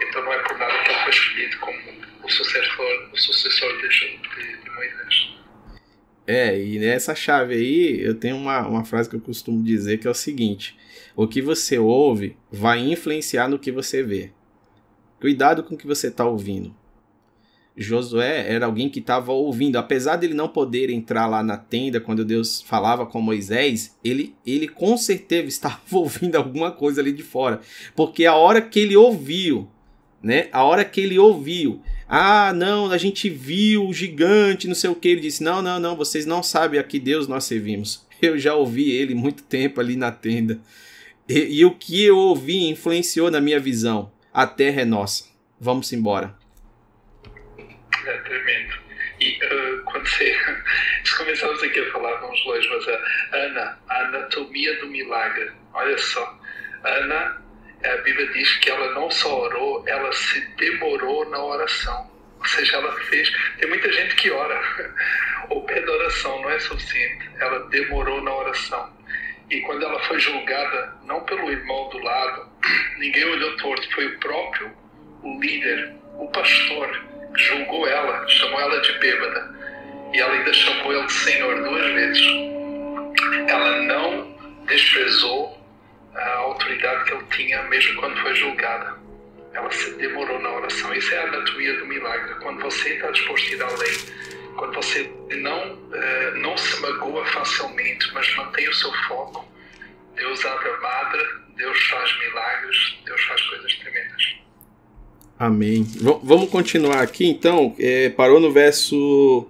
Então 0.00 0.22
não 0.22 0.32
é 0.32 0.38
por 0.38 0.56
nada 0.58 0.78
que 0.82 0.90
ele 0.90 1.00
foi 1.00 1.10
escolhido 1.10 1.58
como 1.58 1.78
o 2.22 2.30
sucessor, 2.30 3.10
o 3.12 3.16
sucessor 3.16 3.76
de, 3.78 3.88
de, 3.88 4.56
de 4.56 4.70
Moisés. 4.70 5.36
É, 6.26 6.60
e 6.60 6.78
nessa 6.78 7.14
chave 7.14 7.54
aí 7.54 8.00
eu 8.00 8.14
tenho 8.14 8.36
uma, 8.36 8.66
uma 8.66 8.84
frase 8.84 9.08
que 9.08 9.14
eu 9.14 9.20
costumo 9.20 9.62
dizer 9.62 9.98
que 9.98 10.08
é 10.08 10.10
o 10.10 10.14
seguinte: 10.14 10.76
o 11.14 11.26
que 11.26 11.40
você 11.40 11.78
ouve 11.78 12.36
vai 12.50 12.80
influenciar 12.80 13.48
no 13.48 13.58
que 13.58 13.70
você 13.70 14.02
vê. 14.02 14.32
Cuidado 15.20 15.62
com 15.62 15.74
o 15.74 15.78
que 15.78 15.86
você 15.86 16.08
está 16.08 16.24
ouvindo. 16.26 16.74
Josué 17.76 18.50
era 18.50 18.64
alguém 18.64 18.88
que 18.88 19.00
estava 19.00 19.32
ouvindo, 19.32 19.76
apesar 19.76 20.16
dele 20.16 20.32
não 20.32 20.48
poder 20.48 20.88
entrar 20.88 21.26
lá 21.26 21.42
na 21.42 21.58
tenda 21.58 22.00
quando 22.00 22.24
Deus 22.24 22.62
falava 22.62 23.04
com 23.04 23.20
Moisés, 23.20 23.94
ele, 24.02 24.34
ele 24.46 24.66
com 24.66 24.96
certeza 24.96 25.46
estava 25.48 25.78
ouvindo 25.92 26.36
alguma 26.36 26.72
coisa 26.72 27.00
ali 27.00 27.12
de 27.12 27.22
fora, 27.22 27.60
porque 27.94 28.24
a 28.24 28.34
hora 28.34 28.62
que 28.62 28.80
ele 28.80 28.96
ouviu, 28.96 29.68
né? 30.22 30.48
A 30.52 30.64
hora 30.64 30.84
que 30.84 31.02
ele 31.02 31.18
ouviu, 31.18 31.82
ah, 32.08 32.52
não, 32.52 32.90
a 32.90 32.98
gente 32.98 33.28
viu 33.28 33.86
o 33.86 33.92
gigante, 33.92 34.68
não 34.68 34.74
sei 34.74 34.90
o 34.90 34.94
que, 34.94 35.08
ele 35.08 35.20
disse: 35.20 35.42
"Não, 35.42 35.60
não, 35.62 35.80
não, 35.80 35.96
vocês 35.96 36.24
não 36.26 36.42
sabem 36.42 36.78
a 36.78 36.84
que 36.84 36.98
Deus 36.98 37.26
nós 37.26 37.44
servimos. 37.44 38.06
Eu 38.22 38.38
já 38.38 38.54
ouvi 38.54 38.90
ele 38.92 39.14
muito 39.14 39.42
tempo 39.42 39.80
ali 39.80 39.96
na 39.96 40.10
tenda. 40.10 40.58
E, 41.28 41.60
e 41.60 41.64
o 41.64 41.72
que 41.72 42.04
eu 42.04 42.16
ouvi 42.16 42.68
influenciou 42.68 43.30
na 43.30 43.40
minha 43.40 43.58
visão. 43.58 44.12
A 44.32 44.46
terra 44.46 44.82
é 44.82 44.84
nossa. 44.84 45.24
Vamos 45.60 45.92
embora." 45.92 46.34
é 48.06 48.18
tremendo. 48.18 48.74
E 49.20 49.38
uh, 49.44 49.82
quando 49.84 50.06
você. 50.06 50.36
Começamos 51.16 51.62
aqui 51.62 51.80
a 51.80 51.92
falar, 51.92 52.14
vamos 52.20 52.44
longe, 52.44 52.68
mas 52.68 52.88
a 52.88 53.36
Ana, 53.36 53.78
a 53.88 54.00
anatomia 54.04 54.78
do 54.80 54.88
milagre. 54.88 55.50
Olha 55.72 55.96
só. 55.98 56.38
Ana, 56.84 57.42
a 57.84 57.96
Bíblia 57.98 58.26
diz 58.32 58.56
que 58.58 58.70
ela 58.70 58.92
não 58.94 59.10
só 59.10 59.42
orou, 59.42 59.84
ela 59.86 60.12
se 60.12 60.40
demorou 60.56 61.28
na 61.30 61.42
oração. 61.42 62.10
Ou 62.38 62.46
seja, 62.46 62.76
ela 62.76 62.92
fez. 63.02 63.32
Tem 63.58 63.68
muita 63.68 63.92
gente 63.92 64.14
que 64.16 64.30
ora. 64.30 64.60
O 65.48 65.60
pé 65.60 65.80
da 65.80 65.92
oração 65.92 66.42
não 66.42 66.50
é 66.50 66.58
suficiente. 66.58 67.30
Ela 67.38 67.60
demorou 67.68 68.20
na 68.20 68.34
oração. 68.34 68.92
E 69.48 69.60
quando 69.60 69.84
ela 69.84 70.02
foi 70.02 70.18
julgada, 70.18 70.96
não 71.04 71.20
pelo 71.20 71.48
irmão 71.48 71.88
do 71.90 71.98
lado, 71.98 72.50
ninguém 72.98 73.24
olhou 73.26 73.56
torto, 73.58 73.94
foi 73.94 74.06
o 74.06 74.18
próprio 74.18 74.74
o 75.22 75.40
líder, 75.40 75.94
o 76.18 76.28
pastor, 76.28 77.04
julgou 77.34 77.86
ela, 77.86 78.26
chamou 78.28 78.60
ela 78.60 78.80
de 78.80 78.92
bêbada. 78.98 79.54
E 80.12 80.20
ela 80.20 80.32
ainda 80.32 80.52
chamou 80.52 80.92
ele 80.92 81.06
de 81.06 81.12
Senhor 81.12 81.62
duas 81.62 81.92
vezes. 81.92 82.26
Ela 83.48 83.82
não 83.82 84.36
desprezou 84.66 85.55
a 86.16 86.36
autoridade 86.38 87.04
que 87.04 87.14
ele 87.14 87.24
tinha, 87.30 87.62
mesmo 87.64 88.00
quando 88.00 88.16
foi 88.20 88.34
julgada. 88.34 88.96
Ela 89.52 89.70
se 89.70 89.94
demorou 89.94 90.38
na 90.40 90.50
oração. 90.50 90.94
Isso 90.94 91.14
é 91.14 91.18
a 91.18 91.28
anatomia 91.28 91.78
do 91.78 91.86
milagre. 91.86 92.34
Quando 92.42 92.60
você 92.62 92.94
está 92.94 93.10
disposto 93.10 93.46
a 93.46 93.56
ir 93.56 93.62
além, 93.62 93.98
quando 94.56 94.74
você 94.74 95.10
não, 95.36 95.78
eh, 95.92 96.30
não 96.36 96.56
se 96.56 96.80
magoa 96.80 97.24
facilmente, 97.26 98.12
mas 98.12 98.34
mantém 98.36 98.68
o 98.68 98.74
seu 98.74 98.92
foco, 99.08 99.46
Deus 100.14 100.44
abre 100.44 100.68
a 100.68 100.80
madre, 100.80 101.22
Deus 101.56 101.78
faz 101.84 102.18
milagres, 102.18 102.98
Deus 103.04 103.22
faz 103.22 103.40
coisas 103.42 103.74
tremendas. 103.76 104.36
Amém. 105.38 105.82
V 105.84 106.18
vamos 106.22 106.50
continuar 106.50 107.02
aqui 107.02 107.26
então. 107.26 107.74
É, 107.78 108.08
parou 108.10 108.40
no 108.40 108.50
verso 108.50 109.46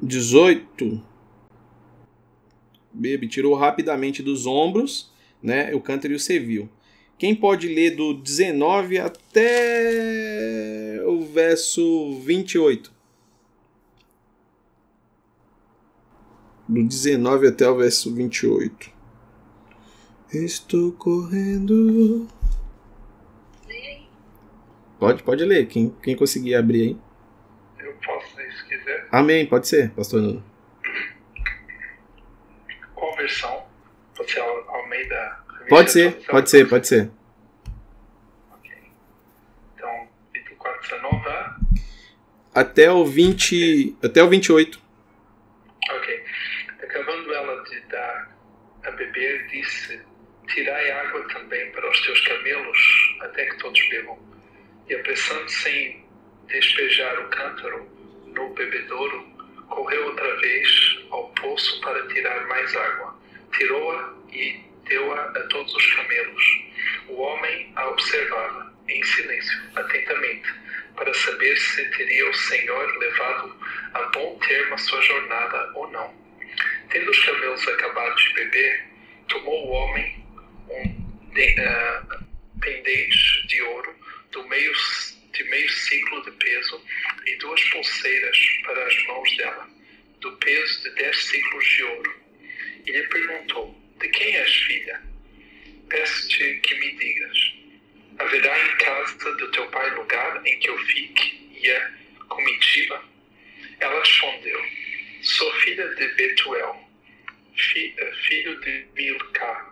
18. 0.00 1.02
Bebe 2.92 3.28
tirou 3.28 3.54
rapidamente 3.54 4.22
dos 4.22 4.46
ombros 4.46 5.09
né, 5.42 5.74
o 5.74 5.80
cântaro 5.80 6.12
e 6.12 6.16
o 6.16 6.20
cevil. 6.20 6.68
Quem 7.18 7.34
pode 7.34 7.68
ler 7.68 7.96
do 7.96 8.14
19 8.14 8.98
até 8.98 9.42
o 11.06 11.24
verso 11.26 12.18
28? 12.20 12.92
Do 16.68 16.84
19 16.84 17.48
até 17.48 17.68
o 17.68 17.76
verso 17.76 18.14
28. 18.14 18.90
Estou 20.32 20.92
correndo 20.92 22.28
Pode, 25.00 25.22
pode 25.22 25.42
ler. 25.46 25.66
Quem, 25.66 25.88
quem 26.02 26.14
conseguir 26.14 26.54
abrir 26.54 26.82
aí. 26.82 26.96
Eu 27.86 27.94
posso 28.04 28.36
ler 28.36 28.52
se 28.52 28.68
quiser. 28.68 29.08
Amém, 29.10 29.46
pode 29.46 29.66
ser, 29.66 29.90
pastor 29.92 30.20
Nuno. 30.20 30.44
Qual 32.94 33.16
versão? 33.16 33.59
Pode 34.20 34.32
ser 34.32 34.40
Almeida? 34.40 35.38
Pode 35.70 35.90
ser, 35.90 36.12
pode 36.26 36.50
ser, 36.50 36.68
pode 36.68 36.86
ser. 36.86 37.10
Ok. 38.52 38.70
Então, 39.74 40.08
24, 40.34 40.82
19 40.82 41.28
a... 41.30 41.56
Até 42.54 42.92
o 42.92 43.02
20. 43.06 43.96
Até 44.04 44.22
o 44.22 44.28
28. 44.28 44.78
Ok. 45.90 46.24
Acabando 46.82 47.32
ela 47.32 47.64
de 47.64 47.80
dar 47.86 48.36
a 48.84 48.90
beber, 48.90 49.46
disse: 49.46 49.98
Tirai 50.48 50.90
água 50.90 51.26
também 51.28 51.72
para 51.72 51.90
os 51.90 52.04
teus 52.04 52.20
camelos, 52.20 52.78
até 53.22 53.46
que 53.46 53.56
todos 53.56 53.88
bebam 53.88 54.18
e 54.86 54.94
apressando-se 54.96 55.70
em 55.70 56.04
despejar 56.46 57.20
o 57.20 57.28
cântaro 57.30 57.88
no 58.26 58.52
bebedouro, 58.52 59.24
correu 59.70 60.08
outra 60.08 60.36
vez 60.40 61.06
ao 61.10 61.26
poço 61.30 61.80
para 61.80 62.06
tirar 62.08 62.46
mais 62.48 62.76
água. 62.76 63.09
Tirou-a 63.56 64.14
e 64.32 64.60
deu-a 64.88 65.24
a 65.24 65.42
todos 65.48 65.74
os 65.74 65.94
camelos. 65.94 66.44
O 67.08 67.20
homem 67.20 67.72
a 67.76 67.88
observava, 67.88 68.72
em 68.88 69.02
silêncio, 69.04 69.62
atentamente, 69.76 70.48
para 70.96 71.12
saber 71.14 71.56
se 71.56 71.84
teria 71.90 72.28
o 72.28 72.34
Senhor 72.34 72.98
levado 72.98 73.56
a 73.94 74.02
bom 74.14 74.38
termo 74.46 74.74
a 74.74 74.78
sua 74.78 75.00
jornada 75.02 75.72
ou 75.74 75.90
não. 75.90 76.14
Tendo 76.90 77.10
os 77.10 77.24
camelos 77.24 77.68
acabado 77.68 78.16
de 78.16 78.34
beber, 78.34 78.86
tomou 79.28 79.66
o 79.66 79.70
homem 79.70 80.24
um 80.68 81.10
de, 81.32 81.54
uh, 81.60 82.24
pendente 82.60 83.46
de 83.46 83.62
ouro 83.62 83.94
do 84.32 84.46
meio, 84.48 84.72
de 85.32 85.44
meio 85.44 85.70
ciclo 85.70 86.22
de 86.24 86.30
peso 86.32 86.84
e 87.26 87.36
duas 87.36 87.62
pulseiras 87.70 88.38
para 88.64 88.86
as 88.86 89.04
mãos 89.04 89.36
dela, 89.36 89.68
do 90.20 90.32
peso 90.38 90.82
de 90.82 90.90
dez 90.96 91.24
ciclos 91.24 91.64
de 91.64 91.84
ouro. 91.84 92.19
E 92.90 92.92
lhe 92.92 93.06
perguntou: 93.06 93.72
De 94.00 94.08
quem 94.08 94.34
és 94.34 94.52
filha? 94.52 95.00
Peço-te 95.88 96.56
que 96.56 96.74
me 96.74 96.96
digas: 96.96 97.54
Haverá 98.18 98.58
em 98.58 98.76
casa 98.78 99.32
do 99.36 99.48
teu 99.52 99.64
pai 99.68 99.94
lugar 99.94 100.44
em 100.44 100.58
que 100.58 100.70
eu 100.70 100.76
fique 100.86 101.52
e 101.54 101.70
a 101.70 101.92
comitiva? 102.28 103.00
Ela 103.78 104.00
respondeu: 104.00 104.60
Sou 105.22 105.52
filha 105.60 105.86
de 105.94 106.08
Betuel, 106.14 106.84
fi, 107.54 107.94
filho 108.28 108.60
de 108.60 108.84
Milca, 108.96 109.66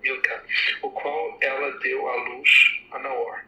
Milca, 0.00 0.44
o 0.82 0.90
qual 0.92 1.38
ela 1.40 1.76
deu 1.80 2.08
à 2.08 2.16
luz 2.28 2.50
a 2.92 3.00
Naor. 3.00 3.44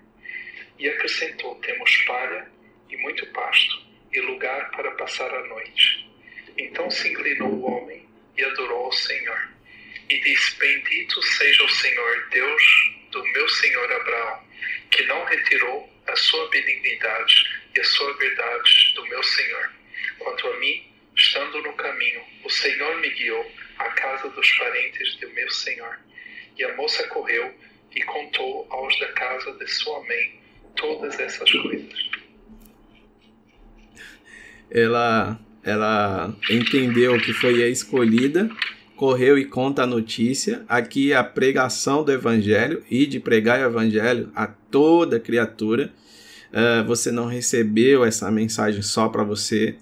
E 0.80 0.88
acrescentou: 0.88 1.54
Temos 1.60 1.96
palha 2.06 2.50
e 2.90 2.96
muito 2.96 3.24
pasto, 3.28 3.86
e 4.12 4.20
lugar 4.20 4.72
para 4.72 4.90
passar 4.96 5.32
a 5.32 5.46
noite. 5.46 6.10
Então 6.58 6.90
se 6.90 7.08
inclinou 7.08 7.50
o 7.50 7.70
homem 7.70 8.11
e 8.36 8.44
adorou 8.44 8.86
ao 8.86 8.92
Senhor. 8.92 9.48
E 10.08 10.20
disse: 10.20 10.58
Bendito 10.58 11.22
seja 11.22 11.62
o 11.64 11.68
Senhor, 11.68 12.28
Deus 12.30 12.62
do 13.12 13.22
meu 13.24 13.48
senhor 13.48 13.92
Abraão, 13.92 14.40
que 14.90 15.02
não 15.04 15.24
retirou 15.24 15.88
a 16.06 16.16
sua 16.16 16.48
benignidade 16.48 17.62
e 17.76 17.80
a 17.80 17.84
sua 17.84 18.12
verdade 18.14 18.92
do 18.94 19.06
meu 19.06 19.22
senhor. 19.22 19.70
Quanto 20.18 20.48
a 20.48 20.58
mim, 20.58 20.90
estando 21.14 21.62
no 21.62 21.72
caminho, 21.74 22.22
o 22.44 22.50
Senhor 22.50 22.98
me 23.00 23.10
guiou 23.10 23.52
à 23.78 23.90
casa 23.90 24.28
dos 24.30 24.50
parentes 24.52 25.16
do 25.16 25.30
meu 25.30 25.50
senhor. 25.50 25.98
E 26.56 26.64
a 26.64 26.74
moça 26.74 27.06
correu 27.08 27.54
e 27.94 28.02
contou 28.02 28.66
aos 28.70 28.98
da 28.98 29.12
casa 29.12 29.52
de 29.52 29.66
sua 29.68 30.02
mãe 30.04 30.40
todas 30.76 31.18
essas 31.20 31.50
coisas. 31.50 32.10
Ela, 34.70 35.38
ela 35.64 36.34
entendeu 36.50 37.18
que 37.20 37.32
foi 37.32 37.62
a 37.62 37.68
escolhida, 37.68 38.50
correu 38.96 39.38
e 39.38 39.44
conta 39.44 39.82
a 39.82 39.86
notícia. 39.86 40.62
Aqui 40.68 41.12
é 41.12 41.16
a 41.16 41.24
pregação 41.24 42.04
do 42.04 42.12
evangelho 42.12 42.82
e 42.90 43.06
de 43.06 43.20
pregar 43.20 43.60
o 43.60 43.70
evangelho 43.70 44.30
a 44.34 44.46
toda 44.46 45.20
criatura. 45.20 45.92
Uh, 46.52 46.86
você 46.86 47.10
não 47.10 47.26
recebeu 47.26 48.04
essa 48.04 48.30
mensagem 48.30 48.82
só 48.82 49.08
para 49.08 49.24
você. 49.24 49.76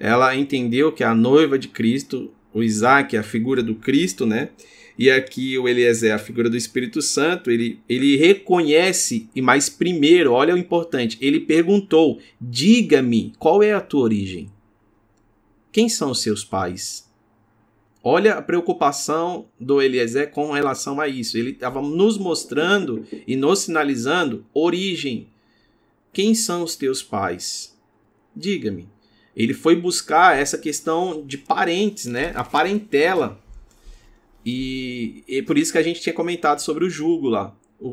Ela 0.00 0.34
entendeu 0.34 0.90
que 0.90 1.04
a 1.04 1.14
noiva 1.14 1.58
de 1.58 1.68
Cristo, 1.68 2.30
o 2.52 2.62
Isaac, 2.62 3.14
é 3.14 3.18
a 3.18 3.22
figura 3.22 3.62
do 3.62 3.74
Cristo, 3.74 4.26
né? 4.26 4.50
E 4.98 5.10
aqui 5.10 5.58
o 5.58 5.68
Eliezer, 5.68 6.14
a 6.14 6.18
figura 6.18 6.48
do 6.48 6.56
Espírito 6.56 7.02
Santo, 7.02 7.50
ele, 7.50 7.78
ele 7.86 8.16
reconhece, 8.16 9.28
e 9.34 9.42
mais 9.42 9.68
primeiro, 9.68 10.32
olha 10.32 10.54
o 10.54 10.58
importante, 10.58 11.18
ele 11.20 11.40
perguntou: 11.40 12.18
diga-me, 12.40 13.32
qual 13.38 13.62
é 13.62 13.74
a 13.74 13.80
tua 13.80 14.02
origem? 14.02 14.50
Quem 15.76 15.90
são 15.90 16.12
os 16.12 16.22
seus 16.22 16.42
pais? 16.42 17.06
Olha 18.02 18.36
a 18.36 18.40
preocupação 18.40 19.44
do 19.60 19.82
Eliezer 19.82 20.30
com 20.30 20.50
relação 20.52 20.98
a 20.98 21.06
isso. 21.06 21.36
Ele 21.36 21.50
estava 21.50 21.82
nos 21.82 22.16
mostrando 22.16 23.06
e 23.26 23.36
nos 23.36 23.58
sinalizando 23.58 24.46
origem. 24.54 25.28
Quem 26.14 26.34
são 26.34 26.62
os 26.62 26.76
teus 26.76 27.02
pais? 27.02 27.76
Diga-me. 28.34 28.88
Ele 29.36 29.52
foi 29.52 29.76
buscar 29.76 30.38
essa 30.38 30.56
questão 30.56 31.22
de 31.26 31.36
parentes, 31.36 32.06
né? 32.06 32.32
A 32.34 32.42
parentela. 32.42 33.38
E, 34.46 35.24
e 35.28 35.42
por 35.42 35.58
isso 35.58 35.72
que 35.72 35.78
a 35.78 35.82
gente 35.82 36.00
tinha 36.00 36.14
comentado 36.14 36.60
sobre 36.60 36.86
o 36.86 36.90
jugo 36.90 37.28
lá. 37.28 37.54
O, 37.78 37.88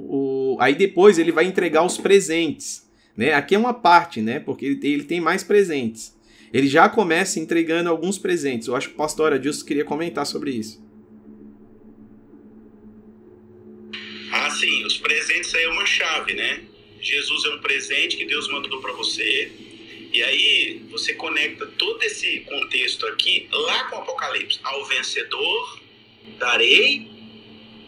o, 0.55 0.57
aí 0.61 0.73
depois 0.73 1.19
ele 1.19 1.33
vai 1.33 1.43
entregar 1.43 1.83
os 1.83 1.97
presentes. 1.97 2.89
Né? 3.17 3.33
Aqui 3.33 3.55
é 3.55 3.59
uma 3.59 3.73
parte, 3.73 4.21
né? 4.21 4.39
Porque 4.39 4.67
ele, 4.67 4.87
ele 4.87 5.03
tem 5.03 5.19
mais 5.19 5.43
presentes. 5.43 6.12
Ele 6.53 6.67
já 6.67 6.87
começa 6.87 7.39
entregando 7.39 7.89
alguns 7.89 8.19
presentes. 8.19 8.67
Eu 8.67 8.75
acho 8.75 8.89
que 8.89 8.93
o 8.93 8.97
pastor 8.97 9.33
Adilson 9.33 9.65
queria 9.65 9.83
comentar 9.83 10.23
sobre 10.23 10.51
isso. 10.51 10.79
Ah, 14.31 14.51
sim, 14.51 14.85
os 14.85 14.97
presentes 14.99 15.53
aí 15.55 15.63
é 15.63 15.69
uma 15.69 15.85
chave, 15.85 16.35
né? 16.35 16.61
Jesus 17.01 17.45
é 17.45 17.49
um 17.55 17.59
presente 17.59 18.15
que 18.15 18.25
Deus 18.25 18.47
mandou 18.49 18.79
para 18.81 18.93
você. 18.93 19.51
E 20.13 20.21
aí 20.21 20.81
você 20.91 21.13
conecta 21.13 21.65
todo 21.65 22.03
esse 22.03 22.41
contexto 22.41 23.07
aqui 23.07 23.47
lá 23.51 23.85
com 23.85 23.95
o 23.95 23.99
Apocalipse. 23.99 24.59
Ao 24.63 24.85
vencedor 24.85 25.81
darei. 26.37 27.07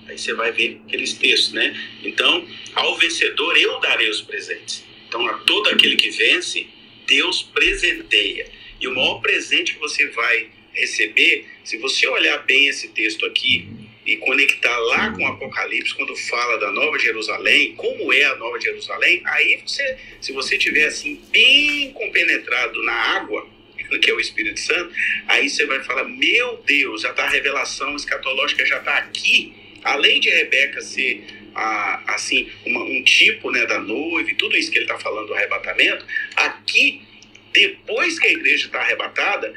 Aí 0.07 0.17
você 0.17 0.33
vai 0.33 0.51
ver 0.51 0.81
aqueles 0.87 1.13
textos, 1.13 1.53
né? 1.53 1.79
Então, 2.03 2.47
ao 2.73 2.97
vencedor 2.97 3.55
eu 3.57 3.79
darei 3.79 4.09
os 4.09 4.21
presentes. 4.21 4.83
Então, 5.07 5.25
a 5.27 5.33
todo 5.39 5.69
aquele 5.69 5.95
que 5.95 6.09
vence, 6.09 6.67
Deus 7.07 7.43
presenteia. 7.43 8.54
E 8.79 8.87
o 8.87 8.95
maior 8.95 9.21
presente 9.21 9.73
que 9.73 9.79
você 9.79 10.07
vai 10.07 10.49
receber, 10.73 11.45
se 11.63 11.77
você 11.77 12.07
olhar 12.07 12.37
bem 12.39 12.67
esse 12.67 12.89
texto 12.89 13.25
aqui 13.25 13.67
e 14.05 14.17
conectar 14.17 14.77
lá 14.77 15.11
com 15.11 15.23
o 15.23 15.27
Apocalipse, 15.27 15.95
quando 15.95 16.15
fala 16.15 16.59
da 16.59 16.71
Nova 16.71 16.99
Jerusalém, 16.99 17.73
como 17.75 18.13
é 18.13 18.23
a 18.23 18.35
Nova 18.35 18.59
Jerusalém, 18.59 19.21
aí 19.25 19.61
você, 19.65 19.97
se 20.21 20.31
você 20.31 20.57
tiver 20.57 20.85
assim 20.85 21.19
bem 21.31 21.91
compenetrado 21.93 22.83
na 22.83 22.93
água, 22.93 23.47
que 24.01 24.11
é 24.11 24.13
o 24.13 24.19
Espírito 24.19 24.59
Santo, 24.59 24.93
aí 25.27 25.49
você 25.49 25.65
vai 25.65 25.83
falar: 25.83 26.03
Meu 26.03 26.61
Deus, 26.65 27.01
já 27.01 27.11
está 27.11 27.23
a 27.23 27.29
revelação 27.29 27.95
escatológica, 27.95 28.65
já 28.65 28.77
está 28.77 28.97
aqui. 28.97 29.53
Além 29.83 30.19
de 30.19 30.29
Rebeca 30.29 30.81
ser 30.81 31.23
assim 32.07 32.49
uma, 32.65 32.83
um 32.83 33.03
tipo 33.03 33.49
né, 33.49 33.65
da 33.65 33.79
noiva 33.79 34.29
e 34.29 34.35
tudo 34.35 34.57
isso 34.57 34.69
que 34.69 34.77
ele 34.77 34.85
está 34.85 34.99
falando 34.99 35.27
do 35.27 35.33
arrebatamento, 35.33 36.05
aqui 36.35 37.01
depois 37.55 38.19
que 38.19 38.27
a 38.27 38.31
igreja 38.31 38.65
está 38.65 38.81
arrebatada, 38.81 39.53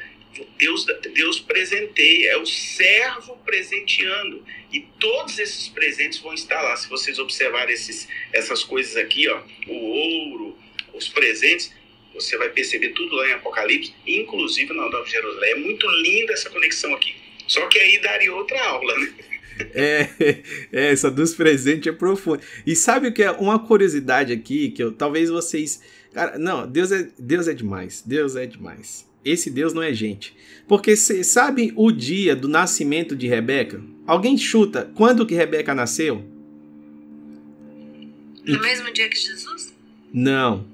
Deus, 0.57 0.85
Deus 1.13 1.39
presenteia, 1.41 2.31
é 2.31 2.37
o 2.37 2.45
servo 2.45 3.37
presenteando. 3.43 4.43
E 4.71 4.81
todos 4.99 5.37
esses 5.37 5.67
presentes 5.67 6.19
vão 6.19 6.33
estar 6.33 6.61
lá. 6.61 6.77
Se 6.77 6.87
vocês 6.87 7.19
observarem 7.19 7.73
esses, 7.73 8.07
essas 8.31 8.63
coisas 8.63 8.95
aqui, 8.95 9.27
ó, 9.27 9.41
o 9.67 9.73
ouro, 9.73 10.57
os 10.93 11.09
presentes, 11.09 11.73
você 12.13 12.37
vai 12.37 12.49
perceber 12.49 12.89
tudo 12.89 13.15
lá 13.15 13.27
em 13.27 13.33
Apocalipse, 13.33 13.93
inclusive 14.07 14.73
na 14.73 14.89
Nova 14.89 15.05
Jerusalém. 15.05 15.51
É 15.51 15.55
muito 15.55 15.85
linda 15.87 16.33
essa 16.33 16.49
conexão 16.49 16.93
aqui. 16.95 17.15
Só 17.47 17.67
que 17.67 17.79
aí 17.79 17.99
daria 17.99 18.33
outra 18.33 18.63
aula, 18.65 18.97
né? 18.97 19.13
É, 19.73 20.09
é, 20.71 20.91
essa 20.91 21.11
dos 21.11 21.33
presentes 21.33 21.91
é 21.91 21.95
profunda. 21.95 22.41
E 22.65 22.77
sabe 22.77 23.09
o 23.09 23.13
que 23.13 23.23
é 23.23 23.31
uma 23.31 23.59
curiosidade 23.59 24.31
aqui 24.31 24.71
que 24.71 24.81
eu, 24.81 24.93
talvez 24.93 25.29
vocês 25.29 25.81
Cara, 26.13 26.37
não, 26.37 26.67
Deus 26.67 26.91
é, 26.91 27.09
Deus 27.17 27.47
é 27.47 27.53
demais. 27.53 28.03
Deus 28.05 28.35
é 28.35 28.45
demais. 28.45 29.07
Esse 29.23 29.49
Deus 29.49 29.73
não 29.73 29.83
é 29.83 29.93
gente. 29.93 30.35
Porque 30.67 30.95
você 30.95 31.23
sabe 31.23 31.73
o 31.75 31.91
dia 31.91 32.35
do 32.35 32.47
nascimento 32.47 33.15
de 33.15 33.27
Rebeca? 33.27 33.81
Alguém 34.07 34.37
chuta 34.37 34.89
quando 34.95 35.25
que 35.25 35.35
Rebeca 35.35 35.73
nasceu? 35.75 36.23
No 38.45 38.59
mesmo 38.61 38.91
dia 38.91 39.09
que 39.09 39.17
Jesus? 39.17 39.73
Não. 40.11 40.65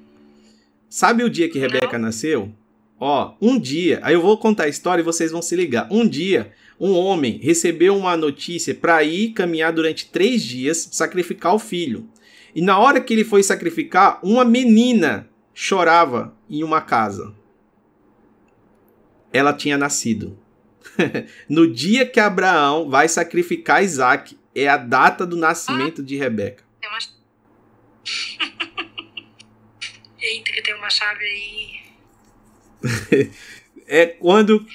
Sabe 0.88 1.24
o 1.24 1.30
dia 1.30 1.48
que 1.48 1.58
Rebeca 1.58 1.98
não. 1.98 2.06
nasceu? 2.06 2.52
Ó, 2.98 3.34
um 3.40 3.58
dia, 3.58 4.00
aí 4.02 4.14
eu 4.14 4.22
vou 4.22 4.38
contar 4.38 4.64
a 4.64 4.68
história 4.68 5.02
e 5.02 5.04
vocês 5.04 5.30
vão 5.30 5.42
se 5.42 5.54
ligar. 5.54 5.86
Um 5.90 6.08
dia, 6.08 6.52
um 6.80 6.92
homem 6.92 7.38
recebeu 7.42 7.94
uma 7.94 8.16
notícia 8.16 8.74
para 8.74 9.02
ir 9.04 9.32
caminhar 9.32 9.72
durante 9.72 10.06
três 10.06 10.42
dias, 10.42 10.88
sacrificar 10.92 11.54
o 11.54 11.58
filho. 11.58 12.08
E 12.56 12.60
na 12.62 12.78
hora 12.78 13.00
que 13.02 13.12
ele 13.12 13.22
foi 13.22 13.42
sacrificar, 13.42 14.18
uma 14.22 14.42
menina 14.42 15.28
chorava 15.52 16.34
em 16.48 16.64
uma 16.64 16.80
casa. 16.80 17.36
Ela 19.30 19.52
tinha 19.52 19.76
nascido. 19.76 20.38
no 21.50 21.70
dia 21.70 22.06
que 22.06 22.18
Abraão 22.18 22.88
vai 22.88 23.08
sacrificar 23.08 23.84
Isaac, 23.84 24.38
é 24.54 24.66
a 24.66 24.78
data 24.78 25.26
do 25.26 25.36
nascimento 25.36 26.02
de 26.02 26.16
Rebeca. 26.16 26.64
Tem 26.80 26.88
uma... 26.88 26.96
Eita, 30.18 30.50
que 30.50 30.62
tem 30.62 30.74
uma 30.76 30.88
chave 30.88 31.26
aí. 31.26 31.82
é 33.86 34.06
quando 34.06 34.66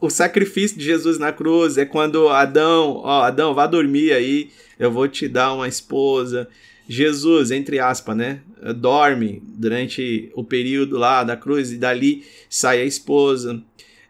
o 0.00 0.08
sacrifício 0.08 0.78
de 0.78 0.84
Jesus 0.84 1.18
na 1.18 1.32
cruz, 1.32 1.76
é 1.76 1.84
quando 1.84 2.28
Adão, 2.28 3.00
ó, 3.02 3.24
Adão, 3.24 3.52
vá 3.52 3.66
dormir 3.66 4.12
aí, 4.12 4.52
eu 4.78 4.92
vou 4.92 5.08
te 5.08 5.26
dar 5.26 5.54
uma 5.54 5.66
esposa. 5.66 6.48
Jesus, 6.92 7.52
entre 7.52 7.78
aspas, 7.78 8.16
né, 8.16 8.40
dorme 8.74 9.40
durante 9.46 10.28
o 10.34 10.42
período 10.42 10.98
lá 10.98 11.22
da 11.22 11.36
cruz 11.36 11.70
e 11.70 11.78
dali 11.78 12.24
sai 12.48 12.80
a 12.80 12.84
esposa. 12.84 13.62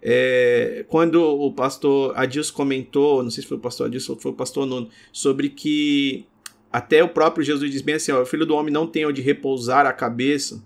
É, 0.03 0.83
quando 0.89 1.23
o 1.23 1.53
pastor 1.53 2.15
Adilson 2.17 2.55
comentou, 2.55 3.23
não 3.23 3.31
sei 3.31 3.43
se 3.43 3.49
foi 3.51 3.59
o 3.59 3.61
pastor 3.61 3.87
Adilson 3.87 4.15
ou 4.15 4.19
foi 4.19 4.31
o 4.31 4.35
pastor 4.35 4.65
Nuno, 4.65 4.89
sobre 5.13 5.51
que 5.51 6.25
até 6.73 7.05
o 7.05 7.09
próprio 7.09 7.45
Jesus 7.45 7.71
diz 7.71 7.83
bem 7.83 7.97
assim: 7.97 8.13
ó, 8.13 8.23
o 8.23 8.27
filho 8.27 8.47
do 8.47 8.55
homem 8.55 8.73
não 8.73 8.87
tem 8.87 9.05
onde 9.05 9.21
repousar 9.21 9.85
a 9.85 9.93
cabeça. 9.93 10.65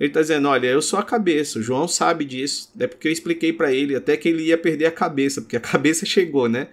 Ele 0.00 0.08
está 0.08 0.20
dizendo: 0.20 0.48
olha, 0.48 0.66
eu 0.66 0.82
sou 0.82 0.98
a 0.98 1.04
cabeça. 1.04 1.60
O 1.60 1.62
João 1.62 1.86
sabe 1.86 2.24
disso. 2.24 2.72
É 2.76 2.88
porque 2.88 3.06
eu 3.06 3.12
expliquei 3.12 3.52
para 3.52 3.72
ele 3.72 3.94
até 3.94 4.16
que 4.16 4.28
ele 4.28 4.46
ia 4.46 4.58
perder 4.58 4.86
a 4.86 4.90
cabeça, 4.90 5.40
porque 5.40 5.56
a 5.56 5.60
cabeça 5.62 6.04
chegou, 6.04 6.48
né? 6.48 6.66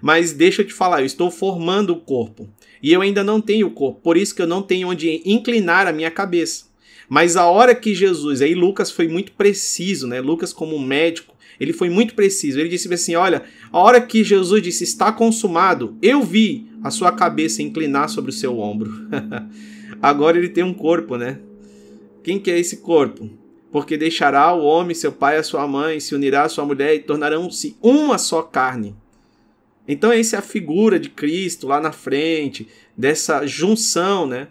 Mas 0.00 0.32
deixa 0.32 0.62
eu 0.62 0.66
te 0.66 0.72
falar, 0.72 1.00
eu 1.00 1.06
estou 1.06 1.30
formando 1.30 1.90
o 1.90 2.00
corpo. 2.00 2.48
E 2.82 2.92
eu 2.92 3.00
ainda 3.00 3.22
não 3.22 3.40
tenho 3.40 3.68
o 3.68 3.70
corpo, 3.70 4.00
por 4.00 4.16
isso 4.16 4.34
que 4.34 4.42
eu 4.42 4.46
não 4.46 4.62
tenho 4.62 4.88
onde 4.88 5.22
inclinar 5.24 5.86
a 5.86 5.92
minha 5.92 6.10
cabeça. 6.10 6.64
Mas 7.08 7.36
a 7.36 7.46
hora 7.46 7.74
que 7.74 7.94
Jesus, 7.94 8.40
aí 8.40 8.54
Lucas 8.54 8.90
foi 8.90 9.06
muito 9.06 9.32
preciso, 9.32 10.06
né? 10.06 10.20
Lucas, 10.20 10.52
como 10.52 10.78
médico, 10.78 11.34
ele 11.60 11.72
foi 11.72 11.88
muito 11.90 12.14
preciso. 12.14 12.58
Ele 12.58 12.68
disse 12.68 12.92
assim: 12.92 13.14
Olha, 13.14 13.42
a 13.70 13.78
hora 13.78 14.00
que 14.00 14.24
Jesus 14.24 14.62
disse 14.62 14.84
está 14.84 15.12
consumado, 15.12 15.96
eu 16.00 16.22
vi 16.22 16.66
a 16.82 16.90
sua 16.90 17.12
cabeça 17.12 17.62
inclinar 17.62 18.08
sobre 18.08 18.30
o 18.30 18.34
seu 18.34 18.58
ombro. 18.58 18.90
Agora 20.02 20.38
ele 20.38 20.48
tem 20.48 20.64
um 20.64 20.74
corpo, 20.74 21.16
né? 21.16 21.38
Quem 22.24 22.38
que 22.38 22.50
é 22.50 22.58
esse 22.58 22.78
corpo? 22.78 23.30
Porque 23.70 23.96
deixará 23.96 24.52
o 24.52 24.64
homem, 24.64 24.94
seu 24.94 25.12
pai, 25.12 25.36
a 25.36 25.42
sua 25.42 25.66
mãe, 25.66 26.00
se 26.00 26.14
unirá 26.14 26.42
à 26.42 26.48
sua 26.48 26.64
mulher 26.64 26.94
e 26.94 27.00
tornarão-se 27.00 27.76
uma 27.80 28.18
só 28.18 28.42
carne. 28.42 28.94
Então 29.86 30.12
essa 30.12 30.36
é 30.36 30.38
a 30.38 30.42
figura 30.42 30.98
de 30.98 31.08
Cristo 31.10 31.66
lá 31.66 31.80
na 31.80 31.92
frente, 31.92 32.68
dessa 32.96 33.46
junção, 33.46 34.26
né? 34.26 34.48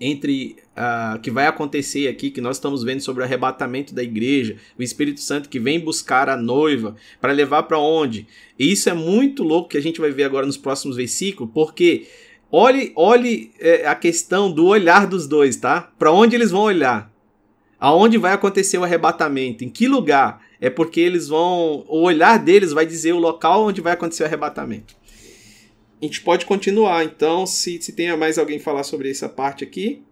Entre 0.00 0.56
uh, 0.70 1.18
que 1.20 1.30
vai 1.30 1.46
acontecer 1.46 2.08
aqui, 2.08 2.30
que 2.30 2.40
nós 2.40 2.56
estamos 2.56 2.82
vendo 2.82 3.00
sobre 3.00 3.22
o 3.22 3.26
arrebatamento 3.26 3.94
da 3.94 4.02
igreja, 4.02 4.56
o 4.78 4.82
Espírito 4.82 5.20
Santo 5.20 5.48
que 5.48 5.60
vem 5.60 5.78
buscar 5.78 6.28
a 6.28 6.36
noiva 6.36 6.96
para 7.20 7.32
levar 7.32 7.64
para 7.64 7.78
onde? 7.78 8.26
E 8.58 8.72
isso 8.72 8.88
é 8.88 8.94
muito 8.94 9.42
louco 9.42 9.68
que 9.68 9.76
a 9.76 9.82
gente 9.82 10.00
vai 10.00 10.10
ver 10.10 10.24
agora 10.24 10.46
nos 10.46 10.56
próximos 10.56 10.96
versículos, 10.96 11.52
porque 11.52 12.06
olhe, 12.50 12.92
olhe 12.96 13.50
é, 13.58 13.86
a 13.86 13.94
questão 13.94 14.50
do 14.50 14.66
olhar 14.66 15.06
dos 15.06 15.26
dois, 15.26 15.56
tá? 15.56 15.92
Para 15.98 16.12
onde 16.12 16.34
eles 16.34 16.50
vão 16.50 16.62
olhar? 16.62 17.12
Aonde 17.78 18.16
vai 18.16 18.32
acontecer 18.32 18.78
o 18.78 18.84
arrebatamento? 18.84 19.64
Em 19.64 19.68
que 19.68 19.88
lugar? 19.88 20.42
É 20.60 20.68
porque 20.68 21.00
eles 21.00 21.28
vão. 21.28 21.84
O 21.88 22.02
olhar 22.02 22.38
deles 22.38 22.72
vai 22.72 22.84
dizer 22.84 23.12
o 23.12 23.18
local 23.18 23.64
onde 23.64 23.80
vai 23.80 23.94
acontecer 23.94 24.22
o 24.22 24.26
arrebatamento. 24.26 24.94
A 26.00 26.04
gente 26.04 26.20
pode 26.20 26.46
continuar, 26.46 27.04
então, 27.04 27.46
se, 27.46 27.80
se 27.80 27.92
tem 27.92 28.14
mais 28.16 28.38
alguém 28.38 28.58
falar 28.58 28.84
sobre 28.84 29.10
essa 29.10 29.28
parte 29.28 29.64
aqui. 29.64 30.02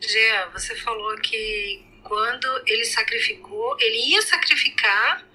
Jean, 0.00 0.50
você 0.52 0.74
falou 0.76 1.16
que 1.16 1.84
quando 2.02 2.46
ele 2.66 2.84
sacrificou, 2.84 3.76
ele 3.80 4.12
ia 4.12 4.22
sacrificar 4.22 5.26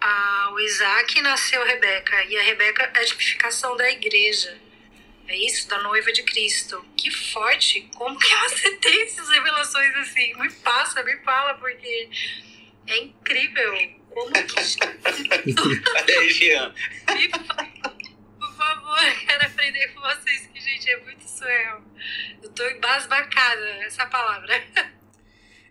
a, 0.00 0.50
o 0.52 0.60
Isaac 0.60 1.18
e 1.18 1.22
nasceu 1.22 1.64
Rebeca. 1.64 2.24
E 2.24 2.36
a 2.36 2.42
Rebeca 2.42 2.90
é 2.94 3.00
a 3.00 3.04
tipificação 3.04 3.76
da 3.76 3.90
igreja. 3.90 4.56
É 5.28 5.36
isso? 5.36 5.68
Da 5.68 5.80
noiva 5.82 6.12
de 6.12 6.22
Cristo. 6.22 6.84
Que 6.96 7.10
forte! 7.10 7.88
Como 7.94 8.18
que 8.18 8.28
você 8.28 8.76
tem 8.78 9.02
essas 9.02 9.28
revelações 9.28 9.94
assim? 9.96 10.34
Me 10.34 10.50
passa, 10.52 11.02
me 11.02 11.16
fala, 11.18 11.54
porque 11.54 12.08
é 12.86 12.98
incrível. 12.98 13.72
Como 14.10 14.32
que. 14.32 14.58
Aí, 16.12 16.30
Jean. 16.30 16.74
Por 18.38 18.56
favor, 18.56 18.98
quero 19.26 19.46
aprender 19.46 19.88
com 19.88 20.00
vocês, 20.00 20.46
que, 20.52 20.60
gente, 20.60 20.90
é 20.90 20.96
muito 20.98 21.26
surreal. 21.26 21.82
Eu 22.42 22.50
tô 22.50 22.68
embasbacada 22.68 23.66
essa 23.84 24.06
palavra. 24.06 24.62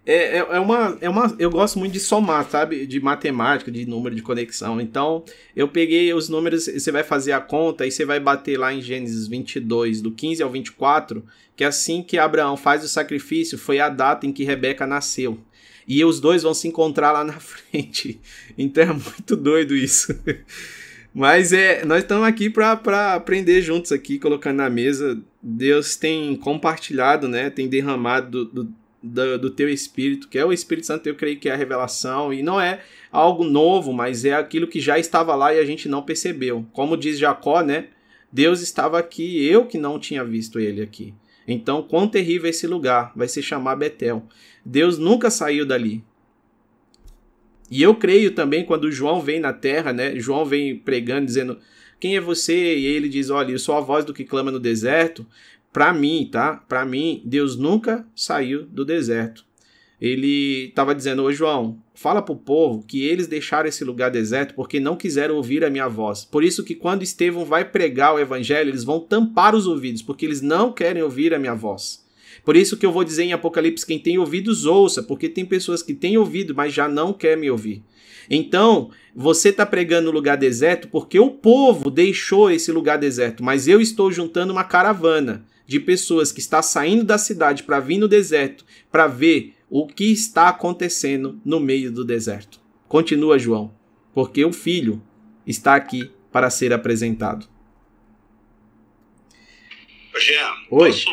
É, 0.05 0.13
é, 0.13 0.37
é, 0.37 0.59
uma, 0.59 0.97
é 0.99 1.09
uma. 1.09 1.35
Eu 1.37 1.49
gosto 1.51 1.77
muito 1.77 1.93
de 1.93 1.99
somar, 1.99 2.49
sabe? 2.49 2.87
De 2.87 2.99
matemática, 2.99 3.71
de 3.71 3.85
número 3.85 4.15
de 4.15 4.21
conexão. 4.21 4.81
Então, 4.81 5.23
eu 5.55 5.67
peguei 5.67 6.11
os 6.13 6.27
números, 6.27 6.65
você 6.65 6.91
vai 6.91 7.03
fazer 7.03 7.33
a 7.33 7.39
conta 7.39 7.85
e 7.85 7.91
você 7.91 8.03
vai 8.03 8.19
bater 8.19 8.57
lá 8.57 8.73
em 8.73 8.81
Gênesis 8.81 9.27
22, 9.27 10.01
do 10.01 10.11
15 10.11 10.41
ao 10.41 10.49
24, 10.49 11.23
que 11.55 11.63
é 11.63 11.67
assim 11.67 12.01
que 12.01 12.17
Abraão 12.17 12.57
faz 12.57 12.83
o 12.83 12.87
sacrifício, 12.87 13.57
foi 13.57 13.79
a 13.79 13.89
data 13.89 14.25
em 14.25 14.31
que 14.31 14.43
Rebeca 14.43 14.87
nasceu. 14.87 15.39
E 15.87 16.03
os 16.03 16.19
dois 16.19 16.43
vão 16.43 16.53
se 16.53 16.67
encontrar 16.67 17.11
lá 17.11 17.23
na 17.23 17.37
frente. 17.39 18.19
Então 18.57 18.83
é 18.83 18.93
muito 18.93 19.35
doido 19.35 19.75
isso. 19.75 20.17
Mas 21.13 21.51
é, 21.51 21.83
nós 21.85 22.03
estamos 22.03 22.25
aqui 22.25 22.49
para 22.49 23.13
aprender 23.13 23.61
juntos 23.61 23.91
aqui, 23.91 24.17
colocando 24.17 24.57
na 24.57 24.69
mesa. 24.69 25.21
Deus 25.43 25.95
tem 25.95 26.35
compartilhado, 26.37 27.27
né? 27.27 27.49
Tem 27.49 27.67
derramado 27.67 28.45
do, 28.45 28.63
do, 28.63 28.73
do, 29.01 29.37
do 29.37 29.49
teu 29.49 29.69
Espírito, 29.69 30.27
que 30.27 30.37
é 30.37 30.45
o 30.45 30.53
Espírito 30.53 30.87
Santo, 30.87 31.07
eu 31.07 31.15
creio 31.15 31.39
que 31.39 31.49
é 31.49 31.53
a 31.53 31.57
revelação, 31.57 32.31
e 32.33 32.43
não 32.43 32.59
é 32.59 32.81
algo 33.11 33.43
novo, 33.43 33.91
mas 33.91 34.25
é 34.25 34.33
aquilo 34.33 34.67
que 34.67 34.79
já 34.79 34.99
estava 34.99 35.35
lá 35.35 35.53
e 35.53 35.59
a 35.59 35.65
gente 35.65 35.89
não 35.89 36.03
percebeu. 36.03 36.65
Como 36.71 36.97
diz 36.97 37.17
Jacó, 37.17 37.61
né? 37.61 37.87
Deus 38.31 38.61
estava 38.61 38.97
aqui, 38.99 39.45
eu 39.45 39.65
que 39.65 39.77
não 39.77 39.99
tinha 39.99 40.23
visto 40.23 40.59
ele 40.59 40.81
aqui. 40.81 41.13
Então, 41.47 41.81
quão 41.81 42.07
terrível 42.07 42.47
é 42.47 42.51
esse 42.51 42.67
lugar, 42.67 43.11
vai 43.15 43.27
se 43.27 43.41
chamar 43.41 43.75
Betel. 43.75 44.23
Deus 44.63 44.97
nunca 44.97 45.29
saiu 45.29 45.65
dali. 45.65 46.03
E 47.69 47.81
eu 47.81 47.95
creio 47.95 48.31
também 48.31 48.65
quando 48.65 48.91
João 48.91 49.21
vem 49.21 49.39
na 49.39 49.53
terra, 49.53 49.91
né? 49.91 50.17
João 50.19 50.45
vem 50.45 50.77
pregando, 50.77 51.25
dizendo: 51.25 51.57
Quem 51.99 52.15
é 52.15 52.21
você? 52.21 52.77
E 52.77 52.85
ele 52.85 53.07
diz: 53.09 53.29
Olha, 53.29 53.51
eu 53.51 53.59
sou 53.59 53.75
a 53.75 53.81
voz 53.81 54.03
do 54.03 54.13
que 54.13 54.25
clama 54.25 54.51
no 54.51 54.59
deserto. 54.59 55.25
Para 55.71 55.93
mim, 55.93 56.27
tá? 56.31 56.55
Para 56.67 56.85
mim, 56.85 57.21
Deus 57.25 57.55
nunca 57.55 58.05
saiu 58.15 58.65
do 58.65 58.83
deserto. 58.83 59.45
Ele 60.01 60.65
estava 60.69 60.95
dizendo: 60.95 61.23
Ô 61.23 61.31
João, 61.31 61.77
fala 61.93 62.21
para 62.21 62.33
o 62.33 62.37
povo 62.37 62.83
que 62.83 63.03
eles 63.03 63.27
deixaram 63.27 63.69
esse 63.69 63.83
lugar 63.83 64.09
deserto 64.09 64.55
porque 64.55 64.79
não 64.79 64.97
quiseram 64.97 65.35
ouvir 65.35 65.63
a 65.63 65.69
minha 65.69 65.87
voz. 65.87 66.25
Por 66.25 66.43
isso 66.43 66.63
que 66.63 66.73
quando 66.73 67.03
Estevão 67.03 67.45
vai 67.45 67.63
pregar 67.63 68.15
o 68.15 68.19
evangelho, 68.19 68.69
eles 68.71 68.83
vão 68.83 68.99
tampar 68.99 69.53
os 69.55 69.67
ouvidos, 69.67 70.01
porque 70.01 70.25
eles 70.25 70.41
não 70.41 70.73
querem 70.73 71.03
ouvir 71.03 71.33
a 71.33 71.39
minha 71.39 71.53
voz. 71.53 72.03
Por 72.43 72.55
isso 72.55 72.75
que 72.75 72.85
eu 72.85 72.91
vou 72.91 73.03
dizer 73.03 73.23
em 73.23 73.33
Apocalipse: 73.33 73.85
quem 73.85 73.99
tem 73.99 74.17
ouvidos, 74.17 74.65
ouça, 74.65 75.03
porque 75.03 75.29
tem 75.29 75.45
pessoas 75.45 75.83
que 75.83 75.93
têm 75.93 76.17
ouvido, 76.17 76.55
mas 76.55 76.73
já 76.73 76.89
não 76.89 77.13
quer 77.13 77.37
me 77.37 77.51
ouvir. 77.51 77.83
Então, 78.29 78.89
você 79.15 79.49
está 79.49 79.65
pregando 79.65 80.05
no 80.05 80.11
lugar 80.11 80.37
deserto 80.37 80.87
porque 80.87 81.19
o 81.19 81.29
povo 81.29 81.91
deixou 81.91 82.49
esse 82.49 82.71
lugar 82.71 82.97
deserto, 82.97 83.43
mas 83.43 83.67
eu 83.67 83.79
estou 83.79 84.11
juntando 84.11 84.53
uma 84.53 84.63
caravana 84.63 85.45
de 85.71 85.79
pessoas 85.79 86.33
que 86.33 86.41
está 86.41 86.61
saindo 86.61 87.01
da 87.01 87.17
cidade 87.17 87.63
para 87.63 87.79
vir 87.79 87.97
no 87.97 88.05
deserto 88.05 88.65
para 88.91 89.07
ver 89.07 89.55
o 89.69 89.87
que 89.87 90.11
está 90.11 90.49
acontecendo 90.49 91.39
no 91.45 91.61
meio 91.61 91.89
do 91.89 92.03
deserto. 92.03 92.59
Continua 92.89 93.39
João, 93.39 93.73
porque 94.13 94.43
o 94.43 94.51
filho 94.51 95.01
está 95.47 95.75
aqui 95.75 96.11
para 96.29 96.49
ser 96.49 96.73
apresentado. 96.73 97.47
Jean, 100.19 100.53
Oi. 100.71 100.89
posso 100.89 101.09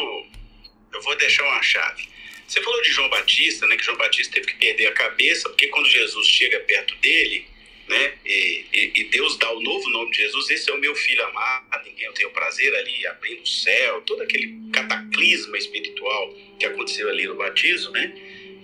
eu 0.93 1.02
vou 1.02 1.16
deixar 1.18 1.44
uma 1.44 1.62
chave. 1.62 2.09
Você 2.44 2.60
falou 2.60 2.82
de 2.82 2.90
João 2.90 3.09
Batista, 3.10 3.64
né? 3.68 3.76
Que 3.76 3.85
João 3.85 3.97
Batista 3.97 4.35
teve 4.35 4.48
que 4.48 4.56
perder 4.56 4.89
a 4.89 4.93
cabeça, 4.93 5.48
porque 5.51 5.68
quando 5.68 5.89
Jesus 5.89 6.26
chega 6.26 6.59
perto 6.59 6.97
dele, 6.97 7.47
né? 7.89 8.15
E, 8.24 8.65
e, 8.73 8.93
e, 8.97 9.05
Deus 9.05 9.36
dá 9.39 9.51
o 9.51 9.60
novo 9.60 9.89
nome 9.89 10.10
de 10.10 10.19
Jesus, 10.19 10.51
esse 10.51 10.70
é 10.70 10.74
o 10.74 10.78
meu 10.78 10.94
filho 10.94 11.24
amado, 11.24 11.89
em 11.89 11.94
quem 11.94 12.06
eu 12.06 12.12
tenho 12.12 12.31
prazer 12.31 12.74
ali, 12.74 13.06
abrindo 13.06 13.43
o 13.43 13.47
céu, 13.47 14.02
todo 14.02 14.23
aquele 14.23 14.55
cataclisma 14.73 15.56
espiritual 15.56 16.35
que 16.59 16.66
aconteceu 16.66 17.09
ali 17.09 17.27
no 17.27 17.35
batismo, 17.35 17.90
né? 17.93 18.12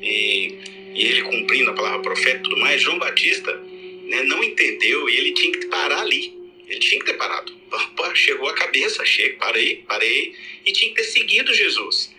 E, 0.01 0.59
e 0.95 1.07
ele 1.07 1.23
cumprindo 1.23 1.71
a 1.71 1.75
palavra 1.75 2.03
profeta 2.03 2.39
e 2.39 2.43
tudo 2.43 2.59
mais, 2.59 2.83
João 2.83 2.99
Batista 2.99 3.53
né, 3.55 4.23
não 4.25 4.45
entendeu 4.45 5.09
e 5.09 5.17
ele 5.17 5.33
tinha 5.33 5.53
que 5.53 5.67
parar 5.67 6.01
ali. 6.01 6.35
Ele 6.67 6.81
tinha 6.81 7.01
que 7.01 7.07
ter 7.07 7.15
parado. 7.15 7.55
Opa, 7.71 8.15
chegou 8.15 8.49
a 8.49 8.55
cabeça, 8.55 9.05
chega, 9.05 9.37
parei, 9.39 9.85
parei, 9.87 10.35
e 10.65 10.73
tinha 10.73 10.91
que 10.91 10.97
ter 10.97 11.05
seguido 11.05 11.53
Jesus. 11.53 12.15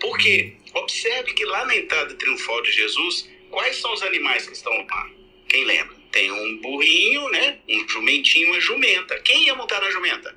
Porque 0.00 0.52
observe 0.74 1.32
que 1.34 1.44
lá 1.44 1.64
na 1.66 1.76
entrada 1.76 2.14
triunfal 2.14 2.62
de 2.62 2.72
Jesus, 2.72 3.28
quais 3.50 3.76
são 3.76 3.92
os 3.92 4.02
animais 4.02 4.46
que 4.46 4.54
estão 4.54 4.72
lá? 4.72 5.10
Quem 5.48 5.64
lembra? 5.64 6.01
Tem 6.12 6.30
um 6.30 6.58
burrinho, 6.58 7.28
né? 7.30 7.58
Um 7.68 7.88
jumentinho, 7.88 8.48
uma 8.48 8.60
jumenta. 8.60 9.18
Quem 9.20 9.46
ia 9.46 9.54
montar 9.54 9.80
na 9.80 9.90
jumenta? 9.90 10.36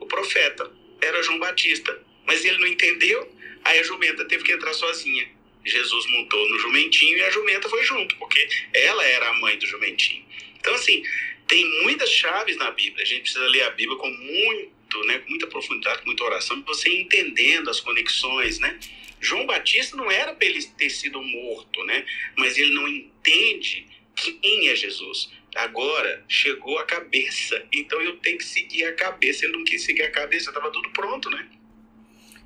O 0.00 0.06
profeta. 0.06 0.70
Era 1.02 1.22
João 1.22 1.38
Batista. 1.38 2.00
Mas 2.24 2.44
ele 2.44 2.58
não 2.58 2.66
entendeu, 2.66 3.30
aí 3.64 3.78
a 3.78 3.82
jumenta 3.82 4.24
teve 4.24 4.44
que 4.44 4.52
entrar 4.52 4.72
sozinha. 4.72 5.28
Jesus 5.64 6.06
montou 6.06 6.48
no 6.48 6.58
jumentinho 6.58 7.18
e 7.18 7.22
a 7.22 7.30
jumenta 7.30 7.68
foi 7.68 7.82
junto, 7.84 8.16
porque 8.16 8.48
ela 8.72 9.04
era 9.04 9.28
a 9.28 9.34
mãe 9.34 9.58
do 9.58 9.66
jumentinho. 9.66 10.24
Então, 10.58 10.74
assim, 10.74 11.02
tem 11.46 11.64
muitas 11.82 12.10
chaves 12.10 12.56
na 12.56 12.70
Bíblia. 12.70 13.02
A 13.02 13.06
gente 13.06 13.22
precisa 13.22 13.46
ler 13.48 13.62
a 13.64 13.70
Bíblia 13.70 13.96
com 13.98 14.08
muito 14.08 14.74
né, 15.06 15.18
com 15.18 15.30
muita 15.30 15.46
profundidade, 15.48 16.00
com 16.00 16.06
muita 16.06 16.22
oração, 16.22 16.62
você 16.62 16.88
entendendo 16.88 17.68
as 17.68 17.80
conexões, 17.80 18.60
né? 18.60 18.78
João 19.20 19.46
Batista 19.46 19.96
não 19.96 20.10
era 20.10 20.32
para 20.34 20.46
ele 20.46 20.62
ter 20.78 20.90
sido 20.90 21.20
morto, 21.20 21.82
né? 21.84 22.04
Mas 22.36 22.56
ele 22.58 22.72
não 22.72 22.86
entende 22.86 23.88
quem 24.14 24.68
é 24.68 24.76
Jesus. 24.76 25.30
Agora 25.54 26.24
chegou 26.28 26.78
a 26.78 26.84
cabeça, 26.84 27.62
então 27.72 28.00
eu 28.00 28.16
tenho 28.16 28.38
que 28.38 28.44
seguir 28.44 28.84
a 28.84 28.92
cabeça. 28.92 29.44
Ele 29.44 29.56
não 29.56 29.64
quis 29.64 29.82
seguir 29.84 30.02
a 30.02 30.10
cabeça, 30.10 30.50
estava 30.50 30.70
tudo 30.70 30.90
pronto, 30.90 31.30
né? 31.30 31.46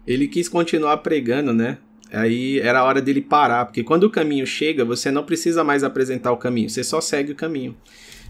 Ele 0.07 0.28
quis 0.28 0.49
continuar 0.49 0.99
pregando, 0.99 1.53
né? 1.53 1.78
Aí 2.12 2.59
era 2.61 2.81
a 2.81 2.85
hora 2.85 3.01
dele 3.03 3.20
parar, 3.20 3.66
porque 3.66 3.82
quando 3.82 4.05
o 4.05 4.11
caminho 4.11 4.47
chega, 4.47 4.85
você 4.85 5.11
não 5.11 5.24
precisa 5.24 5.62
mais 5.62 5.85
apresentar 5.85 6.32
o 6.32 6.39
caminho, 6.39 6.70
você 6.70 6.82
só 6.82 7.01
segue 7.01 7.32
o 7.32 7.36
caminho. 7.36 7.77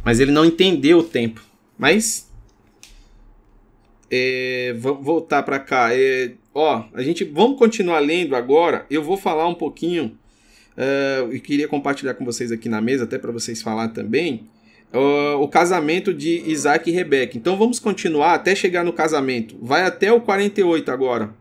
Mas 0.04 0.20
ele 0.20 0.32
não 0.32 0.44
entendeu 0.44 0.98
o 0.98 1.02
tempo. 1.02 1.44
Mas 1.76 2.28
é, 4.10 4.74
vamos 4.78 5.04
voltar 5.04 5.42
para 5.42 5.58
cá. 5.58 5.94
É, 5.94 6.32
ó, 6.54 6.84
a 6.92 7.02
gente 7.02 7.24
vamos 7.24 7.58
continuar 7.58 8.00
lendo 8.00 8.34
agora. 8.34 8.86
Eu 8.90 9.02
vou 9.02 9.16
falar 9.16 9.46
um 9.46 9.54
pouquinho 9.54 10.18
uh, 10.78 11.34
e 11.34 11.40
queria 11.40 11.66
compartilhar 11.66 12.14
com 12.14 12.24
vocês 12.24 12.52
aqui 12.52 12.68
na 12.68 12.80
mesa, 12.80 13.04
até 13.04 13.18
para 13.18 13.32
vocês 13.32 13.60
falar 13.60 13.88
também. 13.88 14.48
Uh, 14.92 15.36
o 15.42 15.48
casamento 15.48 16.14
de 16.14 16.42
Isaac 16.50 16.88
e 16.88 16.92
Rebeca. 16.92 17.36
Então 17.36 17.58
vamos 17.58 17.78
continuar 17.78 18.34
até 18.34 18.54
chegar 18.54 18.84
no 18.84 18.92
casamento. 18.92 19.58
Vai 19.60 19.82
até 19.82 20.10
o 20.12 20.20
48 20.20 20.90
agora. 20.90 21.34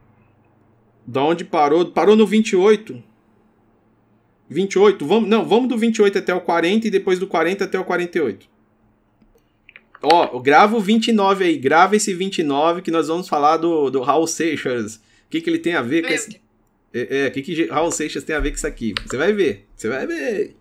Da 1.05 1.23
onde 1.23 1.45
parou? 1.45 1.85
Parou 1.85 2.15
no 2.15 2.27
28. 2.27 3.01
28, 4.49 5.05
vamos, 5.05 5.29
não, 5.29 5.45
vamos 5.45 5.69
do 5.69 5.77
28 5.77 6.17
até 6.17 6.33
o 6.33 6.41
40 6.41 6.87
e 6.87 6.89
depois 6.89 7.19
do 7.19 7.27
40 7.27 7.63
até 7.63 7.79
o 7.79 7.85
48. 7.85 8.47
Ó, 10.01 10.39
grava 10.39 10.75
o 10.77 10.79
29 10.79 11.43
aí, 11.43 11.57
grava 11.57 11.95
esse 11.95 12.13
29 12.13 12.81
que 12.81 12.91
nós 12.91 13.07
vamos 13.07 13.27
falar 13.27 13.57
do, 13.57 13.89
do 13.89 14.01
Raul 14.01 14.27
Seixas. 14.27 14.95
O 14.95 15.29
que, 15.29 15.41
que 15.41 15.49
ele 15.49 15.59
tem 15.59 15.73
a 15.73 15.81
ver 15.81 16.03
com 16.03 16.13
esse. 16.13 16.39
É, 16.93 17.25
é, 17.25 17.27
o 17.27 17.31
que, 17.31 17.41
que 17.41 17.65
Raul 17.67 17.91
Seixas 17.91 18.23
tem 18.23 18.35
a 18.35 18.39
ver 18.39 18.51
com 18.51 18.57
isso 18.57 18.67
aqui? 18.67 18.93
Você 19.05 19.17
vai 19.17 19.33
ver, 19.33 19.67
você 19.75 19.89
vai 19.89 20.07
ver. 20.07 20.55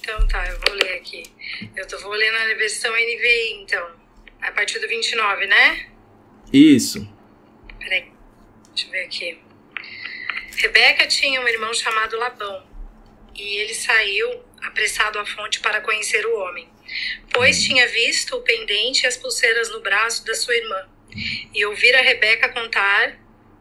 Então 0.00 0.26
tá, 0.28 0.48
eu 0.48 0.58
vou 0.60 0.74
ler 0.74 0.94
aqui. 0.94 1.22
Eu 1.76 1.86
tô, 1.86 1.98
vou 1.98 2.12
ler 2.12 2.30
na 2.32 2.54
versão 2.54 2.92
NVI, 2.92 3.62
então. 3.62 3.90
A 4.40 4.52
partir 4.52 4.78
do 4.78 4.88
29, 4.88 5.46
né? 5.46 5.86
Isso. 6.52 7.08
Peraí, 7.78 8.10
deixa 8.68 8.86
eu 8.86 8.90
ver 8.92 9.04
aqui. 9.04 9.38
Rebeca 10.56 11.06
tinha 11.06 11.40
um 11.40 11.48
irmão 11.48 11.72
chamado 11.74 12.16
Labão. 12.16 12.66
E 13.34 13.58
ele 13.58 13.74
saiu 13.74 14.42
apressado 14.62 15.18
à 15.18 15.26
fonte 15.26 15.60
para 15.60 15.80
conhecer 15.80 16.24
o 16.26 16.38
homem, 16.38 16.68
pois 17.32 17.62
tinha 17.62 17.86
visto 17.86 18.36
o 18.36 18.42
pendente 18.42 19.04
e 19.04 19.06
as 19.06 19.16
pulseiras 19.16 19.70
no 19.70 19.80
braço 19.80 20.24
da 20.24 20.34
sua 20.34 20.54
irmã, 20.54 20.88
e 21.54 21.64
ouvira 21.66 22.00
Rebeca 22.00 22.48
contar 22.48 23.18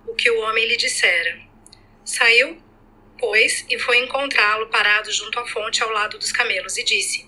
o 0.07 0.15
que 0.15 0.30
o 0.30 0.40
homem 0.41 0.68
lhe 0.68 0.77
dissera. 0.77 1.40
Saiu, 2.03 2.61
pois, 3.19 3.65
e 3.69 3.80
foi 3.80 3.98
encontrá-lo 3.99 4.68
parado 4.68 5.11
junto 5.11 5.40
à 5.40 5.48
fonte 5.48 5.82
ao 5.82 5.90
lado 5.90 6.18
dos 6.18 6.32
camelos, 6.32 6.77
e 6.77 6.84
disse: 6.84 7.26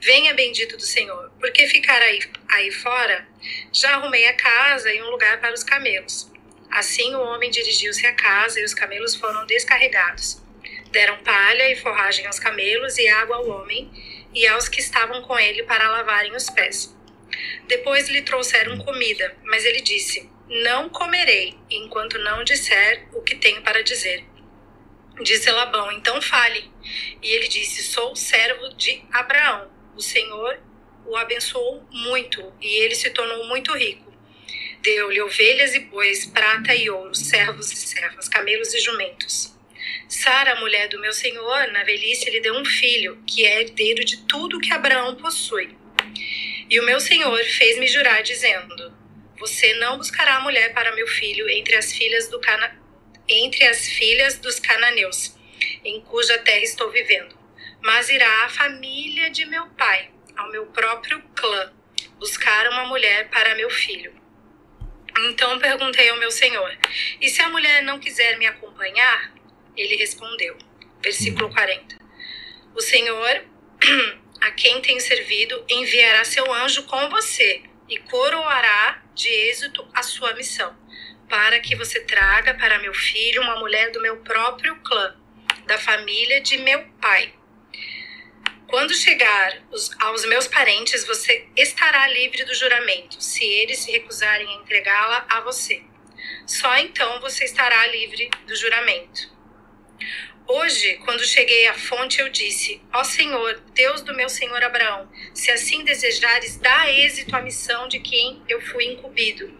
Venha, 0.00 0.34
bendito 0.34 0.76
do 0.76 0.82
Senhor, 0.82 1.30
por 1.40 1.50
que 1.52 1.66
ficar 1.66 2.00
aí, 2.00 2.20
aí 2.48 2.70
fora? 2.70 3.26
Já 3.72 3.94
arrumei 3.94 4.26
a 4.26 4.34
casa 4.34 4.92
e 4.92 5.02
um 5.02 5.10
lugar 5.10 5.40
para 5.40 5.54
os 5.54 5.64
camelos. 5.64 6.30
Assim 6.70 7.14
o 7.14 7.20
homem 7.20 7.50
dirigiu-se 7.50 8.06
à 8.06 8.12
casa 8.12 8.60
e 8.60 8.64
os 8.64 8.74
camelos 8.74 9.14
foram 9.14 9.46
descarregados. 9.46 10.42
Deram 10.90 11.18
palha 11.22 11.70
e 11.70 11.76
forragem 11.76 12.26
aos 12.26 12.38
camelos 12.38 12.98
e 12.98 13.08
água 13.08 13.36
ao 13.36 13.48
homem 13.48 13.90
e 14.34 14.46
aos 14.46 14.68
que 14.68 14.80
estavam 14.80 15.22
com 15.22 15.38
ele 15.38 15.62
para 15.62 15.90
lavarem 15.90 16.34
os 16.34 16.50
pés. 16.50 16.94
Depois 17.66 18.08
lhe 18.08 18.22
trouxeram 18.22 18.78
comida, 18.78 19.36
mas 19.44 19.64
ele 19.64 19.80
disse: 19.80 20.28
Não 20.48 20.88
comerei, 20.88 21.58
enquanto 21.68 22.18
não 22.18 22.44
disser 22.44 23.08
o 23.12 23.22
que 23.22 23.34
tenho 23.34 23.62
para 23.62 23.82
dizer. 23.82 24.24
Disse 25.22 25.50
Labão: 25.50 25.90
Então 25.92 26.22
fale. 26.22 26.70
E 27.22 27.28
ele 27.28 27.48
disse: 27.48 27.82
Sou 27.82 28.14
servo 28.14 28.74
de 28.74 29.02
Abraão. 29.12 29.70
O 29.96 30.00
Senhor 30.00 30.58
o 31.06 31.16
abençoou 31.16 31.86
muito 31.90 32.52
e 32.60 32.66
ele 32.80 32.94
se 32.94 33.10
tornou 33.10 33.44
muito 33.46 33.72
rico. 33.76 34.12
Deu-lhe 34.80 35.20
ovelhas 35.22 35.74
e 35.74 35.80
bois, 35.80 36.26
prata 36.26 36.74
e 36.74 36.90
ouro, 36.90 37.14
servos 37.14 37.72
e 37.72 37.76
servas, 37.76 38.28
camelos 38.28 38.72
e 38.74 38.80
jumentos. 38.80 39.56
Sara, 40.08 40.60
mulher 40.60 40.88
do 40.88 41.00
meu 41.00 41.12
senhor, 41.12 41.68
na 41.72 41.82
velhice 41.82 42.30
lhe 42.30 42.40
deu 42.40 42.54
um 42.54 42.64
filho, 42.64 43.22
que 43.26 43.44
é 43.44 43.62
herdeiro 43.62 44.04
de 44.04 44.24
tudo 44.26 44.60
que 44.60 44.72
Abraão 44.72 45.16
possui. 45.16 45.76
E 46.68 46.78
o 46.78 46.84
meu 46.84 47.00
senhor 47.00 47.42
fez-me 47.44 47.86
jurar, 47.86 48.22
dizendo: 48.22 48.95
Você 49.38 49.74
não 49.74 49.98
buscará 49.98 50.40
mulher 50.40 50.72
para 50.72 50.94
meu 50.94 51.06
filho 51.06 51.48
entre 51.50 51.76
as 51.76 51.92
filhas 51.92 52.28
do 52.28 52.40
Cana... 52.40 52.74
entre 53.28 53.64
as 53.66 53.86
filhas 53.86 54.38
dos 54.38 54.58
cananeus, 54.58 55.36
em 55.84 56.00
cuja 56.00 56.38
terra 56.38 56.64
estou 56.64 56.90
vivendo, 56.90 57.36
mas 57.82 58.08
irá 58.08 58.44
à 58.44 58.48
família 58.48 59.28
de 59.28 59.44
meu 59.44 59.66
pai, 59.70 60.10
ao 60.36 60.50
meu 60.50 60.66
próprio 60.66 61.22
clã, 61.34 61.70
buscar 62.18 62.66
uma 62.70 62.86
mulher 62.86 63.28
para 63.28 63.54
meu 63.56 63.68
filho. 63.68 64.14
Então 65.28 65.58
perguntei 65.58 66.08
ao 66.08 66.18
meu 66.18 66.30
senhor: 66.30 66.74
E 67.20 67.28
se 67.28 67.42
a 67.42 67.50
mulher 67.50 67.82
não 67.82 68.00
quiser 68.00 68.38
me 68.38 68.46
acompanhar? 68.46 69.34
Ele 69.76 69.96
respondeu. 69.96 70.56
Versículo 71.02 71.50
40. 71.50 71.98
O 72.74 72.80
Senhor, 72.80 73.44
a 74.40 74.50
quem 74.52 74.80
tem 74.80 74.98
servido, 74.98 75.62
enviará 75.68 76.24
seu 76.24 76.50
anjo 76.52 76.84
com 76.84 77.08
você 77.10 77.62
e 77.88 77.98
coroará 77.98 79.02
de 79.14 79.28
êxito 79.28 79.86
a 79.94 80.02
sua 80.02 80.34
missão, 80.34 80.76
para 81.28 81.60
que 81.60 81.74
você 81.74 82.00
traga 82.00 82.54
para 82.54 82.78
meu 82.78 82.94
filho 82.94 83.42
uma 83.42 83.56
mulher 83.56 83.90
do 83.92 84.00
meu 84.00 84.18
próprio 84.18 84.76
clã, 84.80 85.16
da 85.66 85.78
família 85.78 86.40
de 86.40 86.58
meu 86.58 86.84
pai. 87.00 87.34
Quando 88.68 88.94
chegar 88.94 89.62
os, 89.70 89.90
aos 90.00 90.24
meus 90.26 90.48
parentes, 90.48 91.06
você 91.06 91.48
estará 91.56 92.08
livre 92.08 92.44
do 92.44 92.54
juramento, 92.54 93.20
se 93.20 93.44
eles 93.44 93.78
se 93.78 93.92
recusarem 93.92 94.48
a 94.48 94.60
entregá-la 94.60 95.24
a 95.28 95.40
você. 95.40 95.82
Só 96.46 96.76
então 96.78 97.20
você 97.20 97.44
estará 97.44 97.86
livre 97.86 98.28
do 98.46 98.56
juramento. 98.56 99.30
Hoje, 100.48 100.94
quando 101.04 101.24
cheguei 101.24 101.66
à 101.66 101.74
fonte, 101.74 102.20
eu 102.20 102.28
disse: 102.28 102.80
Ó 102.92 103.02
Senhor, 103.02 103.60
Deus 103.74 104.00
do 104.02 104.14
meu 104.14 104.28
senhor 104.28 104.62
Abraão, 104.62 105.10
se 105.34 105.50
assim 105.50 105.82
desejares, 105.82 106.56
dá 106.58 106.88
êxito 106.88 107.34
à 107.34 107.42
missão 107.42 107.88
de 107.88 107.98
quem 107.98 108.40
eu 108.48 108.60
fui 108.60 108.84
incumbido. 108.84 109.52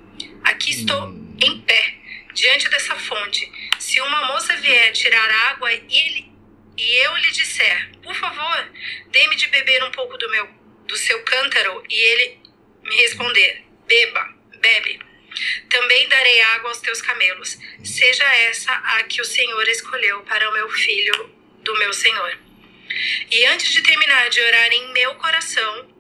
Aqui 0.45 0.71
estou 0.71 1.09
em 1.43 1.61
pé, 1.63 1.95
diante 2.33 2.69
dessa 2.69 2.95
fonte. 2.95 3.51
Se 3.81 4.01
uma 4.01 4.27
moça 4.29 4.55
vier 4.59 4.93
tirar 4.93 5.29
água 5.51 5.73
e, 5.73 5.85
ele, 5.91 6.33
e 6.77 7.05
eu 7.05 7.17
lhe 7.17 7.33
disser: 7.33 7.91
Por 8.01 8.15
favor, 8.15 8.73
dê-me 9.11 9.35
de 9.35 9.49
beber 9.49 9.83
um 9.83 9.91
pouco 9.91 10.17
do, 10.17 10.31
meu, 10.31 10.49
do 10.87 10.97
seu 10.97 11.21
cântaro, 11.25 11.83
e 11.91 11.95
ele 11.95 12.39
me 12.85 12.95
responder: 12.95 13.65
Beba, 13.89 14.35
bebe. 14.61 15.01
Também 15.69 16.09
darei 16.09 16.41
água 16.43 16.71
aos 16.71 16.81
teus 16.81 17.03
camelos. 17.03 17.59
Seja 17.85 18.25
essa 18.25 18.73
a 18.73 19.03
que 19.05 19.21
o 19.21 19.25
Senhor 19.25 19.69
escolheu 19.69 20.23
para 20.23 20.49
o 20.49 20.53
meu 20.53 20.71
filho 20.71 21.31
do 21.63 21.77
meu 21.79 21.93
Senhor. 21.93 22.39
E 23.31 23.45
antes 23.47 23.73
de 23.73 23.83
terminar 23.83 24.31
de 24.31 24.41
orar 24.41 24.73
em 24.73 24.93
meu 24.93 25.15
coração, 25.17 25.95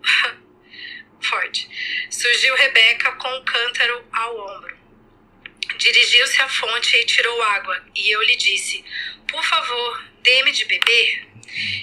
forte, 1.20 1.68
surgiu 2.10 2.54
Rebeca 2.54 3.12
com 3.12 3.28
o 3.28 3.38
um 3.38 3.44
cântaro 3.44 4.04
ao 4.12 4.56
ombro. 4.56 4.76
Dirigiu-se 5.76 6.40
à 6.40 6.48
fonte 6.48 6.96
e 6.96 7.04
tirou 7.04 7.42
água, 7.42 7.84
e 7.94 8.10
eu 8.10 8.22
lhe 8.22 8.36
disse: 8.36 8.84
Por 9.28 9.44
favor, 9.44 10.04
dê-me 10.22 10.52
de 10.52 10.64
beber. 10.64 11.26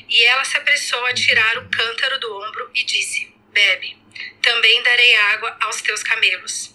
E 0.10 0.24
ela 0.24 0.44
se 0.44 0.58
apressou 0.58 1.04
a 1.06 1.14
tirar 1.14 1.58
o 1.58 1.70
cântaro 1.70 2.20
do 2.20 2.36
ombro 2.36 2.72
e 2.74 2.84
disse: 2.84 3.34
Bebe. 3.52 3.98
Também 4.42 4.82
darei 4.84 5.16
água 5.16 5.58
aos 5.62 5.82
teus 5.82 6.04
camelos. 6.04 6.73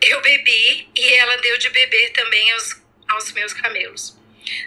Eu 0.00 0.20
bebi 0.20 0.88
e 0.94 1.12
ela 1.14 1.36
deu 1.38 1.58
de 1.58 1.70
beber 1.70 2.12
também 2.12 2.52
aos, 2.52 2.82
aos 3.08 3.32
meus 3.32 3.52
camelos. 3.52 4.18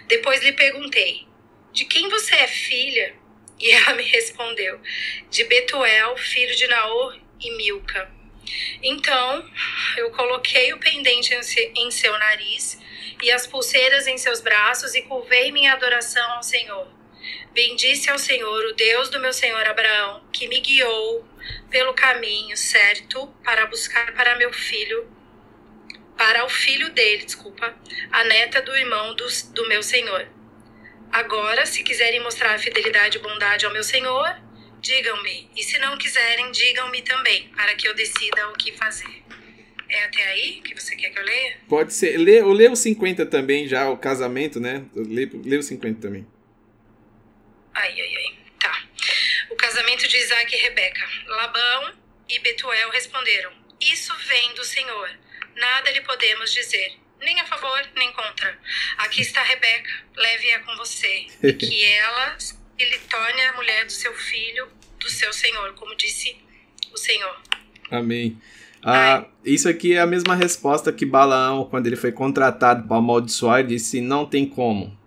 Depois 0.06 0.42
lhe 0.42 0.52
perguntei: 0.52 1.26
De 1.72 1.84
quem 1.84 2.08
você 2.08 2.34
é 2.34 2.46
filha? 2.46 3.14
E 3.58 3.70
ela 3.70 3.94
me 3.94 4.02
respondeu: 4.02 4.80
De 5.30 5.44
Betuel, 5.44 6.16
filho 6.16 6.54
de 6.56 6.66
Naor 6.66 7.18
e 7.40 7.56
Milca. 7.56 8.10
Então 8.82 9.48
eu 9.96 10.10
coloquei 10.10 10.72
o 10.72 10.78
pendente 10.78 11.34
em 11.76 11.90
seu 11.90 12.18
nariz 12.18 12.78
e 13.22 13.30
as 13.30 13.46
pulseiras 13.46 14.06
em 14.06 14.16
seus 14.16 14.40
braços 14.40 14.94
e 14.94 15.02
curvei 15.02 15.52
minha 15.52 15.74
adoração 15.74 16.32
ao 16.32 16.42
Senhor. 16.42 16.99
Bendisse 17.52 18.08
ao 18.10 18.18
Senhor, 18.18 18.64
o 18.66 18.74
Deus 18.74 19.10
do 19.10 19.20
meu 19.20 19.32
senhor 19.32 19.66
Abraão, 19.66 20.22
que 20.32 20.46
me 20.46 20.60
guiou 20.60 21.26
pelo 21.68 21.92
caminho 21.94 22.56
certo 22.56 23.26
para 23.44 23.66
buscar 23.66 24.12
para 24.14 24.36
meu 24.36 24.52
filho, 24.52 25.08
para 26.16 26.44
o 26.44 26.48
filho 26.48 26.90
dele, 26.90 27.24
desculpa, 27.24 27.74
a 28.12 28.24
neta 28.24 28.62
do 28.62 28.76
irmão 28.76 29.14
do, 29.14 29.26
do 29.52 29.68
meu 29.68 29.82
senhor. 29.82 30.28
Agora, 31.10 31.66
se 31.66 31.82
quiserem 31.82 32.20
mostrar 32.20 32.58
fidelidade 32.58 33.18
e 33.18 33.20
bondade 33.20 33.66
ao 33.66 33.72
meu 33.72 33.82
senhor, 33.82 34.36
digam-me, 34.80 35.50
e 35.56 35.62
se 35.62 35.78
não 35.78 35.98
quiserem, 35.98 36.52
digam-me 36.52 37.02
também, 37.02 37.48
para 37.48 37.74
que 37.74 37.88
eu 37.88 37.94
decida 37.94 38.48
o 38.48 38.52
que 38.52 38.72
fazer. 38.72 39.22
É 39.88 40.04
até 40.04 40.24
aí 40.28 40.60
que 40.62 40.72
você 40.72 40.94
quer 40.94 41.10
que 41.10 41.18
eu 41.18 41.24
leia? 41.24 41.56
Pode 41.68 41.92
ser. 41.92 42.16
Lê, 42.16 42.40
eu 42.40 42.52
leio 42.52 42.72
o 42.72 42.76
50 42.76 43.26
também, 43.26 43.66
já, 43.66 43.90
o 43.90 43.98
casamento, 43.98 44.60
né? 44.60 44.84
Lê, 44.94 45.28
lê 45.44 45.56
o 45.56 45.62
50 45.62 46.00
também. 46.00 46.24
Ai, 47.74 48.00
ai, 48.00 48.16
ai. 48.16 48.38
Tá. 48.58 48.84
O 49.50 49.56
casamento 49.56 50.06
de 50.06 50.16
Isaac 50.16 50.54
e 50.54 50.58
Rebeca. 50.58 51.08
Labão 51.26 51.94
e 52.28 52.38
Betuel 52.40 52.90
responderam: 52.90 53.52
Isso 53.80 54.14
vem 54.26 54.54
do 54.54 54.64
Senhor. 54.64 55.10
Nada 55.56 55.90
lhe 55.90 56.00
podemos 56.02 56.52
dizer, 56.52 56.96
nem 57.20 57.38
a 57.40 57.46
favor, 57.46 57.80
nem 57.96 58.12
contra. 58.12 58.58
Aqui 58.98 59.20
está 59.20 59.42
Rebeca, 59.42 59.90
leve-a 60.16 60.60
com 60.60 60.76
você, 60.76 61.26
e 61.42 61.52
que 61.52 61.84
ela 61.92 62.36
lhe 62.78 62.98
torne 63.10 63.42
a 63.42 63.52
mulher 63.54 63.84
do 63.84 63.92
seu 63.92 64.14
filho, 64.14 64.68
do 64.98 65.10
seu 65.10 65.32
Senhor, 65.32 65.74
como 65.74 65.94
disse 65.96 66.36
o 66.92 66.96
Senhor. 66.96 67.36
Amém. 67.90 68.40
Ah, 68.82 69.26
isso 69.44 69.68
aqui 69.68 69.94
é 69.94 70.00
a 70.00 70.06
mesma 70.06 70.34
resposta 70.34 70.92
que 70.92 71.04
Balaão, 71.04 71.66
quando 71.66 71.86
ele 71.86 71.96
foi 71.96 72.12
contratado 72.12 72.88
para 72.88 72.96
amaldiçoar, 72.96 73.64
disse: 73.64 74.00
Não 74.00 74.24
tem 74.24 74.46
como. 74.46 74.98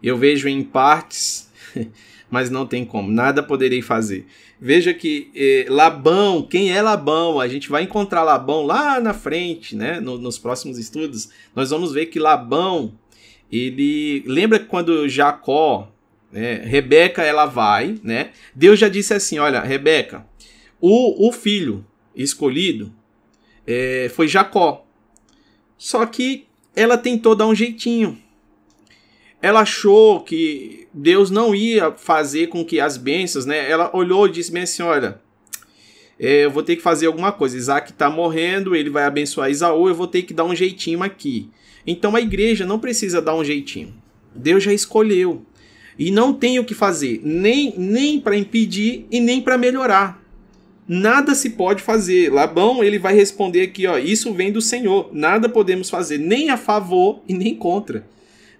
Eu 0.00 0.16
vejo 0.16 0.48
em 0.48 0.62
partes 0.62 1.41
mas 2.30 2.50
não 2.50 2.66
tem 2.66 2.84
como, 2.84 3.10
nada 3.10 3.42
poderei 3.42 3.82
fazer. 3.82 4.26
Veja 4.60 4.94
que 4.94 5.30
eh, 5.34 5.66
Labão, 5.68 6.42
quem 6.42 6.72
é 6.72 6.80
Labão? 6.80 7.40
A 7.40 7.48
gente 7.48 7.68
vai 7.68 7.82
encontrar 7.82 8.22
Labão 8.22 8.64
lá 8.64 9.00
na 9.00 9.12
frente, 9.12 9.74
né? 9.74 10.00
No, 10.00 10.16
nos 10.18 10.38
próximos 10.38 10.78
estudos, 10.78 11.30
nós 11.54 11.70
vamos 11.70 11.92
ver 11.92 12.06
que 12.06 12.18
Labão, 12.18 12.94
ele 13.50 14.22
lembra 14.26 14.58
quando 14.58 15.08
Jacó, 15.08 15.92
né, 16.30 16.62
Rebeca, 16.64 17.22
ela 17.22 17.44
vai, 17.44 17.98
né? 18.02 18.30
Deus 18.54 18.78
já 18.78 18.88
disse 18.88 19.12
assim, 19.12 19.38
olha, 19.38 19.60
Rebeca, 19.60 20.26
o, 20.80 21.28
o 21.28 21.32
filho 21.32 21.84
escolhido 22.14 22.92
é, 23.66 24.10
foi 24.14 24.28
Jacó. 24.28 24.86
Só 25.76 26.06
que 26.06 26.46
ela 26.74 26.96
tentou 26.96 27.34
dar 27.34 27.46
um 27.46 27.54
jeitinho 27.54 28.21
ela 29.42 29.60
achou 29.60 30.20
que 30.20 30.86
Deus 30.94 31.28
não 31.28 31.52
ia 31.52 31.90
fazer 31.90 32.46
com 32.46 32.64
que 32.64 32.78
as 32.78 32.96
bênçãos, 32.96 33.44
né? 33.44 33.68
Ela 33.68 33.90
olhou 33.92 34.28
e 34.28 34.30
disse 34.30 34.52
bem 34.52 34.62
assim: 34.62 34.84
olha, 34.84 35.20
é, 36.18 36.44
eu 36.44 36.50
vou 36.50 36.62
ter 36.62 36.76
que 36.76 36.82
fazer 36.82 37.06
alguma 37.06 37.32
coisa. 37.32 37.56
Isaac 37.56 37.90
está 37.90 38.08
morrendo, 38.08 38.76
ele 38.76 38.88
vai 38.88 39.02
abençoar 39.02 39.50
Isaú, 39.50 39.88
eu 39.88 39.94
vou 39.96 40.06
ter 40.06 40.22
que 40.22 40.32
dar 40.32 40.44
um 40.44 40.54
jeitinho 40.54 41.02
aqui. 41.02 41.50
Então 41.84 42.14
a 42.14 42.20
igreja 42.20 42.64
não 42.64 42.78
precisa 42.78 43.20
dar 43.20 43.34
um 43.34 43.44
jeitinho. 43.44 43.92
Deus 44.32 44.62
já 44.62 44.72
escolheu. 44.72 45.42
E 45.98 46.10
não 46.10 46.32
tem 46.32 46.58
o 46.58 46.64
que 46.64 46.72
fazer, 46.72 47.20
nem, 47.22 47.74
nem 47.76 48.18
para 48.18 48.36
impedir 48.36 49.06
e 49.10 49.20
nem 49.20 49.42
para 49.42 49.58
melhorar. 49.58 50.22
Nada 50.88 51.34
se 51.34 51.50
pode 51.50 51.82
fazer. 51.82 52.32
Labão, 52.32 52.82
ele 52.82 52.98
vai 52.98 53.14
responder 53.14 53.62
aqui, 53.62 53.86
ó, 53.86 53.98
isso 53.98 54.32
vem 54.32 54.50
do 54.50 54.60
Senhor. 54.60 55.10
Nada 55.12 55.48
podemos 55.48 55.90
fazer, 55.90 56.18
nem 56.18 56.48
a 56.48 56.56
favor 56.56 57.22
e 57.28 57.34
nem 57.34 57.54
contra 57.54 58.06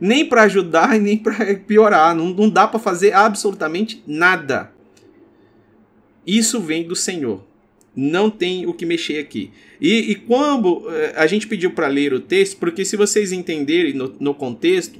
nem 0.02 0.24
para 0.24 0.42
ajudar 0.42 0.96
e 0.96 0.98
nem 0.98 1.16
para 1.16 1.54
piorar. 1.54 2.12
Não, 2.12 2.30
não 2.30 2.50
dá 2.50 2.66
para 2.66 2.80
fazer 2.80 3.12
absolutamente 3.12 4.02
nada. 4.04 4.72
Isso 6.26 6.60
vem 6.60 6.82
do 6.82 6.96
Senhor. 6.96 7.40
Não 7.94 8.28
tem 8.28 8.66
o 8.66 8.74
que 8.74 8.84
mexer 8.84 9.20
aqui. 9.20 9.52
E, 9.80 10.10
e 10.10 10.14
quando 10.16 10.90
eh, 10.90 11.12
a 11.16 11.24
gente 11.28 11.46
pediu 11.46 11.70
para 11.70 11.86
ler 11.86 12.12
o 12.12 12.18
texto, 12.18 12.56
porque 12.56 12.84
se 12.84 12.96
vocês 12.96 13.30
entenderem 13.30 13.92
no, 13.92 14.12
no 14.18 14.34
contexto, 14.34 14.98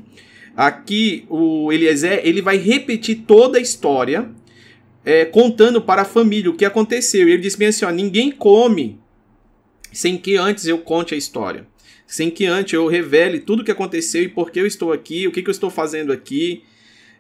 aqui 0.57 1.25
o 1.29 1.73
Eliezer 1.73 2.21
ele 2.23 2.41
vai 2.41 2.57
repetir 2.57 3.25
toda 3.27 3.59
a 3.59 3.61
história, 3.61 4.31
é, 5.05 5.25
contando 5.25 5.83
para 5.83 6.03
a 6.03 6.05
família 6.05 6.49
o 6.49 6.55
que 6.55 6.65
aconteceu. 6.65 7.29
E 7.29 7.33
ele 7.33 7.43
disse 7.43 7.59
bem 7.59 7.69
assim: 7.69 7.85
ó, 7.85 7.91
ninguém 7.91 8.31
come 8.31 9.01
sem 9.91 10.17
que 10.17 10.37
antes 10.37 10.67
eu 10.67 10.79
conte 10.79 11.13
a 11.13 11.19
história 11.19 11.67
sem 12.13 12.31
que 12.31 12.45
antes 12.45 12.75
eu 12.75 12.87
revele 12.89 13.41
tudo 13.41 13.61
o 13.61 13.65
que 13.65 13.71
aconteceu 13.71 14.23
e 14.23 14.29
por 14.29 14.51
que 14.51 14.61
eu 14.61 14.67
estou 14.67 14.93
aqui, 14.93 15.27
o 15.27 15.33
que, 15.33 15.41
que 15.41 15.49
eu 15.49 15.53
estou 15.53 15.71
fazendo 15.71 16.13
aqui. 16.13 16.63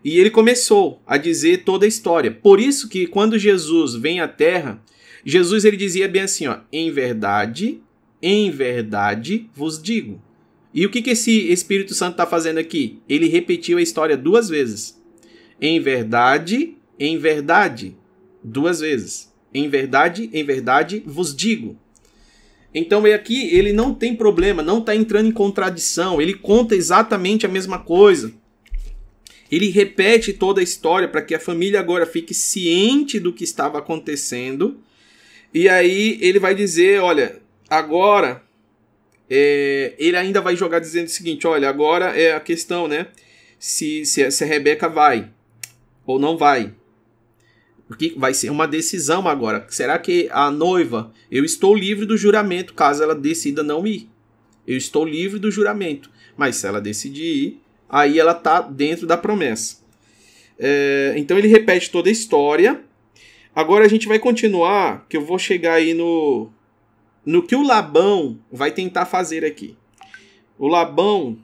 E 0.04 0.18
ele 0.18 0.28
começou 0.28 1.00
a 1.06 1.16
dizer 1.16 1.64
toda 1.64 1.86
a 1.86 1.88
história. 1.88 2.30
Por 2.30 2.60
isso 2.60 2.90
que 2.90 3.06
quando 3.06 3.38
Jesus 3.38 3.94
vem 3.94 4.20
à 4.20 4.28
Terra, 4.28 4.82
Jesus 5.24 5.64
ele 5.64 5.78
dizia 5.78 6.06
bem 6.06 6.20
assim, 6.20 6.46
ó, 6.46 6.58
em 6.70 6.90
verdade, 6.90 7.80
em 8.20 8.50
verdade 8.50 9.48
vos 9.54 9.82
digo. 9.82 10.20
E 10.74 10.84
o 10.84 10.90
que, 10.90 11.00
que 11.00 11.10
esse 11.10 11.50
Espírito 11.50 11.94
Santo 11.94 12.12
está 12.12 12.26
fazendo 12.26 12.58
aqui? 12.58 12.98
Ele 13.08 13.28
repetiu 13.28 13.78
a 13.78 13.82
história 13.82 14.14
duas 14.14 14.50
vezes. 14.50 15.02
Em 15.58 15.80
verdade, 15.80 16.76
em 16.98 17.16
verdade, 17.16 17.96
duas 18.44 18.80
vezes. 18.80 19.32
Em 19.54 19.70
verdade, 19.70 20.28
em 20.34 20.44
verdade 20.44 21.02
vos 21.06 21.34
digo. 21.34 21.78
Então 22.74 23.06
é 23.06 23.12
aqui 23.12 23.54
ele 23.54 23.72
não 23.72 23.94
tem 23.94 24.16
problema, 24.16 24.62
não 24.62 24.78
está 24.78 24.94
entrando 24.96 25.28
em 25.28 25.32
contradição, 25.32 26.20
ele 26.20 26.34
conta 26.34 26.74
exatamente 26.74 27.44
a 27.44 27.48
mesma 27.48 27.78
coisa. 27.78 28.32
Ele 29.50 29.68
repete 29.68 30.32
toda 30.32 30.60
a 30.60 30.64
história 30.64 31.06
para 31.06 31.20
que 31.20 31.34
a 31.34 31.38
família 31.38 31.78
agora 31.78 32.06
fique 32.06 32.32
ciente 32.32 33.20
do 33.20 33.34
que 33.34 33.44
estava 33.44 33.78
acontecendo. 33.78 34.80
E 35.52 35.68
aí 35.68 36.18
ele 36.22 36.38
vai 36.38 36.54
dizer: 36.54 37.00
olha, 37.00 37.38
agora. 37.68 38.42
É, 39.34 39.94
ele 39.98 40.16
ainda 40.16 40.42
vai 40.42 40.56
jogar 40.56 40.78
dizendo 40.78 41.06
o 41.06 41.10
seguinte: 41.10 41.46
olha, 41.46 41.68
agora 41.68 42.18
é 42.18 42.34
a 42.34 42.40
questão, 42.40 42.88
né? 42.88 43.08
Se, 43.58 44.04
se, 44.06 44.30
se 44.30 44.44
a 44.44 44.46
Rebeca 44.46 44.88
vai 44.88 45.28
ou 46.06 46.18
não 46.18 46.36
vai. 46.36 46.72
Porque 47.92 48.14
vai 48.16 48.32
ser 48.32 48.48
uma 48.48 48.66
decisão 48.66 49.28
agora. 49.28 49.66
Será 49.68 49.98
que 49.98 50.26
a 50.32 50.50
noiva, 50.50 51.12
eu 51.30 51.44
estou 51.44 51.74
livre 51.74 52.06
do 52.06 52.16
juramento 52.16 52.72
caso 52.72 53.02
ela 53.02 53.14
decida 53.14 53.62
não 53.62 53.86
ir? 53.86 54.08
Eu 54.66 54.78
estou 54.78 55.04
livre 55.04 55.38
do 55.38 55.50
juramento. 55.50 56.10
Mas 56.34 56.56
se 56.56 56.66
ela 56.66 56.80
decidir 56.80 57.22
ir, 57.22 57.60
aí 57.90 58.18
ela 58.18 58.32
está 58.32 58.62
dentro 58.62 59.06
da 59.06 59.18
promessa. 59.18 59.82
É, 60.58 61.12
então 61.18 61.36
ele 61.36 61.48
repete 61.48 61.90
toda 61.90 62.08
a 62.08 62.12
história. 62.12 62.80
Agora 63.54 63.84
a 63.84 63.88
gente 63.88 64.08
vai 64.08 64.18
continuar, 64.18 65.04
que 65.06 65.18
eu 65.18 65.22
vou 65.26 65.38
chegar 65.38 65.74
aí 65.74 65.92
no, 65.92 66.48
no 67.26 67.42
que 67.42 67.54
o 67.54 67.62
Labão 67.62 68.38
vai 68.50 68.70
tentar 68.70 69.04
fazer 69.04 69.44
aqui. 69.44 69.76
O 70.58 70.66
Labão, 70.66 71.36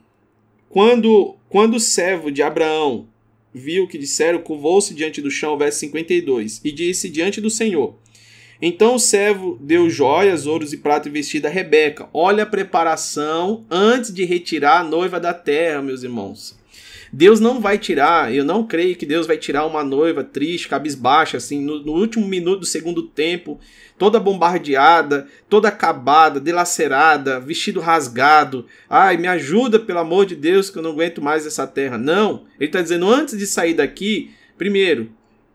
quando, 0.67 1.35
quando 1.47 1.75
o 1.75 1.79
servo 1.79 2.31
de 2.31 2.41
Abraão 2.41 3.07
viu 3.53 3.83
o 3.83 3.87
que 3.87 3.97
disseram, 3.97 4.39
curvou-se 4.39 4.93
diante 4.93 5.21
do 5.21 5.31
chão, 5.31 5.57
verso 5.57 5.79
52, 5.79 6.61
e 6.63 6.71
disse 6.71 7.09
diante 7.09 7.41
do 7.41 7.49
Senhor. 7.49 7.95
Então 8.61 8.95
o 8.95 8.99
servo 8.99 9.57
deu 9.61 9.89
joias, 9.89 10.45
ouros 10.45 10.73
e 10.73 10.77
prata 10.77 11.07
e 11.07 11.11
vestido 11.11 11.45
a 11.45 11.49
Rebeca. 11.49 12.09
Olha 12.13 12.43
a 12.43 12.47
preparação 12.47 13.65
antes 13.69 14.13
de 14.13 14.25
retirar 14.25 14.79
a 14.79 14.83
noiva 14.83 15.19
da 15.19 15.33
terra, 15.33 15.81
meus 15.81 16.03
irmãos. 16.03 16.59
Deus 17.11 17.39
não 17.39 17.59
vai 17.59 17.77
tirar, 17.77 18.33
eu 18.33 18.43
não 18.43 18.67
creio 18.67 18.95
que 18.95 19.05
Deus 19.05 19.25
vai 19.25 19.37
tirar 19.37 19.65
uma 19.65 19.83
noiva 19.83 20.23
triste, 20.23 20.67
cabisbaixa, 20.67 21.37
assim, 21.37 21.59
no, 21.59 21.83
no 21.83 21.93
último 21.93 22.27
minuto 22.27 22.59
do 22.59 22.65
segundo 22.65 23.03
tempo, 23.03 23.59
toda 23.99 24.19
bombardeada, 24.19 25.27
toda 25.49 25.67
acabada, 25.67 26.39
dilacerada, 26.39 27.39
vestido 27.39 27.81
rasgado. 27.81 28.65
Ai, 28.89 29.17
me 29.17 29.27
ajuda, 29.27 29.77
pelo 29.77 29.99
amor 29.99 30.25
de 30.25 30.35
Deus, 30.35 30.69
que 30.69 30.77
eu 30.77 30.81
não 30.81 30.91
aguento 30.91 31.21
mais 31.21 31.45
essa 31.45 31.67
terra. 31.67 31.97
Não, 31.97 32.45
ele 32.57 32.69
está 32.69 32.81
dizendo, 32.81 33.07
antes 33.07 33.37
de 33.37 33.45
sair 33.45 33.73
daqui, 33.73 34.31
primeiro, 34.57 35.11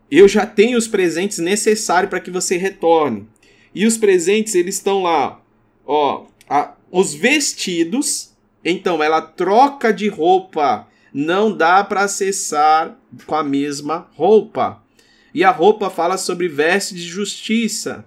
eu 0.09 0.27
já 0.27 0.45
tenho 0.45 0.77
os 0.77 0.87
presentes 0.87 1.39
necessários 1.39 2.09
para 2.09 2.19
que 2.19 2.29
você 2.29 2.55
retorne. 2.55 3.27
E 3.73 3.85
os 3.85 3.97
presentes, 3.97 4.53
eles 4.55 4.75
estão 4.75 5.03
lá, 5.03 5.41
ó, 5.85 6.27
a, 6.47 6.75
os 6.91 7.13
vestidos. 7.13 8.33
Então, 8.63 9.03
ela 9.03 9.21
troca 9.21 9.91
de 9.91 10.07
roupa 10.07 10.87
não 11.11 11.55
dá 11.55 11.81
para 11.83 12.01
acessar 12.01 12.97
com 13.25 13.35
a 13.35 13.43
mesma 13.43 14.07
roupa. 14.15 14.83
E 15.33 15.43
a 15.43 15.51
roupa 15.51 15.89
fala 15.89 16.17
sobre 16.17 16.47
veste 16.47 16.93
de 16.93 17.03
justiça. 17.03 18.05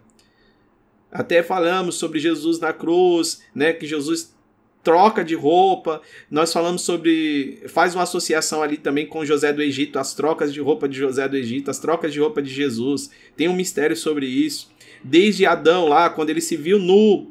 Até 1.11 1.43
falamos 1.43 1.97
sobre 1.97 2.19
Jesus 2.19 2.59
na 2.59 2.73
cruz, 2.73 3.43
né, 3.55 3.73
que 3.73 3.87
Jesus 3.87 4.35
troca 4.83 5.25
de 5.25 5.35
roupa. 5.35 6.01
Nós 6.31 6.53
falamos 6.53 6.83
sobre 6.83 7.63
faz 7.69 7.95
uma 7.95 8.05
associação 8.05 8.63
ali 8.63 8.77
também 8.77 9.07
com 9.07 9.25
José 9.25 9.53
do 9.53 9.63
Egito, 9.63 9.99
as 9.99 10.15
trocas 10.15 10.53
de 10.53 10.61
roupa 10.61 10.89
de 10.89 10.99
José 10.99 11.29
do 11.29 11.37
Egito, 11.37 11.71
as 11.71 11.79
trocas 11.79 12.13
de 12.13 12.21
roupa 12.21 12.41
de 12.43 12.51
Jesus. 12.51 13.11
Tem 13.37 13.49
um 13.49 13.57
mistério 13.57 13.97
sobre 13.97 14.27
isso. 14.27 14.71
Desde 15.03 15.47
Adão 15.47 15.89
lá, 15.89 16.11
quando 16.11 16.31
ele 16.31 16.41
se 16.41 16.57
viu 16.57 16.79
nu, 16.79 17.31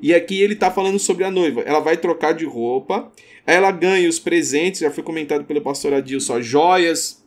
e 0.00 0.14
aqui 0.14 0.40
ele 0.40 0.54
está 0.54 0.70
falando 0.70 0.98
sobre 0.98 1.24
a 1.24 1.30
noiva. 1.30 1.62
Ela 1.62 1.80
vai 1.80 1.96
trocar 1.96 2.32
de 2.32 2.44
roupa 2.44 3.10
ela 3.46 3.70
ganha 3.70 4.08
os 4.08 4.18
presentes, 4.18 4.80
já 4.80 4.90
foi 4.90 5.04
comentado 5.04 5.44
pelo 5.44 5.62
pastor 5.62 5.94
Adilson, 5.94 6.42
joias, 6.42 7.24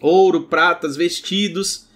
ouro, 0.00 0.44
pratas, 0.44 0.96
vestidos. 0.96 1.88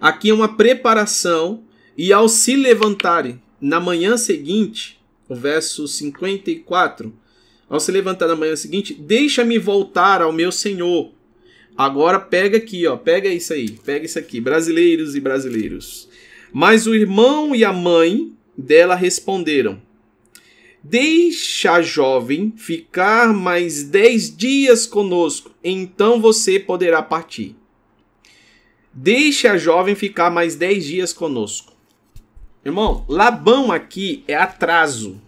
Aqui 0.00 0.30
é 0.30 0.34
uma 0.34 0.56
preparação 0.56 1.64
e 1.96 2.12
ao 2.12 2.28
se 2.28 2.56
levantarem 2.56 3.40
na 3.60 3.78
manhã 3.78 4.16
seguinte, 4.16 5.00
o 5.28 5.34
verso 5.34 5.86
54, 5.86 7.12
ao 7.68 7.80
se 7.80 7.92
levantar 7.92 8.26
na 8.26 8.36
manhã 8.36 8.56
seguinte, 8.56 8.92
deixa-me 8.94 9.58
voltar 9.58 10.20
ao 10.20 10.32
meu 10.32 10.50
Senhor. 10.50 11.12
Agora 11.76 12.20
pega 12.20 12.58
aqui, 12.58 12.86
ó, 12.86 12.96
pega 12.96 13.28
isso 13.28 13.52
aí, 13.52 13.70
pega 13.70 14.04
isso 14.04 14.18
aqui, 14.18 14.40
brasileiros 14.40 15.14
e 15.14 15.20
brasileiros. 15.20 16.08
Mas 16.52 16.86
o 16.86 16.94
irmão 16.94 17.54
e 17.54 17.64
a 17.64 17.72
mãe 17.72 18.32
dela 18.56 18.94
responderam: 18.94 19.80
Deixa 20.82 21.72
a 21.72 21.82
jovem 21.82 22.52
ficar 22.56 23.32
mais 23.32 23.84
dez 23.84 24.36
dias 24.36 24.86
conosco, 24.86 25.50
então 25.62 26.20
você 26.20 26.58
poderá 26.58 27.00
partir. 27.02 27.56
Deixe 28.92 29.46
a 29.46 29.56
jovem 29.56 29.94
ficar 29.94 30.30
mais 30.30 30.56
dez 30.56 30.84
dias 30.84 31.12
conosco. 31.12 31.72
Irmão, 32.64 33.04
Labão 33.08 33.72
aqui 33.72 34.22
é 34.28 34.34
atraso. 34.34 35.20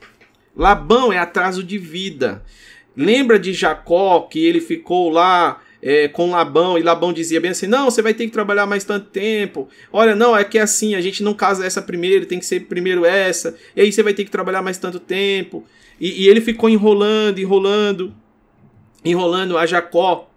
Labão 0.56 1.12
é 1.12 1.18
atraso 1.18 1.64
de 1.64 1.78
vida. 1.78 2.42
Lembra 2.96 3.38
de 3.38 3.52
Jacó 3.52 4.20
que 4.20 4.44
ele 4.44 4.60
ficou 4.60 5.10
lá 5.10 5.60
é, 5.82 6.08
com 6.08 6.30
Labão, 6.30 6.78
e 6.78 6.82
Labão 6.82 7.12
dizia 7.12 7.40
bem 7.40 7.50
assim: 7.50 7.66
não, 7.66 7.90
você 7.90 8.00
vai 8.00 8.14
ter 8.14 8.24
que 8.24 8.32
trabalhar 8.32 8.64
mais 8.64 8.84
tanto 8.84 9.10
tempo. 9.10 9.68
Olha, 9.92 10.14
não, 10.14 10.34
é 10.34 10.42
que 10.42 10.58
é 10.58 10.62
assim, 10.62 10.94
a 10.94 11.00
gente 11.00 11.22
não 11.22 11.34
casa 11.34 11.66
essa 11.66 11.82
primeiro, 11.82 12.24
tem 12.24 12.38
que 12.38 12.46
ser 12.46 12.60
primeiro 12.60 13.04
essa, 13.04 13.54
e 13.76 13.82
aí 13.82 13.92
você 13.92 14.02
vai 14.02 14.14
ter 14.14 14.24
que 14.24 14.30
trabalhar 14.30 14.62
mais 14.62 14.78
tanto 14.78 14.98
tempo. 14.98 15.62
E, 16.00 16.24
e 16.24 16.28
ele 16.28 16.40
ficou 16.40 16.70
enrolando, 16.70 17.38
enrolando, 17.38 18.14
enrolando 19.04 19.58
a 19.58 19.66
Jacó. 19.66 20.30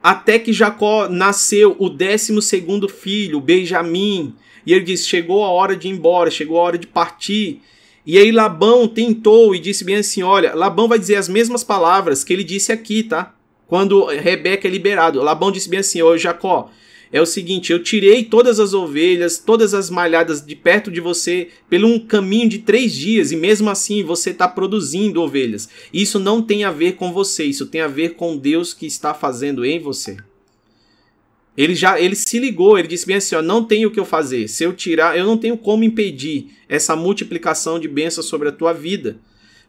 Até 0.00 0.38
que 0.38 0.52
Jacó 0.52 1.08
nasceu 1.08 1.74
o 1.78 1.88
12 1.88 2.40
segundo 2.42 2.88
filho, 2.88 3.40
Benjamim. 3.40 4.36
E 4.66 4.72
ele 4.72 4.84
disse: 4.84 5.06
chegou 5.06 5.44
a 5.44 5.48
hora 5.48 5.76
de 5.76 5.88
ir 5.88 5.92
embora, 5.92 6.30
chegou 6.30 6.58
a 6.58 6.62
hora 6.62 6.78
de 6.78 6.86
partir. 6.86 7.60
E 8.06 8.18
aí 8.18 8.30
Labão 8.30 8.86
tentou 8.86 9.54
e 9.54 9.58
disse 9.58 9.84
bem 9.84 9.96
assim: 9.96 10.22
olha, 10.22 10.54
Labão 10.54 10.88
vai 10.88 10.98
dizer 10.98 11.16
as 11.16 11.28
mesmas 11.28 11.64
palavras 11.64 12.24
que 12.24 12.32
ele 12.32 12.44
disse 12.44 12.72
aqui, 12.72 13.02
tá? 13.02 13.34
quando 13.66 14.04
Rebeca 14.06 14.68
é 14.68 14.70
liberado. 14.70 15.22
Labão 15.22 15.50
disse 15.50 15.68
bem 15.68 15.80
assim: 15.80 16.02
Ô 16.02 16.16
Jacó, 16.16 16.70
é 17.12 17.20
o 17.20 17.26
seguinte, 17.26 17.72
eu 17.72 17.82
tirei 17.82 18.24
todas 18.24 18.58
as 18.58 18.74
ovelhas, 18.74 19.38
todas 19.38 19.74
as 19.74 19.88
malhadas 19.88 20.44
de 20.44 20.56
perto 20.56 20.90
de 20.90 21.00
você 21.00 21.48
pelo 21.68 21.88
um 21.88 21.98
caminho 21.98 22.48
de 22.48 22.58
três 22.58 22.92
dias 22.92 23.30
e 23.30 23.36
mesmo 23.36 23.70
assim 23.70 24.02
você 24.02 24.30
está 24.30 24.48
produzindo 24.48 25.22
ovelhas. 25.22 25.68
Isso 25.92 26.18
não 26.18 26.42
tem 26.42 26.64
a 26.64 26.70
ver 26.70 26.92
com 26.92 27.12
você, 27.12 27.44
isso 27.44 27.66
tem 27.66 27.80
a 27.80 27.88
ver 27.88 28.14
com 28.14 28.36
Deus 28.36 28.74
que 28.74 28.86
está 28.86 29.14
fazendo 29.14 29.64
em 29.64 29.78
você. 29.78 30.16
Ele 31.56 31.74
já 31.74 32.00
ele 32.00 32.16
se 32.16 32.38
ligou, 32.38 32.78
ele 32.78 32.88
disse 32.88 33.06
bem 33.06 33.16
assim: 33.16 33.36
ó, 33.36 33.42
não 33.42 33.64
tenho 33.64 33.88
o 33.88 33.90
que 33.90 34.00
eu 34.00 34.04
fazer. 34.04 34.48
Se 34.48 34.64
eu 34.64 34.72
tirar, 34.72 35.16
eu 35.16 35.24
não 35.24 35.36
tenho 35.36 35.56
como 35.56 35.84
impedir 35.84 36.48
essa 36.68 36.96
multiplicação 36.96 37.78
de 37.78 37.86
bênçãos 37.86 38.26
sobre 38.26 38.48
a 38.48 38.52
tua 38.52 38.72
vida. 38.72 39.16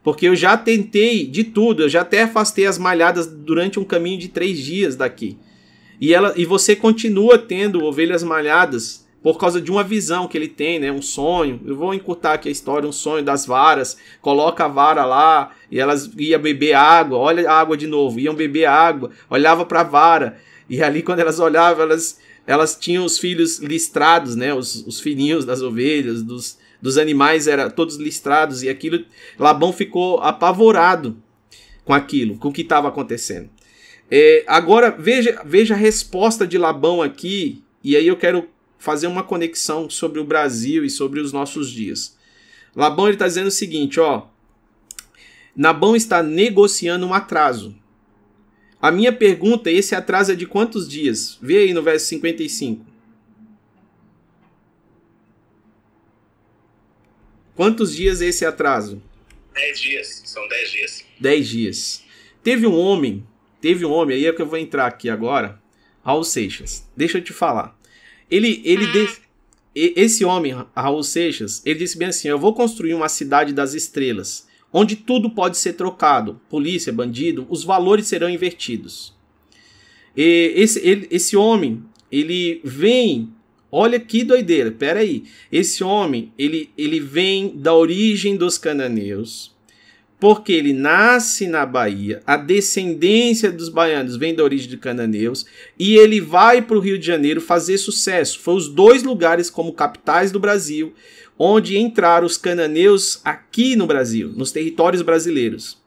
Porque 0.03 0.27
eu 0.27 0.35
já 0.35 0.55
tentei 0.55 1.25
de 1.25 1.43
tudo, 1.43 1.83
eu 1.83 1.89
já 1.89 2.01
até 2.01 2.23
afastei 2.23 2.67
as 2.67 2.77
malhadas 2.77 3.25
durante 3.25 3.79
um 3.79 3.83
caminho 3.83 4.19
de 4.19 4.27
três 4.27 4.59
dias 4.59 4.95
daqui. 4.95 5.37
E, 5.99 6.13
ela, 6.13 6.33
e 6.35 6.45
você 6.45 6.75
continua 6.75 7.37
tendo 7.37 7.83
ovelhas 7.83 8.21
malhadas 8.21 9.05
por 9.23 9.39
causa 9.39 9.59
de 9.59 9.71
uma 9.71 9.83
visão 9.83 10.27
que 10.27 10.37
ele 10.37 10.47
tem, 10.47 10.77
né? 10.77 10.91
Um 10.91 11.01
sonho. 11.01 11.59
Eu 11.65 11.75
vou 11.75 11.93
encurtar 11.95 12.33
aqui 12.33 12.47
a 12.47 12.51
história, 12.51 12.87
um 12.87 12.91
sonho 12.91 13.23
das 13.23 13.47
varas. 13.47 13.97
Coloca 14.21 14.65
a 14.65 14.67
vara 14.67 15.03
lá 15.03 15.51
e 15.71 15.79
elas 15.79 16.07
iam 16.15 16.39
beber 16.39 16.73
água. 16.73 17.17
Olha 17.17 17.49
a 17.49 17.59
água 17.59 17.75
de 17.75 17.87
novo. 17.87 18.19
Iam 18.19 18.35
beber 18.35 18.65
água. 18.65 19.09
Olhava 19.27 19.65
para 19.65 19.79
a 19.79 19.83
vara. 19.83 20.37
E 20.69 20.81
ali 20.81 21.01
quando 21.01 21.19
elas 21.19 21.39
olhavam, 21.39 21.83
elas, 21.83 22.19
elas 22.45 22.75
tinham 22.75 23.05
os 23.05 23.17
filhos 23.17 23.59
listrados, 23.59 24.35
né? 24.35 24.53
Os, 24.53 24.85
os 24.87 24.99
filhinhos 24.99 25.45
das 25.45 25.61
ovelhas, 25.61 26.23
dos, 26.23 26.57
dos 26.81 26.97
animais 26.97 27.47
eram 27.47 27.69
todos 27.69 27.97
listrados 27.97 28.63
e 28.63 28.69
aquilo 28.69 29.05
Labão 29.37 29.71
ficou 29.71 30.19
apavorado 30.19 31.17
com 31.83 31.93
aquilo, 31.93 32.37
com 32.37 32.49
o 32.49 32.53
que 32.53 32.61
estava 32.61 32.87
acontecendo. 32.87 33.49
É, 34.09 34.43
agora 34.47 34.91
veja, 34.91 35.41
veja 35.45 35.73
a 35.73 35.77
resposta 35.77 36.45
de 36.45 36.57
Labão 36.57 37.01
aqui 37.01 37.63
e 37.83 37.95
aí 37.95 38.07
eu 38.07 38.17
quero 38.17 38.47
fazer 38.77 39.07
uma 39.07 39.23
conexão 39.23 39.89
sobre 39.89 40.19
o 40.19 40.23
Brasil 40.23 40.83
e 40.83 40.89
sobre 40.89 41.19
os 41.19 41.31
nossos 41.31 41.71
dias. 41.71 42.15
Labão 42.75 43.09
está 43.09 43.27
dizendo 43.27 43.47
o 43.47 43.51
seguinte, 43.51 43.99
ó, 43.99 44.27
Nabão 45.55 45.95
está 45.95 46.21
negociando 46.21 47.05
um 47.05 47.13
atraso. 47.13 47.73
A 48.85 48.91
minha 48.91 49.11
pergunta, 49.11 49.71
esse 49.71 49.95
atraso 49.95 50.31
é 50.31 50.35
de 50.35 50.45
quantos 50.45 50.87
dias? 50.87 51.39
Vê 51.41 51.57
aí 51.57 51.73
no 51.73 51.81
verso 51.81 52.05
55. 52.05 52.85
Quantos 57.55 57.95
dias 57.95 58.21
é 58.21 58.27
esse 58.27 58.45
atraso? 58.45 59.01
Dez 59.55 59.79
dias, 59.79 60.21
são 60.25 60.47
dez 60.47 60.69
dias. 60.69 61.03
Dez 61.19 61.47
dias. 61.47 62.03
Teve 62.43 62.67
um 62.67 62.77
homem, 62.77 63.25
teve 63.59 63.83
um 63.87 63.91
homem, 63.91 64.17
aí 64.17 64.27
é 64.27 64.31
que 64.31 64.43
eu 64.43 64.45
vou 64.45 64.59
entrar 64.59 64.85
aqui 64.85 65.09
agora, 65.09 65.59
Raul 66.03 66.23
Seixas. 66.23 66.87
Deixa 66.95 67.17
eu 67.17 67.23
te 67.23 67.33
falar. 67.33 67.75
Ele, 68.29 68.61
ele, 68.63 68.85
de, 68.85 69.09
esse 69.73 70.23
homem, 70.23 70.53
Raul 70.75 71.01
Seixas, 71.01 71.59
ele 71.65 71.79
disse 71.79 71.97
bem 71.97 72.09
assim: 72.09 72.27
Eu 72.27 72.37
vou 72.37 72.53
construir 72.53 72.93
uma 72.93 73.09
cidade 73.09 73.51
das 73.51 73.73
estrelas, 73.73 74.47
onde 74.77 74.97
tudo 74.97 75.29
pode 75.29 75.57
ser 75.57 75.71
trocado, 75.71 76.41
polícia, 76.49 76.91
bandido, 76.91 77.47
os 77.49 77.63
valores 77.63 78.07
serão 78.07 78.29
invertidos. 78.29 79.15
E 80.17 80.51
esse, 80.53 80.85
ele, 80.85 81.07
esse 81.09 81.37
homem, 81.37 81.81
ele 82.11 82.59
vem, 82.61 83.29
olha 83.71 83.97
que 83.97 84.21
doideira, 84.25 84.71
peraí. 84.71 85.23
Esse 85.49 85.81
homem, 85.81 86.33
ele, 86.37 86.71
ele 86.77 86.99
vem 86.99 87.55
da 87.55 87.73
origem 87.73 88.35
dos 88.35 88.57
cananeus, 88.57 89.55
porque 90.19 90.51
ele 90.51 90.73
nasce 90.73 91.47
na 91.47 91.65
Bahia, 91.65 92.21
a 92.27 92.35
descendência 92.35 93.53
dos 93.53 93.69
baianos 93.69 94.17
vem 94.17 94.35
da 94.35 94.43
origem 94.43 94.69
de 94.69 94.75
cananeus, 94.75 95.45
e 95.79 95.95
ele 95.95 96.19
vai 96.19 96.61
para 96.61 96.75
o 96.75 96.81
Rio 96.81 96.99
de 96.99 97.05
Janeiro 97.05 97.39
fazer 97.39 97.77
sucesso. 97.77 98.39
Foi 98.39 98.55
os 98.55 98.67
dois 98.67 99.03
lugares 99.03 99.49
como 99.49 99.71
capitais 99.71 100.33
do 100.33 100.39
Brasil, 100.39 100.93
onde 101.37 101.77
entraram 101.77 102.25
os 102.25 102.37
cananeus 102.37 103.19
aqui 103.23 103.75
no 103.75 103.85
Brasil, 103.85 104.29
nos 104.35 104.51
territórios 104.51 105.01
brasileiros. 105.01 105.77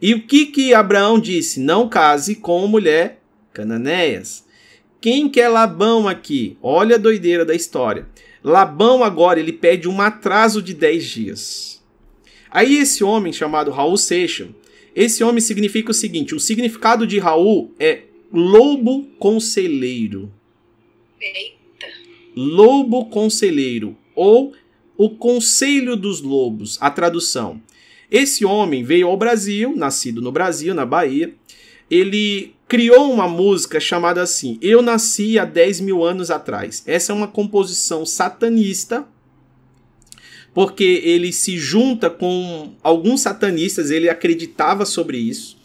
E 0.00 0.14
o 0.14 0.26
que 0.26 0.46
que 0.46 0.74
Abraão 0.74 1.18
disse? 1.18 1.60
Não 1.60 1.88
case 1.88 2.36
com 2.36 2.66
mulher 2.66 3.20
cananéias. 3.52 4.44
Quem 5.00 5.28
que 5.28 5.40
é 5.40 5.48
Labão 5.48 6.08
aqui? 6.08 6.56
Olha 6.62 6.96
a 6.96 6.98
doideira 6.98 7.44
da 7.44 7.54
história. 7.54 8.06
Labão 8.42 9.04
agora 9.04 9.38
ele 9.38 9.52
pede 9.52 9.88
um 9.88 10.00
atraso 10.00 10.60
de 10.60 10.74
10 10.74 11.04
dias. 11.04 11.82
Aí 12.50 12.76
esse 12.76 13.02
homem 13.02 13.32
chamado 13.32 13.70
Raul 13.70 13.96
Seixas, 13.96 14.48
esse 14.94 15.24
homem 15.24 15.40
significa 15.40 15.90
o 15.90 15.94
seguinte: 15.94 16.34
o 16.34 16.40
significado 16.40 17.06
de 17.06 17.18
Raul 17.18 17.72
é 17.78 18.02
lobo 18.32 19.04
conselheiro. 19.18 20.32
Eita. 21.20 21.86
Lobo 22.36 23.06
conselheiro 23.06 23.96
ou 24.14 24.52
o 25.04 25.10
conselho 25.10 25.96
dos 25.96 26.20
lobos, 26.20 26.78
a 26.80 26.88
tradução. 26.88 27.60
Esse 28.08 28.44
homem 28.44 28.84
veio 28.84 29.08
ao 29.08 29.16
Brasil, 29.16 29.74
nascido 29.74 30.22
no 30.22 30.30
Brasil, 30.30 30.72
na 30.74 30.86
Bahia. 30.86 31.34
Ele 31.90 32.54
criou 32.68 33.12
uma 33.12 33.26
música 33.26 33.80
chamada 33.80 34.22
assim: 34.22 34.58
Eu 34.62 34.80
nasci 34.80 35.40
há 35.40 35.44
10 35.44 35.80
mil 35.80 36.04
anos 36.04 36.30
atrás. 36.30 36.84
Essa 36.86 37.10
é 37.10 37.14
uma 37.16 37.26
composição 37.26 38.06
satanista 38.06 39.04
porque 40.54 40.84
ele 41.02 41.32
se 41.32 41.58
junta 41.58 42.08
com 42.10 42.74
alguns 42.82 43.22
satanistas, 43.22 43.90
ele 43.90 44.08
acreditava 44.08 44.84
sobre 44.84 45.18
isso. 45.18 45.56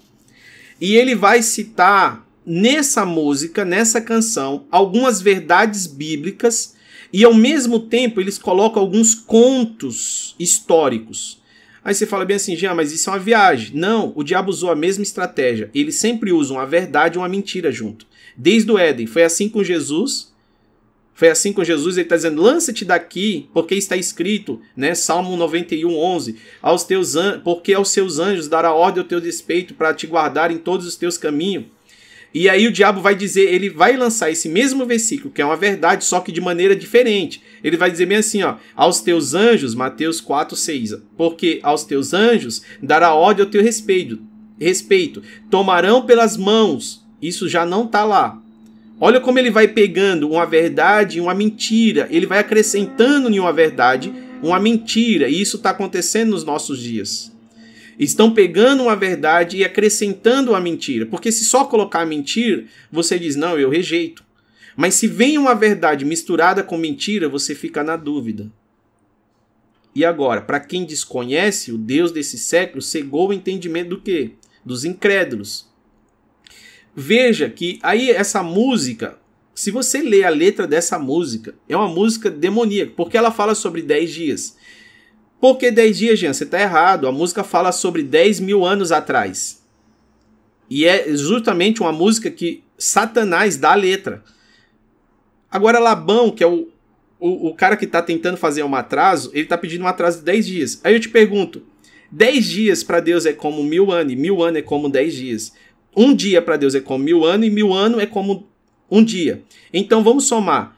E 0.79 0.95
ele 0.95 1.13
vai 1.13 1.43
citar 1.43 2.25
nessa 2.45 3.05
música, 3.05 3.65
nessa 3.65 3.99
canção, 3.99 4.65
algumas 4.71 5.21
verdades 5.21 5.85
bíblicas 5.85 6.76
e 7.11 7.23
ao 7.23 7.33
mesmo 7.33 7.79
tempo 7.79 8.19
eles 8.19 8.37
colocam 8.37 8.81
alguns 8.81 9.15
contos 9.15 10.35
históricos. 10.39 11.41
Aí 11.83 11.93
você 11.93 12.05
fala 12.05 12.25
bem 12.25 12.35
assim, 12.35 12.55
Jean, 12.55 12.73
mas 12.73 12.91
isso 12.91 13.09
é 13.09 13.13
uma 13.13 13.19
viagem. 13.19 13.75
Não, 13.75 14.11
o 14.15 14.23
diabo 14.23 14.49
usou 14.49 14.69
a 14.69 14.75
mesma 14.75 15.03
estratégia. 15.03 15.69
Ele 15.73 15.91
sempre 15.91 16.33
usa 16.33 16.53
uma 16.53 16.65
verdade 16.65 17.17
e 17.17 17.19
uma 17.19 17.29
mentira 17.29 17.71
junto. 17.71 18.05
Desde 18.35 18.69
o 18.69 18.77
Éden. 18.77 19.07
Foi 19.07 19.23
assim 19.23 19.47
com 19.47 19.63
Jesus, 19.63 20.33
foi 21.17 21.29
assim 21.29 21.51
com 21.51 21.63
Jesus, 21.63 21.97
ele 21.97 22.05
está 22.05 22.15
dizendo: 22.15 22.41
lança-te 22.41 22.85
daqui, 22.85 23.49
porque 23.51 23.73
está 23.73 23.97
escrito, 23.97 24.61
né? 24.75 24.93
Salmo 24.93 25.35
91, 25.35 25.97
11: 25.97 26.35
aos 26.61 26.83
teus 26.83 27.15
porque 27.43 27.73
aos 27.73 27.89
seus 27.89 28.19
anjos 28.19 28.47
dará 28.47 28.71
ordem 28.71 29.01
ao 29.01 29.07
teu 29.07 29.19
despeito 29.19 29.73
para 29.73 29.95
te 29.95 30.05
guardar 30.05 30.51
em 30.51 30.59
todos 30.59 30.85
os 30.85 30.95
teus 30.95 31.17
caminhos. 31.17 31.65
E 32.39 32.47
aí 32.47 32.67
o 32.67 32.71
diabo 32.71 33.01
vai 33.01 33.15
dizer, 33.15 33.51
ele 33.51 33.67
vai 33.67 33.97
lançar 33.97 34.29
esse 34.29 34.47
mesmo 34.47 34.85
versículo, 34.85 35.33
que 35.33 35.41
é 35.41 35.45
uma 35.45 35.55
verdade, 35.55 36.05
só 36.05 36.19
que 36.19 36.31
de 36.31 36.39
maneira 36.39 36.75
diferente. 36.75 37.41
Ele 37.63 37.75
vai 37.75 37.89
dizer 37.89 38.05
bem 38.05 38.19
assim, 38.19 38.43
ó, 38.43 38.57
aos 38.75 39.01
teus 39.01 39.33
anjos, 39.33 39.73
Mateus 39.73 40.21
4, 40.21 40.55
6, 40.55 40.97
porque 41.17 41.59
aos 41.63 41.83
teus 41.83 42.13
anjos 42.13 42.61
dará 42.79 43.11
ordem 43.15 43.43
ao 43.43 43.49
teu 43.49 43.63
respeito, 43.63 44.19
respeito, 44.59 45.23
tomarão 45.49 46.05
pelas 46.05 46.37
mãos, 46.37 47.03
isso 47.19 47.49
já 47.49 47.65
não 47.65 47.85
está 47.85 48.03
lá, 48.03 48.39
Olha 48.99 49.19
como 49.19 49.37
ele 49.37 49.51
vai 49.51 49.67
pegando 49.67 50.27
uma 50.27 50.43
verdade 50.43 51.17
e 51.17 51.21
uma 51.21 51.33
mentira, 51.33 52.07
ele 52.09 52.25
vai 52.25 52.39
acrescentando 52.39 53.29
em 53.29 53.39
uma 53.39 53.53
verdade 53.53 54.11
uma 54.41 54.59
mentira, 54.59 55.29
e 55.29 55.39
isso 55.39 55.57
está 55.57 55.69
acontecendo 55.69 56.31
nos 56.31 56.43
nossos 56.43 56.79
dias. 56.79 57.31
Estão 57.97 58.33
pegando 58.33 58.83
uma 58.83 58.95
verdade 58.95 59.57
e 59.57 59.63
acrescentando 59.63 60.51
uma 60.51 60.61
mentira, 60.61 61.05
porque 61.05 61.31
se 61.31 61.43
só 61.45 61.65
colocar 61.65 62.01
a 62.01 62.05
mentira, 62.05 62.65
você 62.91 63.17
diz, 63.17 63.35
não, 63.35 63.57
eu 63.57 63.69
rejeito. 63.69 64.23
Mas 64.75 64.93
se 64.93 65.07
vem 65.07 65.39
uma 65.39 65.55
verdade 65.55 66.05
misturada 66.05 66.61
com 66.61 66.77
mentira, 66.77 67.27
você 67.27 67.55
fica 67.55 67.83
na 67.83 67.95
dúvida. 67.97 68.51
E 69.95 70.05
agora, 70.05 70.41
para 70.41 70.59
quem 70.59 70.85
desconhece, 70.85 71.71
o 71.71 71.77
Deus 71.77 72.11
desse 72.11 72.37
século 72.37 72.83
cegou 72.83 73.29
o 73.29 73.33
entendimento 73.33 73.89
do 73.89 74.01
quê? 74.01 74.33
Dos 74.63 74.85
incrédulos. 74.85 75.67
Veja 76.95 77.49
que 77.49 77.79
aí 77.81 78.11
essa 78.11 78.43
música, 78.43 79.17
se 79.55 79.71
você 79.71 80.03
lê 80.03 80.23
a 80.23 80.29
letra 80.29 80.67
dessa 80.67 80.99
música, 80.99 81.55
é 81.67 81.75
uma 81.75 81.87
música 81.87 82.29
demoníaca, 82.29 82.93
porque 82.95 83.17
ela 83.17 83.31
fala 83.31 83.55
sobre 83.55 83.81
10 83.81 84.11
dias. 84.11 84.57
Por 85.39 85.57
que 85.57 85.69
10 85.71 85.97
dias, 85.97 86.19
Jean? 86.19 86.33
Você 86.33 86.43
está 86.43 86.59
errado. 86.59 87.07
A 87.07 87.11
música 87.11 87.43
fala 87.43 87.71
sobre 87.71 88.03
10 88.03 88.39
mil 88.39 88.65
anos 88.65 88.91
atrás. 88.91 89.63
E 90.69 90.85
é 90.85 91.15
justamente 91.15 91.81
uma 91.81 91.91
música 91.91 92.29
que 92.29 92.63
Satanás 92.77 93.57
dá 93.57 93.71
a 93.71 93.75
letra. 93.75 94.23
Agora, 95.49 95.79
Labão, 95.79 96.31
que 96.31 96.43
é 96.43 96.47
o, 96.47 96.67
o, 97.19 97.49
o 97.49 97.55
cara 97.55 97.77
que 97.77 97.85
está 97.85 98.01
tentando 98.01 98.37
fazer 98.37 98.63
um 98.63 98.75
atraso, 98.75 99.29
ele 99.33 99.43
está 99.43 99.57
pedindo 99.57 99.83
um 99.83 99.87
atraso 99.87 100.19
de 100.19 100.25
10 100.25 100.45
dias. 100.45 100.81
Aí 100.83 100.93
eu 100.93 100.99
te 100.99 101.09
pergunto: 101.09 101.63
10 102.11 102.45
dias 102.45 102.83
para 102.83 102.99
Deus 102.99 103.25
é 103.25 103.33
como 103.33 103.63
mil 103.63 103.91
anos, 103.91 104.13
e 104.13 104.15
mil 104.15 104.43
anos 104.43 104.59
é 104.59 104.61
como 104.61 104.89
10 104.89 105.13
dias. 105.13 105.53
Um 105.95 106.13
dia 106.13 106.41
para 106.41 106.57
Deus 106.57 106.75
é 106.75 106.79
como 106.79 107.03
mil 107.03 107.25
anos 107.25 107.47
e 107.47 107.49
mil 107.49 107.73
anos 107.73 107.99
é 107.99 108.05
como 108.05 108.47
um 108.89 109.03
dia. 109.03 109.43
Então 109.73 110.03
vamos 110.03 110.25
somar. 110.25 110.77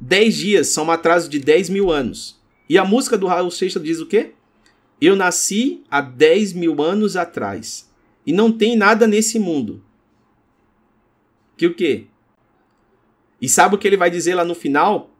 Dez 0.00 0.36
dias 0.36 0.68
são 0.68 0.86
um 0.86 0.90
atraso 0.92 1.28
de 1.28 1.40
dez 1.40 1.68
mil 1.68 1.90
anos. 1.90 2.37
E 2.68 2.76
a 2.76 2.84
música 2.84 3.16
do 3.16 3.26
Raul 3.26 3.50
Seixas 3.50 3.82
diz 3.82 4.00
o 4.00 4.06
quê? 4.06 4.32
Eu 5.00 5.16
nasci 5.16 5.82
há 5.90 6.00
dez 6.00 6.52
mil 6.52 6.82
anos 6.82 7.16
atrás. 7.16 7.88
E 8.26 8.32
não 8.32 8.52
tem 8.52 8.76
nada 8.76 9.06
nesse 9.06 9.38
mundo. 9.38 9.82
Que 11.56 11.66
o 11.66 11.74
quê? 11.74 12.06
E 13.40 13.48
sabe 13.48 13.74
o 13.74 13.78
que 13.78 13.86
ele 13.86 13.96
vai 13.96 14.10
dizer 14.10 14.34
lá 14.34 14.44
no 14.44 14.54
final? 14.54 15.10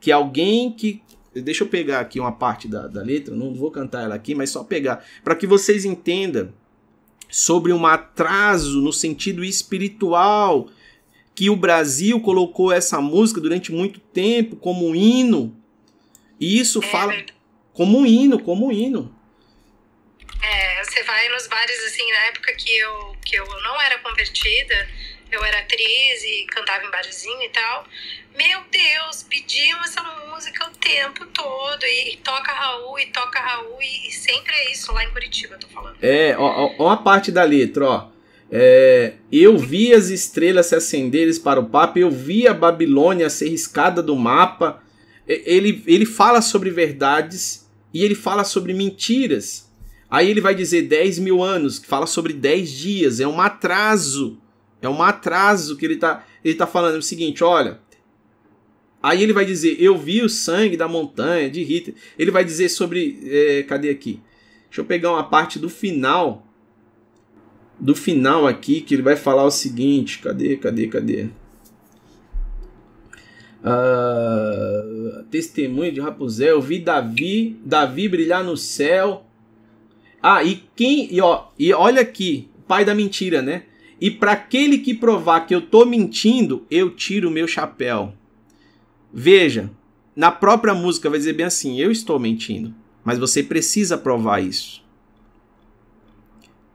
Que 0.00 0.12
alguém 0.12 0.70
que. 0.72 1.02
Deixa 1.34 1.64
eu 1.64 1.68
pegar 1.68 2.00
aqui 2.00 2.20
uma 2.20 2.32
parte 2.32 2.68
da, 2.68 2.86
da 2.86 3.02
letra, 3.02 3.34
não 3.34 3.54
vou 3.54 3.70
cantar 3.70 4.04
ela 4.04 4.14
aqui, 4.14 4.34
mas 4.34 4.50
só 4.50 4.62
pegar. 4.62 5.02
Para 5.24 5.34
que 5.34 5.46
vocês 5.46 5.86
entendam 5.86 6.52
sobre 7.30 7.72
um 7.72 7.86
atraso 7.86 8.82
no 8.82 8.92
sentido 8.92 9.42
espiritual, 9.42 10.68
que 11.34 11.48
o 11.48 11.56
Brasil 11.56 12.20
colocou 12.20 12.70
essa 12.70 13.00
música 13.00 13.40
durante 13.40 13.72
muito 13.72 13.98
tempo 13.98 14.56
como 14.56 14.86
um 14.86 14.94
hino. 14.94 15.56
E 16.40 16.60
isso 16.60 16.82
é, 16.82 16.86
fala 16.86 17.24
como 17.72 17.98
um 17.98 18.06
hino, 18.06 18.38
como 18.38 18.66
um 18.66 18.72
hino. 18.72 19.14
É, 20.42 20.84
você 20.84 21.02
vai 21.04 21.28
nos 21.28 21.46
bares 21.46 21.84
assim, 21.86 22.10
na 22.10 22.26
época 22.26 22.52
que 22.54 22.76
eu, 22.76 23.16
que 23.24 23.36
eu 23.36 23.46
não 23.62 23.80
era 23.80 23.98
convertida, 23.98 24.88
eu 25.30 25.42
era 25.44 25.60
atriz 25.60 26.24
e 26.24 26.46
cantava 26.46 26.84
em 26.84 26.90
barzinho 26.90 27.42
e 27.42 27.48
tal. 27.48 27.86
Meu 28.36 28.60
Deus, 28.70 29.22
pedimos 29.22 29.88
essa 29.88 30.02
música 30.02 30.68
o 30.68 30.76
tempo 30.78 31.26
todo. 31.26 31.84
E, 31.84 32.18
toca 32.22 32.52
Raul, 32.52 32.98
e 32.98 33.06
toca 33.06 33.40
Raul, 33.40 33.80
e, 33.80 34.08
e, 34.08 34.12
sempre 34.12 34.52
é 34.54 34.72
isso 34.72 34.92
lá 34.92 35.04
em 35.04 35.10
Curitiba, 35.10 35.54
eu 35.54 35.58
tô 35.58 35.68
falando. 35.68 35.96
É, 36.02 36.36
ó, 36.36 36.74
ó, 36.78 36.86
uma 36.86 37.02
parte 37.02 37.30
da 37.30 37.44
letra, 37.44 37.84
ó. 37.84 38.08
É, 38.50 39.14
eu 39.30 39.56
vi 39.56 39.94
as 39.94 40.08
estrelas 40.08 40.66
se 40.66 40.74
acenderem 40.74 41.34
para 41.40 41.58
o 41.58 41.70
Papa, 41.70 41.98
eu 41.98 42.10
vi 42.10 42.46
a 42.46 42.52
Babilônia 42.52 43.30
ser 43.30 43.48
riscada 43.48 44.02
do 44.02 44.14
mapa. 44.14 44.82
Ele, 45.26 45.82
ele 45.86 46.04
fala 46.04 46.40
sobre 46.40 46.70
verdades 46.70 47.68
e 47.92 48.02
ele 48.02 48.14
fala 48.14 48.44
sobre 48.44 48.74
mentiras. 48.74 49.70
Aí 50.10 50.30
ele 50.30 50.40
vai 50.40 50.54
dizer 50.54 50.82
10 50.82 51.18
mil 51.20 51.42
anos, 51.42 51.78
que 51.78 51.86
fala 51.86 52.06
sobre 52.06 52.32
10 52.32 52.70
dias, 52.70 53.20
é 53.20 53.26
um 53.26 53.40
atraso. 53.40 54.38
É 54.80 54.88
um 54.88 55.02
atraso 55.02 55.76
que 55.76 55.86
ele 55.86 55.94
está 55.94 56.24
ele 56.44 56.54
tá 56.54 56.66
falando 56.66 56.96
o 56.96 57.02
seguinte, 57.02 57.44
olha, 57.44 57.80
Aí 59.02 59.22
ele 59.22 59.32
vai 59.32 59.44
dizer: 59.44 59.76
Eu 59.80 59.98
vi 59.98 60.22
o 60.22 60.28
sangue 60.28 60.76
da 60.76 60.86
montanha 60.86 61.50
de 61.50 61.62
Hitler. 61.62 61.96
Ele 62.16 62.30
vai 62.30 62.44
dizer 62.44 62.68
sobre. 62.68 63.18
É, 63.24 63.62
cadê 63.64 63.90
aqui? 63.90 64.20
Deixa 64.68 64.80
eu 64.80 64.84
pegar 64.84 65.10
uma 65.10 65.24
parte 65.24 65.58
do 65.58 65.68
final. 65.68 66.46
Do 67.80 67.96
final 67.96 68.46
aqui, 68.46 68.80
que 68.80 68.94
ele 68.94 69.02
vai 69.02 69.16
falar 69.16 69.44
o 69.44 69.50
seguinte: 69.50 70.20
Cadê, 70.20 70.56
cadê, 70.56 70.86
cadê? 70.86 71.28
Uh, 73.62 75.22
testemunho 75.30 75.92
de 75.92 76.00
Rapunzel, 76.00 76.56
eu 76.56 76.60
vi 76.60 76.80
Davi, 76.80 77.56
Davi 77.64 78.08
brilhar 78.08 78.42
no 78.42 78.56
céu. 78.56 79.24
Ah, 80.20 80.42
e 80.42 80.62
quem, 80.74 81.12
e, 81.12 81.20
ó, 81.20 81.46
e 81.58 81.72
olha 81.72 82.02
aqui, 82.02 82.48
pai 82.66 82.84
da 82.84 82.94
mentira, 82.94 83.40
né? 83.40 83.64
E 84.00 84.10
para 84.10 84.32
aquele 84.32 84.78
que 84.78 84.94
provar 84.94 85.46
que 85.46 85.54
eu 85.54 85.60
tô 85.60 85.84
mentindo, 85.84 86.66
eu 86.68 86.90
tiro 86.90 87.28
o 87.28 87.32
meu 87.32 87.46
chapéu. 87.46 88.12
Veja, 89.12 89.70
na 90.16 90.30
própria 90.32 90.74
música 90.74 91.08
vai 91.08 91.18
dizer 91.18 91.34
bem 91.34 91.46
assim: 91.46 91.78
eu 91.78 91.90
estou 91.90 92.18
mentindo, 92.18 92.74
mas 93.04 93.18
você 93.18 93.42
precisa 93.42 93.96
provar 93.96 94.42
isso. 94.42 94.82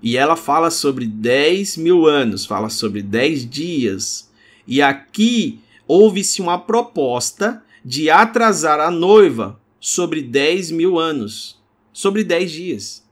E 0.01 0.15
ela 0.15 0.35
fala 0.35 0.69
sobre 0.69 1.05
10 1.05 1.77
mil 1.77 2.05
anos, 2.05 2.45
fala 2.45 2.69
sobre 2.69 3.01
10 3.01 3.49
dias. 3.49 4.31
E 4.65 4.81
aqui 4.81 5.59
houve-se 5.87 6.41
uma 6.41 6.57
proposta 6.57 7.63
de 7.83 8.09
atrasar 8.09 8.79
a 8.79 8.91
noiva 8.91 9.59
sobre 9.79 10.21
10 10.21 10.71
mil 10.71 10.99
anos, 10.99 11.57
sobre 11.93 12.23
10 12.23 12.51
dias. 12.51 13.07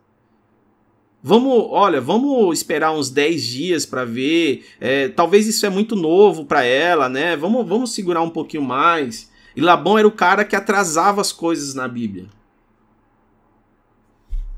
Vamos, 1.24 1.68
olha, 1.72 2.00
vamos 2.00 2.56
esperar 2.56 2.92
uns 2.92 3.10
10 3.10 3.44
dias 3.44 3.86
para 3.86 4.06
ver. 4.06 4.66
É, 4.80 5.08
talvez 5.08 5.48
isso 5.48 5.66
é 5.66 5.70
muito 5.70 5.96
novo 5.96 6.46
para 6.46 6.64
ela, 6.64 7.10
né? 7.10 7.36
Vamos, 7.36 7.68
vamos 7.68 7.94
segurar 7.94 8.22
um 8.22 8.30
pouquinho 8.30 8.62
mais. 8.62 9.32
E 9.56 9.62
Labão 9.62 9.98
era 9.98 10.08
o 10.08 10.12
cara 10.12 10.46
que 10.46 10.56
atrasava 10.56 11.22
as 11.22 11.32
coisas 11.32 11.74
na 11.74 11.88
Bíblia. 11.88 12.28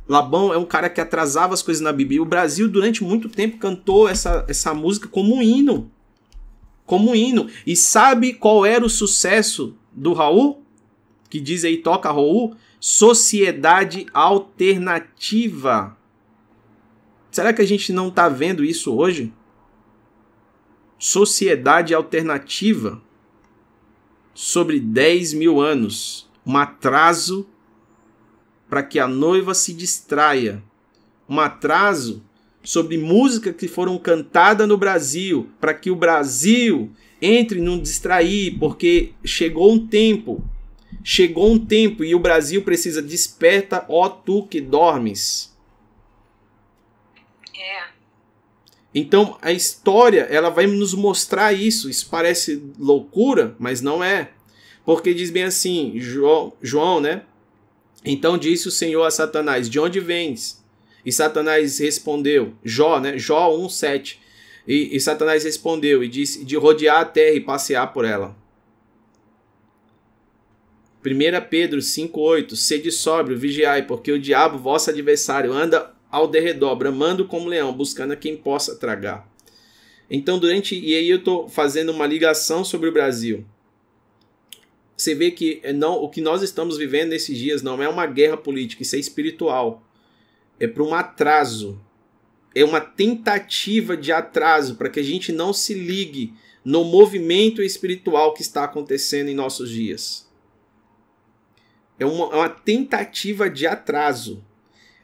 Labão 0.10 0.54
é 0.54 0.58
um 0.58 0.66
cara 0.66 0.90
que 0.90 1.00
atrasava 1.00 1.54
as 1.54 1.62
coisas 1.62 1.82
na 1.82 1.94
Bíblia. 1.94 2.18
E 2.18 2.22
o 2.22 2.26
Brasil, 2.26 2.68
durante 2.68 3.04
muito 3.04 3.30
tempo, 3.30 3.58
cantou 3.58 4.10
essa, 4.10 4.44
essa 4.48 4.74
música 4.74 5.08
como 5.08 5.36
um 5.36 5.42
hino 5.42 5.92
como 6.88 7.14
hino. 7.14 7.48
E 7.68 7.76
sabe 7.76 8.34
qual 8.34 8.66
era 8.66 8.84
o 8.84 8.90
sucesso 8.90 9.76
do 9.92 10.14
Raul? 10.14 10.64
Que 11.30 11.40
diz 11.40 11.64
aí, 11.64 11.78
toca 11.78 12.10
Raul? 12.10 12.56
Sociedade 12.80 14.08
alternativa. 14.14 15.96
Será 17.30 17.54
que 17.54 17.62
a 17.62 17.68
gente 17.68 17.92
não 17.94 18.08
está 18.08 18.28
vendo 18.30 18.64
isso 18.64 18.96
hoje? 18.96 19.32
Sociedade 20.98 21.94
alternativa. 21.94 23.00
Sobre 24.34 24.80
10 24.80 25.34
mil 25.34 25.60
anos. 25.60 26.28
Um 26.46 26.56
atraso 26.56 27.48
para 28.70 28.82
que 28.82 28.98
a 28.98 29.08
noiva 29.08 29.54
se 29.54 29.74
distraia. 29.74 30.64
Um 31.28 31.40
atraso 31.40 32.24
sobre 32.68 32.98
música 32.98 33.54
que 33.54 33.66
foram 33.66 33.98
cantadas 33.98 34.68
no 34.68 34.78
Brasil, 34.78 35.50
para 35.58 35.74
que 35.74 35.90
o 35.90 35.96
Brasil 35.96 36.92
entre 37.22 37.62
num 37.62 37.80
distrair, 37.80 38.60
porque 38.60 39.14
chegou 39.24 39.72
um 39.72 39.88
tempo, 39.88 40.44
chegou 41.02 41.50
um 41.50 41.58
tempo 41.58 42.04
e 42.04 42.14
o 42.14 42.20
Brasil 42.20 42.62
precisa 42.64 43.02
desperta, 43.02 43.86
ó 43.88 44.10
tu 44.10 44.46
que 44.48 44.60
dormes. 44.60 45.56
É. 47.58 47.86
Então 48.94 49.38
a 49.42 49.54
história 49.54 50.24
ela 50.24 50.50
vai 50.50 50.68
nos 50.68 50.94
mostrar 50.94 51.54
isso. 51.54 51.90
Isso 51.90 52.10
parece 52.12 52.62
loucura, 52.78 53.56
mas 53.58 53.80
não 53.80 54.04
é, 54.04 54.32
porque 54.84 55.14
diz 55.14 55.32
bem 55.32 55.44
assim, 55.44 55.94
João, 55.96 56.52
João, 56.62 57.00
né? 57.00 57.22
Então 58.04 58.38
disse 58.38 58.68
o 58.68 58.72
Senhor 58.72 59.06
a 59.06 59.10
Satanás: 59.10 59.70
De 59.70 59.80
onde 59.80 60.02
vens? 60.02 60.57
E 61.08 61.12
Satanás 61.14 61.80
respondeu, 61.80 62.54
Jó, 62.62 63.00
né? 63.00 63.18
Jó 63.18 63.50
1:7. 63.58 64.18
E, 64.68 64.94
e 64.94 65.00
Satanás 65.00 65.46
respondeu 65.46 66.04
e 66.04 66.10
disse 66.10 66.44
de 66.44 66.58
rodear 66.58 67.00
a 67.00 67.06
terra 67.06 67.34
e 67.34 67.40
passear 67.40 67.94
por 67.94 68.04
ela. 68.04 68.36
1 71.02 71.50
Pedro 71.50 71.80
5,8 71.80 72.58
Sede 72.58 72.92
sóbrio, 72.92 73.38
vigiai, 73.38 73.88
porque 73.88 74.12
o 74.12 74.20
diabo, 74.20 74.58
vosso 74.58 74.90
adversário, 74.90 75.54
anda 75.54 75.96
ao 76.12 76.28
derredor, 76.28 76.76
bramando 76.76 77.24
como 77.26 77.48
leão, 77.48 77.72
buscando 77.72 78.12
a 78.12 78.18
quem 78.18 78.36
possa 78.36 78.76
tragar. 78.76 79.32
Então, 80.12 80.38
durante. 80.38 80.78
E 80.78 80.94
aí 80.94 81.10
eu 81.10 81.20
estou 81.20 81.48
fazendo 81.48 81.94
uma 81.94 82.06
ligação 82.06 82.66
sobre 82.66 82.90
o 82.90 82.92
Brasil. 82.92 83.46
Você 84.98 85.16
vê 85.16 85.32
que 85.32 85.62
não, 85.74 86.04
o 86.04 86.10
que 86.10 86.20
nós 86.20 86.42
estamos 86.42 86.78
vivendo 86.78 87.12
nesses 87.12 87.38
dias 87.38 87.62
não 87.62 87.82
é 87.82 87.88
uma 87.88 88.06
guerra 88.06 88.36
política, 88.36 88.84
isso 88.84 88.98
é 88.98 89.00
espiritual 89.00 89.87
é 90.60 90.68
para 90.68 90.84
um 90.84 90.94
atraso. 90.94 91.80
É 92.56 92.64
uma 92.64 92.82
tentativa 92.82 93.96
de 93.96 94.12
atraso 94.12 94.76
para 94.76 94.90
que 94.90 95.00
a 95.00 95.04
gente 95.04 95.32
não 95.32 95.54
se 95.54 95.74
ligue 95.74 96.34
no 96.66 96.84
movimento 96.84 97.62
espiritual 97.62 98.34
que 98.34 98.42
está 98.42 98.64
acontecendo 98.64 99.30
em 99.30 99.36
nossos 99.36 99.70
dias. 99.70 100.28
É 102.00 102.06
uma, 102.06 102.26
é 102.34 102.36
uma 102.36 102.50
tentativa 102.50 103.50
de 103.50 103.66
atraso. 103.66 104.44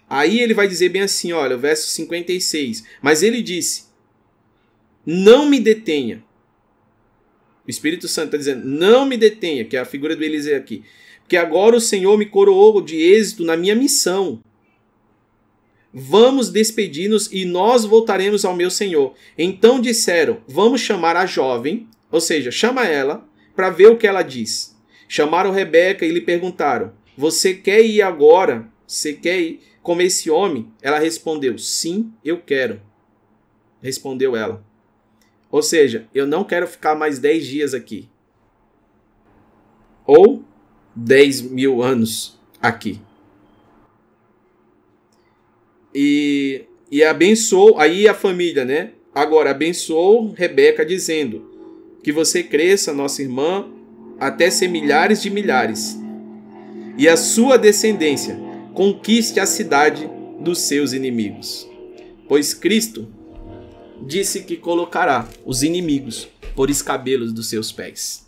Aí 0.10 0.40
ele 0.40 0.54
vai 0.54 0.68
dizer 0.68 0.90
bem 0.90 1.04
assim, 1.04 1.32
olha, 1.32 1.56
o 1.56 1.60
verso 1.60 1.90
56. 1.90 2.84
Mas 3.02 3.24
ele 3.24 3.42
disse: 3.42 3.86
Não 5.06 5.48
me 5.48 5.60
detenha. 5.60 6.24
O 7.66 7.70
Espírito 7.70 8.08
Santo 8.08 8.26
está 8.26 8.38
dizendo: 8.38 8.66
Não 8.66 9.06
me 9.06 9.18
detenha, 9.18 9.66
que 9.66 9.78
é 9.78 9.80
a 9.80 9.86
figura 9.86 10.16
do 10.16 10.24
Eliseu 10.24 10.58
aqui. 10.58 10.84
Porque 11.22 11.38
agora 11.38 11.76
o 11.76 11.82
Senhor 11.82 12.18
me 12.18 12.26
coroou 12.26 12.82
de 12.82 12.98
êxito 12.98 13.46
na 13.46 13.56
minha 13.56 13.76
missão. 13.76 14.42
Vamos 15.94 16.50
despedir-nos 16.50 17.32
e 17.32 17.46
nós 17.46 17.86
voltaremos 17.86 18.44
ao 18.44 18.56
meu 18.56 18.72
senhor. 18.72 19.14
Então 19.38 19.80
disseram: 19.80 20.42
Vamos 20.48 20.82
chamar 20.82 21.16
a 21.16 21.28
jovem, 21.28 21.88
ou 22.12 22.20
seja, 22.20 22.50
chama 22.50 22.88
ela, 22.88 23.24
para 23.56 23.70
ver 23.70 23.92
o 23.92 23.98
que 23.98 24.08
ela 24.08 24.24
diz. 24.24 24.76
Chamaram 25.08 25.52
Rebeca 25.52 26.04
e 26.04 26.12
lhe 26.12 26.22
perguntaram: 26.22 26.94
Você 27.16 27.54
quer 27.54 27.86
ir 27.86 28.02
agora? 28.02 28.68
Você 28.88 29.14
quer 29.14 29.40
ir 29.40 29.62
como 29.84 30.02
esse 30.02 30.32
homem? 30.32 30.74
Ela 30.82 30.98
respondeu: 30.98 31.60
Sim, 31.60 32.12
eu 32.26 32.42
quero. 32.42 32.82
Respondeu 33.80 34.36
ela. 34.36 34.66
Ou 35.52 35.62
seja, 35.62 36.08
eu 36.12 36.26
não 36.26 36.44
quero 36.44 36.66
ficar 36.66 36.96
mais 36.96 37.20
dez 37.20 37.46
dias 37.46 37.76
aqui. 37.76 38.10
Ou 40.08 40.44
dez 40.96 41.40
mil 41.40 41.84
anos 41.84 42.40
aqui 42.60 43.00
e, 45.94 46.64
e 46.92 47.04
abençoou 47.04 47.80
aí 47.80 48.08
a 48.08 48.14
família, 48.14 48.66
né? 48.66 48.92
Agora, 49.14 49.52
abençoou 49.52 50.32
Rebeca 50.32 50.86
dizendo 50.86 51.52
que 52.04 52.12
você 52.12 52.44
cresça, 52.44 52.94
nossa 52.94 53.22
irmã, 53.22 53.68
até 54.20 54.50
ser 54.50 54.68
milhares 54.68 55.22
de 55.22 55.30
milhares, 55.30 55.98
e 56.98 57.08
a 57.08 57.18
sua 57.18 57.58
descendência 57.58 58.38
conquiste 58.74 59.40
a 59.40 59.46
cidade 59.46 60.10
dos 60.40 60.60
seus 60.60 60.94
inimigos. 60.94 61.68
Pois 62.28 62.54
Cristo 62.54 63.08
disse 64.06 64.44
que 64.44 64.58
colocará 64.58 65.28
os 65.46 65.64
inimigos 65.64 66.28
por 66.56 66.70
escabelos 66.70 67.32
dos 67.32 67.50
seus 67.50 67.72
pés. 67.72 68.28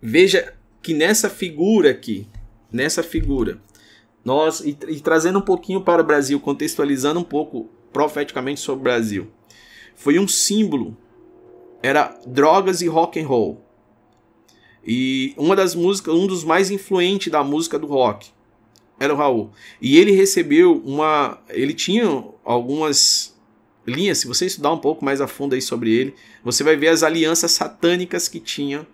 Veja 0.00 0.54
que 0.82 0.94
nessa 0.94 1.28
figura 1.28 1.90
aqui, 1.90 2.26
nessa 2.70 3.02
figura, 3.02 3.58
nós 4.26 4.58
e, 4.60 4.76
e 4.88 5.00
trazendo 5.00 5.38
um 5.38 5.42
pouquinho 5.42 5.80
para 5.80 6.02
o 6.02 6.04
Brasil, 6.04 6.40
contextualizando 6.40 7.20
um 7.20 7.24
pouco 7.24 7.70
profeticamente 7.92 8.58
sobre 8.58 8.80
o 8.80 8.82
Brasil. 8.82 9.28
Foi 9.94 10.18
um 10.18 10.26
símbolo, 10.26 10.96
era 11.80 12.18
drogas 12.26 12.82
e 12.82 12.88
rock 12.88 13.20
and 13.20 13.26
roll. 13.26 13.64
E 14.84 15.32
uma 15.36 15.54
das 15.54 15.76
músicas, 15.76 16.12
um 16.12 16.26
dos 16.26 16.42
mais 16.42 16.72
influentes 16.72 17.30
da 17.30 17.44
música 17.44 17.78
do 17.78 17.86
rock 17.86 18.30
era 18.98 19.14
o 19.14 19.16
Raul. 19.16 19.52
E 19.80 19.96
ele 19.96 20.10
recebeu 20.10 20.82
uma, 20.84 21.38
ele 21.48 21.72
tinha 21.72 22.24
algumas 22.44 23.34
linhas, 23.86 24.18
se 24.18 24.26
você 24.26 24.46
estudar 24.46 24.72
um 24.72 24.78
pouco 24.78 25.04
mais 25.04 25.20
a 25.20 25.28
fundo 25.28 25.54
aí 25.54 25.62
sobre 25.62 25.92
ele, 25.92 26.14
você 26.42 26.64
vai 26.64 26.76
ver 26.76 26.88
as 26.88 27.04
alianças 27.04 27.52
satânicas 27.52 28.26
que 28.26 28.40
tinha. 28.40 28.86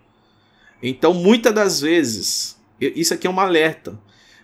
Então, 0.82 1.14
muitas 1.14 1.54
das 1.54 1.80
vezes, 1.80 2.60
isso 2.78 3.14
aqui 3.14 3.26
é 3.26 3.30
um 3.30 3.40
alerta. 3.40 3.98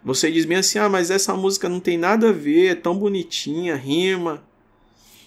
Você 0.08 0.32
diz 0.32 0.46
bem 0.46 0.56
assim: 0.56 0.78
ah, 0.78 0.88
mas 0.88 1.10
essa 1.10 1.34
música 1.34 1.68
não 1.68 1.80
tem 1.80 1.98
nada 1.98 2.30
a 2.30 2.32
ver, 2.32 2.68
é 2.68 2.74
tão 2.74 2.96
bonitinha, 2.96 3.76
rima. 3.76 4.42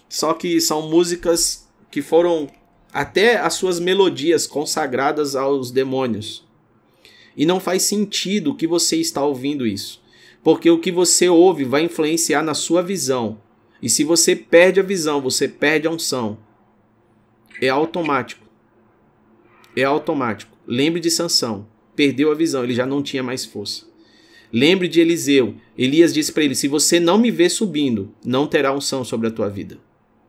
Só 0.09 0.33
que 0.33 0.59
são 0.59 0.89
músicas 0.89 1.69
que 1.91 2.01
foram 2.01 2.49
até 2.91 3.37
as 3.37 3.53
suas 3.53 3.79
melodias 3.79 4.47
consagradas 4.47 5.35
aos 5.35 5.69
demônios. 5.69 6.43
E 7.37 7.45
não 7.45 7.59
faz 7.59 7.83
sentido 7.83 8.55
que 8.55 8.65
você 8.65 8.95
está 8.95 9.23
ouvindo 9.23 9.67
isso. 9.67 10.01
Porque 10.43 10.71
o 10.71 10.79
que 10.79 10.91
você 10.91 11.29
ouve 11.29 11.63
vai 11.63 11.83
influenciar 11.83 12.41
na 12.41 12.55
sua 12.55 12.81
visão. 12.81 13.39
E 13.83 13.87
se 13.87 14.03
você 14.03 14.35
perde 14.35 14.79
a 14.79 14.83
visão, 14.83 15.21
você 15.21 15.47
perde 15.47 15.87
a 15.87 15.91
unção. 15.91 16.39
É 17.61 17.69
automático. 17.69 18.47
É 19.75 19.83
automático. 19.83 20.57
Lembre 20.65 20.99
de 20.99 21.11
Sansão. 21.11 21.67
Perdeu 21.95 22.31
a 22.31 22.35
visão, 22.35 22.63
ele 22.63 22.73
já 22.73 22.87
não 22.87 23.03
tinha 23.03 23.21
mais 23.21 23.45
força. 23.45 23.90
Lembre 24.52 24.88
de 24.88 24.99
Eliseu. 24.99 25.56
Elias 25.78 26.14
disse 26.14 26.32
para 26.32 26.44
ele: 26.44 26.56
Se 26.56 26.68
você 26.68 26.99
não 26.99 27.18
me 27.18 27.32
vê 27.32 27.49
subindo, 27.49 28.14
não 28.26 28.48
terá 28.48 28.73
unção 28.73 29.03
sobre 29.03 29.28
a 29.28 29.32
tua 29.32 29.49
vida. 29.49 29.78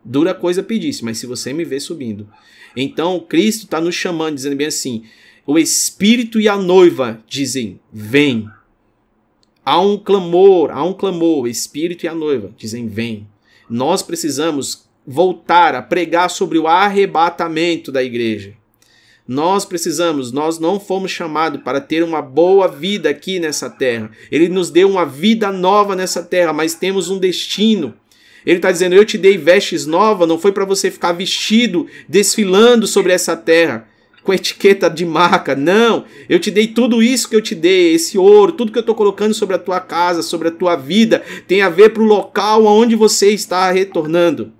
Dura 0.05 0.35
coisa 0.35 0.62
pedisse, 0.62 1.05
mas 1.05 1.19
se 1.19 1.27
você 1.27 1.53
me 1.53 1.65
vê 1.65 1.78
subindo. 1.78 2.28
Então, 2.77 3.20
Cristo 3.20 3.65
está 3.65 3.81
nos 3.81 3.94
chamando, 3.94 4.36
dizendo 4.36 4.57
bem 4.57 4.66
assim: 4.66 5.05
o 5.47 5.59
Espírito 5.59 6.40
e 6.40 6.49
a 6.49 6.57
noiva 6.57 7.23
dizem: 7.27 7.81
Vem. 7.93 8.49
Há 9.65 9.81
um 9.81 9.97
clamor, 9.97 10.70
há 10.70 10.82
um 10.85 10.93
clamor, 10.93 11.44
o 11.44 11.49
Espírito 11.49 12.05
e 12.05 12.09
a 12.09 12.15
noiva 12.15 12.53
dizem: 12.57 12.86
Vem. 12.86 13.28
Nós 13.69 14.03
precisamos 14.03 14.89
voltar 15.07 15.74
a 15.74 15.82
pregar 15.82 16.31
sobre 16.31 16.59
o 16.59 16.69
arrebatamento 16.69 17.90
da 17.90 18.03
igreja. 18.03 18.55
Nós 19.27 19.65
precisamos, 19.65 20.32
nós 20.32 20.59
não 20.59 20.81
fomos 20.81 21.11
chamados 21.11 21.62
para 21.62 21.81
ter 21.81 22.03
uma 22.03 22.20
boa 22.20 22.66
vida 22.66 23.09
aqui 23.09 23.39
nessa 23.39 23.70
terra. 23.70 24.11
Ele 24.31 24.49
nos 24.49 24.70
deu 24.70 24.90
uma 24.90 25.07
vida 25.07 25.53
nova 25.53 25.94
nessa 25.94 26.23
terra, 26.23 26.53
mas 26.53 26.74
temos 26.74 27.09
um 27.09 27.19
destino. 27.19 27.94
Ele 28.44 28.57
está 28.57 28.73
dizendo: 28.73 28.94
Eu 28.94 29.05
te 29.05 29.16
dei 29.16 29.39
vestes 29.39 29.86
novas, 29.86 30.28
não 30.28 30.39
foi 30.39 30.51
para 30.51 30.65
você 30.65 30.90
ficar 30.90 31.12
vestido, 31.12 31.86
desfilando 32.09 32.86
sobre 32.86 33.12
essa 33.12 33.36
terra 33.36 33.89
com 34.23 34.32
etiqueta 34.32 34.89
de 34.89 35.05
marca. 35.05 35.55
Não, 35.55 36.05
eu 36.28 36.39
te 36.39 36.51
dei 36.51 36.69
tudo 36.69 37.03
isso 37.03 37.28
que 37.28 37.36
eu 37.36 37.43
te 37.43 37.55
dei, 37.55 37.94
esse 37.94 38.16
ouro, 38.16 38.53
tudo 38.53 38.73
que 38.73 38.78
eu 38.78 38.82
estou 38.82 38.94
colocando 38.94 39.35
sobre 39.35 39.57
a 39.57 39.59
tua 39.59 39.81
casa, 39.81 40.23
sobre 40.23 40.49
a 40.49 40.53
tua 40.53 40.77
vida, 40.77 41.23
tem 41.47 41.62
a 41.62 41.69
ver 41.69 41.90
para 41.90 42.03
o 42.03 42.07
local 42.07 42.66
aonde 42.66 42.94
você 42.94 43.31
está 43.31 43.70
retornando. 43.70 44.53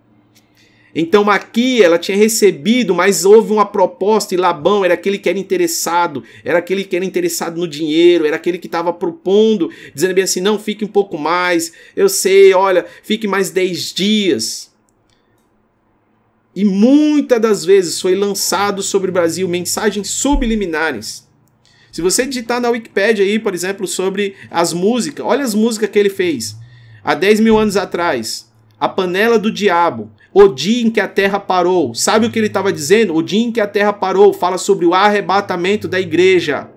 Então 0.95 1.31
aqui 1.31 1.83
ela 1.83 1.99
tinha 1.99 2.17
recebido, 2.17 2.95
mas 2.95 3.25
houve 3.25 3.53
uma 3.53 3.65
proposta 3.65 4.35
e 4.35 4.37
Labão 4.37 4.85
era 4.85 4.95
aquele 4.95 5.19
que 5.19 5.29
era 5.29 5.39
interessado, 5.39 6.23
era 6.45 6.59
aquele 6.59 6.85
que 6.85 6.95
era 6.95 7.05
interessado 7.05 7.59
no 7.59 7.67
dinheiro, 7.67 8.27
era 8.27 8.37
aquele 8.37 8.59
que 8.59 8.67
estava 8.67 8.93
propondo, 8.93 9.71
dizendo 9.95 10.15
bem 10.15 10.25
assim: 10.25 10.41
não, 10.41 10.59
fique 10.59 10.85
um 10.85 10.89
pouco 10.89 11.17
mais, 11.17 11.73
eu 11.97 12.09
sei, 12.09 12.53
olha, 12.53 12.85
fique 13.03 13.27
mais 13.27 13.51
10 13.51 13.95
dias. 13.95 14.73
E 16.55 16.65
muitas 16.65 17.41
das 17.41 17.65
vezes 17.65 17.99
foi 17.99 18.15
lançado 18.15 18.83
sobre 18.83 19.11
o 19.11 19.13
Brasil 19.13 19.49
mensagens 19.49 20.11
subliminares. 20.11 21.27
Se 21.91 22.03
você 22.03 22.27
digitar 22.27 22.61
na 22.61 22.71
Wikipedia 22.71 23.25
aí, 23.25 23.39
por 23.39 23.55
exemplo, 23.55 23.87
sobre 23.87 24.35
as 24.51 24.73
músicas, 24.73 25.25
olha 25.25 25.45
as 25.45 25.55
músicas 25.55 25.89
que 25.89 25.99
ele 25.99 26.11
fez. 26.11 26.57
Há 27.03 27.15
10 27.15 27.41
mil 27.41 27.59
anos 27.59 27.77
atrás. 27.77 28.51
A 28.79 28.89
panela 28.89 29.39
do 29.39 29.51
diabo. 29.51 30.11
O 30.35 30.49
dia 30.49 30.83
em 30.83 30.91
que 30.91 31.01
a 31.01 31.09
terra 31.09 31.39
parou. 31.39 31.95
Sabe 31.95 32.27
o 32.27 32.31
que 32.31 32.39
ele 32.39 32.47
estava 32.47 32.73
dizendo? 32.73 33.15
O 33.15 33.23
dia 33.23 33.43
em 33.43 33.53
que 33.53 33.61
a 33.61 33.67
terra 33.67 33.93
parou 33.93 34.33
fala 34.33 34.59
sobre 34.59 34.87
o 34.87 34.95
arrebatamento 34.95 35.87
da 35.87 36.01
igreja. 36.01 36.69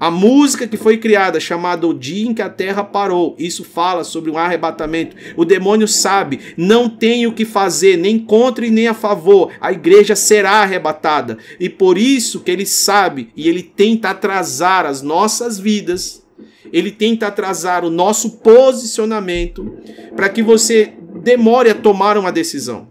A 0.00 0.10
música 0.10 0.66
que 0.66 0.78
foi 0.78 0.96
criada, 0.96 1.38
chamada 1.38 1.86
O 1.86 1.92
Dia 1.92 2.26
em 2.26 2.32
que 2.32 2.40
a 2.40 2.48
Terra 2.48 2.82
Parou, 2.82 3.36
isso 3.38 3.62
fala 3.62 4.02
sobre 4.02 4.30
um 4.30 4.38
arrebatamento. 4.38 5.14
O 5.36 5.44
demônio 5.44 5.86
sabe, 5.86 6.40
não 6.56 6.88
tem 6.88 7.26
o 7.26 7.34
que 7.34 7.44
fazer, 7.44 7.98
nem 7.98 8.18
contra 8.18 8.64
e 8.64 8.70
nem 8.70 8.88
a 8.88 8.94
favor. 8.94 9.52
A 9.60 9.70
igreja 9.72 10.16
será 10.16 10.62
arrebatada. 10.62 11.36
E 11.60 11.68
por 11.68 11.98
isso 11.98 12.40
que 12.40 12.50
ele 12.50 12.64
sabe 12.64 13.28
e 13.36 13.46
ele 13.46 13.62
tenta 13.62 14.08
atrasar 14.08 14.86
as 14.86 15.02
nossas 15.02 15.58
vidas, 15.58 16.24
ele 16.72 16.90
tenta 16.90 17.26
atrasar 17.26 17.84
o 17.84 17.90
nosso 17.90 18.38
posicionamento 18.38 19.76
para 20.16 20.30
que 20.30 20.42
você 20.42 20.94
demore 21.20 21.70
a 21.70 21.74
tomar 21.74 22.16
uma 22.18 22.32
decisão. 22.32 22.88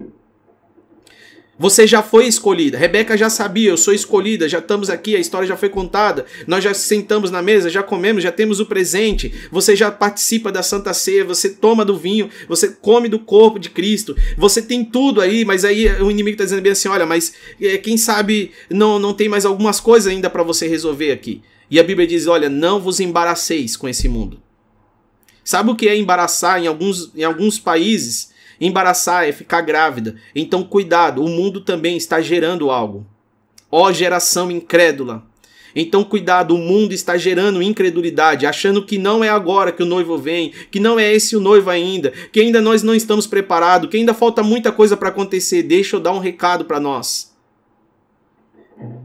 Você 1.59 1.85
já 1.85 2.01
foi 2.01 2.25
escolhida. 2.25 2.77
Rebeca 2.77 3.17
já 3.17 3.29
sabia, 3.29 3.69
eu 3.69 3.75
sou 3.75 3.93
escolhida, 3.93 4.47
já 4.47 4.59
estamos 4.59 4.89
aqui, 4.89 5.13
a 5.13 5.19
história 5.19 5.45
já 5.45 5.57
foi 5.57 5.67
contada. 5.67 6.25
Nós 6.47 6.63
já 6.63 6.73
sentamos 6.73 7.29
na 7.31 7.41
mesa, 7.41 7.69
já 7.69 7.83
comemos, 7.83 8.23
já 8.23 8.31
temos 8.31 8.61
o 8.61 8.65
presente. 8.65 9.33
Você 9.51 9.75
já 9.75 9.91
participa 9.91 10.53
da 10.53 10.63
Santa 10.63 10.93
Ceia, 10.93 11.25
você 11.25 11.49
toma 11.49 11.83
do 11.83 11.97
vinho, 11.97 12.29
você 12.47 12.69
come 12.69 13.09
do 13.09 13.19
corpo 13.19 13.59
de 13.59 13.69
Cristo. 13.69 14.15
Você 14.37 14.61
tem 14.61 14.85
tudo 14.85 15.19
aí, 15.19 15.43
mas 15.43 15.65
aí 15.65 15.85
o 16.01 16.09
inimigo 16.09 16.35
está 16.35 16.45
dizendo 16.45 16.61
bem 16.61 16.71
assim: 16.71 16.87
olha, 16.87 17.05
mas 17.05 17.33
é, 17.61 17.77
quem 17.77 17.97
sabe 17.97 18.51
não, 18.69 18.97
não 18.97 19.13
tem 19.13 19.27
mais 19.27 19.45
algumas 19.45 19.81
coisas 19.81 20.09
ainda 20.09 20.29
para 20.29 20.43
você 20.43 20.65
resolver 20.65 21.11
aqui. 21.11 21.41
E 21.69 21.77
a 21.77 21.83
Bíblia 21.83 22.07
diz: 22.07 22.25
olha, 22.25 22.47
não 22.47 22.79
vos 22.79 23.01
embaraceis 23.01 23.75
com 23.75 23.89
esse 23.89 24.07
mundo. 24.07 24.41
Sabe 25.49 25.71
o 25.71 25.75
que 25.75 25.89
é 25.89 25.97
embaraçar 25.97 26.61
em 26.61 26.67
alguns, 26.67 27.09
em 27.15 27.23
alguns 27.23 27.57
países? 27.57 28.29
Embaraçar 28.61 29.27
é 29.27 29.31
ficar 29.31 29.61
grávida. 29.61 30.15
Então, 30.35 30.63
cuidado, 30.63 31.25
o 31.25 31.27
mundo 31.27 31.61
também 31.61 31.97
está 31.97 32.21
gerando 32.21 32.69
algo. 32.69 33.03
Ó 33.71 33.91
geração 33.91 34.51
incrédula. 34.51 35.23
Então, 35.75 36.03
cuidado, 36.03 36.53
o 36.53 36.59
mundo 36.59 36.93
está 36.93 37.17
gerando 37.17 37.63
incredulidade, 37.63 38.45
achando 38.45 38.85
que 38.85 38.99
não 38.99 39.23
é 39.23 39.29
agora 39.29 39.71
que 39.71 39.81
o 39.81 39.87
noivo 39.87 40.19
vem, 40.19 40.53
que 40.69 40.79
não 40.79 40.99
é 40.99 41.11
esse 41.11 41.35
o 41.35 41.39
noivo 41.39 41.71
ainda, 41.71 42.13
que 42.31 42.41
ainda 42.41 42.61
nós 42.61 42.83
não 42.83 42.93
estamos 42.93 43.25
preparados, 43.25 43.89
que 43.89 43.97
ainda 43.97 44.13
falta 44.13 44.43
muita 44.43 44.71
coisa 44.71 44.95
para 44.95 45.09
acontecer. 45.09 45.63
Deixa 45.63 45.95
eu 45.95 45.99
dar 45.99 46.13
um 46.13 46.19
recado 46.19 46.63
para 46.63 46.79
nós. 46.79 47.35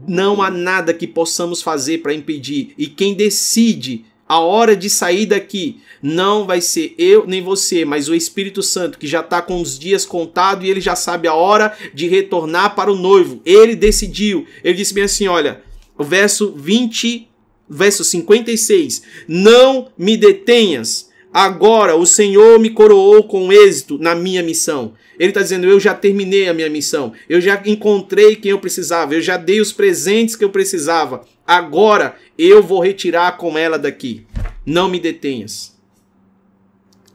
Não 0.07 0.43
há 0.43 0.51
nada 0.51 0.93
que 0.93 1.07
possamos 1.07 1.63
fazer 1.63 2.03
para 2.03 2.13
impedir, 2.13 2.75
e 2.77 2.85
quem 2.85 3.15
decide 3.15 4.05
a 4.27 4.39
hora 4.39 4.75
de 4.75 4.89
sair 4.89 5.25
daqui 5.25 5.81
não 6.01 6.45
vai 6.45 6.61
ser 6.61 6.95
eu 6.97 7.25
nem 7.27 7.41
você, 7.41 7.85
mas 7.85 8.09
o 8.09 8.15
Espírito 8.15 8.61
Santo 8.63 8.97
que 8.97 9.07
já 9.07 9.19
está 9.19 9.41
com 9.41 9.61
os 9.61 9.77
dias 9.77 10.05
contados 10.05 10.65
e 10.65 10.69
ele 10.69 10.81
já 10.81 10.95
sabe 10.95 11.27
a 11.27 11.33
hora 11.33 11.75
de 11.93 12.07
retornar 12.07 12.75
para 12.75 12.91
o 12.91 12.95
noivo. 12.95 13.41
Ele 13.45 13.75
decidiu. 13.75 14.45
Ele 14.63 14.75
disse 14.75 14.93
bem 14.93 15.03
assim: 15.03 15.27
olha, 15.27 15.61
o 15.97 16.03
verso 16.03 16.51
20, 16.55 17.27
verso 17.69 18.03
56. 18.03 19.01
Não 19.27 19.89
me 19.97 20.17
detenhas. 20.17 21.09
Agora 21.31 21.95
o 21.95 22.05
Senhor 22.05 22.59
me 22.59 22.69
coroou 22.69 23.23
com 23.23 23.51
êxito 23.51 23.97
na 23.97 24.15
minha 24.15 24.41
missão. 24.41 24.93
Ele 25.19 25.29
está 25.29 25.41
dizendo: 25.41 25.67
Eu 25.67 25.79
já 25.79 25.93
terminei 25.93 26.47
a 26.47 26.53
minha 26.53 26.69
missão. 26.69 27.13
Eu 27.27 27.41
já 27.41 27.61
encontrei 27.65 28.35
quem 28.35 28.51
eu 28.51 28.59
precisava. 28.59 29.13
Eu 29.13 29.21
já 29.21 29.37
dei 29.37 29.59
os 29.59 29.71
presentes 29.71 30.35
que 30.35 30.43
eu 30.43 30.49
precisava. 30.49 31.25
Agora 31.45 32.17
eu 32.37 32.63
vou 32.63 32.81
retirar 32.81 33.37
com 33.37 33.57
ela 33.57 33.77
daqui. 33.77 34.25
Não 34.65 34.89
me 34.89 34.99
detenhas. 34.99 35.79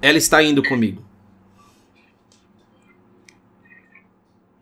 Ela 0.00 0.18
está 0.18 0.42
indo 0.42 0.62
comigo. 0.62 1.04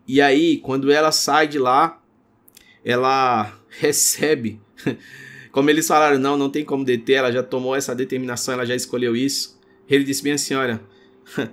E 0.07 0.19
aí, 0.19 0.57
quando 0.57 0.91
ela 0.91 1.11
sai 1.11 1.47
de 1.47 1.59
lá, 1.59 2.01
ela 2.83 3.53
recebe. 3.69 4.59
Como 5.51 5.69
eles 5.69 5.87
falaram, 5.87 6.17
não, 6.17 6.35
não 6.35 6.49
tem 6.49 6.65
como 6.65 6.83
deter, 6.83 7.17
ela 7.17 7.31
já 7.31 7.43
tomou 7.43 7.75
essa 7.75 7.95
determinação, 7.95 8.55
ela 8.55 8.65
já 8.65 8.75
escolheu 8.75 9.15
isso. 9.15 9.59
Ele 9.87 10.03
disse 10.03 10.23
bem 10.23 10.33
assim: 10.33 10.55
olha, 10.55 10.81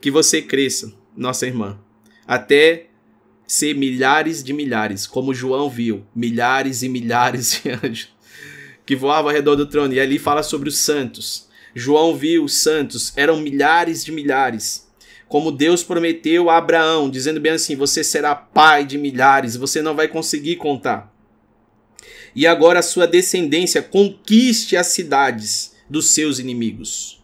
que 0.00 0.10
você 0.10 0.40
cresça, 0.40 0.92
nossa 1.16 1.46
irmã, 1.46 1.80
até 2.26 2.90
ser 3.46 3.74
milhares 3.74 4.42
de 4.42 4.52
milhares, 4.52 5.06
como 5.06 5.34
João 5.34 5.70
viu, 5.70 6.04
milhares 6.14 6.82
e 6.82 6.88
milhares 6.88 7.60
de 7.62 7.70
anjos 7.84 8.16
que 8.86 8.94
voavam 8.94 9.28
ao 9.30 9.34
redor 9.34 9.56
do 9.56 9.66
trono. 9.66 9.92
E 9.92 10.00
ali 10.00 10.18
fala 10.18 10.42
sobre 10.42 10.68
os 10.68 10.78
santos. 10.78 11.48
João 11.74 12.16
viu 12.16 12.44
os 12.44 12.54
santos, 12.54 13.12
eram 13.16 13.38
milhares 13.38 14.04
de 14.04 14.12
milhares. 14.12 14.86
Como 15.28 15.50
Deus 15.50 15.82
prometeu 15.82 16.48
a 16.48 16.56
Abraão, 16.56 17.10
dizendo 17.10 17.40
bem 17.40 17.52
assim: 17.52 17.74
você 17.74 18.04
será 18.04 18.34
pai 18.34 18.86
de 18.86 18.96
milhares, 18.96 19.56
você 19.56 19.82
não 19.82 19.94
vai 19.94 20.06
conseguir 20.06 20.56
contar. 20.56 21.12
E 22.34 22.46
agora 22.46 22.78
a 22.78 22.82
sua 22.82 23.06
descendência 23.06 23.82
conquiste 23.82 24.76
as 24.76 24.88
cidades 24.88 25.74
dos 25.90 26.10
seus 26.10 26.38
inimigos. 26.38 27.15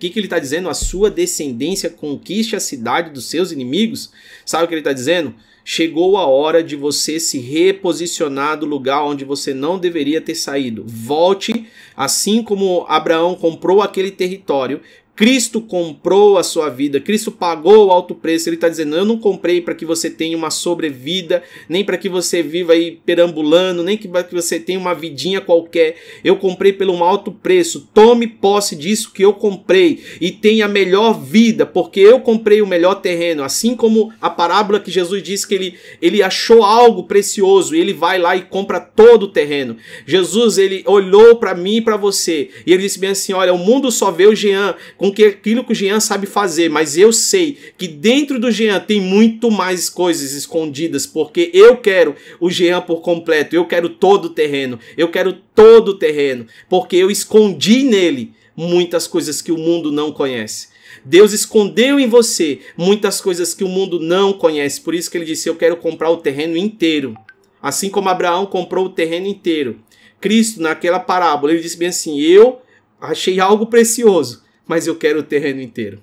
O 0.00 0.02
que, 0.02 0.08
que 0.08 0.18
ele 0.18 0.28
está 0.28 0.38
dizendo? 0.38 0.70
A 0.70 0.72
sua 0.72 1.10
descendência 1.10 1.90
conquiste 1.90 2.56
a 2.56 2.60
cidade 2.60 3.10
dos 3.10 3.26
seus 3.26 3.52
inimigos? 3.52 4.10
Sabe 4.46 4.64
o 4.64 4.66
que 4.66 4.72
ele 4.72 4.80
está 4.80 4.94
dizendo? 4.94 5.34
Chegou 5.62 6.16
a 6.16 6.26
hora 6.26 6.64
de 6.64 6.74
você 6.74 7.20
se 7.20 7.38
reposicionar 7.38 8.58
do 8.58 8.64
lugar 8.64 9.04
onde 9.04 9.26
você 9.26 9.52
não 9.52 9.78
deveria 9.78 10.18
ter 10.18 10.34
saído. 10.34 10.84
Volte, 10.86 11.66
assim 11.94 12.42
como 12.42 12.86
Abraão 12.88 13.34
comprou 13.34 13.82
aquele 13.82 14.10
território, 14.10 14.80
Cristo 15.20 15.60
comprou 15.60 16.38
a 16.38 16.42
sua 16.42 16.70
vida, 16.70 16.98
Cristo 16.98 17.30
pagou 17.30 17.88
o 17.88 17.90
alto 17.90 18.14
preço. 18.14 18.48
Ele 18.48 18.56
está 18.56 18.70
dizendo: 18.70 18.96
Eu 18.96 19.04
não 19.04 19.18
comprei 19.18 19.60
para 19.60 19.74
que 19.74 19.84
você 19.84 20.08
tenha 20.08 20.34
uma 20.34 20.48
sobrevida, 20.50 21.42
nem 21.68 21.84
para 21.84 21.98
que 21.98 22.08
você 22.08 22.42
viva 22.42 22.72
aí 22.72 22.98
perambulando, 23.04 23.82
nem 23.82 23.98
para 23.98 24.24
que 24.24 24.34
você 24.34 24.58
tenha 24.58 24.78
uma 24.78 24.94
vidinha 24.94 25.38
qualquer. 25.38 25.96
Eu 26.24 26.36
comprei 26.36 26.72
pelo 26.72 26.94
um 26.94 27.04
alto 27.04 27.30
preço. 27.30 27.86
Tome 27.92 28.26
posse 28.26 28.74
disso 28.74 29.12
que 29.12 29.22
eu 29.22 29.34
comprei 29.34 30.02
e 30.22 30.30
tenha 30.30 30.64
a 30.64 30.68
melhor 30.68 31.12
vida, 31.12 31.66
porque 31.66 32.00
eu 32.00 32.20
comprei 32.20 32.62
o 32.62 32.66
melhor 32.66 32.94
terreno. 32.94 33.44
Assim 33.44 33.76
como 33.76 34.10
a 34.22 34.30
parábola 34.30 34.80
que 34.80 34.90
Jesus 34.90 35.22
disse 35.22 35.46
que 35.46 35.54
ele, 35.54 35.74
ele 36.00 36.22
achou 36.22 36.64
algo 36.64 37.02
precioso 37.04 37.76
e 37.76 37.78
ele 37.78 37.92
vai 37.92 38.18
lá 38.18 38.36
e 38.36 38.40
compra 38.40 38.80
todo 38.80 39.24
o 39.24 39.28
terreno. 39.28 39.76
Jesus 40.06 40.56
ele 40.56 40.82
olhou 40.86 41.36
para 41.36 41.54
mim 41.54 41.76
e 41.76 41.82
para 41.82 41.98
você 41.98 42.48
e 42.66 42.72
ele 42.72 42.84
disse 42.84 42.98
bem 42.98 43.10
assim: 43.10 43.34
Olha, 43.34 43.52
o 43.52 43.58
mundo 43.58 43.90
só 43.90 44.10
vê 44.10 44.24
o 44.24 44.34
Jean 44.34 44.74
com 44.96 45.09
com 45.10 45.14
que 45.14 45.24
aquilo 45.24 45.64
que 45.64 45.72
o 45.72 45.74
Jean 45.74 45.98
sabe 45.98 46.26
fazer, 46.26 46.70
mas 46.70 46.96
eu 46.96 47.12
sei 47.12 47.58
que 47.76 47.88
dentro 47.88 48.38
do 48.38 48.50
Jean 48.50 48.78
tem 48.78 49.00
muito 49.00 49.50
mais 49.50 49.90
coisas 49.90 50.32
escondidas, 50.32 51.06
porque 51.06 51.50
eu 51.52 51.76
quero 51.76 52.14
o 52.38 52.48
Jean 52.48 52.80
por 52.80 53.00
completo, 53.00 53.54
eu 53.54 53.66
quero 53.66 53.88
todo 53.88 54.26
o 54.26 54.30
terreno, 54.30 54.78
eu 54.96 55.08
quero 55.08 55.32
todo 55.54 55.88
o 55.88 55.98
terreno, 55.98 56.46
porque 56.68 56.96
eu 56.96 57.10
escondi 57.10 57.82
nele 57.82 58.32
muitas 58.56 59.06
coisas 59.06 59.42
que 59.42 59.50
o 59.50 59.58
mundo 59.58 59.90
não 59.90 60.12
conhece. 60.12 60.68
Deus 61.04 61.32
escondeu 61.32 61.98
em 61.98 62.06
você 62.06 62.60
muitas 62.76 63.20
coisas 63.20 63.54
que 63.54 63.64
o 63.64 63.68
mundo 63.68 63.98
não 63.98 64.32
conhece. 64.32 64.80
Por 64.80 64.94
isso 64.94 65.10
que 65.10 65.16
ele 65.16 65.24
disse: 65.24 65.48
Eu 65.48 65.56
quero 65.56 65.76
comprar 65.76 66.10
o 66.10 66.18
terreno 66.18 66.56
inteiro. 66.56 67.14
Assim 67.62 67.88
como 67.88 68.08
Abraão 68.08 68.44
comprou 68.44 68.86
o 68.86 68.90
terreno 68.90 69.26
inteiro. 69.26 69.80
Cristo, 70.20 70.60
naquela 70.60 70.98
parábola, 70.98 71.52
ele 71.52 71.62
disse 71.62 71.78
bem 71.78 71.88
assim: 71.88 72.20
Eu 72.20 72.60
achei 73.00 73.40
algo 73.40 73.66
precioso, 73.66 74.42
mas 74.70 74.86
eu 74.86 74.94
quero 74.94 75.18
o 75.18 75.24
terreno 75.24 75.60
inteiro. 75.60 76.00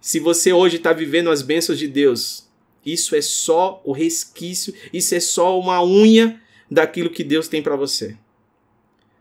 Se 0.00 0.18
você 0.18 0.52
hoje 0.52 0.78
está 0.78 0.92
vivendo 0.92 1.30
as 1.30 1.42
bênçãos 1.42 1.78
de 1.78 1.86
Deus, 1.86 2.48
isso 2.84 3.14
é 3.14 3.22
só 3.22 3.80
o 3.84 3.92
resquício, 3.92 4.74
isso 4.92 5.14
é 5.14 5.20
só 5.20 5.56
uma 5.60 5.80
unha 5.80 6.42
daquilo 6.68 7.08
que 7.08 7.22
Deus 7.22 7.46
tem 7.46 7.62
para 7.62 7.76
você. 7.76 8.16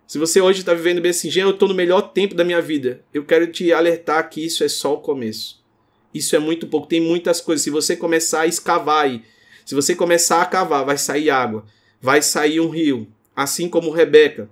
Se 0.08 0.18
você 0.18 0.42
hoje 0.42 0.62
está 0.62 0.74
vivendo 0.74 1.00
bem 1.00 1.12
assim, 1.12 1.30
eu 1.40 1.52
estou 1.52 1.70
no 1.70 1.76
melhor 1.76 2.02
tempo 2.14 2.34
da 2.34 2.44
minha 2.44 2.60
vida, 2.60 3.06
eu 3.14 3.24
quero 3.24 3.46
te 3.46 3.72
alertar 3.72 4.28
que 4.28 4.44
isso 4.44 4.64
é 4.64 4.68
só 4.68 4.96
o 4.96 5.02
começo. 5.02 5.64
Isso 6.12 6.36
é 6.36 6.40
muito 6.40 6.66
pouco, 6.66 6.88
tem 6.88 7.00
muitas 7.00 7.40
coisas. 7.42 7.64
Se 7.64 7.70
você 7.70 7.96
começar 7.96 8.42
a 8.42 8.48
escavar 8.48 9.06
aí, 9.06 9.22
se 9.64 9.76
você 9.76 9.94
começar 9.94 10.42
a 10.42 10.48
cavar, 10.48 10.84
vai 10.84 10.98
sair 10.98 11.30
água, 11.30 11.64
vai 12.02 12.24
sair 12.24 12.60
um 12.60 12.70
rio. 12.70 13.08
Assim 13.36 13.70
como 13.70 13.92
Rebeca, 13.92 14.50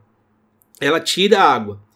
ela 0.80 1.00
tira 1.00 1.40
a 1.40 1.52
água. 1.52 1.89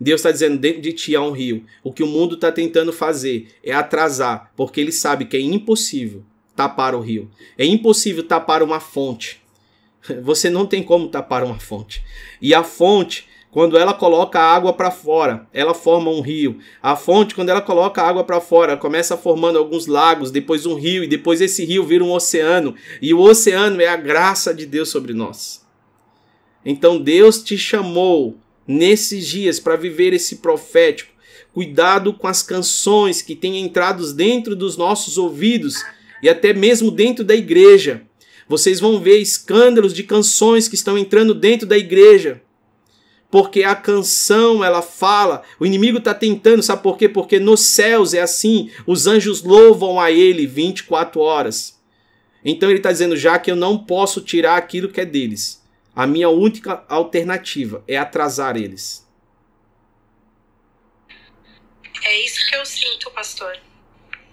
Deus 0.00 0.20
está 0.20 0.30
dizendo: 0.30 0.58
dentro 0.58 0.80
de 0.80 0.92
ti 0.92 1.16
há 1.16 1.22
um 1.22 1.32
rio. 1.32 1.64
O 1.82 1.92
que 1.92 2.02
o 2.02 2.06
mundo 2.06 2.34
está 2.34 2.52
tentando 2.52 2.92
fazer 2.92 3.48
é 3.62 3.72
atrasar, 3.72 4.52
porque 4.56 4.80
ele 4.80 4.92
sabe 4.92 5.24
que 5.24 5.36
é 5.36 5.40
impossível 5.40 6.22
tapar 6.54 6.94
o 6.94 7.00
rio. 7.00 7.30
É 7.58 7.64
impossível 7.64 8.22
tapar 8.22 8.62
uma 8.62 8.80
fonte. 8.80 9.40
Você 10.22 10.48
não 10.48 10.66
tem 10.66 10.82
como 10.82 11.08
tapar 11.08 11.44
uma 11.44 11.58
fonte. 11.58 12.02
E 12.40 12.54
a 12.54 12.62
fonte, 12.62 13.26
quando 13.50 13.76
ela 13.76 13.92
coloca 13.92 14.38
a 14.38 14.54
água 14.54 14.72
para 14.72 14.90
fora, 14.90 15.46
ela 15.52 15.74
forma 15.74 16.10
um 16.10 16.20
rio. 16.20 16.58
A 16.82 16.96
fonte, 16.96 17.34
quando 17.34 17.50
ela 17.50 17.60
coloca 17.60 18.02
a 18.02 18.08
água 18.08 18.24
para 18.24 18.40
fora, 18.40 18.76
começa 18.76 19.16
formando 19.16 19.58
alguns 19.58 19.86
lagos, 19.86 20.30
depois 20.30 20.66
um 20.66 20.74
rio, 20.74 21.04
e 21.04 21.08
depois 21.08 21.40
esse 21.40 21.64
rio 21.64 21.84
vira 21.84 22.04
um 22.04 22.12
oceano. 22.12 22.74
E 23.00 23.12
o 23.12 23.20
oceano 23.20 23.80
é 23.80 23.88
a 23.88 23.96
graça 23.96 24.54
de 24.54 24.66
Deus 24.66 24.88
sobre 24.88 25.12
nós. 25.12 25.64
Então 26.64 26.98
Deus 26.98 27.42
te 27.42 27.56
chamou 27.56 28.36
nesses 28.66 29.26
dias 29.26 29.60
para 29.60 29.76
viver 29.76 30.12
esse 30.12 30.36
profético. 30.36 31.12
Cuidado 31.52 32.12
com 32.12 32.26
as 32.26 32.42
canções 32.42 33.22
que 33.22 33.34
têm 33.34 33.60
entrado 33.60 34.12
dentro 34.12 34.54
dos 34.54 34.76
nossos 34.76 35.16
ouvidos 35.16 35.82
e 36.22 36.28
até 36.28 36.52
mesmo 36.52 36.90
dentro 36.90 37.24
da 37.24 37.34
igreja. 37.34 38.02
Vocês 38.48 38.78
vão 38.78 39.00
ver 39.00 39.18
escândalos 39.18 39.92
de 39.94 40.02
canções 40.02 40.68
que 40.68 40.74
estão 40.74 40.96
entrando 40.96 41.34
dentro 41.34 41.66
da 41.66 41.76
igreja. 41.76 42.42
Porque 43.30 43.64
a 43.64 43.74
canção, 43.74 44.62
ela 44.62 44.82
fala, 44.82 45.42
o 45.58 45.66
inimigo 45.66 45.98
está 45.98 46.14
tentando, 46.14 46.62
sabe 46.62 46.82
por 46.82 46.96
quê? 46.96 47.08
Porque 47.08 47.40
nos 47.40 47.60
céus 47.60 48.14
é 48.14 48.20
assim, 48.20 48.70
os 48.86 49.06
anjos 49.06 49.42
louvam 49.42 49.98
a 49.98 50.12
ele 50.12 50.46
24 50.46 51.20
horas. 51.20 51.76
Então 52.44 52.70
ele 52.70 52.78
está 52.78 52.92
dizendo, 52.92 53.16
já 53.16 53.38
que 53.38 53.50
eu 53.50 53.56
não 53.56 53.76
posso 53.76 54.20
tirar 54.20 54.56
aquilo 54.56 54.88
que 54.88 55.00
é 55.00 55.04
deles, 55.04 55.60
a 55.96 56.06
minha 56.06 56.28
única 56.28 56.84
alternativa 56.90 57.82
é 57.88 57.96
atrasar 57.96 58.54
eles. 58.54 59.08
É 62.04 62.20
isso 62.20 62.46
que 62.50 62.54
eu 62.54 62.66
sinto, 62.66 63.10
pastor. 63.12 63.58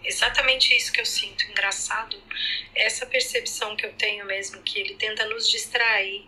Exatamente 0.04 0.76
isso 0.76 0.92
que 0.92 1.00
eu 1.00 1.06
sinto. 1.06 1.46
Engraçado, 1.46 2.22
essa 2.76 3.06
percepção 3.06 3.78
que 3.78 3.86
eu 3.86 3.94
tenho 3.94 4.26
mesmo, 4.26 4.62
que 4.62 4.78
ele 4.78 4.96
tenta 4.96 5.26
nos 5.28 5.50
distrair 5.50 6.28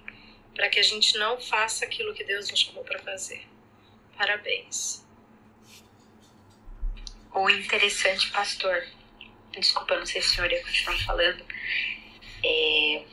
para 0.55 0.69
que 0.69 0.79
a 0.79 0.83
gente 0.83 1.17
não 1.17 1.37
faça 1.37 1.83
aquilo 1.83 2.13
que 2.13 2.23
Deus 2.23 2.49
nos 2.49 2.61
chamou 2.61 2.85
para 2.85 2.99
fazer. 2.99 3.45
Parabéns. 4.17 5.05
O 7.33 7.49
interessante, 7.49 8.31
pastor, 8.31 8.87
desculpa, 9.51 9.97
não 9.97 10.05
sei 10.05 10.21
se 10.21 10.29
o 10.29 10.31
senhor 10.35 10.49
ia 10.49 10.63
continuar 10.63 10.97
falando, 11.05 11.45
é, 12.41 13.03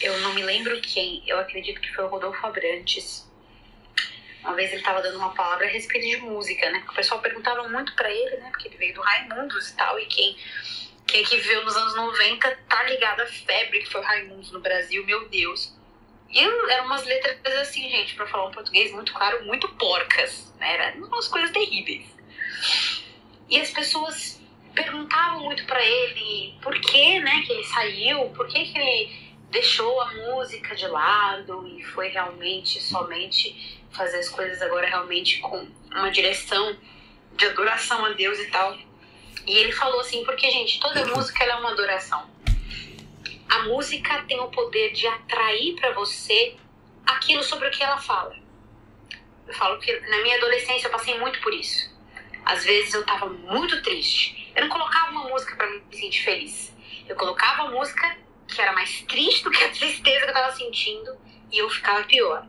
eu 0.00 0.18
não 0.20 0.34
me 0.34 0.42
lembro 0.42 0.80
quem, 0.80 1.22
eu 1.26 1.38
acredito 1.38 1.80
que 1.80 1.94
foi 1.94 2.04
o 2.04 2.08
Rodolfo 2.08 2.46
Abrantes, 2.46 3.26
uma 4.46 4.54
vez 4.54 4.70
ele 4.70 4.80
estava 4.80 5.02
dando 5.02 5.18
uma 5.18 5.34
palavra 5.34 5.66
a 5.66 5.70
respeito 5.70 6.06
de 6.06 6.18
música, 6.18 6.70
né? 6.70 6.78
Porque 6.78 6.92
o 6.92 6.96
pessoal 6.96 7.20
perguntava 7.20 7.68
muito 7.68 7.94
para 7.96 8.10
ele, 8.10 8.36
né? 8.36 8.48
Porque 8.50 8.68
ele 8.68 8.76
veio 8.76 8.94
do 8.94 9.00
Raimundos 9.00 9.70
e 9.70 9.76
tal, 9.76 9.98
e 9.98 10.06
quem, 10.06 10.36
quem 11.06 11.24
que 11.24 11.36
viveu 11.36 11.64
nos 11.64 11.76
anos 11.76 11.96
90 11.96 12.58
tá 12.68 12.82
ligado 12.84 13.22
à 13.22 13.26
febre 13.26 13.80
que 13.80 13.90
foi 13.90 14.00
o 14.00 14.04
Raimundos 14.04 14.52
no 14.52 14.60
Brasil, 14.60 15.04
meu 15.04 15.28
Deus. 15.28 15.74
E 16.30 16.38
eram 16.40 16.86
umas 16.86 17.04
letras 17.04 17.56
assim, 17.56 17.88
gente, 17.90 18.14
para 18.14 18.26
falar 18.26 18.46
um 18.46 18.52
português 18.52 18.92
muito 18.92 19.12
claro, 19.12 19.44
muito 19.44 19.68
porcas, 19.70 20.52
né? 20.60 20.74
Eram 20.74 21.06
umas 21.06 21.26
coisas 21.26 21.50
terríveis. 21.50 22.06
E 23.48 23.60
as 23.60 23.70
pessoas 23.70 24.40
perguntavam 24.74 25.42
muito 25.42 25.64
para 25.64 25.84
ele 25.84 26.54
por 26.62 26.78
que, 26.80 27.18
né, 27.20 27.42
que 27.46 27.52
ele 27.52 27.64
saiu, 27.64 28.28
por 28.30 28.46
que, 28.46 28.64
que 28.66 28.78
ele 28.78 29.25
deixou 29.56 29.98
a 30.02 30.12
música 30.12 30.76
de 30.76 30.86
lado 30.86 31.66
e 31.66 31.82
foi 31.82 32.08
realmente 32.08 32.78
somente 32.82 33.80
fazer 33.90 34.18
as 34.18 34.28
coisas 34.28 34.60
agora 34.60 34.86
realmente 34.86 35.38
com 35.38 35.66
uma 35.90 36.10
direção 36.10 36.76
de 37.32 37.46
adoração 37.46 38.04
a 38.04 38.10
Deus 38.10 38.38
e 38.38 38.50
tal. 38.50 38.76
E 39.46 39.56
ele 39.56 39.72
falou 39.72 40.00
assim, 40.00 40.22
porque, 40.26 40.50
gente, 40.50 40.78
toda 40.78 41.06
música 41.16 41.42
é 41.42 41.54
uma 41.56 41.70
adoração. 41.70 42.28
A 43.48 43.60
música 43.62 44.24
tem 44.28 44.38
o 44.40 44.48
poder 44.48 44.92
de 44.92 45.06
atrair 45.06 45.74
para 45.76 45.92
você 45.92 46.54
aquilo 47.06 47.42
sobre 47.42 47.68
o 47.68 47.70
que 47.70 47.82
ela 47.82 47.96
fala. 47.96 48.36
Eu 49.48 49.54
falo 49.54 49.78
que 49.78 50.00
na 50.00 50.18
minha 50.18 50.36
adolescência 50.36 50.88
eu 50.88 50.92
passei 50.92 51.18
muito 51.18 51.40
por 51.40 51.54
isso. 51.54 51.96
Às 52.44 52.62
vezes 52.62 52.92
eu 52.92 53.06
tava 53.06 53.26
muito 53.26 53.82
triste. 53.82 54.52
Eu 54.54 54.64
não 54.64 54.68
colocava 54.68 55.12
uma 55.12 55.30
música 55.30 55.56
para 55.56 55.70
me 55.70 55.80
sentir 55.92 56.22
feliz. 56.24 56.76
Eu 57.08 57.16
colocava 57.16 57.62
uma 57.62 57.78
música 57.78 58.25
que 58.46 58.60
era 58.60 58.72
mais 58.72 59.02
triste 59.02 59.44
do 59.44 59.50
que 59.50 59.62
a 59.62 59.68
tristeza 59.72 60.24
que 60.24 60.30
eu 60.30 60.34
tava 60.34 60.52
sentindo 60.54 61.16
e 61.50 61.58
eu 61.58 61.68
ficava 61.68 62.04
pior. 62.04 62.46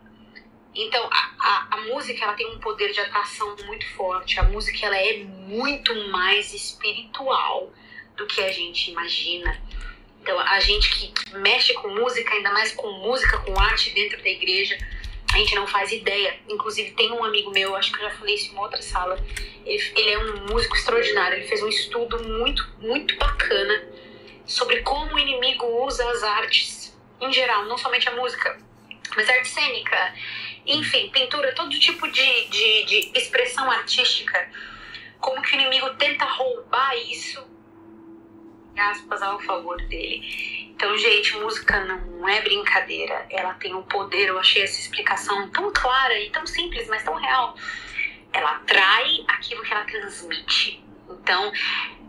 Então, 0.73 1.09
a, 1.11 1.33
a, 1.39 1.67
a, 1.71 1.81
música 1.81 2.23
ela 2.23 2.33
tem 2.33 2.45
um 2.53 2.59
poder 2.59 2.91
de 2.91 2.99
atração 2.99 3.55
muito 3.65 3.85
forte. 3.95 4.39
A 4.39 4.43
música 4.43 4.85
ela 4.85 4.97
é 4.97 5.23
muito 5.23 5.93
mais 6.09 6.53
espiritual 6.53 7.73
do 8.15 8.27
que 8.27 8.39
a 8.41 8.51
gente 8.51 8.91
imagina. 8.91 9.59
Então, 10.21 10.39
a 10.39 10.59
gente 10.59 10.89
que, 10.91 11.07
que 11.07 11.37
mexe 11.37 11.73
com 11.73 11.87
música, 11.87 12.31
ainda 12.31 12.51
mais 12.51 12.73
com 12.73 12.91
música, 12.91 13.39
com 13.39 13.59
arte 13.59 13.89
dentro 13.89 14.21
da 14.21 14.29
igreja, 14.29 14.77
a 15.33 15.37
gente 15.39 15.55
não 15.55 15.65
faz 15.65 15.91
ideia. 15.91 16.37
Inclusive, 16.47 16.91
tem 16.91 17.11
um 17.11 17.23
amigo 17.23 17.49
meu, 17.49 17.75
acho 17.75 17.91
que 17.91 17.97
eu 17.97 18.09
já 18.09 18.15
falei 18.15 18.35
isso 18.35 18.49
em 18.49 18.53
uma 18.53 18.63
outra 18.63 18.81
sala. 18.81 19.17
Ele, 19.65 19.91
ele 19.95 20.11
é 20.11 20.19
um 20.19 20.45
músico 20.45 20.75
extraordinário. 20.75 21.39
Ele 21.39 21.47
fez 21.47 21.63
um 21.63 21.69
estudo 21.69 22.21
muito, 22.23 22.69
muito 22.79 23.15
bacana 23.17 23.83
sobre 24.47 24.81
como 24.81 25.13
o 25.13 25.19
inimigo 25.19 25.65
usa 25.85 26.09
as 26.09 26.23
artes 26.23 26.97
em 27.19 27.31
geral, 27.31 27.65
não 27.65 27.77
somente 27.77 28.07
a 28.07 28.15
música, 28.15 28.57
mas 29.15 29.29
a 29.29 29.33
arte 29.33 29.49
cênica 29.49 30.13
enfim, 30.67 31.09
pintura, 31.09 31.55
todo 31.55 31.69
tipo 31.79 32.07
de, 32.11 32.45
de, 32.47 32.83
de 32.83 33.11
expressão 33.17 33.71
artística, 33.71 34.49
como 35.19 35.41
que 35.41 35.55
o 35.55 35.59
inimigo 35.59 35.89
tenta 35.95 36.25
roubar 36.25 36.95
isso, 37.09 37.41
aspas, 38.77 39.21
ao 39.21 39.39
favor 39.39 39.77
dele. 39.83 40.67
Então, 40.69 40.95
gente, 40.97 41.37
música 41.37 41.83
não 41.85 42.27
é 42.27 42.41
brincadeira, 42.41 43.25
ela 43.29 43.53
tem 43.55 43.73
um 43.73 43.81
poder, 43.83 44.27
eu 44.27 44.37
achei 44.37 44.61
essa 44.61 44.79
explicação 44.79 45.49
tão 45.49 45.71
clara 45.73 46.19
e 46.19 46.29
tão 46.29 46.45
simples, 46.45 46.87
mas 46.87 47.03
tão 47.03 47.15
real. 47.15 47.55
Ela 48.33 48.57
atrai 48.57 49.23
aquilo 49.27 49.63
que 49.63 49.73
ela 49.73 49.85
transmite. 49.85 50.83
Então, 51.09 51.51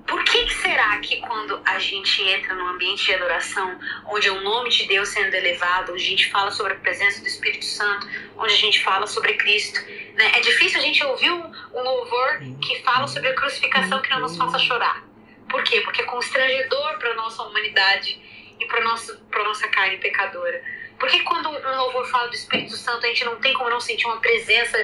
por 0.09 0.25
que, 0.25 0.45
que, 0.47 0.55
será 0.55 0.99
que 0.99 1.19
quando 1.19 1.61
a 1.65 1.79
gente 1.79 2.23
entra 2.23 2.55
num 2.55 2.67
ambiente 2.69 3.05
de 3.05 3.15
adoração, 3.15 3.79
onde 4.07 4.27
é 4.27 4.33
o 4.33 4.41
nome 4.41 4.71
de 4.71 4.87
Deus 4.87 5.11
sendo 5.11 5.35
elevado, 5.35 5.93
onde 5.93 6.03
a 6.03 6.07
gente 6.07 6.31
fala 6.31 6.51
sobre 6.51 6.73
a 6.73 6.77
presença 6.77 7.21
do 7.21 7.29
Espírito 7.29 7.67
Santo, 7.67 8.09
onde 8.37 8.55
a 8.55 8.57
gente 8.57 8.83
fala 8.83 9.07
sobre 9.07 9.35
Cristo, 9.35 9.81
né? 10.15 10.33
é 10.35 10.41
difícil 10.41 10.79
a 10.79 10.83
gente 10.83 11.05
ouvir 11.05 11.31
um, 11.31 11.53
um 11.75 11.83
louvor 11.83 12.41
que 12.61 12.83
fala 12.83 13.07
sobre 13.07 13.29
a 13.29 13.35
crucificação 13.35 14.01
que 14.01 14.09
não 14.11 14.21
nos 14.21 14.37
faça 14.37 14.59
chorar. 14.59 15.05
Por 15.51 15.63
quê? 15.63 15.83
Porque 15.83 16.01
é 16.01 16.05
constrangedor 16.05 16.99
para 16.99 17.11
a 17.11 17.15
nossa 17.15 17.43
humanidade 17.43 18.19
e 18.59 18.65
para 18.65 18.81
a 18.81 19.45
nossa 19.45 19.69
carne 19.69 19.99
pecadora. 19.99 20.63
Por 20.99 21.09
que 21.09 21.21
quando 21.21 21.49
um 21.49 21.77
louvor 21.77 22.07
fala 22.11 22.29
do 22.29 22.35
Espírito 22.35 22.77
Santo, 22.77 23.05
a 23.05 23.09
gente 23.09 23.25
não 23.25 23.37
tem 23.37 23.55
como 23.55 23.71
não 23.71 23.81
sentir 23.81 24.07
uma 24.07 24.21
presença 24.21 24.79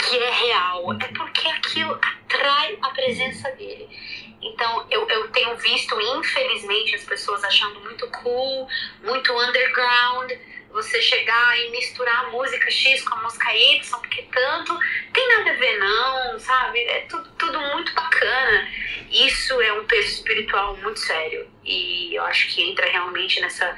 que 0.00 0.18
é 0.18 0.30
real? 0.30 0.92
É 0.94 1.08
porque 1.08 1.48
aquilo 1.48 1.98
atrai 2.02 2.78
a 2.82 2.90
presença 2.90 3.50
dele. 3.52 3.88
Então, 4.42 4.86
eu, 4.90 5.06
eu 5.08 5.28
tenho 5.28 5.54
visto, 5.56 6.00
infelizmente, 6.00 6.94
as 6.94 7.04
pessoas 7.04 7.44
achando 7.44 7.80
muito 7.80 8.06
cool, 8.08 8.66
muito 9.02 9.32
underground, 9.32 10.32
você 10.72 11.02
chegar 11.02 11.58
e 11.58 11.70
misturar 11.70 12.24
a 12.24 12.28
música 12.30 12.70
X 12.70 13.02
com 13.06 13.16
a 13.16 13.22
música 13.22 13.54
Y, 13.54 13.98
porque 13.98 14.22
tanto 14.32 14.78
tem 15.12 15.28
nada 15.36 15.50
a 15.50 15.54
ver 15.54 15.78
não, 15.78 16.38
sabe? 16.38 16.78
É 16.80 17.00
tudo, 17.00 17.28
tudo 17.32 17.60
muito 17.60 17.92
bacana. 17.92 18.68
Isso 19.10 19.60
é 19.60 19.72
um 19.72 19.84
peso 19.84 20.08
espiritual 20.08 20.76
muito 20.76 21.00
sério. 21.00 21.46
E 21.64 22.14
eu 22.14 22.24
acho 22.24 22.48
que 22.54 22.62
entra 22.62 22.86
realmente 22.86 23.40
nessa 23.40 23.76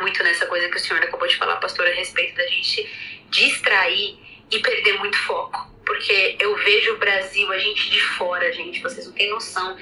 muito 0.00 0.22
nessa 0.22 0.46
coisa 0.46 0.68
que 0.68 0.76
o 0.76 0.80
senhor 0.80 1.02
acabou 1.02 1.26
de 1.26 1.36
falar, 1.36 1.56
pastor, 1.56 1.86
a 1.86 1.90
respeito 1.90 2.36
da 2.36 2.46
gente 2.46 2.88
distrair 3.30 4.27
e 4.50 4.58
perder 4.58 4.98
muito 4.98 5.18
foco 5.18 5.68
porque 5.88 6.36
eu 6.38 6.54
vejo 6.54 6.92
o 6.92 6.98
Brasil, 6.98 7.50
a 7.50 7.58
gente 7.58 7.90
de 7.90 7.98
fora, 7.98 8.52
gente, 8.52 8.82
vocês 8.82 9.06
não 9.06 9.14
têm 9.14 9.30
noção 9.30 9.74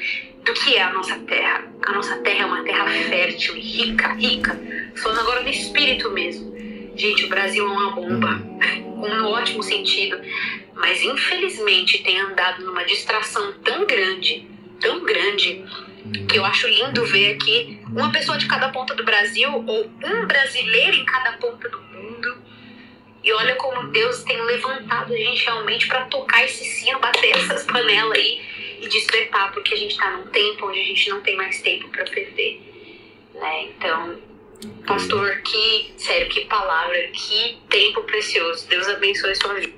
do 0.44 0.54
que 0.54 0.76
é 0.76 0.82
a 0.82 0.92
nossa 0.92 1.18
terra. 1.18 1.64
A 1.84 1.92
nossa 1.92 2.16
terra 2.18 2.44
é 2.44 2.46
uma 2.46 2.62
terra 2.62 2.86
fértil 2.86 3.56
e 3.56 3.60
rica, 3.60 4.12
rica. 4.14 4.56
Falando 4.94 5.20
agora 5.22 5.42
no 5.42 5.48
espírito 5.48 6.08
mesmo. 6.12 6.54
Gente, 6.94 7.24
o 7.24 7.28
Brasil 7.28 7.66
é 7.66 7.68
uma 7.68 7.90
bomba, 7.90 8.40
no 8.96 9.30
ótimo 9.30 9.64
sentido, 9.64 10.18
mas 10.74 11.02
infelizmente 11.02 12.02
tem 12.04 12.20
andado 12.20 12.64
numa 12.64 12.84
distração 12.84 13.52
tão 13.64 13.84
grande, 13.84 14.48
tão 14.80 15.04
grande, 15.04 15.64
que 16.28 16.38
eu 16.38 16.44
acho 16.44 16.68
lindo 16.68 17.04
ver 17.04 17.34
aqui 17.34 17.80
uma 17.88 18.12
pessoa 18.12 18.38
de 18.38 18.46
cada 18.46 18.68
ponta 18.68 18.94
do 18.94 19.04
Brasil 19.04 19.52
ou 19.52 19.90
um 20.04 20.26
brasileiro 20.26 20.96
em 20.96 21.04
cada 21.04 21.32
ponta 21.32 21.68
do 21.68 21.80
mundo. 21.80 22.15
E 23.26 23.32
olha 23.32 23.56
como 23.56 23.88
Deus 23.88 24.22
tem 24.22 24.40
levantado 24.40 25.12
a 25.12 25.16
gente 25.16 25.44
realmente 25.44 25.88
para 25.88 26.04
tocar 26.04 26.44
esse 26.44 26.64
sino, 26.64 27.00
bater 27.00 27.32
essas 27.36 27.64
panelas 27.64 28.16
aí 28.16 28.40
e 28.80 28.88
despertar, 28.88 29.52
porque 29.52 29.74
a 29.74 29.76
gente 29.76 29.90
está 29.90 30.16
num 30.16 30.28
tempo 30.28 30.68
onde 30.68 30.78
a 30.78 30.84
gente 30.84 31.10
não 31.10 31.20
tem 31.22 31.36
mais 31.36 31.60
tempo 31.60 31.88
para 31.88 32.04
perder. 32.04 32.60
Né? 33.34 33.64
Então, 33.64 34.20
pastor, 34.86 35.38
que 35.42 35.92
sério, 35.98 36.28
que 36.28 36.44
palavra, 36.44 36.96
que 37.08 37.58
tempo 37.68 38.04
precioso. 38.04 38.68
Deus 38.68 38.86
abençoe 38.86 39.34
sua 39.34 39.54
vida. 39.54 39.72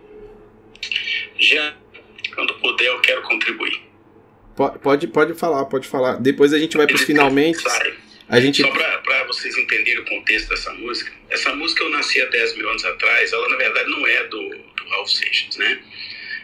Já, 1.39 1.75
quando 2.35 2.53
puder, 2.57 2.89
eu 2.89 3.01
quero 3.01 3.23
contribuir. 3.23 3.81
Pode, 4.83 5.07
pode 5.07 5.35
falar, 5.35 5.65
pode 5.65 5.89
falar. 5.89 6.17
Depois 6.17 6.53
a 6.53 6.59
gente 6.59 6.77
vai 6.77 6.87
para 6.87 6.97
os 6.97 7.03
finalmente. 7.03 7.65
A 8.29 8.41
gente... 8.41 8.61
Só 8.61 8.71
para 8.71 9.25
vocês 9.25 9.57
entenderem 9.57 10.01
o 10.01 10.05
contexto 10.05 10.51
dessa 10.51 10.71
música. 10.75 11.18
Essa 11.31 11.55
música 11.55 11.83
eu 11.83 11.91
nasci 11.91 12.21
há 12.21 12.27
10 12.27 12.57
mil 12.57 12.69
anos 12.69 12.85
atrás. 12.85 13.33
Ela, 13.33 13.49
na 13.49 13.57
verdade, 13.57 13.91
não 13.91 14.07
é 14.07 14.25
do, 14.25 14.49
do 14.49 14.89
Ralph 14.89 15.09
Seixas, 15.09 15.57
né? 15.57 15.83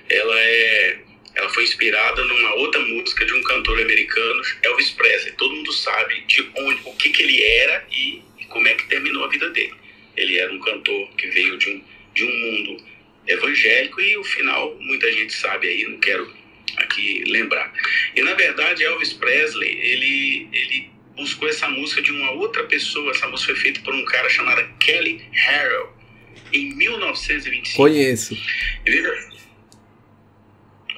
Ela 0.08 0.40
é 0.40 0.98
ela 1.34 1.48
foi 1.48 1.64
inspirada 1.64 2.22
numa 2.24 2.54
outra 2.54 2.80
música 2.80 3.24
de 3.24 3.34
um 3.34 3.42
cantor 3.42 3.80
americano, 3.80 4.42
Elvis 4.62 4.90
Presley. 4.90 5.32
Todo 5.32 5.54
mundo 5.54 5.72
sabe 5.72 6.20
de 6.28 6.48
onde, 6.56 6.80
o 6.84 6.94
que, 6.94 7.10
que 7.10 7.22
ele 7.22 7.42
era 7.42 7.84
e 7.90 8.22
como 8.48 8.68
é 8.68 8.74
que 8.74 8.86
terminou 8.86 9.24
a 9.24 9.28
vida 9.28 9.50
dele. 9.50 9.74
Ele 10.16 10.38
era 10.38 10.52
um 10.52 10.60
cantor 10.60 11.10
que 11.16 11.26
veio 11.28 11.58
de 11.58 11.70
um, 11.70 11.84
de 12.14 12.24
um 12.24 12.30
mundo 12.30 12.84
evangélico 13.26 14.00
e 14.00 14.16
o 14.16 14.22
final 14.22 14.76
muita 14.78 15.10
gente 15.10 15.32
sabe 15.32 15.66
aí, 15.66 15.84
não 15.84 15.98
quero 15.98 16.32
aqui 16.76 17.24
lembrar. 17.26 17.72
E 18.14 18.22
na 18.22 18.34
verdade 18.34 18.84
Elvis 18.84 19.12
Presley, 19.12 19.76
ele, 19.80 20.48
ele 20.52 20.90
buscou 21.16 21.48
essa 21.48 21.68
música 21.68 22.02
de 22.02 22.10
uma 22.10 22.32
outra 22.32 22.64
pessoa, 22.64 23.10
essa 23.10 23.26
música 23.28 23.52
foi 23.52 23.62
feita 23.62 23.80
por 23.80 23.94
um 23.94 24.04
cara 24.04 24.28
chamado 24.28 24.66
Kelly 24.78 25.22
Harrell 25.32 25.92
em 26.52 26.74
1925. 26.74 27.76
Conheço. 27.76 28.36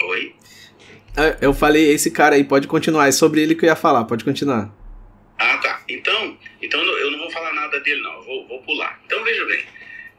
Oi? 0.02 0.34
Ah, 1.16 1.36
eu 1.40 1.54
falei, 1.54 1.90
esse 1.90 2.10
cara 2.10 2.34
aí, 2.34 2.44
pode 2.44 2.68
continuar. 2.68 3.08
É 3.08 3.12
sobre 3.12 3.42
ele 3.42 3.54
que 3.54 3.64
eu 3.64 3.68
ia 3.68 3.76
falar, 3.76 4.04
pode 4.04 4.24
continuar. 4.24 4.70
Ah, 5.38 5.58
tá. 5.58 5.82
Então, 5.88 6.38
então 6.60 6.80
eu 6.80 7.10
não 7.10 7.18
vou 7.18 7.30
falar 7.30 7.52
nada 7.54 7.80
dele, 7.80 8.02
não. 8.02 8.12
Eu 8.12 8.24
vou, 8.24 8.48
vou 8.48 8.62
pular. 8.62 9.00
Então, 9.06 9.22
veja 9.24 9.44
bem. 9.46 9.64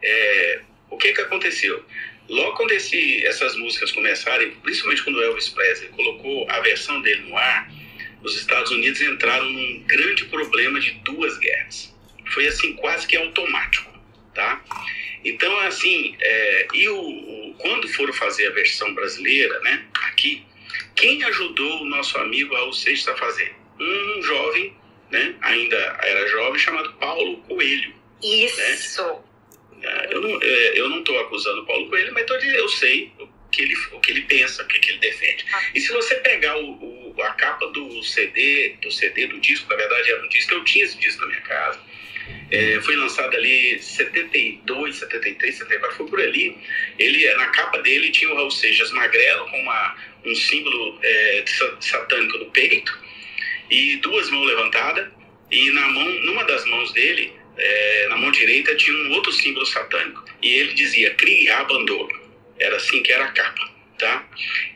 É, 0.02 0.62
o 0.90 0.98
que 0.98 1.14
que 1.14 1.22
aconteceu? 1.22 1.84
Logo 2.30 2.58
quando 2.58 2.72
esse, 2.72 3.26
essas 3.26 3.56
músicas 3.56 3.92
começaram, 3.92 4.50
principalmente 4.64 5.04
quando 5.04 5.24
Elvis 5.24 5.50
Presley 5.50 5.90
colocou 5.90 6.50
a 6.50 6.60
versão 6.62 7.02
dele 7.02 7.30
no 7.30 7.38
ar, 7.38 7.72
os 8.24 8.36
Estados 8.36 8.72
Unidos 8.72 9.02
entraram 9.02 9.46
num 9.46 9.84
grande 9.86 10.26
problema 10.26 10.80
de 10.80 10.92
duas 11.04 11.38
guerras. 11.38 11.96
Foi 12.34 12.48
assim, 12.48 12.74
quase 12.74 13.08
que 13.08 13.16
automático, 13.16 13.92
tá? 14.34 14.64
Então, 15.24 15.58
assim, 15.60 16.16
é, 16.20 16.68
e 16.74 16.90
o, 16.90 17.00
o, 17.00 17.56
quando 17.58 17.88
foram 17.90 18.14
fazer 18.14 18.48
a 18.48 18.52
versão 18.52 18.94
brasileira, 18.94 19.60
né, 19.62 19.86
aqui, 20.08 20.46
quem 20.96 21.24
ajudou 21.24 21.82
o 21.82 21.86
nosso 21.86 22.18
amigo 22.18 22.56
Raul 22.56 22.74
Seixas 22.74 23.08
a 23.08 23.16
fazer? 23.16 23.56
Um 23.80 24.22
jovem, 24.22 24.76
né, 25.12 25.36
ainda 25.42 25.78
era 26.02 26.28
jovem, 26.28 26.60
chamado 26.60 26.94
Paulo 26.94 27.38
Coelho. 27.42 27.94
Isso! 28.22 29.04
Né? 29.78 30.08
Eu 30.10 30.22
não 30.22 30.42
é, 30.42 30.80
eu 30.80 30.90
não 30.90 31.00
estou 31.00 31.20
acusando 31.20 31.62
o 31.62 31.66
Paulo 31.66 31.88
Coelho, 31.88 32.14
mas 32.14 32.26
tô 32.26 32.34
eu 32.34 32.70
sei 32.70 33.12
que 33.58 33.64
ele, 33.64 33.76
o 33.92 34.00
que 34.00 34.12
ele 34.12 34.22
pensa, 34.22 34.62
o 34.64 34.68
que, 34.68 34.80
que 34.80 34.92
ele 34.92 35.00
defende. 35.00 35.44
Ah. 35.52 35.64
E 35.74 35.82
se 35.82 35.92
você 35.92 36.16
pegar 36.16 36.56
o, 36.58 37.14
o, 37.16 37.22
a 37.24 37.32
capa 37.32 37.66
do 37.68 38.04
CD, 38.04 38.76
do 38.82 38.92
CD, 38.92 39.26
do 39.26 39.40
disco, 39.40 39.68
na 39.68 39.76
verdade 39.76 40.12
era 40.12 40.24
um 40.24 40.30
disco, 40.30 40.54
eu 40.54 40.64
tinha 40.64 40.86
esse 40.86 40.98
disco 41.00 41.22
na 41.22 41.28
minha 41.28 41.42
casa, 41.42 41.80
é, 42.52 42.80
foi 42.82 42.96
lançado 42.96 43.36
ali 43.36 43.80
72, 43.80 44.96
73, 44.98 45.56
74, 45.56 45.98
foi 45.98 46.08
por 46.08 46.22
ali. 46.22 46.56
Ele, 47.00 47.34
na 47.36 47.48
capa 47.48 47.80
dele 47.80 48.12
tinha 48.12 48.32
o 48.32 48.36
Raul 48.36 48.52
Seixas 48.52 48.92
magrelo 48.92 49.50
com 49.50 49.60
uma, 49.60 49.96
um 50.26 50.36
símbolo 50.36 51.00
é, 51.02 51.44
satânico 51.80 52.38
no 52.38 52.52
peito 52.52 52.98
e 53.72 53.98
duas 53.98 54.30
mãos 54.30 54.46
levantadas. 54.46 55.08
E 55.50 55.72
na 55.72 55.88
mão, 55.88 56.10
numa 56.26 56.44
das 56.44 56.66
mãos 56.66 56.92
dele, 56.92 57.34
é, 57.58 58.08
na 58.10 58.18
mão 58.18 58.30
direita, 58.32 58.76
tinha 58.76 58.96
um 58.96 59.14
outro 59.14 59.32
símbolo 59.32 59.66
satânico. 59.66 60.24
E 60.42 60.48
ele 60.54 60.74
dizia, 60.74 61.16
crie 61.16 61.50
abandono. 61.50 62.27
Era 62.60 62.76
assim 62.76 63.04
que 63.04 63.12
era 63.12 63.26
a 63.26 63.32
capa, 63.32 63.72
tá? 63.98 64.28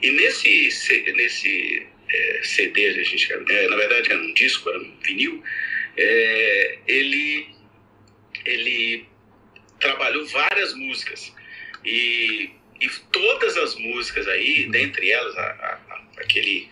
E 0.02 0.12
nesse, 0.12 0.70
nesse 1.14 1.88
é, 2.10 2.42
CD, 2.44 2.88
a 2.88 3.04
gente, 3.04 3.32
é, 3.34 3.68
na 3.68 3.76
verdade 3.76 4.12
era 4.12 4.22
um 4.22 4.34
disco, 4.34 4.70
era 4.70 4.80
um 4.80 4.98
vinil, 5.02 5.44
é, 5.98 6.78
ele, 6.88 7.50
ele 8.46 9.06
trabalhou 9.80 10.26
várias 10.28 10.74
músicas 10.74 11.34
e, 11.84 12.52
e 12.80 12.90
todas 13.12 13.58
as 13.58 13.76
músicas 13.76 14.28
aí, 14.28 14.70
dentre 14.70 15.12
elas 15.12 15.38
a, 15.38 15.42
a, 15.42 16.22
aquele 16.22 16.70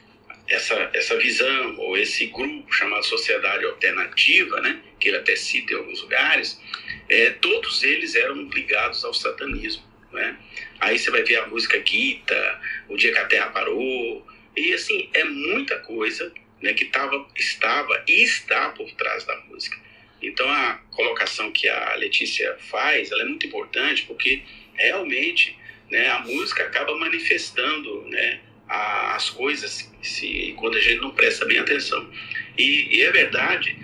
essa, 0.50 0.90
essa 0.94 1.18
visão 1.18 1.78
ou 1.78 1.98
esse 1.98 2.26
grupo 2.28 2.72
chamado 2.74 3.06
Sociedade 3.06 3.66
Alternativa, 3.66 4.60
né, 4.62 4.82
que 5.00 5.10
ele 5.10 5.18
até 5.18 5.36
cita 5.36 5.74
em 5.74 5.78
alguns 5.78 6.02
lugares, 6.02 6.60
é, 7.08 7.32
todos 7.32 7.84
eles 7.84 8.16
eram 8.16 8.50
ligados 8.50 9.04
ao 9.06 9.14
satanismo. 9.14 9.84
Né? 10.12 10.38
Aí 10.80 10.98
você 10.98 11.12
vai 11.12 11.24
ver 11.24 11.38
a 11.38 11.48
música 11.48 11.82
Gita, 11.86 12.62
O 12.88 12.98
Dia 12.98 13.12
que 13.12 13.20
a 13.20 13.26
Terra 13.26 13.48
Parou, 13.48 14.26
e 14.56 14.74
assim, 14.74 15.10
é 15.14 15.24
muita 15.24 15.78
coisa 15.80 16.32
né, 16.62 16.74
que 16.74 16.86
tava, 16.86 17.28
estava 17.36 18.04
e 18.08 18.24
está 18.24 18.70
por 18.70 18.92
trás 18.94 19.24
da 19.24 19.36
música. 19.42 19.78
Então 20.22 20.50
a 20.50 20.80
colocação 20.92 21.52
que 21.52 21.68
a 21.70 21.96
Letícia 21.96 22.58
faz, 22.70 23.12
ela 23.12 23.22
é 23.22 23.26
muito 23.26 23.46
importante 23.46 24.04
porque 24.04 24.44
realmente 24.74 25.58
né, 25.90 26.08
a 26.10 26.20
música 26.20 26.64
acaba 26.64 26.98
manifestando 26.98 28.04
né, 28.08 28.40
as 28.68 29.30
coisas 29.30 29.92
se, 30.02 30.54
quando 30.58 30.78
a 30.78 30.82
gente 30.82 31.02
não 31.02 31.12
presta 31.12 31.46
bem 31.46 31.60
atenção. 31.60 32.10
E, 32.58 32.98
e 32.98 33.02
é 33.02 33.12
verdade, 33.12 33.78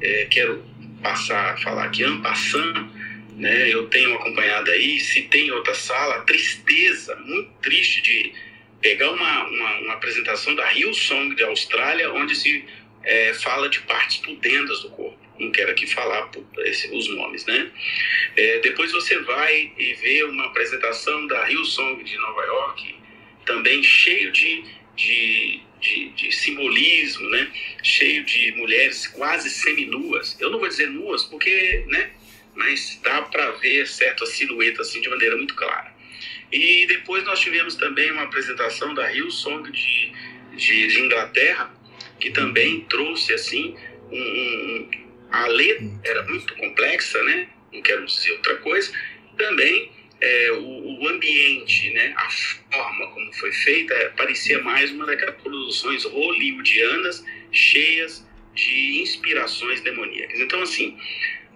é, 0.00 0.26
quero 0.26 0.64
passar 1.02 1.54
a 1.54 1.56
falar 1.56 1.84
aqui, 1.84 2.02
passando, 2.20 2.90
né, 3.36 3.68
eu 3.68 3.86
tenho 3.88 4.14
acompanhado 4.14 4.70
aí, 4.70 4.98
se 4.98 5.22
tem 5.22 5.50
outra 5.50 5.74
sala, 5.74 6.22
tristeza, 6.22 7.14
muito 7.16 7.50
triste 7.60 8.00
de 8.00 8.32
pegar 8.80 9.10
uma, 9.10 9.44
uma, 9.44 9.78
uma 9.80 9.92
apresentação 9.94 10.54
da 10.54 10.72
Hillsong 10.72 11.34
de 11.34 11.44
Austrália, 11.44 12.10
onde 12.12 12.34
se 12.34 12.64
é, 13.04 13.34
fala 13.34 13.68
de 13.68 13.80
partes 13.80 14.18
pudendas 14.18 14.82
do 14.82 14.90
corpo. 14.90 15.18
Não 15.38 15.50
quero 15.50 15.70
aqui 15.70 15.86
falar 15.86 16.30
os 16.92 17.08
nomes, 17.08 17.44
né? 17.44 17.70
É, 18.36 18.58
depois 18.60 18.90
você 18.90 19.18
vai 19.18 19.70
e 19.76 19.94
vê 19.94 20.24
uma 20.24 20.46
apresentação 20.46 21.26
da 21.26 21.50
Hillsong 21.50 22.02
de 22.02 22.16
Nova 22.16 22.42
York, 22.42 22.94
também 23.44 23.82
cheio 23.82 24.32
de, 24.32 24.64
de, 24.96 25.60
de, 25.78 26.08
de, 26.10 26.32
simbolismo, 26.32 27.28
né? 27.28 27.52
Cheio 27.82 28.24
de 28.24 28.52
mulheres 28.52 29.06
quase 29.08 29.50
seminuas. 29.50 30.40
Eu 30.40 30.48
não 30.48 30.58
vou 30.58 30.68
dizer 30.68 30.88
nuas 30.88 31.22
porque, 31.24 31.84
né? 31.88 32.12
Mas 32.56 32.98
dá 33.02 33.22
para 33.22 33.52
ver 33.52 33.86
certa 33.86 34.26
silhueta 34.26 34.82
assim 34.82 35.00
de 35.00 35.08
maneira 35.08 35.36
muito 35.36 35.54
clara. 35.54 35.94
E 36.50 36.86
depois 36.86 37.24
nós 37.24 37.40
tivemos 37.40 37.74
também 37.74 38.10
uma 38.10 38.22
apresentação 38.22 38.94
da 38.94 39.12
Hillsong 39.12 39.70
de, 39.70 40.12
de, 40.56 40.86
de 40.86 41.00
Inglaterra, 41.00 41.72
que 42.18 42.30
também 42.30 42.80
trouxe 42.88 43.34
assim 43.34 43.76
um, 44.10 44.16
um, 44.16 44.90
a 45.30 45.46
letra 45.48 45.86
era 46.04 46.22
muito 46.24 46.54
complexa, 46.54 47.22
né? 47.24 47.48
Não 47.72 47.82
quero 47.82 48.06
dizer 48.06 48.32
outra 48.32 48.56
coisa. 48.56 48.92
Também 49.36 49.92
é, 50.20 50.52
o, 50.52 51.00
o, 51.00 51.08
ambiente, 51.08 51.90
né? 51.90 52.14
A 52.16 52.30
forma 52.30 53.06
como 53.08 53.32
foi 53.34 53.52
feita 53.52 53.92
é, 53.94 54.08
parecia 54.10 54.62
mais 54.62 54.90
uma 54.90 55.04
daquelas 55.06 55.34
produções 55.36 56.04
hollywoodianas 56.04 57.24
cheias 57.52 58.26
de 58.54 59.00
inspirações 59.02 59.80
demoníacas. 59.82 60.40
Então 60.40 60.62
assim, 60.62 60.96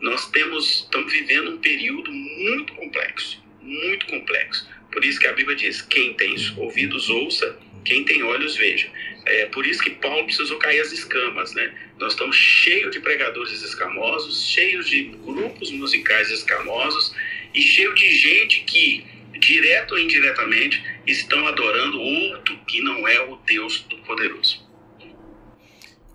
nós 0.01 0.31
temos 0.31 0.81
estamos 0.81 1.13
vivendo 1.13 1.53
um 1.53 1.59
período 1.59 2.11
muito 2.11 2.73
complexo, 2.75 3.43
muito 3.63 4.07
complexo 4.07 4.69
por 4.93 5.05
isso 5.05 5.21
que 5.21 5.27
a 5.27 5.33
Bíblia 5.33 5.57
diz: 5.57 5.83
quem 5.83 6.15
tem 6.15 6.35
ouvidos, 6.57 7.09
ouça, 7.09 7.59
quem 7.85 8.05
tem 8.05 8.23
olhos, 8.23 8.57
veja. 8.57 8.89
É 9.27 9.47
por 9.47 9.67
isso 9.67 9.83
que 9.83 9.91
Paulo 9.91 10.25
precisou 10.25 10.59
cair 10.59 10.81
as 10.81 10.93
escamas, 10.93 11.55
né? 11.55 11.73
Nós 11.99 12.13
estamos 12.13 12.37
cheios 12.37 12.91
de 12.91 13.01
pregadores 13.01 13.63
escamosos, 13.63 14.47
cheios 14.47 14.89
de 14.89 15.05
grupos 15.25 15.71
musicais 15.71 16.31
escamosos 16.31 17.15
e 17.55 17.61
cheio 17.61 17.95
de 17.95 18.17
gente 18.17 18.61
que, 18.63 19.05
direto 19.39 19.93
ou 19.93 19.99
indiretamente, 19.99 20.83
estão 21.07 21.47
adorando 21.47 22.01
outro 22.01 22.59
que 22.67 22.81
não 22.81 23.07
é 23.07 23.21
o 23.21 23.37
Deus 23.47 23.81
Todo-Poderoso. 23.81 24.70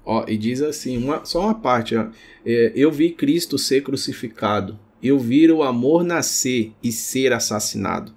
Ó, 0.06 0.24
e 0.28 0.38
diz 0.38 0.62
assim, 0.62 0.98
uma, 0.98 1.26
só 1.26 1.42
uma 1.42 1.56
parte, 1.56 1.96
ó, 1.96 2.08
é, 2.46 2.72
eu 2.76 2.92
vi 2.92 3.10
Cristo 3.10 3.58
ser 3.58 3.82
crucificado, 3.82 4.80
eu 5.02 5.18
vi 5.18 5.52
o 5.52 5.64
amor 5.64 6.04
nascer 6.04 6.74
e 6.84 6.92
ser 6.92 7.34
assassinado. 7.34 8.14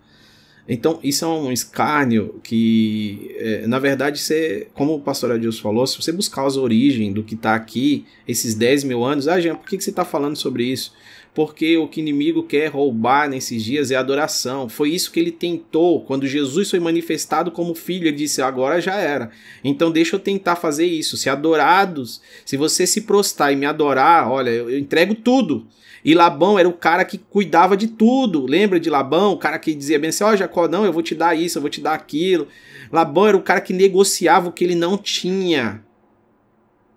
Então, 0.68 1.00
isso 1.02 1.24
é 1.24 1.28
um 1.28 1.50
escárnio 1.50 2.38
que, 2.44 3.34
é, 3.38 3.66
na 3.66 3.78
verdade, 3.78 4.20
você, 4.20 4.68
como 4.74 4.96
o 4.96 5.00
pastor 5.00 5.32
Adilson 5.32 5.62
falou, 5.62 5.86
se 5.86 5.96
você 5.96 6.12
buscar 6.12 6.44
as 6.44 6.58
origens 6.58 7.14
do 7.14 7.24
que 7.24 7.34
está 7.34 7.54
aqui, 7.54 8.04
esses 8.26 8.54
10 8.54 8.84
mil 8.84 9.02
anos, 9.02 9.26
ah, 9.28 9.40
Jean, 9.40 9.54
por 9.54 9.66
que, 9.66 9.78
que 9.78 9.84
você 9.84 9.88
está 9.88 10.04
falando 10.04 10.36
sobre 10.36 10.64
isso? 10.64 10.92
Porque 11.38 11.76
o 11.76 11.86
que 11.86 12.00
inimigo 12.00 12.42
quer 12.42 12.66
roubar 12.66 13.30
nesses 13.30 13.62
dias 13.62 13.92
é 13.92 13.94
adoração. 13.94 14.68
Foi 14.68 14.90
isso 14.90 15.12
que 15.12 15.20
ele 15.20 15.30
tentou. 15.30 16.00
Quando 16.00 16.26
Jesus 16.26 16.68
foi 16.68 16.80
manifestado 16.80 17.52
como 17.52 17.76
filho, 17.76 18.08
ele 18.08 18.16
disse: 18.16 18.42
agora 18.42 18.80
já 18.80 18.96
era. 18.96 19.30
Então 19.62 19.92
deixa 19.92 20.16
eu 20.16 20.18
tentar 20.18 20.56
fazer 20.56 20.86
isso. 20.86 21.16
Se 21.16 21.30
adorados, 21.30 22.20
se 22.44 22.56
você 22.56 22.88
se 22.88 23.02
prostrar 23.02 23.52
e 23.52 23.56
me 23.56 23.66
adorar, 23.66 24.28
olha, 24.28 24.50
eu 24.50 24.76
entrego 24.76 25.14
tudo. 25.14 25.64
E 26.04 26.12
Labão 26.12 26.58
era 26.58 26.68
o 26.68 26.72
cara 26.72 27.04
que 27.04 27.18
cuidava 27.18 27.76
de 27.76 27.86
tudo. 27.86 28.44
Lembra 28.44 28.80
de 28.80 28.90
Labão? 28.90 29.34
O 29.34 29.38
cara 29.38 29.60
que 29.60 29.76
dizia 29.76 29.96
bem 29.96 30.08
assim: 30.08 30.24
Ó, 30.24 30.32
oh, 30.32 30.36
Jacó, 30.36 30.66
não, 30.66 30.84
eu 30.84 30.92
vou 30.92 31.04
te 31.04 31.14
dar 31.14 31.38
isso, 31.38 31.58
eu 31.58 31.62
vou 31.62 31.70
te 31.70 31.80
dar 31.80 31.94
aquilo. 31.94 32.48
Labão 32.90 33.28
era 33.28 33.36
o 33.36 33.42
cara 33.42 33.60
que 33.60 33.72
negociava 33.72 34.48
o 34.48 34.52
que 34.52 34.64
ele 34.64 34.74
não 34.74 34.98
tinha. 34.98 35.84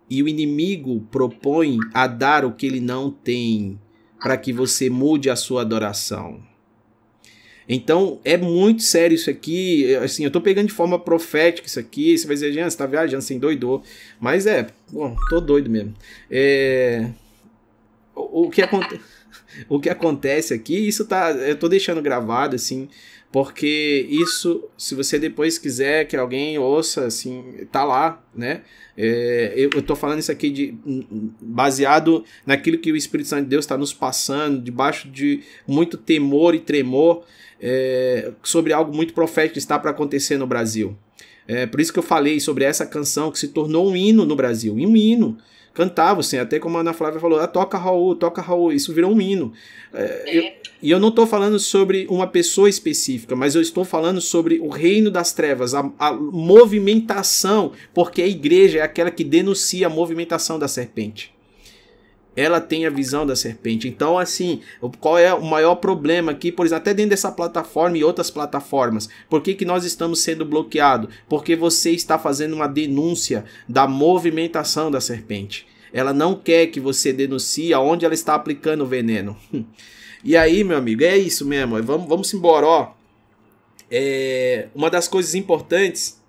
E 0.10 0.24
o 0.24 0.28
inimigo 0.28 1.08
propõe 1.12 1.78
a 1.94 2.08
dar 2.08 2.44
o 2.44 2.54
que 2.54 2.66
ele 2.66 2.80
não 2.80 3.12
tem, 3.12 3.80
para 4.22 4.38
que 4.38 4.54
você 4.54 4.90
mude 4.90 5.30
a 5.30 5.36
sua 5.36 5.62
adoração. 5.62 6.40
Então 7.68 8.20
é 8.24 8.38
muito 8.38 8.84
sério 8.84 9.16
isso 9.16 9.30
aqui. 9.30 9.96
Assim, 9.96 10.24
eu 10.24 10.32
tô 10.32 10.42
pegando 10.42 10.68
de 10.68 10.74
forma 10.74 11.00
profética 11.00 11.68
isso 11.68 11.80
aqui. 11.80 12.18
Você 12.18 12.28
vai 12.28 12.36
dizer, 12.36 12.52
Jean, 12.52 12.70
você 12.70 12.78
tá 12.78 12.86
viajando, 12.86 13.24
sem 13.24 13.40
doidou. 13.40 13.84
Mas 14.20 14.46
é, 14.46 14.68
bom, 14.92 15.16
tô 15.30 15.40
doido 15.40 15.70
mesmo. 15.70 15.94
É, 16.30 17.10
o, 18.16 18.50
que, 18.50 18.62
aconte... 18.62 19.00
o 19.70 19.80
que 19.80 19.90
acontece 19.90 20.54
aqui, 20.54 20.76
isso 20.88 21.06
tá. 21.06 21.32
Eu 21.32 21.56
tô 21.56 21.68
deixando 21.70 22.02
gravado, 22.02 22.56
assim, 22.56 22.90
porque 23.32 24.06
isso, 24.10 24.70
se 24.78 24.94
você 24.94 25.18
depois 25.18 25.58
quiser 25.58 26.06
que 26.06 26.18
alguém 26.18 26.58
ouça, 26.60 27.06
assim, 27.06 27.68
tá 27.72 27.84
lá, 27.84 28.22
né? 28.36 28.62
É, 29.04 29.54
eu, 29.56 29.82
tô 29.82 29.96
falando 29.96 30.20
isso 30.20 30.32
aqui 30.32 30.52
de, 30.52 30.76
baseado 31.42 32.24
naquilo 32.46 32.78
que 32.78 32.92
o 32.92 32.96
Espírito 32.96 33.30
Santo 33.30 33.46
de 33.46 33.50
Deus 33.50 33.66
está 33.66 33.76
nos 33.76 33.92
passando, 33.92 34.62
debaixo 34.62 35.10
de 35.10 35.42
muito 35.68 35.98
temor 35.98 36.54
e 36.54 36.60
tremor, 36.60 37.24
é, 37.60 38.32
sobre 38.44 38.72
algo 38.74 38.96
muito 38.96 39.12
profético 39.16 39.54
que 39.54 39.60
está 39.60 39.80
para 39.80 39.90
acontecer 39.90 40.38
no 40.38 40.46
Brasil. 40.46 40.96
É, 41.48 41.66
por 41.66 41.82
isso 41.82 41.92
que 41.92 41.98
eu 41.98 42.04
falei 42.04 42.40
sobre 42.40 42.64
essa 42.64 42.86
canção 42.86 43.32
que 43.32 43.40
se 43.40 43.48
tornou 43.48 43.90
um 43.90 43.96
hino 43.96 44.24
no 44.24 44.36
Brasil, 44.36 44.76
um 44.76 44.96
hino 44.96 45.36
cantavam, 45.74 46.20
assim, 46.20 46.38
até 46.38 46.60
como 46.60 46.78
a 46.78 46.82
Ana 46.82 46.94
Flávia 46.94 47.20
falou, 47.20 47.40
ah, 47.40 47.48
toca 47.48 47.78
Raul, 47.78 48.16
toca 48.16 48.42
Raul, 48.42 48.74
isso 48.74 48.94
virou 48.94 49.14
um 49.14 49.22
hino. 49.22 49.54
É, 49.94 50.24
eu, 50.28 50.52
e 50.82 50.92
eu 50.92 51.00
não 51.00 51.10
estou 51.10 51.28
falando 51.28 51.60
sobre 51.60 52.08
uma 52.10 52.28
pessoa 52.28 52.70
específica, 52.70 53.36
mas 53.36 53.56
eu 53.56 53.62
estou 53.62 53.86
falando 53.86 54.20
sobre 54.20 54.60
o 54.60 54.70
reino 54.70 55.10
das 55.12 55.32
trevas, 55.32 55.74
a, 55.74 55.90
a 55.98 56.14
movimentação, 56.14 57.72
porque 57.94 58.22
a 58.22 58.28
igreja 58.28 58.80
é 58.80 58.82
aquela 58.82 59.12
que 59.12 59.24
denuncia 59.24 59.88
a 59.88 59.90
movimentação 59.90 60.58
da 60.58 60.68
serpente 60.68 61.34
ela 62.36 62.62
tem 62.62 62.86
a 62.86 62.90
visão 62.90 63.26
da 63.26 63.36
serpente. 63.36 63.88
Então, 63.88 64.18
assim, 64.18 64.62
qual 65.00 65.18
é 65.18 65.34
o 65.34 65.44
maior 65.44 65.76
problema 65.76 66.32
aqui, 66.32 66.52
por 66.52 66.66
exemplo, 66.66 66.82
até 66.82 66.94
dentro 66.94 67.10
dessa 67.10 67.32
plataforma 67.32 67.98
e 67.98 68.04
outras 68.04 68.32
plataformas? 68.32 69.10
Por 69.30 69.42
que, 69.42 69.54
que 69.54 69.66
nós 69.66 69.84
estamos 69.84 70.22
sendo 70.22 70.46
bloqueados? 70.46 71.14
Porque 71.28 71.56
você 71.56 71.92
está 71.92 72.18
fazendo 72.18 72.54
uma 72.54 72.68
denúncia 72.68 73.44
da 73.68 73.88
movimentação 73.88 74.90
da 74.90 75.02
serpente. 75.02 75.68
Ela 75.94 76.14
não 76.14 76.36
quer 76.36 76.68
que 76.68 76.80
você 76.80 77.12
denuncie 77.12 77.74
aonde 77.74 78.06
ela 78.06 78.14
está 78.14 78.36
aplicando 78.36 78.84
o 78.84 78.88
veneno. 78.88 79.38
E 80.24 80.38
aí, 80.38 80.64
meu 80.64 80.78
amigo, 80.78 81.04
é 81.04 81.18
isso 81.18 81.44
mesmo. 81.48 81.82
Vamos, 81.82 82.08
vamos 82.08 82.32
embora, 82.32 82.68
ó. 82.68 82.94
É, 83.90 84.68
uma 84.76 84.88
das 84.88 85.08
coisas 85.08 85.34
importantes 85.34 86.21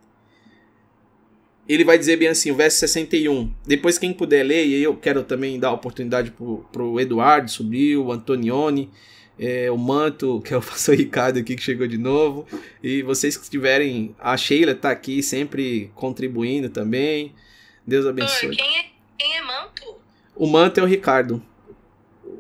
ele 1.68 1.84
vai 1.84 1.96
dizer 1.96 2.16
bem 2.16 2.28
assim, 2.28 2.50
o 2.50 2.56
verso 2.56 2.78
61. 2.78 3.52
Depois, 3.66 3.98
quem 3.98 4.12
puder 4.12 4.42
ler, 4.42 4.66
e 4.66 4.82
eu 4.82 4.96
quero 4.96 5.22
também 5.22 5.58
dar 5.58 5.68
a 5.68 5.72
oportunidade 5.72 6.32
para 6.72 6.82
o 6.82 7.00
Eduardo 7.00 7.50
subir, 7.50 7.96
o 7.96 8.10
Antonioni, 8.10 8.90
é, 9.38 9.70
o 9.70 9.76
Manto, 9.76 10.40
que 10.46 10.52
é 10.52 10.56
o 10.56 10.62
pastor 10.62 10.96
Ricardo 10.96 11.38
aqui 11.38 11.56
que 11.56 11.62
chegou 11.62 11.86
de 11.86 11.98
novo. 11.98 12.46
E 12.82 13.02
vocês 13.02 13.36
que 13.36 13.44
estiverem. 13.44 14.14
A 14.18 14.36
Sheila 14.36 14.72
está 14.72 14.90
aqui 14.90 15.22
sempre 15.22 15.90
contribuindo 15.94 16.68
também. 16.68 17.34
Deus 17.86 18.06
abençoe. 18.06 18.56
Quem 18.56 18.78
é, 18.78 18.84
quem 19.18 19.36
é 19.36 19.42
Manto? 19.42 20.00
O 20.34 20.46
Manto 20.46 20.80
é 20.80 20.82
o 20.82 20.86
Ricardo. 20.86 21.42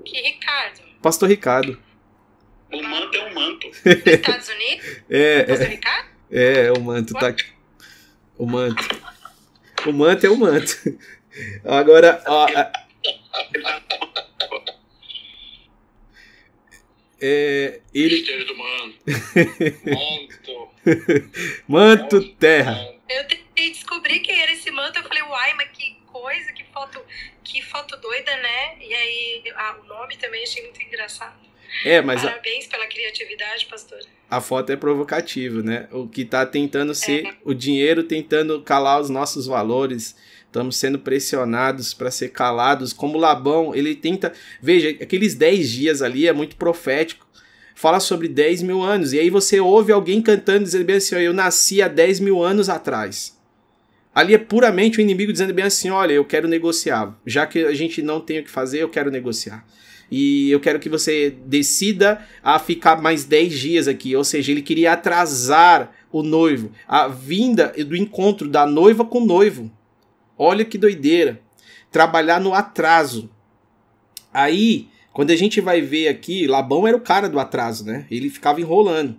Que 0.04 0.20
Ricardo? 0.20 0.80
Pastor 1.00 1.28
Ricardo. 1.28 1.78
O 2.72 2.82
Manto 2.82 3.16
é 3.16 3.30
o 3.30 3.34
Manto. 3.34 3.66
Estados 3.84 4.48
Unidos? 4.48 5.02
É, 5.10 5.42
Pastor 5.44 5.66
é, 5.66 5.70
Ricardo? 5.70 6.08
é, 6.30 6.72
o 6.72 6.80
Manto 6.80 7.14
tá 7.14 7.28
aqui. 7.28 7.44
O 8.38 8.46
Manto. 8.46 9.11
O 9.86 9.92
manto 9.92 10.26
é 10.26 10.30
o 10.30 10.36
manto. 10.36 10.98
Agora, 11.64 12.22
ó, 12.26 12.46
é, 17.20 17.80
ele. 17.94 18.44
do 18.44 18.56
manto. 18.56 18.98
Manto. 19.86 20.68
manto 21.68 22.34
terra. 22.34 22.76
Eu 23.08 23.26
tentei 23.26 23.70
descobrir 23.70 24.20
quem 24.20 24.40
era 24.40 24.52
esse 24.52 24.70
manto. 24.70 24.98
Eu 24.98 25.04
falei, 25.04 25.22
uai, 25.22 25.54
mas 25.54 25.68
que 25.68 25.96
coisa, 26.06 26.52
que 26.52 26.64
foto, 26.72 27.00
que 27.44 27.62
foto 27.62 27.96
doida, 27.96 28.36
né? 28.38 28.76
E 28.80 28.92
aí, 28.92 29.44
ah, 29.54 29.76
o 29.82 29.86
nome 29.86 30.16
também 30.16 30.42
achei 30.42 30.62
muito 30.62 30.82
engraçado. 30.82 31.38
É, 31.84 32.02
mas 32.02 32.22
Parabéns 32.22 32.66
a, 32.66 32.70
pela 32.70 32.86
criatividade, 32.86 33.66
pastor. 33.66 34.00
A 34.32 34.40
foto 34.40 34.70
é 34.70 34.76
provocativa, 34.76 35.62
né? 35.62 35.88
O 35.92 36.08
que 36.08 36.22
está 36.22 36.46
tentando 36.46 36.94
ser 36.94 37.26
é. 37.26 37.34
o 37.44 37.52
dinheiro 37.52 38.02
tentando 38.02 38.62
calar 38.62 38.98
os 38.98 39.10
nossos 39.10 39.44
valores. 39.44 40.16
Estamos 40.46 40.78
sendo 40.78 40.98
pressionados 40.98 41.92
para 41.92 42.10
ser 42.10 42.30
calados. 42.30 42.94
Como 42.94 43.18
Labão, 43.18 43.74
ele 43.74 43.94
tenta. 43.94 44.32
Veja, 44.58 44.88
aqueles 44.88 45.34
10 45.34 45.70
dias 45.70 46.00
ali 46.00 46.26
é 46.26 46.32
muito 46.32 46.56
profético. 46.56 47.26
Fala 47.74 48.00
sobre 48.00 48.26
10 48.26 48.62
mil 48.62 48.80
anos. 48.80 49.12
E 49.12 49.20
aí 49.20 49.28
você 49.28 49.60
ouve 49.60 49.92
alguém 49.92 50.22
cantando, 50.22 50.64
dizendo 50.64 50.86
bem 50.86 50.96
assim: 50.96 51.14
Eu 51.16 51.34
nasci 51.34 51.82
há 51.82 51.88
10 51.88 52.20
mil 52.20 52.42
anos 52.42 52.70
atrás. 52.70 53.38
Ali 54.14 54.32
é 54.32 54.38
puramente 54.38 54.96
o 54.96 55.02
inimigo 55.02 55.30
dizendo 55.30 55.52
bem 55.52 55.66
assim: 55.66 55.90
Olha, 55.90 56.14
eu 56.14 56.24
quero 56.24 56.48
negociar. 56.48 57.14
Já 57.26 57.46
que 57.46 57.66
a 57.66 57.74
gente 57.74 58.00
não 58.00 58.18
tem 58.18 58.38
o 58.38 58.44
que 58.44 58.50
fazer, 58.50 58.78
eu 58.78 58.88
quero 58.88 59.10
negociar 59.10 59.62
e 60.14 60.50
eu 60.50 60.60
quero 60.60 60.78
que 60.78 60.90
você 60.90 61.30
decida 61.46 62.22
a 62.42 62.58
ficar 62.58 63.00
mais 63.00 63.24
10 63.24 63.58
dias 63.58 63.88
aqui. 63.88 64.14
Ou 64.14 64.22
seja, 64.22 64.52
ele 64.52 64.60
queria 64.60 64.92
atrasar 64.92 65.90
o 66.12 66.22
noivo, 66.22 66.70
a 66.86 67.08
vinda 67.08 67.72
do 67.86 67.96
encontro 67.96 68.46
da 68.46 68.66
noiva 68.66 69.06
com 69.06 69.20
o 69.20 69.24
noivo. 69.24 69.72
Olha 70.36 70.66
que 70.66 70.76
doideira. 70.76 71.40
Trabalhar 71.90 72.38
no 72.42 72.52
atraso. 72.52 73.30
Aí, 74.34 74.88
quando 75.14 75.30
a 75.30 75.36
gente 75.36 75.62
vai 75.62 75.80
ver 75.80 76.08
aqui, 76.08 76.46
Labão 76.46 76.86
era 76.86 76.96
o 76.96 77.00
cara 77.00 77.26
do 77.26 77.40
atraso, 77.40 77.86
né? 77.86 78.06
Ele 78.10 78.28
ficava 78.28 78.60
enrolando. 78.60 79.16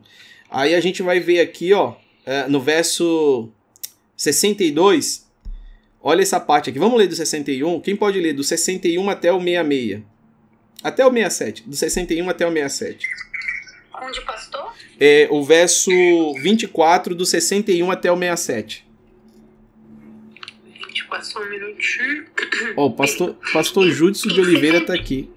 Aí 0.48 0.76
a 0.76 0.80
gente 0.80 1.02
vai 1.02 1.20
ver 1.20 1.40
aqui, 1.40 1.74
ó, 1.74 1.96
é, 2.24 2.48
no 2.48 2.62
verso 2.62 3.50
62. 4.16 5.28
Olha 6.04 6.22
essa 6.22 6.40
parte 6.40 6.70
aqui. 6.70 6.78
Vamos 6.78 7.00
ler 7.00 7.08
do 7.08 7.16
61. 7.16 7.80
Quem 7.80 7.96
pode 7.96 8.20
ler 8.20 8.34
do 8.34 8.44
61 8.44 9.10
até 9.10 9.34
o 9.34 9.40
66? 9.40 10.13
Até 10.84 11.06
o 11.06 11.12
67. 11.12 11.64
Do 11.64 11.76
61 11.76 12.30
até 12.30 12.46
o 12.46 12.52
67. 12.52 13.08
Onde 14.02 14.22
pastor? 14.22 14.74
É 15.00 15.28
o 15.32 15.44
verso 15.44 15.90
24 16.42 17.16
do 17.16 17.26
61 17.26 17.90
até 17.90 18.12
o 18.12 18.18
67. 18.18 18.86
24, 20.76 21.26
só 21.26 21.42
um 21.42 21.50
minutinho. 21.50 22.26
Ó, 22.76 22.88
o 22.88 22.92
pastor, 22.92 23.36
pastor 23.54 23.90
Júdice 23.90 24.28
de 24.28 24.42
Oliveira 24.42 24.82
tá 24.86 24.94
aqui. 24.94 25.30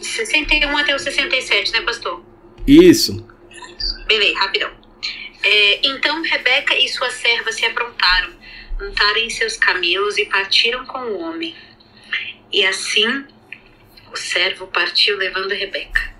61 0.00 0.76
até 0.76 0.94
o 0.94 0.98
67, 0.98 1.72
né, 1.72 1.80
pastor? 1.80 2.24
Isso. 2.66 3.26
Beleza, 4.06 4.38
rapidão. 4.38 4.70
É, 5.42 5.86
então 5.86 6.22
Rebeca 6.22 6.74
e 6.76 6.88
sua 6.88 7.10
serva 7.10 7.52
se 7.52 7.66
aprontaram, 7.66 8.32
montaram 8.80 9.18
em 9.18 9.30
seus 9.30 9.56
camelos 9.56 10.16
e 10.16 10.24
partiram 10.26 10.86
com 10.86 10.98
o 10.98 11.20
homem. 11.20 11.54
E 12.52 12.64
assim 12.64 13.24
o 14.14 14.16
servo 14.16 14.68
partiu 14.68 15.16
levando 15.16 15.50
Rebeca. 15.50 16.14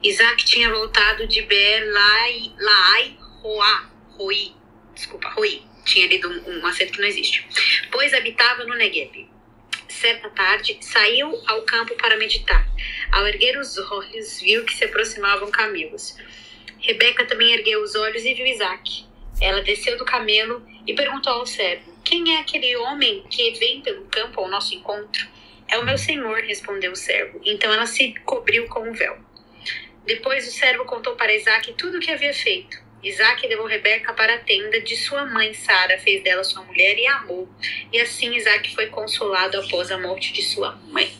Isaac 0.00 0.44
tinha 0.44 0.70
voltado 0.70 1.26
de 1.26 1.42
Ber 1.42 1.92
Laai 1.92 3.18
Roá, 3.40 3.90
Roi, 4.10 4.52
desculpa, 4.94 5.28
Roi, 5.30 5.60
tinha 5.84 6.06
lido 6.06 6.28
um, 6.28 6.60
um 6.60 6.66
acento 6.66 6.92
que 6.92 7.00
não 7.00 7.08
existe, 7.08 7.44
pois 7.90 8.14
habitava 8.14 8.64
no 8.64 8.76
Negev. 8.76 9.28
Certa 9.88 10.30
tarde, 10.30 10.78
saiu 10.80 11.36
ao 11.48 11.62
campo 11.62 11.96
para 11.96 12.16
meditar. 12.16 12.64
Ao 13.10 13.26
erguer 13.26 13.58
os 13.58 13.76
olhos, 13.76 14.40
viu 14.40 14.64
que 14.64 14.74
se 14.74 14.84
aproximavam 14.84 15.50
camelos. 15.50 16.16
Rebeca 16.78 17.24
também 17.26 17.52
ergueu 17.52 17.82
os 17.82 17.96
olhos 17.96 18.24
e 18.24 18.34
viu 18.34 18.46
Isaac. 18.46 19.04
Ela 19.40 19.62
desceu 19.62 19.98
do 19.98 20.04
camelo 20.04 20.64
e 20.86 20.94
perguntou 20.94 21.32
ao 21.32 21.46
servo: 21.46 21.92
Quem 22.04 22.36
é 22.36 22.40
aquele 22.40 22.76
homem 22.76 23.24
que 23.28 23.50
vem 23.52 23.80
pelo 23.80 24.06
campo 24.06 24.40
ao 24.40 24.48
nosso 24.48 24.74
encontro? 24.74 25.26
É 25.72 25.78
o 25.78 25.86
meu 25.86 25.96
senhor, 25.96 26.38
respondeu 26.40 26.92
o 26.92 26.96
servo. 26.96 27.40
Então 27.42 27.72
ela 27.72 27.86
se 27.86 28.12
cobriu 28.26 28.66
com 28.68 28.90
o 28.90 28.92
véu. 28.92 29.16
Depois 30.04 30.46
o 30.46 30.52
servo 30.52 30.84
contou 30.84 31.16
para 31.16 31.34
Isaac 31.34 31.72
tudo 31.78 31.96
o 31.96 32.00
que 32.00 32.10
havia 32.10 32.34
feito. 32.34 32.76
Isaac 33.02 33.48
levou 33.48 33.66
Rebeca 33.66 34.12
para 34.12 34.34
a 34.34 34.38
tenda 34.38 34.82
de 34.82 34.94
sua 34.94 35.24
mãe 35.24 35.54
Sara, 35.54 35.98
fez 35.98 36.22
dela 36.22 36.44
sua 36.44 36.62
mulher 36.62 36.98
e 36.98 37.06
amou. 37.06 37.48
E 37.90 37.98
assim 37.98 38.36
Isaac 38.36 38.74
foi 38.74 38.88
consolado 38.88 39.58
após 39.58 39.90
a 39.90 39.98
morte 39.98 40.34
de 40.34 40.42
sua 40.42 40.76
mãe. 40.90 41.10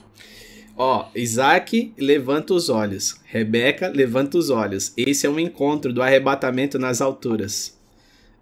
Ó, 0.76 1.08
Isaac 1.14 1.94
levanta 1.98 2.52
os 2.52 2.68
olhos, 2.68 3.20
Rebeca 3.24 3.88
levanta 3.88 4.36
os 4.36 4.50
olhos. 4.50 4.92
Esse 4.98 5.26
é 5.26 5.30
um 5.30 5.40
encontro 5.40 5.94
do 5.94 6.02
arrebatamento 6.02 6.78
nas 6.78 7.00
alturas. 7.00 7.80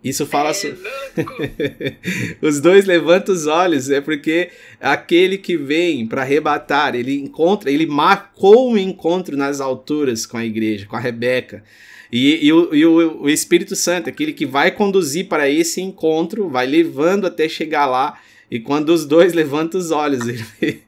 Isso 0.03 0.25
fala. 0.25 0.51
É 0.51 1.97
os 2.41 2.61
dois 2.61 2.87
levantam 2.87 3.35
os 3.35 3.47
olhos, 3.47 3.91
é 3.91 4.01
porque 4.01 4.51
aquele 4.81 5.37
que 5.37 5.57
vem 5.57 6.07
para 6.07 6.23
arrebatar, 6.23 6.95
ele 6.95 7.19
encontra, 7.19 7.71
ele 7.71 7.87
marcou 7.87 8.73
um 8.73 8.79
encontro 8.79 9.37
nas 9.37 9.61
alturas 9.61 10.25
com 10.25 10.39
a 10.39 10.45
igreja, 10.45 10.87
com 10.87 10.97
a 10.97 11.01
Rebeca. 11.01 11.63
E, 12.11 12.47
e, 12.47 12.53
o, 12.53 12.75
e 12.75 12.85
o, 12.85 13.23
o, 13.23 13.29
Espírito 13.29 13.77
Santo, 13.77 14.09
aquele 14.09 14.33
que 14.33 14.45
vai 14.45 14.71
conduzir 14.71 15.29
para 15.29 15.49
esse 15.49 15.81
encontro, 15.81 16.49
vai 16.49 16.67
levando 16.67 17.27
até 17.27 17.49
chegar 17.49 17.87
lá. 17.87 18.19
E 18.51 18.59
quando 18.59 18.89
os 18.89 19.05
dois 19.05 19.33
levantam 19.33 19.79
os 19.79 19.91
olhos, 19.91 20.27
ele... 20.27 20.83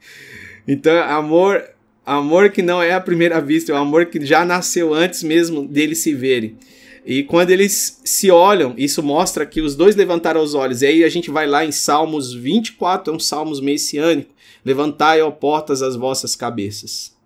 então 0.67 1.01
amor, 1.03 1.63
amor 2.05 2.51
que 2.51 2.63
não 2.63 2.83
é 2.83 2.93
a 2.93 3.01
primeira 3.01 3.41
vista, 3.41 3.71
é 3.71 3.75
o 3.75 3.79
amor 3.79 4.07
que 4.07 4.25
já 4.25 4.45
nasceu 4.45 4.93
antes 4.93 5.23
mesmo 5.23 5.69
deles 5.69 5.99
se 5.99 6.13
verem. 6.13 6.57
E 7.05 7.25
quando 7.25 7.51
eles 7.51 8.01
se 8.05 8.31
olham, 8.31 8.75
isso 8.77 9.03
mostra 9.03 9.45
que 9.45 9.61
os 9.61 9.75
dois 9.75 9.97
levantaram 9.97 10.43
os 10.43 10.55
olhos. 10.55 10.83
E 10.83 10.87
aí 10.87 11.05
a 11.05 11.09
gente 11.09 11.31
vai 11.31 11.47
lá 11.47 11.65
em 11.65 11.73
Salmos 11.73 12.33
24, 12.33 13.13
é 13.13 13.17
um 13.17 13.19
Salmos 13.19 13.61
messiânico. 13.61 14.33
Levantai, 14.65 15.21
ó 15.21 15.31
portas, 15.31 15.83
as 15.83 15.97
vossas 15.97 16.37
cabeças. 16.37 17.17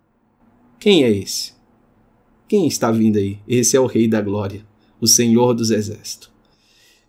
Quem 0.81 1.05
é 1.05 1.11
esse? 1.11 1.53
Quem 2.49 2.67
está 2.67 2.91
vindo 2.91 3.19
aí? 3.19 3.39
Esse 3.47 3.77
é 3.77 3.81
o 3.81 3.87
Rei 3.87 4.09
da 4.09 4.23
Glória, 4.23 4.65
o 5.01 5.07
Senhor 5.07 5.53
dos 5.53 5.71
Exércitos. 5.71 6.31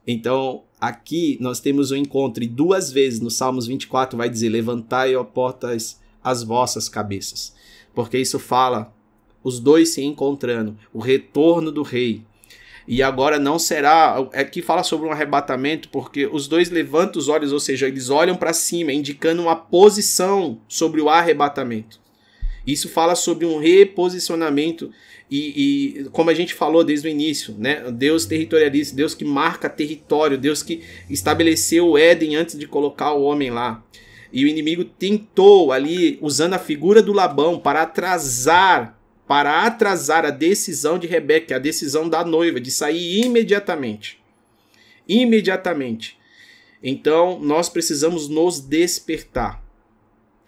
Então, 0.05 0.63
aqui 0.79 1.37
nós 1.39 1.59
temos 1.59 1.91
um 1.91 1.95
encontro, 1.95 2.43
e 2.43 2.47
duas 2.47 2.91
vezes 2.91 3.19
no 3.19 3.29
Salmos 3.29 3.67
24 3.67 4.17
vai 4.17 4.29
dizer: 4.29 4.49
Levantai, 4.49 5.15
ó 5.15 5.23
portas, 5.23 5.99
as 6.23 6.43
vossas 6.43 6.89
cabeças. 6.89 7.53
Porque 7.93 8.17
isso 8.17 8.39
fala 8.39 8.93
os 9.43 9.59
dois 9.61 9.89
se 9.89 10.03
encontrando, 10.03 10.75
o 10.93 10.99
retorno 10.99 11.71
do 11.71 11.81
rei, 11.81 12.25
e 12.87 13.03
agora 13.03 13.37
não 13.37 13.59
será. 13.59 14.27
É 14.31 14.43
que 14.43 14.61
fala 14.61 14.81
sobre 14.81 15.07
um 15.07 15.11
arrebatamento, 15.11 15.89
porque 15.89 16.25
os 16.25 16.47
dois 16.47 16.69
levantam 16.69 17.19
os 17.19 17.27
olhos, 17.27 17.51
ou 17.51 17.59
seja, 17.59 17.87
eles 17.87 18.09
olham 18.09 18.35
para 18.35 18.53
cima, 18.53 18.93
indicando 18.93 19.41
uma 19.41 19.55
posição 19.55 20.59
sobre 20.67 21.01
o 21.01 21.09
arrebatamento. 21.09 21.99
Isso 22.65 22.89
fala 22.89 23.15
sobre 23.15 23.45
um 23.45 23.59
reposicionamento 23.59 24.91
e, 25.29 25.99
e, 25.99 26.09
como 26.11 26.29
a 26.29 26.33
gente 26.33 26.53
falou 26.53 26.83
desde 26.83 27.07
o 27.07 27.11
início, 27.11 27.53
né? 27.57 27.91
Deus 27.91 28.25
territorialista, 28.25 28.95
Deus 28.95 29.13
que 29.13 29.25
marca 29.25 29.69
território, 29.69 30.37
Deus 30.37 30.63
que 30.63 30.81
estabeleceu 31.09 31.87
o 31.87 31.97
Éden 31.97 32.37
antes 32.37 32.57
de 32.57 32.67
colocar 32.67 33.13
o 33.13 33.23
homem 33.23 33.49
lá. 33.49 33.83
E 34.31 34.43
o 34.43 34.47
inimigo 34.47 34.83
tentou 34.83 35.71
ali, 35.71 36.17
usando 36.21 36.53
a 36.53 36.59
figura 36.59 37.01
do 37.01 37.13
Labão, 37.13 37.59
para 37.59 37.81
atrasar 37.81 38.96
para 39.27 39.65
atrasar 39.65 40.25
a 40.25 40.29
decisão 40.29 40.97
de 40.97 41.05
Rebeca, 41.05 41.57
a 41.57 41.59
decisão 41.59 42.07
da 42.07 42.23
noiva, 42.23 42.61
de 42.61 42.71
sair 42.71 43.25
imediatamente. 43.25 44.19
Imediatamente. 45.07 46.17
Então, 46.81 47.39
nós 47.39 47.67
precisamos 47.67 48.29
nos 48.29 48.59
despertar. 48.61 49.61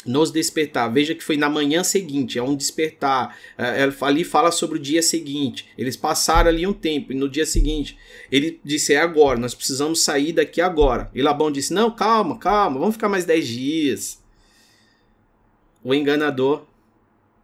Nos 0.05 0.31
despertar. 0.31 0.87
Veja 0.87 1.13
que 1.13 1.23
foi 1.23 1.35
na 1.35 1.49
manhã 1.49 1.83
seguinte, 1.83 2.39
é 2.39 2.43
um 2.43 2.55
despertar. 2.55 3.37
É, 3.57 3.89
ali 3.99 4.23
fala 4.23 4.49
sobre 4.49 4.77
o 4.77 4.81
dia 4.81 5.01
seguinte. 5.01 5.67
Eles 5.77 5.97
passaram 5.97 6.49
ali 6.49 6.65
um 6.65 6.71
tempo, 6.71 7.11
e 7.11 7.15
no 7.15 7.27
dia 7.27 7.45
seguinte, 7.45 7.97
ele 8.31 8.61
disse: 8.63 8.93
É 8.93 9.01
agora, 9.01 9.37
nós 9.37 9.53
precisamos 9.53 10.01
sair 10.01 10.31
daqui 10.31 10.61
agora. 10.61 11.11
E 11.13 11.21
Labão 11.21 11.51
disse: 11.51 11.73
Não, 11.73 11.91
calma, 11.91 12.39
calma, 12.39 12.79
vamos 12.79 12.95
ficar 12.95 13.09
mais 13.09 13.25
10 13.25 13.47
dias. 13.47 14.23
O 15.83 15.93
enganador 15.93 16.65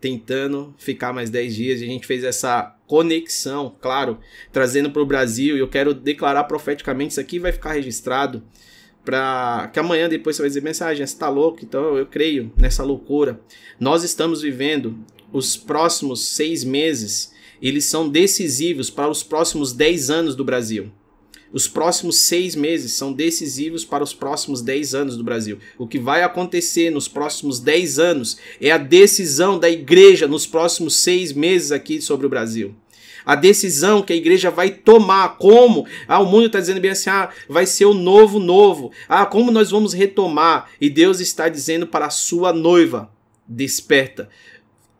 tentando 0.05 0.71
ficar 0.77 1.11
mais 1.11 1.31
10 1.31 1.55
dias. 1.55 1.81
E 1.81 1.83
a 1.83 1.87
gente 1.87 2.05
fez 2.05 2.23
essa 2.23 2.75
conexão, 2.85 3.75
claro, 3.81 4.19
trazendo 4.53 4.91
para 4.91 5.01
o 5.01 5.05
Brasil. 5.05 5.57
E 5.57 5.59
eu 5.59 5.67
quero 5.67 5.95
declarar 5.95 6.43
profeticamente: 6.43 7.13
isso 7.13 7.19
aqui 7.19 7.39
vai 7.39 7.51
ficar 7.51 7.73
registrado. 7.73 8.43
Para 9.03 9.67
que 9.73 9.79
amanhã 9.79 10.07
depois 10.07 10.35
você 10.35 10.43
vai 10.43 10.49
dizer 10.49 10.61
mensagem, 10.61 11.05
você 11.05 11.17
tá 11.17 11.27
louco? 11.27 11.59
Então 11.63 11.97
eu 11.97 12.05
creio 12.05 12.51
nessa 12.55 12.83
loucura. 12.83 13.39
Nós 13.79 14.03
estamos 14.03 14.43
vivendo 14.43 14.95
os 15.33 15.57
próximos 15.57 16.27
seis 16.27 16.63
meses, 16.63 17.33
eles 17.59 17.85
são 17.85 18.07
decisivos 18.07 18.89
para 18.89 19.09
os 19.09 19.23
próximos 19.23 19.73
10 19.73 20.09
anos 20.09 20.35
do 20.35 20.43
Brasil. 20.43 20.91
Os 21.53 21.67
próximos 21.67 22.17
seis 22.17 22.55
meses 22.55 22.93
são 22.93 23.13
decisivos 23.13 23.85
para 23.85 24.03
os 24.03 24.13
próximos 24.13 24.61
dez 24.61 24.93
anos 24.93 25.15
do 25.15 25.23
Brasil. 25.23 25.57
O 25.77 25.87
que 25.87 25.99
vai 25.99 26.23
acontecer 26.23 26.89
nos 26.89 27.07
próximos 27.07 27.59
dez 27.59 27.99
anos 27.99 28.37
é 28.59 28.71
a 28.71 28.77
decisão 28.77 29.57
da 29.57 29.69
igreja 29.69 30.27
nos 30.27 30.45
próximos 30.45 30.95
seis 30.95 31.31
meses 31.31 31.71
aqui 31.71 32.01
sobre 32.01 32.25
o 32.25 32.29
Brasil. 32.29 32.75
A 33.25 33.35
decisão 33.35 34.03
que 34.03 34.13
a 34.13 34.15
igreja 34.15 34.51
vai 34.51 34.69
tomar, 34.69 35.37
como 35.37 35.87
ah, 36.07 36.19
o 36.19 36.25
mundo 36.25 36.45
está 36.45 36.59
dizendo 36.59 36.79
bem 36.79 36.91
assim, 36.91 37.09
ah, 37.09 37.29
vai 37.49 37.65
ser 37.65 37.85
o 37.85 37.93
novo 37.93 38.39
novo, 38.39 38.91
ah, 39.09 39.25
como 39.25 39.51
nós 39.51 39.71
vamos 39.71 39.93
retomar, 39.93 40.69
e 40.79 40.89
Deus 40.91 41.19
está 41.19 41.49
dizendo 41.49 41.87
para 41.87 42.05
a 42.05 42.11
sua 42.11 42.53
noiva, 42.53 43.09
desperta, 43.47 44.29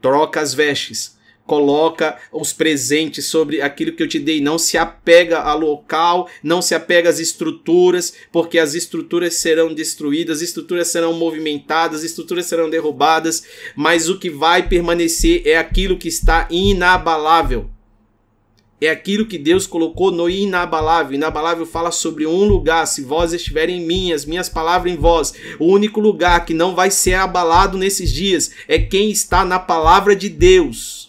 troca 0.01 0.41
as 0.41 0.55
vestes, 0.55 1.14
coloca 1.45 2.17
os 2.31 2.51
presentes 2.51 3.25
sobre 3.25 3.61
aquilo 3.61 3.91
que 3.91 4.01
eu 4.01 4.07
te 4.07 4.19
dei, 4.19 4.41
não 4.41 4.57
se 4.57 4.77
apega 4.77 5.39
ao 5.39 5.59
local, 5.59 6.27
não 6.43 6.61
se 6.61 6.73
apega 6.73 7.09
às 7.09 7.19
estruturas, 7.19 8.13
porque 8.31 8.57
as 8.57 8.73
estruturas 8.73 9.35
serão 9.35 9.73
destruídas, 9.73 10.37
as 10.37 10.43
estruturas 10.43 10.87
serão 10.87 11.13
movimentadas, 11.13 11.99
as 11.99 12.05
estruturas 12.05 12.45
serão 12.47 12.69
derrubadas, 12.69 13.43
mas 13.75 14.09
o 14.09 14.17
que 14.17 14.29
vai 14.29 14.67
permanecer 14.67 15.43
é 15.45 15.57
aquilo 15.57 15.97
que 15.97 16.07
está 16.07 16.47
inabalável. 16.49 17.69
É 18.81 18.89
aquilo 18.89 19.25
que 19.25 19.37
Deus 19.37 19.65
colocou 19.65 20.11
no 20.11 20.29
inabalável. 20.29 21.15
Inabalável 21.15 21.65
fala 21.65 21.91
sobre 21.91 22.27
um 22.27 22.43
lugar. 22.43 22.85
Se 22.85 23.01
vós 23.01 23.31
estiverem 23.31 23.81
em 23.81 23.85
mim, 23.85 24.11
as 24.11 24.25
minhas 24.25 24.49
palavras 24.49 24.91
em 24.91 24.97
vós. 24.97 25.33
O 25.57 25.67
único 25.67 26.01
lugar 26.01 26.45
que 26.45 26.53
não 26.53 26.75
vai 26.75 26.91
ser 26.91 27.13
abalado 27.13 27.77
nesses 27.77 28.11
dias 28.11 28.51
é 28.67 28.77
quem 28.77 29.09
está 29.09 29.45
na 29.45 29.59
palavra 29.59 30.13
de 30.13 30.27
Deus 30.27 31.04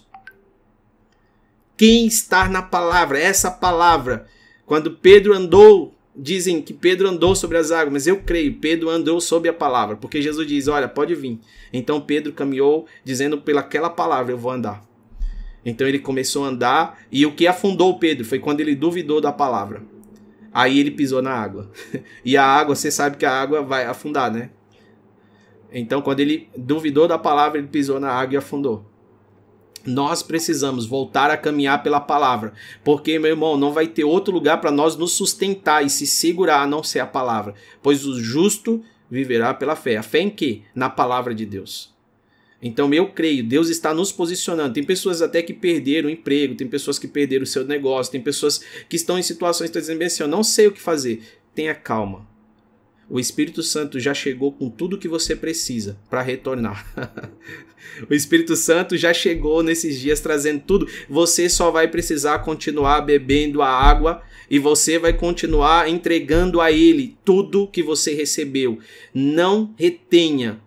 quem 1.77 2.07
está 2.07 2.49
na 2.49 2.63
palavra, 2.63 3.19
essa 3.19 3.51
palavra. 3.51 4.27
Quando 4.65 4.91
Pedro 4.91 5.35
andou, 5.35 5.95
dizem 6.15 6.63
que 6.63 6.73
Pedro 6.73 7.09
andou 7.09 7.35
sobre 7.35 7.59
as 7.59 7.71
águas, 7.71 7.93
mas 7.93 8.07
eu 8.07 8.21
creio, 8.23 8.55
Pedro 8.55 8.89
andou 8.89 9.21
sobre 9.21 9.49
a 9.49 9.53
palavra, 9.53 9.97
porque 9.97 10.23
Jesus 10.23 10.47
diz: 10.47 10.69
Olha, 10.69 10.89
pode 10.89 11.15
vir. 11.15 11.39
Então 11.73 12.01
Pedro 12.01 12.33
caminhou 12.33 12.87
dizendo 13.05 13.39
pelaquela 13.39 13.91
palavra: 13.91 14.33
Eu 14.33 14.39
vou 14.39 14.51
andar. 14.51 14.85
Então 15.65 15.87
ele 15.87 15.99
começou 15.99 16.45
a 16.45 16.49
andar, 16.49 16.99
e 17.11 17.27
o 17.27 17.35
que 17.35 17.47
afundou 17.47 17.99
Pedro 17.99 18.25
foi 18.25 18.39
quando 18.39 18.61
ele 18.61 18.75
duvidou 18.75 19.21
da 19.21 19.33
palavra. 19.33 19.83
Aí 20.53 20.79
ele 20.79 20.91
pisou 20.91 21.21
na 21.21 21.33
água. 21.33 21.71
E 22.25 22.37
a 22.37 22.45
água, 22.45 22.75
você 22.75 22.91
sabe 22.91 23.17
que 23.19 23.27
a 23.27 23.33
água 23.33 23.63
vai 23.63 23.85
afundar, 23.85 24.33
né? 24.33 24.51
Então, 25.71 26.01
quando 26.01 26.21
ele 26.21 26.49
duvidou 26.57 27.07
da 27.07 27.19
palavra, 27.19 27.59
ele 27.59 27.67
pisou 27.67 28.01
na 28.01 28.11
água 28.11 28.35
e 28.35 28.37
afundou. 28.37 28.87
Nós 29.87 30.23
precisamos 30.23 30.85
voltar 30.85 31.31
a 31.31 31.37
caminhar 31.37 31.83
pela 31.83 32.01
palavra, 32.01 32.53
porque, 32.83 33.19
meu 33.19 33.31
irmão, 33.31 33.57
não 33.57 33.73
vai 33.73 33.87
ter 33.87 34.05
outro 34.05 34.35
lugar 34.35 34.61
para 34.61 34.71
nós 34.71 34.97
nos 34.97 35.13
sustentar 35.13 35.85
e 35.85 35.91
se 35.91 36.07
segurar 36.07 36.63
a 36.63 36.67
não 36.67 36.83
ser 36.83 37.01
a 37.01 37.07
palavra, 37.07 37.55
pois 37.83 38.05
o 38.05 38.21
justo 38.21 38.83
viverá 39.11 39.55
pela 39.55 39.77
fé. 39.77 39.97
A 39.97 40.03
fé 40.03 40.21
em 40.21 40.31
quê? 40.31 40.63
Na 40.75 40.91
palavra 40.91 41.35
de 41.35 41.47
Deus. 41.47 41.95
Então 42.61 42.93
eu 42.93 43.09
creio, 43.09 43.45
Deus 43.45 43.69
está 43.69 43.95
nos 43.95 44.11
posicionando. 44.11 44.75
Tem 44.75 44.83
pessoas 44.83 45.23
até 45.23 45.43
que 45.43 45.53
perderam 45.53 46.09
o 46.09 46.13
emprego, 46.13 46.55
tem 46.55 46.67
pessoas 46.67 46.99
que 46.99 47.07
perderam 47.07 47.45
o 47.45 47.47
seu 47.47 47.65
negócio, 47.65 48.11
tem 48.11 48.21
pessoas 48.21 48.61
que 48.89 48.97
estão 48.97 49.19
em 49.19 49.23
situações 49.23 49.71
que 49.71 49.79
estão 49.79 49.95
dizendo 49.95 50.03
assim, 50.03 50.23
eu 50.23 50.29
não 50.29 50.43
sei 50.43 50.67
o 50.67 50.73
que 50.73 50.81
fazer. 50.81 51.23
Tenha 51.55 51.75
calma. 51.75 52.27
O 53.09 53.21
Espírito 53.21 53.63
Santo 53.63 54.01
já 54.01 54.13
chegou 54.13 54.51
com 54.51 54.69
tudo 54.69 54.99
que 54.99 55.07
você 55.07 55.37
precisa 55.37 55.97
para 56.11 56.23
retornar. 56.23 56.85
o 58.11 58.13
Espírito 58.13 58.57
Santo 58.57 58.97
já 58.97 59.15
chegou 59.15 59.63
nesses 59.63 60.01
dias 60.01 60.21
trazendo 60.21 60.63
tudo. 60.67 60.89
Você 61.09 61.49
só 61.49 61.71
vai 61.71 61.87
precisar 61.87 62.41
continuar 62.41 63.03
bebendo 63.03 63.63
a 63.63 63.69
água 63.69 64.23
e 64.51 64.59
você 64.59 64.99
vai 64.99 65.13
continuar 65.13 65.89
entregando 65.89 66.61
a 66.61 66.73
Ele 66.73 67.17
tudo 67.25 67.69
que 67.69 67.83
você 67.83 68.13
recebeu. 68.13 68.81
Não 69.15 69.73
retenha. 69.79 70.61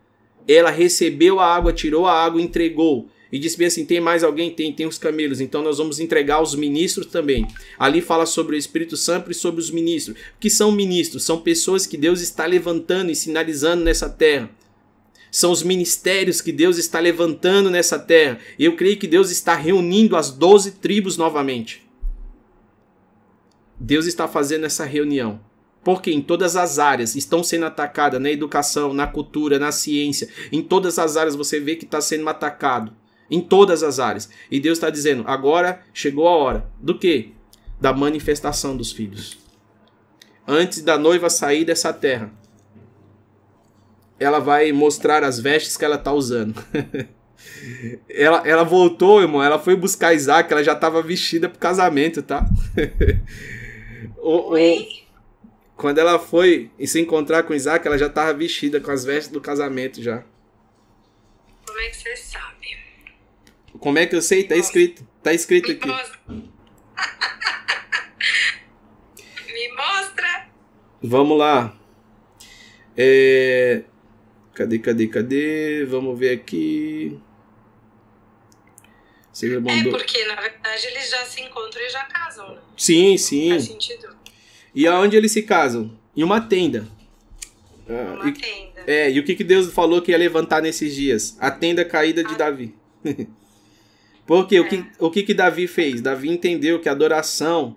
Ela 0.48 0.72
recebeu 0.72 1.41
a 1.41 1.45
água, 1.45 1.74
tirou 1.74 2.06
a 2.06 2.14
água, 2.14 2.41
entregou. 2.41 3.10
E 3.31 3.38
disse 3.38 3.57
bem 3.57 3.68
assim: 3.68 3.85
tem 3.85 3.99
mais 3.99 4.23
alguém? 4.23 4.51
Tem, 4.51 4.73
tem 4.73 4.88
os 4.88 4.97
camelos. 4.97 5.39
Então 5.39 5.61
nós 5.61 5.77
vamos 5.77 5.99
entregar 5.99 6.41
os 6.41 6.56
ministros 6.56 7.07
também. 7.07 7.47
Ali 7.77 8.01
fala 8.01 8.26
sobre 8.26 8.56
o 8.56 8.60
Espírito 8.60 8.97
Santo 8.97 9.31
e 9.31 9.34
sobre 9.34 9.61
os 9.61 9.69
ministros. 9.69 10.18
O 10.18 10.39
que 10.39 10.49
são 10.49 10.72
ministros? 10.72 11.23
São 11.23 11.39
pessoas 11.41 11.85
que 11.85 11.97
Deus 11.97 12.22
está 12.22 12.45
levantando 12.45 13.11
e 13.11 13.15
sinalizando 13.15 13.84
nessa 13.84 14.10
terra. 14.10 14.49
São 15.31 15.51
os 15.51 15.61
ministérios 15.61 16.41
que 16.41 16.51
Deus 16.51 16.77
está 16.77 16.99
levantando 16.99 17.69
nessa 17.69 17.99
terra. 17.99 18.39
Eu 18.57 18.76
creio 18.76 18.97
que 18.97 19.07
Deus 19.07 19.30
está 19.30 19.53
reunindo 19.53 20.15
as 20.15 20.31
doze 20.31 20.72
tribos 20.72 21.18
novamente. 21.18 21.88
Deus 23.80 24.07
está 24.07 24.27
fazendo 24.27 24.65
essa 24.65 24.85
reunião. 24.85 25.39
Porque 25.84 26.11
em 26.11 26.22
todas 26.22 26.56
as 26.56 26.77
áreas 26.77 27.15
estão 27.15 27.43
sendo 27.43 27.65
atacadas, 27.65 28.19
na 28.19 28.30
educação, 28.30 28.93
na 28.93 29.07
cultura, 29.07 29.57
na 29.57 29.72
ciência, 29.72 30.27
em 30.51 30.61
todas 30.61 30.99
as 30.99 31.15
áreas 31.15 31.35
você 31.35 31.60
vê 31.60 31.76
que 31.76 31.85
está 31.85 32.01
sendo 32.01 32.27
atacado. 32.27 32.91
Em 33.30 33.41
todas 33.41 33.84
as 33.84 33.99
áreas. 33.99 34.30
E 34.49 34.60
Deus 34.60 34.77
está 34.77 34.89
dizendo: 34.89 35.23
agora 35.27 35.81
chegou 35.93 36.27
a 36.27 36.35
hora. 36.35 36.69
Do 36.80 36.97
que? 36.97 37.34
Da 37.80 37.93
manifestação 37.93 38.76
dos 38.76 38.91
filhos. 38.91 39.38
Antes 40.47 40.81
da 40.81 40.97
noiva 40.97 41.30
sair 41.30 41.64
dessa 41.64 41.93
terra, 41.93 42.31
ela 44.19 44.39
vai 44.39 44.72
mostrar 44.72 45.23
as 45.23 45.39
vestes 45.39 45.77
que 45.77 45.85
ela 45.85 45.95
está 45.95 46.11
usando. 46.11 46.56
ela, 48.10 48.41
ela 48.47 48.64
voltou, 48.64 49.22
irmão. 49.22 49.43
Ela 49.43 49.60
foi 49.60 49.76
buscar 49.76 50.14
Isaac, 50.14 50.51
ela 50.51 50.64
já 50.64 50.73
estava 50.73 51.01
vestida 51.01 51.47
para 51.47 51.57
o 51.57 51.60
casamento, 51.60 52.22
tá? 52.22 52.47
o, 54.18 54.56
quando 55.80 55.97
ela 55.97 56.19
foi 56.19 56.69
se 56.85 56.99
encontrar 56.99 57.43
com 57.43 57.53
Isaac, 57.53 57.88
ela 57.88 57.97
já 57.97 58.07
estava 58.07 58.34
vestida 58.34 58.81
com 58.81 58.91
as 58.91 59.06
vestes 59.06 59.31
do 59.31 59.39
casamento 59.39 60.03
já. 60.03 60.23
Como 61.65 61.80
é 61.80 61.89
que 61.89 61.95
você 61.95 62.15
sabe? 62.18 62.59
Como 63.80 63.97
é 63.97 64.06
que 64.06 64.15
eu 64.15 64.22
sei? 64.22 64.43
Tá 64.43 64.56
escrito. 64.56 65.07
Tá 65.23 65.34
escrito 65.34 65.72
aqui. 65.72 65.88
Me 69.47 69.69
mostra. 69.76 70.49
Vamos 71.01 71.38
lá. 71.38 71.77
É... 72.97 73.84
Cadê, 74.53 74.80
cadê, 74.80 75.07
cadê? 75.07 75.85
Vamos 75.85 76.19
ver 76.19 76.31
aqui. 76.31 77.18
Você 79.31 79.57
mandou... 79.57 79.72
É 79.72 79.97
porque, 79.97 80.26
na 80.26 80.35
verdade, 80.35 80.88
eles 80.88 81.10
já 81.10 81.23
se 81.26 81.41
encontram 81.41 81.81
e 81.81 81.89
já 81.89 82.03
casam, 82.03 82.56
né? 82.56 82.61
Sim, 82.76 83.18
sim. 83.18 83.51
Faz 83.51 83.64
sentido. 83.64 84.18
E 84.76 84.85
aonde 84.85 85.15
eles 85.15 85.31
se 85.31 85.43
casam? 85.43 85.97
Em 86.15 86.23
uma 86.23 86.41
tenda. 86.41 86.85
Ah, 87.89 88.15
uma 88.15 88.30
e, 88.30 88.34
tenda. 88.34 88.84
É, 88.85 89.10
e 89.10 89.18
o 89.18 89.23
que, 89.23 89.35
que 89.35 89.43
Deus 89.45 89.72
falou 89.72 90.01
que 90.01 90.11
ia 90.11 90.18
levantar 90.18 90.61
nesses 90.61 90.93
dias? 90.93 91.38
A 91.39 91.49
tenda 91.49 91.85
caída 91.85 92.22
de 92.22 92.34
ah. 92.34 92.38
Davi. 92.38 92.76
Porque 94.30 94.57
é. 94.57 94.61
o, 94.61 94.68
que, 94.68 94.85
o 94.99 95.10
que, 95.10 95.23
que 95.23 95.34
Davi 95.34 95.65
fez? 95.65 96.01
Davi 96.01 96.30
entendeu 96.30 96.80
que 96.80 96.88
a 96.88 96.91
adoração 96.91 97.76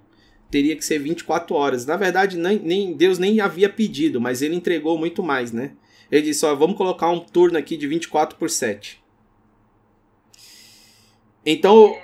teria 0.50 0.76
que 0.76 0.84
ser 0.84 0.98
24 0.98 1.56
horas. 1.56 1.86
Na 1.86 1.96
verdade, 1.96 2.36
nem, 2.36 2.58
nem 2.58 2.92
Deus 2.92 3.18
nem 3.18 3.40
havia 3.40 3.70
pedido, 3.70 4.20
mas 4.20 4.42
ele 4.42 4.54
entregou 4.54 4.98
muito 4.98 5.22
mais, 5.22 5.50
né? 5.50 5.72
Ele 6.10 6.20
disse: 6.20 6.44
ó, 6.44 6.54
vamos 6.54 6.76
colocar 6.76 7.08
um 7.08 7.20
turno 7.20 7.56
aqui 7.56 7.74
de 7.74 7.86
24 7.86 8.36
por 8.36 8.50
7. 8.50 9.02
Então, 11.46 11.96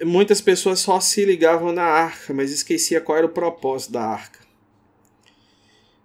é. 0.00 0.04
muitas 0.04 0.40
pessoas 0.40 0.78
só 0.78 1.00
se 1.00 1.24
ligavam 1.24 1.72
na 1.72 1.82
arca, 1.82 2.32
mas 2.32 2.52
esquecia 2.52 3.00
qual 3.00 3.18
era 3.18 3.26
o 3.26 3.30
propósito 3.30 3.94
da 3.94 4.04
arca. 4.04 4.38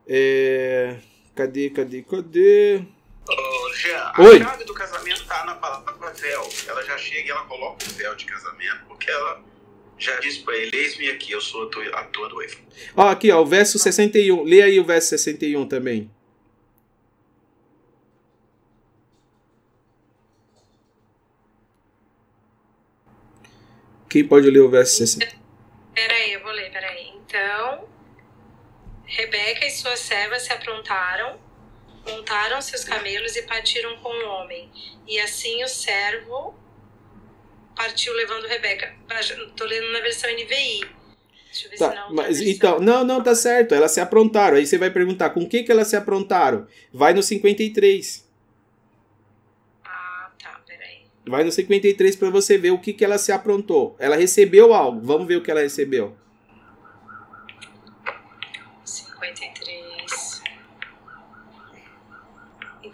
É... 0.08 0.98
Cadê, 1.36 1.70
cadê, 1.70 2.02
cadê? 2.02 2.82
Ô, 3.28 3.74
Jean, 3.74 4.12
a 4.14 4.22
Oi. 4.22 4.40
chave 4.40 4.64
do 4.64 4.74
casamento 4.74 5.26
tá 5.26 5.46
na 5.46 5.56
palavra 5.56 6.12
véu. 6.14 6.50
Ela 6.68 6.84
já 6.84 6.98
chega 6.98 7.28
e 7.28 7.32
ela 7.32 7.46
coloca 7.46 7.86
o 7.86 7.94
véu 7.94 8.16
de 8.16 8.26
casamento, 8.26 8.86
porque 8.88 9.10
ela 9.10 9.44
já 9.98 10.20
diz 10.20 10.38
pra 10.40 10.56
ele, 10.56 10.76
eis-me 10.76 11.10
aqui, 11.12 11.32
eu 11.32 11.42
sou 11.42 11.68
a 11.68 11.70
tua, 11.70 11.86
a 11.90 12.04
tua 12.06 12.30
noiva. 12.30 12.56
Ó, 12.96 13.08
aqui, 13.08 13.32
ó, 13.32 13.42
o 13.42 13.46
verso 13.46 13.78
61. 13.78 14.44
Lê 14.44 14.62
aí 14.62 14.80
o 14.80 14.84
verso 14.84 15.10
61 15.10 15.68
também. 15.68 16.10
Quem 24.10 24.28
pode 24.28 24.50
ler 24.50 24.60
o 24.60 24.70
verso 24.70 24.98
61? 24.98 25.40
Peraí, 25.94 26.34
eu 26.34 26.42
vou 26.42 26.52
ler, 26.52 26.72
peraí. 26.72 27.14
Então, 27.16 27.88
Rebeca 29.06 29.66
e 29.66 29.72
suas 29.72 30.00
servas 30.00 30.42
se 30.42 30.52
aprontaram 30.52 31.40
montaram 32.08 32.62
seus 32.62 32.84
camelos 32.84 33.36
e 33.36 33.44
partiram 33.44 33.98
com 33.98 34.10
o 34.10 34.28
homem. 34.30 34.70
E 35.08 35.20
assim 35.20 35.64
o 35.64 35.68
servo 35.68 36.56
partiu 37.76 38.14
levando 38.14 38.48
Rebeca. 38.48 38.94
Estou 39.20 39.68
lendo 39.68 39.92
na 39.92 40.00
versão 40.02 40.30
NVI. 40.32 41.02
Deixa 41.52 41.68
eu 41.68 41.72
ver 41.72 41.78
tá, 41.78 41.90
se 41.90 41.96
não. 41.96 42.14
Mas, 42.14 42.42
então, 42.42 42.80
não, 42.80 43.04
não, 43.04 43.22
tá 43.22 43.36
certo. 43.36 43.76
Elas 43.76 43.92
se 43.92 44.00
aprontaram. 44.00 44.58
Aí 44.58 44.66
você 44.66 44.78
vai 44.78 44.90
perguntar 44.90 45.32
com 45.32 45.48
que, 45.48 45.64
que 45.64 45.72
elas 45.72 45.88
se 45.88 45.96
aprontaram? 45.96 46.66
Vai 46.94 47.14
no 47.14 47.22
53. 47.22 48.26
Ah, 49.84 50.32
tá, 50.42 50.62
peraí. 50.66 51.02
Vai 51.28 51.44
no 51.44 51.52
53 51.52 52.16
para 52.16 52.30
você 52.30 52.58
ver 52.58 52.72
o 52.72 52.80
que, 52.80 52.94
que 52.94 53.04
ela 53.04 53.18
se 53.18 53.32
aprontou. 53.32 53.96
Ela 54.00 54.16
recebeu 54.16 54.74
algo. 54.74 55.02
Vamos 55.02 55.28
ver 55.28 55.36
o 55.36 55.42
que 55.42 55.52
ela 55.52 55.62
recebeu. 55.62 56.16
53. 58.86 60.42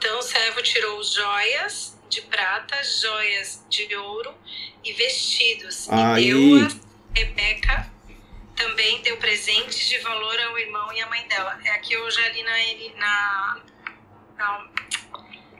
Então 0.07 0.19
o 0.19 0.21
servo 0.21 0.61
tirou 0.61 1.03
joias 1.03 1.99
de 2.09 2.21
prata, 2.21 2.81
joias 2.81 3.65
de 3.69 3.93
ouro 3.93 4.33
e 4.81 4.93
vestidos. 4.93 5.89
Aí. 5.89 6.29
E 6.29 6.33
deu 6.33 6.65
a 6.65 7.19
Rebeca 7.19 7.91
também 8.55 9.01
deu 9.01 9.17
presentes 9.17 9.89
de 9.89 9.97
valor 9.99 10.39
ao 10.39 10.57
irmão 10.57 10.93
e 10.93 11.01
à 11.01 11.09
mãe 11.09 11.27
dela. 11.27 11.59
É 11.61 11.71
aqui 11.71 11.91
eu 11.91 12.09
já 12.09 12.29
li 12.29 12.41
na, 12.41 12.55
na, 12.97 13.61
na, 14.37 14.67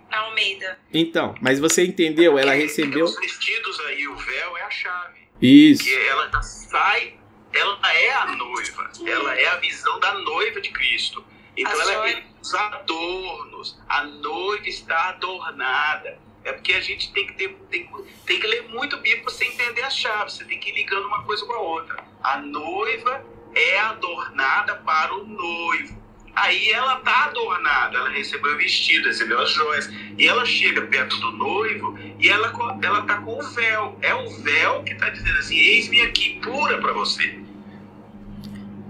na 0.10 0.18
Almeida. 0.20 0.80
Então, 0.94 1.36
mas 1.42 1.60
você 1.60 1.86
entendeu? 1.86 2.40
Ela 2.40 2.54
recebeu. 2.54 3.04
Os 3.04 3.20
vestidos 3.20 3.78
aí, 3.82 4.08
o 4.08 4.16
véu 4.16 4.58
é 4.58 4.62
a 4.62 4.72
chave. 4.72 5.28
Isso. 5.42 5.84
Que 5.84 5.94
ela 5.94 6.42
sai, 6.42 7.20
ela 7.52 7.94
é 7.94 8.14
a 8.14 8.26
noiva. 8.28 8.92
Ela 9.06 9.38
é 9.38 9.48
a 9.48 9.58
visão 9.58 10.00
da 10.00 10.14
noiva 10.14 10.62
de 10.62 10.72
Cristo. 10.72 11.22
Então 11.58 11.82
ela 11.82 12.10
é 12.10 12.24
os 12.42 12.54
adornos. 12.54 13.80
A 13.90 14.04
noiva 14.04 14.68
está 14.68 15.10
adornada. 15.10 16.20
É 16.44 16.54
porque 16.54 16.74
a 16.74 16.80
gente 16.80 17.12
tem 17.12 17.28
que, 17.28 17.34
ter, 17.34 17.50
tem, 17.70 17.90
tem 18.26 18.40
que 18.40 18.48
ler 18.48 18.70
muito 18.70 18.96
Bíblia 18.98 19.22
para 19.22 19.34
você 19.34 19.46
entender 19.46 19.82
as 19.82 19.98
chaves. 19.98 20.36
Você 20.36 20.46
tem 20.46 20.60
que 20.60 20.70
ir 20.70 20.76
ligando 20.76 21.08
uma 21.08 21.24
coisa 21.24 21.46
com 21.46 21.54
a 21.54 21.60
outra. 21.60 22.04
A 22.24 22.38
noiva 22.38 23.26
é 23.54 23.80
adornada 23.80 24.76
para 24.76 25.14
o 25.14 25.26
noivo. 25.26 25.98
Aí 26.34 26.70
ela 26.70 26.98
tá 26.98 27.26
adornada, 27.26 27.98
ela 27.98 28.10
recebeu 28.10 28.54
o 28.54 28.58
vestido, 28.58 29.08
recebeu 29.08 29.40
as 29.42 29.50
joias. 29.50 29.90
E 30.18 30.28
ela 30.28 30.46
chega 30.46 30.84
perto 30.84 31.20
do 31.20 31.32
noivo 31.32 31.98
e 32.20 32.30
ela, 32.30 32.54
ela 32.82 33.02
tá 33.02 33.18
com 33.22 33.40
o 33.40 33.42
véu. 33.42 33.98
É 34.02 34.14
o 34.14 34.30
véu 34.30 34.84
que 34.84 34.94
está 34.94 35.10
dizendo 35.10 35.40
assim: 35.40 35.58
eis-me 35.58 36.02
aqui, 36.02 36.40
pura 36.42 36.80
para 36.80 36.94
você. 36.94 37.40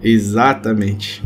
Exatamente. 0.03 1.23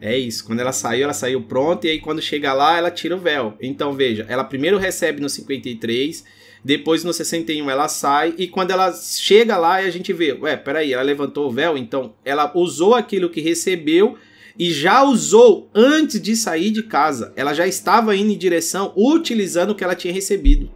É 0.00 0.16
isso. 0.16 0.44
Quando 0.44 0.60
ela 0.60 0.72
saiu, 0.72 1.04
ela 1.04 1.12
saiu 1.12 1.42
pronta 1.42 1.86
e 1.86 1.90
aí 1.90 2.00
quando 2.00 2.22
chega 2.22 2.52
lá, 2.52 2.78
ela 2.78 2.90
tira 2.90 3.16
o 3.16 3.18
véu. 3.18 3.56
Então 3.60 3.92
veja, 3.92 4.24
ela 4.28 4.44
primeiro 4.44 4.78
recebe 4.78 5.20
no 5.20 5.28
53, 5.28 6.24
depois 6.64 7.02
no 7.02 7.12
61 7.12 7.68
ela 7.68 7.88
sai 7.88 8.34
e 8.38 8.46
quando 8.46 8.70
ela 8.70 8.92
chega 8.92 9.56
lá 9.56 9.76
a 9.76 9.90
gente 9.90 10.12
vê, 10.12 10.32
ué, 10.32 10.56
peraí, 10.56 10.92
ela 10.92 11.02
levantou 11.02 11.48
o 11.48 11.50
véu, 11.50 11.76
então 11.76 12.14
ela 12.24 12.50
usou 12.54 12.94
aquilo 12.94 13.30
que 13.30 13.40
recebeu 13.40 14.16
e 14.58 14.72
já 14.72 15.02
usou 15.04 15.70
antes 15.74 16.20
de 16.20 16.34
sair 16.34 16.70
de 16.70 16.82
casa. 16.82 17.32
Ela 17.36 17.54
já 17.54 17.66
estava 17.66 18.16
indo 18.16 18.32
em 18.32 18.38
direção 18.38 18.92
utilizando 18.96 19.70
o 19.70 19.74
que 19.74 19.84
ela 19.84 19.94
tinha 19.94 20.12
recebido. 20.12 20.70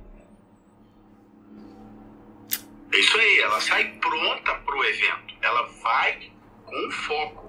É 2.92 2.98
isso 2.98 3.16
aí, 3.16 3.38
ela 3.40 3.60
sai 3.60 3.92
pronta 4.00 4.54
para 4.54 4.76
o 4.76 4.84
evento. 4.84 5.34
Ela 5.42 5.68
vai 5.82 6.30
com 6.64 6.90
foco. 6.90 7.41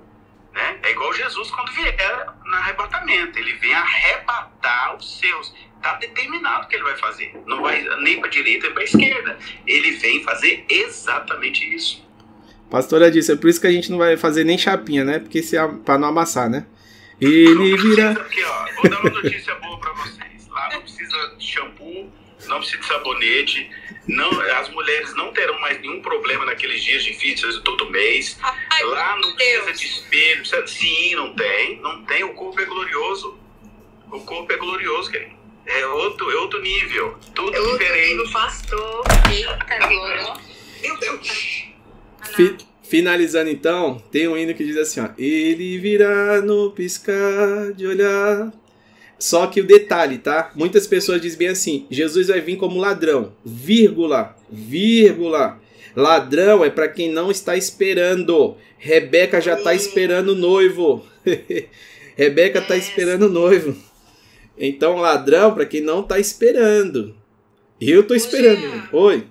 Né? 0.54 0.78
É 0.84 0.92
igual 0.92 1.12
Jesus 1.14 1.50
quando 1.52 1.72
vier 1.72 2.28
no 2.46 2.56
arrebatamento. 2.56 3.40
Ele 3.40 3.54
vem 3.54 3.74
arrebatar 3.74 4.96
os 4.96 5.20
seus. 5.20 5.54
Está 5.76 5.96
determinado 5.96 6.66
o 6.66 6.68
que 6.68 6.76
ele 6.76 6.84
vai 6.84 6.96
fazer. 6.96 7.36
Não 7.46 7.62
vai 7.62 7.84
nem 8.02 8.20
para 8.20 8.28
a 8.28 8.32
direita 8.32 8.68
nem 8.68 8.74
para 8.74 8.84
a 8.84 8.86
esquerda. 8.86 9.38
Ele 9.66 9.92
vem 9.92 10.24
fazer 10.24 10.66
exatamente 10.70 11.76
isso. 11.76 12.08
Pastora 12.70 13.12
disse, 13.12 13.32
é 13.32 13.36
por 13.36 13.50
isso 13.50 13.60
que 13.60 13.68
a 13.68 13.72
gente 13.72 13.92
não 13.92 13.98
vai 13.98 14.16
fazer 14.16 14.44
nem 14.44 14.58
chapinha, 14.58 15.04
né? 15.04 15.20
Porque 15.20 15.44
se 15.44 15.58
é 15.58 15.68
para 15.68 15.98
não 15.98 16.08
amassar, 16.08 16.50
né? 16.50 16.66
Ele 17.20 17.78
vira. 17.78 18.12
Aqui, 18.12 18.44
ó, 18.44 18.66
vou 18.76 18.90
dar 18.90 19.00
uma 19.02 19.10
notícia 19.10 19.54
boa 19.56 19.80
para 19.80 19.94
vocês. 19.94 20.48
Lá 20.50 20.70
não 20.74 20.82
precisa 20.82 21.36
de 21.38 21.46
shampoo, 21.46 22.12
não 22.48 22.58
precisa 22.58 22.80
de 22.80 22.86
sabonete 22.86 23.70
não, 24.08 24.30
as 24.42 24.70
mulheres 24.70 25.16
não 25.16 25.32
terão 25.32 25.60
mais 25.60 25.80
nenhum 25.82 26.02
problema 26.02 26.46
naqueles 26.46 26.84
dias 26.84 27.04
difíceis 27.04 27.56
de 27.56 27.62
todo 27.62 27.90
mês. 27.90 28.38
Ai, 28.42 28.84
Lá 28.84 29.18
não 29.18 29.36
precisa 29.36 29.72
de 29.74 29.86
espelho, 29.86 30.38
precisa, 30.40 30.68
sim, 30.68 31.16
não 31.16 31.34
tem, 31.36 31.80
não 31.82 32.04
tem. 32.06 32.24
O 32.24 32.34
corpo 32.34 32.60
é 32.62 32.66
glorioso. 32.66 33.38
O 34.12 34.20
corpo 34.22 34.52
é 34.52 34.58
glorioso, 34.58 35.10
querido. 35.10 35.32
É 35.66 35.86
outro, 35.88 36.30
é 36.30 36.36
outro 36.36 36.62
nível. 36.62 37.18
Tudo 37.34 37.56
É 37.56 37.60
outro 37.60 37.78
diferente. 37.80 38.10
nível, 38.16 38.32
pastor. 38.32 39.04
Eita, 39.32 39.88
Glória. 39.88 40.34
Meu 40.82 40.98
Deus. 41.00 41.64
Fi- 42.36 42.58
finalizando 42.84 43.50
então, 43.50 44.04
tem 44.12 44.28
um 44.28 44.38
hino 44.38 44.54
que 44.54 44.64
diz 44.66 44.76
assim, 44.78 45.00
ó. 45.00 45.10
Ele 45.18 45.78
virá 45.80 46.42
no 46.42 46.72
piscar 46.72 47.72
de 47.74 47.88
olhar. 47.88 48.52
Só 49.20 49.48
que 49.48 49.62
o 49.62 49.66
detalhe, 49.68 50.18
tá? 50.18 50.52
Muitas 50.56 50.86
pessoas 50.88 51.22
dizem 51.22 51.40
bem 51.40 51.48
assim: 51.50 51.86
Jesus 51.90 52.28
vai 52.28 52.42
vir 52.42 52.58
como 52.58 52.80
ladrão, 52.80 53.34
vírgula, 53.46 54.36
vírgula. 54.52 55.60
Ladrão 55.96 56.66
é 56.66 56.70
para 56.70 56.88
quem 56.88 57.12
não 57.12 57.30
está 57.30 57.56
esperando. 57.56 58.58
Rebeca 58.78 59.40
já 59.40 59.56
tá 59.56 59.74
esperando 59.74 60.30
o 60.30 60.36
noivo. 60.36 61.06
Rebeca 62.18 62.62
tá 62.62 62.76
Yes. 62.76 62.88
esperando 62.90 63.28
o 63.28 63.30
noivo. 63.30 63.76
Então, 64.58 64.98
ladrão 64.98 65.54
para 65.54 65.66
quem 65.66 65.82
não 65.82 66.04
tá 66.04 66.20
esperando. 66.20 67.16
Eu 67.80 68.04
tô 68.04 68.14
Ô, 68.14 68.18
esperando. 68.18 68.90
Oi. 68.92 69.24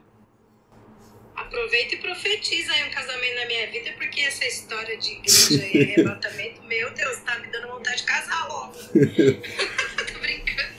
Aproveita 1.52 1.96
e 1.96 1.98
profetiza 1.98 2.72
aí 2.72 2.88
um 2.88 2.90
casamento 2.90 3.34
na 3.34 3.46
minha 3.46 3.66
vida, 3.70 3.90
porque 3.98 4.22
essa 4.22 4.42
história 4.46 4.96
de 4.96 5.12
igreja 5.12 5.66
e 5.66 5.82
arrebatamento, 5.92 6.62
meu 6.66 6.90
Deus, 6.94 7.18
tá 7.18 7.38
me 7.40 7.46
dando 7.48 7.68
vontade 7.68 7.98
de 7.98 8.02
casar 8.04 8.48
logo. 8.48 8.72
Tô 8.94 10.18
brincando. 10.18 10.72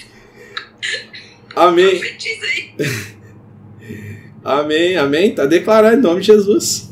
Amém. 1.56 2.00
Profetiza 2.00 2.46
aí. 2.48 2.74
Amém, 4.44 4.98
amém. 4.98 5.36
Tá 5.36 5.46
declarado 5.46 5.98
em 5.98 6.02
nome 6.02 6.22
de 6.22 6.28
Jesus. 6.28 6.92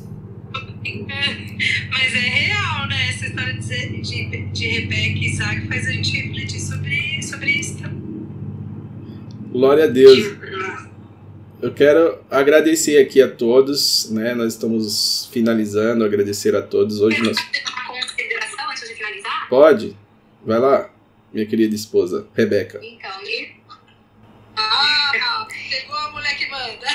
Mas 1.89 2.13
é 2.13 2.19
real, 2.19 2.87
né? 2.87 3.09
Essa 3.09 3.25
história 3.25 3.53
de, 3.55 4.01
de, 4.01 4.45
de 4.45 4.67
Rebeca 4.67 5.17
e 5.17 5.25
Isaac 5.25 5.67
faz 5.67 5.87
a 5.87 5.91
gente 5.91 6.21
refletir 6.21 6.59
sobre, 6.59 7.23
sobre 7.23 7.49
isso. 7.49 7.79
Glória 9.51 9.85
a 9.85 9.87
Deus. 9.87 10.37
Eu 11.61 11.73
quero 11.73 12.23
agradecer 12.29 12.97
aqui 12.99 13.21
a 13.21 13.29
todos, 13.29 14.09
né? 14.09 14.33
Nós 14.33 14.53
estamos 14.53 15.29
finalizando, 15.31 16.03
agradecer 16.03 16.55
a 16.55 16.61
todos. 16.61 17.01
Hoje 17.01 17.21
nós 17.21 17.37
pode. 19.49 19.95
Vai 20.43 20.57
lá, 20.59 20.89
minha 21.31 21.45
querida 21.45 21.75
esposa, 21.75 22.27
Rebeca. 22.35 22.79
Então, 22.83 23.11
e- 23.23 23.51
Ah, 24.57 25.45
pegou 25.69 25.95
a 25.95 26.11
mulher 26.11 26.35
que 26.37 26.49
manda. 26.49 26.87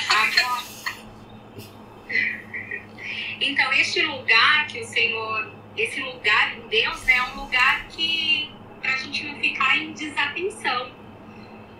Então, 3.39 3.71
este 3.73 4.01
lugar 4.01 4.67
que 4.67 4.81
o 4.81 4.85
Senhor, 4.85 5.49
esse 5.77 6.01
lugar 6.01 6.57
em 6.57 6.67
Deus, 6.67 7.03
né, 7.03 7.13
é 7.13 7.23
um 7.23 7.41
lugar 7.43 7.87
que 7.87 8.51
para 8.81 8.93
a 8.93 8.97
gente 8.97 9.23
não 9.25 9.39
ficar 9.39 9.77
em 9.77 9.93
desatenção. 9.93 10.91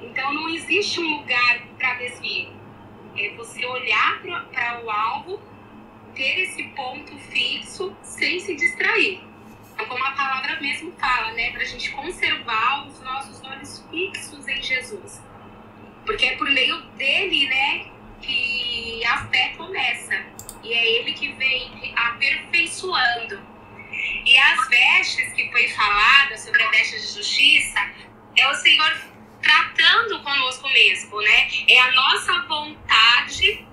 Então, 0.01 0.33
não 0.33 0.48
existe 0.49 0.99
um 0.99 1.17
lugar 1.17 1.67
para 1.77 1.95
desvio. 1.95 2.57
É 3.17 3.33
você 3.35 3.65
olhar 3.65 4.21
para 4.21 4.81
o 4.83 4.89
alvo, 4.89 5.41
ter 6.15 6.43
esse 6.43 6.63
ponto 6.69 7.17
fixo, 7.17 7.95
sem 8.03 8.39
se 8.39 8.55
distrair. 8.55 9.21
Então, 9.73 9.87
como 9.87 10.03
a 10.05 10.11
palavra 10.11 10.59
mesmo 10.59 10.91
fala, 10.99 11.31
né, 11.33 11.51
para 11.51 11.61
a 11.61 11.65
gente 11.65 11.91
conservar 11.91 12.87
os 12.87 12.99
nossos 13.01 13.43
olhos 13.43 13.85
fixos 13.89 14.47
em 14.47 14.61
Jesus. 14.61 15.21
Porque 16.05 16.25
é 16.25 16.35
por 16.35 16.49
meio 16.49 16.81
dele, 16.97 17.47
né, 17.47 17.85
que 18.21 19.05
a 19.05 19.25
fé 19.27 19.53
começa. 19.57 20.25
E 20.63 20.73
é 20.73 20.99
ele 20.99 21.13
que 21.13 21.31
vem 21.33 21.93
aperfeiçoando. 21.95 23.39
E 24.25 24.37
as 24.37 24.67
vestes 24.67 25.33
que 25.33 25.51
foi 25.51 25.67
falada 25.69 26.37
sobre 26.37 26.61
a 26.61 26.69
veste 26.69 26.95
de 26.97 27.13
justiça 27.13 27.79
é 28.35 28.47
o 28.49 28.53
Senhor 28.55 29.16
tratando 29.48 30.22
conosco 30.22 30.67
mesmo, 30.69 31.22
né? 31.22 31.50
É 31.69 31.80
a 31.80 31.92
nossa 31.93 32.42
vontade 32.48 33.66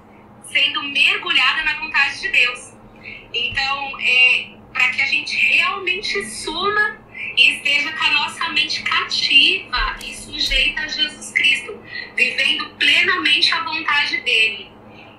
sendo 0.45 0.83
mergulhada 0.85 1.65
na 1.65 1.79
vontade 1.81 2.21
de 2.21 2.29
Deus. 2.29 2.73
Então, 3.33 4.01
é 4.01 4.55
para 4.73 4.89
que 4.91 5.03
a 5.03 5.07
gente 5.07 5.37
realmente 5.37 6.25
suma 6.25 6.99
e 7.37 7.57
esteja 7.57 7.93
com 7.93 8.05
a 8.05 8.11
nossa 8.13 8.49
mente 8.51 8.83
cativa 8.83 9.97
e 10.05 10.15
sujeita 10.15 10.83
a 10.83 10.89
Jesus 10.89 11.33
Cristo, 11.33 11.83
vivendo 12.15 12.71
plenamente 12.77 13.53
a 13.53 13.65
vontade 13.65 14.21
dele 14.21 14.71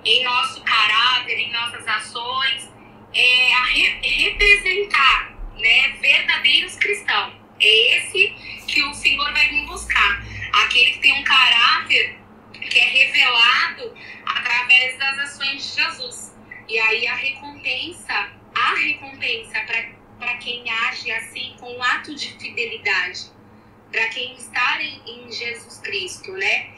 em 0.04 0.24
nosso 0.24 0.62
caráter, 0.62 1.38
em 1.38 1.52
nossas 1.52 1.86
ações, 1.86 2.70
é 3.12 3.54
a 3.54 3.64
re- 3.64 3.98
representar 4.02 5.34
né, 5.58 5.88
verdadeiros 6.00 6.76
cristãos. 6.76 7.45
É 7.60 7.96
esse 7.96 8.28
que 8.66 8.82
o 8.82 8.94
Senhor 8.94 9.32
vai 9.32 9.48
vir 9.48 9.66
buscar. 9.66 10.24
Aquele 10.52 10.92
que 10.92 10.98
tem 11.00 11.12
um 11.20 11.24
caráter 11.24 12.18
que 12.52 12.78
é 12.78 12.84
revelado 12.84 13.94
através 14.24 14.98
das 14.98 15.18
ações 15.18 15.62
de 15.62 15.82
Jesus. 15.82 16.34
E 16.68 16.78
aí 16.78 17.06
a 17.06 17.14
recompensa, 17.14 18.32
a 18.54 18.74
recompensa 18.74 19.60
para 20.18 20.36
quem 20.38 20.68
age 20.70 21.10
assim 21.12 21.54
com 21.60 21.72
um 21.72 21.82
ato 21.82 22.14
de 22.14 22.32
fidelidade, 22.32 23.30
para 23.90 24.08
quem 24.08 24.34
está 24.34 24.82
em, 24.82 25.00
em 25.06 25.32
Jesus 25.32 25.78
Cristo, 25.78 26.32
né? 26.32 26.68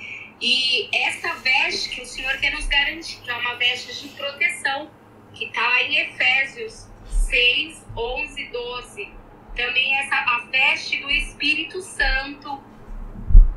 E 0.40 0.88
essa 0.94 1.34
veste 1.36 1.88
que 1.90 2.02
o 2.02 2.06
Senhor 2.06 2.36
quer 2.38 2.52
nos 2.52 2.66
garantir, 2.66 3.18
é 3.26 3.34
uma 3.34 3.54
veste 3.54 4.02
de 4.02 4.08
proteção, 4.14 4.90
que 5.34 5.46
está 5.46 5.82
em 5.82 5.98
Efésios 5.98 6.86
6, 7.08 7.84
11, 7.96 8.44
12. 8.46 9.17
Também 9.58 9.98
essa, 9.98 10.14
a 10.14 10.38
veste 10.52 11.00
do 11.00 11.10
Espírito 11.10 11.82
Santo. 11.82 12.62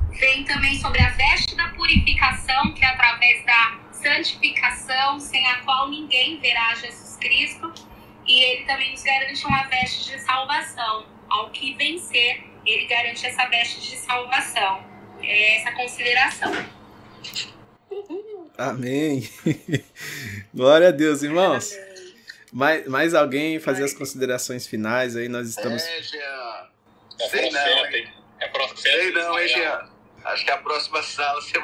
Vem 0.09 0.43
também 0.45 0.79
sobre 0.79 0.99
a 0.99 1.11
veste 1.11 1.55
da 1.55 1.67
purificação, 1.69 2.73
que 2.73 2.83
é 2.83 2.87
através 2.87 3.45
da 3.45 3.79
santificação, 3.91 5.19
sem 5.19 5.45
a 5.47 5.61
qual 5.61 5.91
ninguém 5.91 6.39
verá 6.39 6.73
Jesus 6.73 7.17
Cristo. 7.17 7.71
E 8.25 8.43
ele 8.43 8.65
também 8.65 8.93
nos 8.93 9.03
garante 9.03 9.45
uma 9.45 9.61
veste 9.67 10.11
de 10.11 10.19
salvação. 10.21 11.05
Ao 11.29 11.51
que 11.51 11.75
vencer, 11.75 12.45
ele 12.65 12.87
garante 12.87 13.23
essa 13.23 13.45
veste 13.45 13.79
de 13.81 13.97
salvação. 13.97 14.83
É 15.21 15.57
essa 15.57 15.71
consideração. 15.73 16.51
Amém. 18.57 19.29
Glória 20.51 20.87
a 20.87 20.91
Deus, 20.91 21.21
irmãos. 21.21 21.71
Mais, 22.51 22.85
mais 22.87 23.13
alguém 23.13 23.59
fazer 23.59 23.83
as 23.83 23.93
considerações 23.93 24.67
finais 24.67 25.15
aí? 25.15 25.29
Nós 25.29 25.47
estamos. 25.47 25.81
É, 25.81 26.01
Jean. 26.01 26.69
É 27.19 27.29
Sei 27.29 27.49
não, 27.49 27.51
profeta, 27.51 27.97
hein? 27.97 28.03
hein? 28.03 28.13
É 28.39 28.47
profeta. 28.47 28.81
Sei 28.81 29.11
não, 29.11 29.39
hein. 29.39 29.47
Jean? 29.47 29.89
Acho 30.25 30.45
que 30.45 30.51
a 30.51 30.57
próxima 30.57 31.01
sala 31.01 31.41
você 31.41 31.59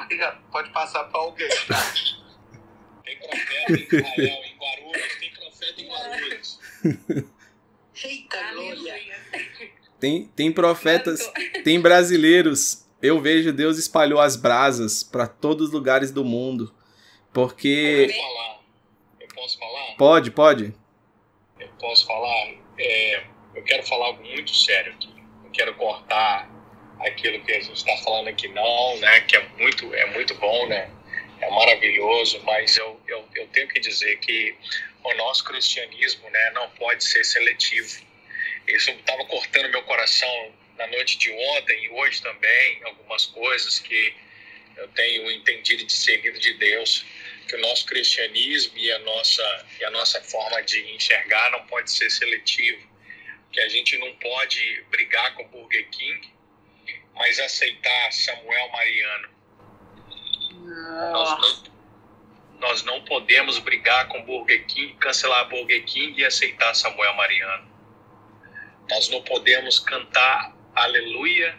pode 0.51 0.69
passar 0.72 1.03
para 1.06 1.19
alguém. 1.19 1.48
Tem 3.03 3.17
profeta 3.19 3.72
em 3.72 3.83
Israel, 3.83 4.43
em 4.43 4.57
Guarulhos. 4.57 5.16
Tem 5.19 5.33
profeta 5.33 5.82
em 5.82 5.88
Guarulhos. 5.88 6.59
Eita, 8.03 8.53
glória. 8.53 9.01
Tem, 9.99 10.25
tem 10.35 10.51
profetas, 10.51 11.32
tem 11.64 11.80
brasileiros. 11.82 12.85
Eu 13.01 13.22
vejo 13.22 13.51
Deus 13.53 13.77
espalhou 13.77 14.19
as 14.19 14.35
brasas 14.35 15.03
para 15.03 15.27
todos 15.27 15.67
os 15.67 15.74
lugares 15.74 16.11
do 16.11 16.24
mundo. 16.24 16.66
Eu 16.66 17.33
Porque. 17.33 18.07
Eu 18.09 18.57
posso 19.38 19.59
falar? 19.59 19.95
Pode, 19.98 20.32
pode. 20.32 20.74
Eu 21.59 21.69
posso 21.80 22.06
falar? 22.06 22.53
É, 22.80 23.24
eu 23.56 23.64
quero 23.64 23.83
falar 23.83 24.07
algo 24.07 24.24
muito 24.24 24.53
sério 24.53 24.93
aqui. 24.93 25.14
Não 25.43 25.51
quero 25.51 25.74
cortar 25.75 26.49
aquilo 26.99 27.43
que 27.45 27.51
a 27.51 27.61
gente 27.61 27.74
está 27.74 27.95
falando 27.98 28.27
aqui, 28.27 28.48
não, 28.49 28.98
né? 28.98 29.22
Que 29.22 29.38
é 29.38 29.48
muito, 29.59 29.93
é 29.93 30.06
muito 30.07 30.33
bom, 30.35 30.67
né? 30.67 30.90
É 31.40 31.49
maravilhoso, 31.51 32.41
mas 32.43 32.75
eu, 32.77 32.99
eu, 33.07 33.24
eu 33.35 33.48
tenho 33.49 33.67
que 33.67 33.80
dizer 33.80 34.17
que 34.19 34.56
o 35.03 35.14
nosso 35.14 35.43
cristianismo, 35.43 36.27
né, 36.32 36.51
não 36.51 36.67
pode 36.72 37.03
ser 37.03 37.24
seletivo. 37.24 38.01
Isso 38.67 38.90
estava 38.90 39.24
cortando 39.25 39.69
meu 39.69 39.83
coração 39.83 40.51
na 40.77 40.88
noite 40.88 41.17
de 41.19 41.32
ontem 41.32 41.85
e 41.85 41.90
hoje 41.90 42.22
também, 42.24 42.80
algumas 42.83 43.27
coisas 43.27 43.77
que 43.80 44.14
eu 44.75 44.88
tenho 44.90 45.32
entendido 45.32 45.83
e 45.83 45.85
discernido 45.85 46.40
de 46.40 46.53
Deus 46.56 47.06
que 47.48 47.56
o 47.56 47.61
nosso 47.61 47.85
cristianismo 47.85 48.77
e 48.77 48.92
a 48.92 49.00
nossa 49.00 49.66
e 49.80 49.85
a 49.85 49.92
nossa 49.92 50.22
forma 50.22 50.61
de 50.64 50.80
enxergar 50.93 51.51
não 51.51 51.66
pode 51.67 51.90
ser 51.92 52.09
seletivo, 52.09 52.85
que 53.51 53.59
a 53.61 53.69
gente 53.69 53.98
não 53.98 54.14
pode 54.16 54.85
brigar 54.90 55.34
com 55.35 55.43
o 55.43 55.48
Burger 55.48 55.90
King, 55.90 56.34
mas 57.16 57.40
aceitar 57.40 58.11
Samuel 58.11 58.69
Mariano. 58.69 59.30
Nós 61.11 61.40
não, 61.40 62.59
nós 62.59 62.84
não 62.84 63.06
podemos 63.06 63.58
brigar 63.59 64.08
com 64.09 64.24
Burger 64.24 64.66
King, 64.67 64.93
cancelar 64.95 65.48
Burger 65.48 65.84
King 65.85 66.19
e 66.19 66.26
aceitar 66.26 66.74
Samuel 66.76 67.14
Mariano. 67.14 67.72
Nós 68.90 69.09
não 69.09 69.22
podemos 69.24 69.80
cantar 69.80 70.56
Aleluia 70.76 71.58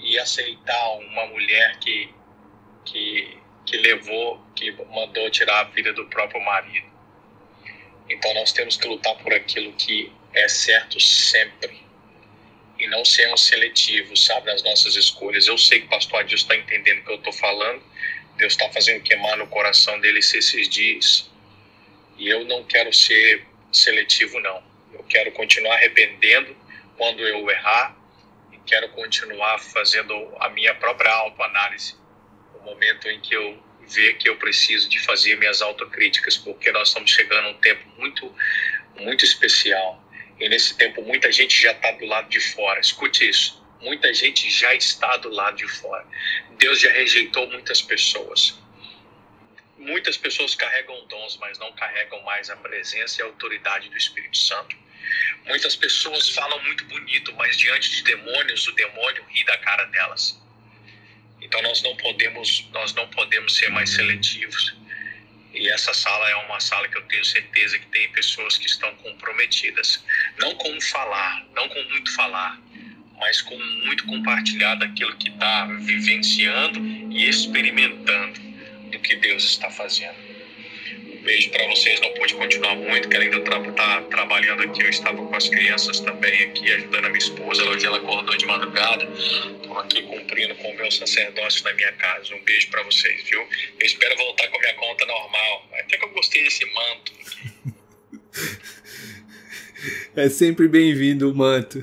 e 0.00 0.18
aceitar 0.18 0.90
uma 0.98 1.26
mulher 1.26 1.78
que 1.78 2.12
que 2.84 3.39
que 3.70 3.76
levou, 3.76 4.44
que 4.56 4.72
mandou 4.72 5.30
tirar 5.30 5.60
a 5.60 5.64
vida 5.64 5.92
do 5.92 6.04
próprio 6.06 6.40
marido. 6.44 6.88
Então 8.08 8.34
nós 8.34 8.50
temos 8.50 8.76
que 8.76 8.88
lutar 8.88 9.14
por 9.18 9.32
aquilo 9.32 9.72
que 9.74 10.12
é 10.34 10.48
certo 10.48 10.98
sempre. 10.98 11.88
e 12.78 12.88
não 12.88 13.04
sermos 13.04 13.44
seletivos, 13.44 14.24
sabe, 14.24 14.46
nas 14.46 14.62
nossas 14.62 14.96
escolhas. 14.96 15.46
Eu 15.46 15.58
sei 15.58 15.80
que 15.80 15.86
o 15.86 15.90
pastor 15.90 16.20
Adilson 16.20 16.44
está 16.44 16.56
entendendo 16.56 17.00
o 17.00 17.04
que 17.04 17.12
eu 17.12 17.16
estou 17.16 17.32
falando. 17.34 17.82
Deus 18.38 18.54
está 18.54 18.70
fazendo 18.70 19.02
queimar 19.02 19.36
no 19.36 19.46
coração 19.48 20.00
dele 20.00 20.20
esses 20.20 20.66
dias. 20.66 21.30
E 22.16 22.26
eu 22.26 22.42
não 22.46 22.64
quero 22.64 22.90
ser 22.90 23.46
seletivo, 23.70 24.40
não. 24.40 24.62
Eu 24.94 25.04
quero 25.04 25.30
continuar 25.32 25.74
arrependendo 25.74 26.56
quando 26.96 27.20
eu 27.20 27.50
errar 27.50 27.94
e 28.50 28.56
quero 28.66 28.88
continuar 28.92 29.58
fazendo 29.58 30.14
a 30.40 30.48
minha 30.48 30.74
própria 30.74 31.12
autoanálise. 31.12 31.99
No 32.60 32.70
momento 32.70 33.08
em 33.08 33.20
que 33.20 33.34
eu 33.34 33.62
ver 33.88 34.14
que 34.18 34.28
eu 34.28 34.36
preciso 34.36 34.88
de 34.88 35.00
fazer 35.00 35.36
minhas 35.36 35.60
autocríticas, 35.60 36.36
porque 36.36 36.70
nós 36.70 36.88
estamos 36.88 37.10
chegando 37.10 37.46
a 37.46 37.50
um 37.50 37.54
tempo 37.54 37.88
muito, 37.98 38.32
muito 38.96 39.24
especial 39.24 40.00
e 40.40 40.48
nesse 40.48 40.74
tempo, 40.74 41.02
muita 41.02 41.30
gente 41.30 41.60
já 41.60 41.72
está 41.72 41.92
do 41.92 42.06
lado 42.06 42.30
de 42.30 42.40
fora. 42.40 42.80
Escute 42.80 43.28
isso. 43.28 43.62
Muita 43.78 44.12
gente 44.14 44.48
já 44.50 44.74
está 44.74 45.18
do 45.18 45.28
lado 45.28 45.58
de 45.58 45.68
fora. 45.68 46.06
Deus 46.56 46.80
já 46.80 46.90
rejeitou 46.90 47.46
muitas 47.48 47.82
pessoas. 47.82 48.58
Muitas 49.76 50.16
pessoas 50.16 50.54
carregam 50.54 51.06
dons, 51.08 51.36
mas 51.36 51.58
não 51.58 51.72
carregam 51.72 52.22
mais 52.22 52.48
a 52.48 52.56
presença 52.56 53.20
e 53.20 53.22
a 53.22 53.26
autoridade 53.26 53.90
do 53.90 53.96
Espírito 53.98 54.36
Santo. 54.36 54.76
Muitas 55.44 55.76
pessoas 55.76 56.30
falam 56.30 56.62
muito 56.64 56.84
bonito, 56.86 57.34
mas 57.34 57.58
diante 57.58 57.90
de 57.90 58.02
demônios, 58.02 58.66
o 58.66 58.72
demônio 58.72 59.24
ri 59.24 59.44
da 59.44 59.58
cara 59.58 59.84
delas. 59.86 60.40
Então 61.50 61.62
nós 61.62 61.82
não 61.82 61.96
podemos, 61.96 62.64
nós 62.72 62.94
não 62.94 63.08
podemos 63.08 63.56
ser 63.56 63.70
mais 63.70 63.90
seletivos. 63.90 64.72
E 65.52 65.68
essa 65.68 65.92
sala 65.92 66.30
é 66.30 66.36
uma 66.36 66.60
sala 66.60 66.86
que 66.86 66.96
eu 66.96 67.02
tenho 67.02 67.24
certeza 67.24 67.76
que 67.76 67.86
tem 67.86 68.08
pessoas 68.12 68.56
que 68.56 68.66
estão 68.66 68.94
comprometidas, 68.94 70.00
não 70.38 70.54
com 70.54 70.80
falar, 70.80 71.44
não 71.52 71.68
com 71.68 71.82
muito 71.90 72.14
falar, 72.14 72.56
mas 73.18 73.42
com 73.42 73.58
muito 73.84 74.06
compartilhar 74.06 74.76
daquilo 74.76 75.16
que 75.16 75.28
está 75.28 75.66
vivenciando 75.66 76.78
e 77.12 77.28
experimentando 77.28 78.40
do 78.92 79.00
que 79.00 79.16
Deus 79.16 79.42
está 79.42 79.68
fazendo. 79.72 80.29
Um 81.20 81.22
beijo 81.22 81.50
para 81.50 81.66
vocês, 81.68 82.00
não 82.00 82.10
pude 82.14 82.34
continuar 82.34 82.74
muito, 82.76 83.06
que 83.06 83.14
ainda 83.14 83.36
estar 83.36 83.60
tá 83.74 84.00
trabalhando 84.08 84.62
aqui, 84.62 84.82
eu 84.82 84.88
estava 84.88 85.18
com 85.18 85.36
as 85.36 85.50
crianças 85.50 86.00
também 86.00 86.44
aqui, 86.44 86.72
ajudando 86.72 87.04
a 87.04 87.08
minha 87.08 87.18
esposa, 87.18 87.62
hoje 87.64 87.84
ela 87.84 87.98
acordou 87.98 88.34
de 88.38 88.46
madrugada, 88.46 89.04
estou 89.04 89.78
aqui 89.78 90.00
cumprindo 90.02 90.54
com 90.54 90.70
o 90.70 90.76
meu 90.76 90.90
sacerdócio 90.90 91.62
na 91.64 91.74
minha 91.74 91.92
casa. 91.92 92.34
Um 92.34 92.42
beijo 92.42 92.70
para 92.70 92.82
vocês, 92.84 93.22
viu? 93.28 93.38
Eu 93.40 93.86
espero 93.86 94.16
voltar 94.16 94.48
com 94.48 94.56
a 94.56 94.60
minha 94.60 94.74
conta 94.74 95.04
normal. 95.04 95.68
Até 95.74 95.98
que 95.98 96.04
eu 96.06 96.10
gostei 96.10 96.42
desse 96.42 96.64
manto. 96.64 97.12
É 100.16 100.28
sempre 100.28 100.68
bem-vindo 100.68 101.30
o 101.30 101.34
manto. 101.34 101.82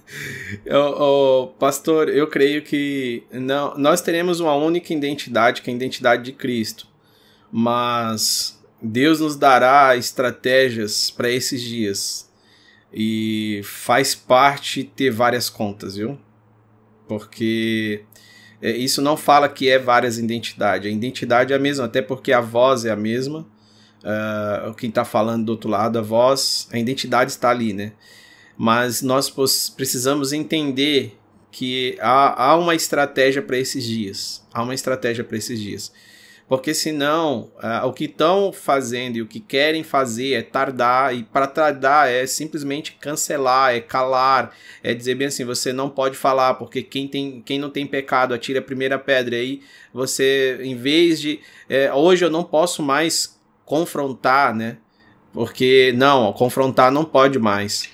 oh, 0.70 1.02
oh, 1.02 1.46
pastor, 1.58 2.08
eu 2.10 2.26
creio 2.26 2.62
que 2.62 3.22
não, 3.30 3.76
nós 3.78 4.02
teremos 4.02 4.40
uma 4.40 4.54
única 4.54 4.92
identidade, 4.92 5.62
que 5.62 5.70
é 5.70 5.72
a 5.72 5.76
identidade 5.76 6.22
de 6.22 6.32
Cristo. 6.32 6.86
Mas 7.50 8.57
Deus 8.80 9.20
nos 9.20 9.36
dará 9.36 9.96
estratégias 9.96 11.10
para 11.10 11.30
esses 11.30 11.60
dias. 11.60 12.28
E 12.92 13.60
faz 13.64 14.14
parte 14.14 14.82
ter 14.82 15.10
várias 15.10 15.50
contas, 15.50 15.96
viu? 15.96 16.18
Porque 17.06 18.02
é, 18.62 18.70
isso 18.70 19.02
não 19.02 19.16
fala 19.16 19.48
que 19.48 19.68
é 19.68 19.78
várias 19.78 20.18
identidades. 20.18 20.90
A 20.90 20.94
identidade 20.94 21.52
é 21.52 21.56
a 21.56 21.58
mesma, 21.58 21.84
até 21.84 22.00
porque 22.00 22.32
a 22.32 22.40
voz 22.40 22.84
é 22.84 22.90
a 22.90 22.96
mesma. 22.96 23.46
Uh, 23.98 24.72
quem 24.74 24.88
está 24.88 25.04
falando 25.04 25.46
do 25.46 25.52
outro 25.52 25.68
lado, 25.68 25.98
a 25.98 26.02
voz, 26.02 26.68
a 26.72 26.78
identidade 26.78 27.30
está 27.30 27.50
ali, 27.50 27.72
né? 27.72 27.92
Mas 28.56 29.02
nós 29.02 29.30
precisamos 29.76 30.32
entender 30.32 31.18
que 31.50 31.96
há, 32.00 32.50
há 32.50 32.56
uma 32.56 32.74
estratégia 32.74 33.42
para 33.42 33.58
esses 33.58 33.84
dias. 33.84 34.44
Há 34.52 34.62
uma 34.62 34.74
estratégia 34.74 35.24
para 35.24 35.36
esses 35.36 35.60
dias. 35.60 35.92
Porque 36.48 36.72
senão, 36.72 37.50
uh, 37.62 37.86
o 37.86 37.92
que 37.92 38.04
estão 38.04 38.50
fazendo 38.52 39.16
e 39.16 39.22
o 39.22 39.26
que 39.26 39.38
querem 39.38 39.82
fazer 39.82 40.32
é 40.32 40.40
tardar, 40.40 41.14
e 41.14 41.22
para 41.22 41.46
tardar 41.46 42.08
é 42.08 42.26
simplesmente 42.26 42.92
cancelar, 42.98 43.74
é 43.74 43.80
calar, 43.80 44.52
é 44.82 44.94
dizer 44.94 45.14
bem 45.14 45.26
assim, 45.26 45.44
você 45.44 45.74
não 45.74 45.90
pode 45.90 46.16
falar, 46.16 46.54
porque 46.54 46.82
quem, 46.82 47.06
tem, 47.06 47.42
quem 47.42 47.58
não 47.58 47.68
tem 47.68 47.86
pecado 47.86 48.32
atira 48.32 48.60
a 48.60 48.62
primeira 48.62 48.98
pedra. 48.98 49.36
Aí 49.36 49.60
você, 49.92 50.58
em 50.62 50.74
vez 50.74 51.20
de. 51.20 51.38
É, 51.68 51.92
hoje 51.92 52.24
eu 52.24 52.30
não 52.30 52.42
posso 52.42 52.82
mais 52.82 53.38
confrontar, 53.66 54.54
né? 54.54 54.78
Porque, 55.34 55.92
não, 55.96 56.32
confrontar 56.32 56.90
não 56.90 57.04
pode 57.04 57.38
mais. 57.38 57.90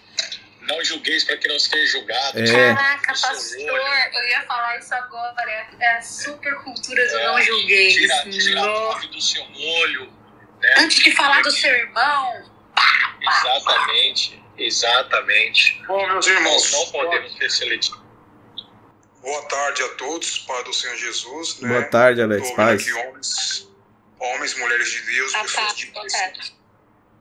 Não 0.67 0.83
julgueis 0.85 1.25
para 1.25 1.37
que 1.37 1.49
não 1.49 1.59
seja 1.59 1.87
julgado. 1.87 2.39
É. 2.39 2.75
Caraca, 2.75 3.13
pastor, 3.13 3.61
eu 3.61 4.29
ia 4.29 4.43
falar 4.47 4.79
isso 4.79 4.95
agora. 4.95 5.67
É 5.79 5.97
a 5.97 6.03
super 6.03 6.55
cultura 6.63 7.07
do 7.07 7.19
é, 7.19 7.27
não 7.27 7.43
julgueis. 7.43 7.95
Tira, 7.95 8.31
tira 8.31 8.61
a 8.63 8.99
do 8.99 9.21
seu 9.21 9.43
olho. 9.43 10.13
Né? 10.61 10.75
Antes 10.79 11.03
de 11.03 11.13
falar 11.13 11.43
do 11.43 11.51
seu 11.51 11.71
irmão. 11.71 12.51
Exatamente, 13.21 14.45
exatamente. 14.59 15.83
Bom, 15.87 16.07
meus 16.07 16.27
irmãos. 16.27 16.73
Não, 16.73 16.85
não 16.85 16.93
podemos 16.93 17.37
ser 17.37 17.51
seletivos. 17.51 18.05
Boa 19.23 19.43
tarde 19.49 19.83
a 19.83 19.89
todos, 19.91 20.41
Pai 20.41 20.65
do 20.65 20.73
Senhor 20.73 20.97
Jesus. 20.97 21.61
Né? 21.61 21.69
Boa 21.69 21.85
tarde, 21.85 22.21
Alex. 22.21 22.51
Paz. 22.53 22.83
Aqui, 22.83 22.93
homens, 22.93 23.69
homens, 24.19 24.59
mulheres 24.59 24.91
de 24.91 25.01
Deus, 25.01 25.33
pessoas 25.33 25.77
de 25.77 25.87
Deus 25.87 26.13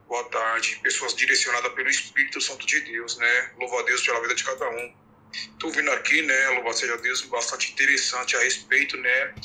boa 0.08 0.24
tarde, 0.26 0.80
pessoas 0.84 1.16
direcionadas 1.16 1.74
pelo 1.74 1.90
Espírito 1.90 2.40
Santo 2.42 2.66
de 2.66 2.80
Deus, 2.82 3.18
né? 3.18 3.52
Louva 3.58 3.80
a 3.80 3.84
Deus 3.84 4.02
pela 4.06 4.22
vida 4.22 4.36
de 4.36 4.44
cada 4.44 4.70
um. 4.70 4.96
Tô 5.60 5.70
vindo 5.70 5.92
aqui, 5.92 6.22
né? 6.22 6.50
Louva 6.50 6.74
seja 6.74 6.98
Deus, 6.98 7.22
bastante 7.24 7.72
interessante 7.72 8.36
a 8.36 8.40
respeito, 8.40 8.98
né? 8.98 9.36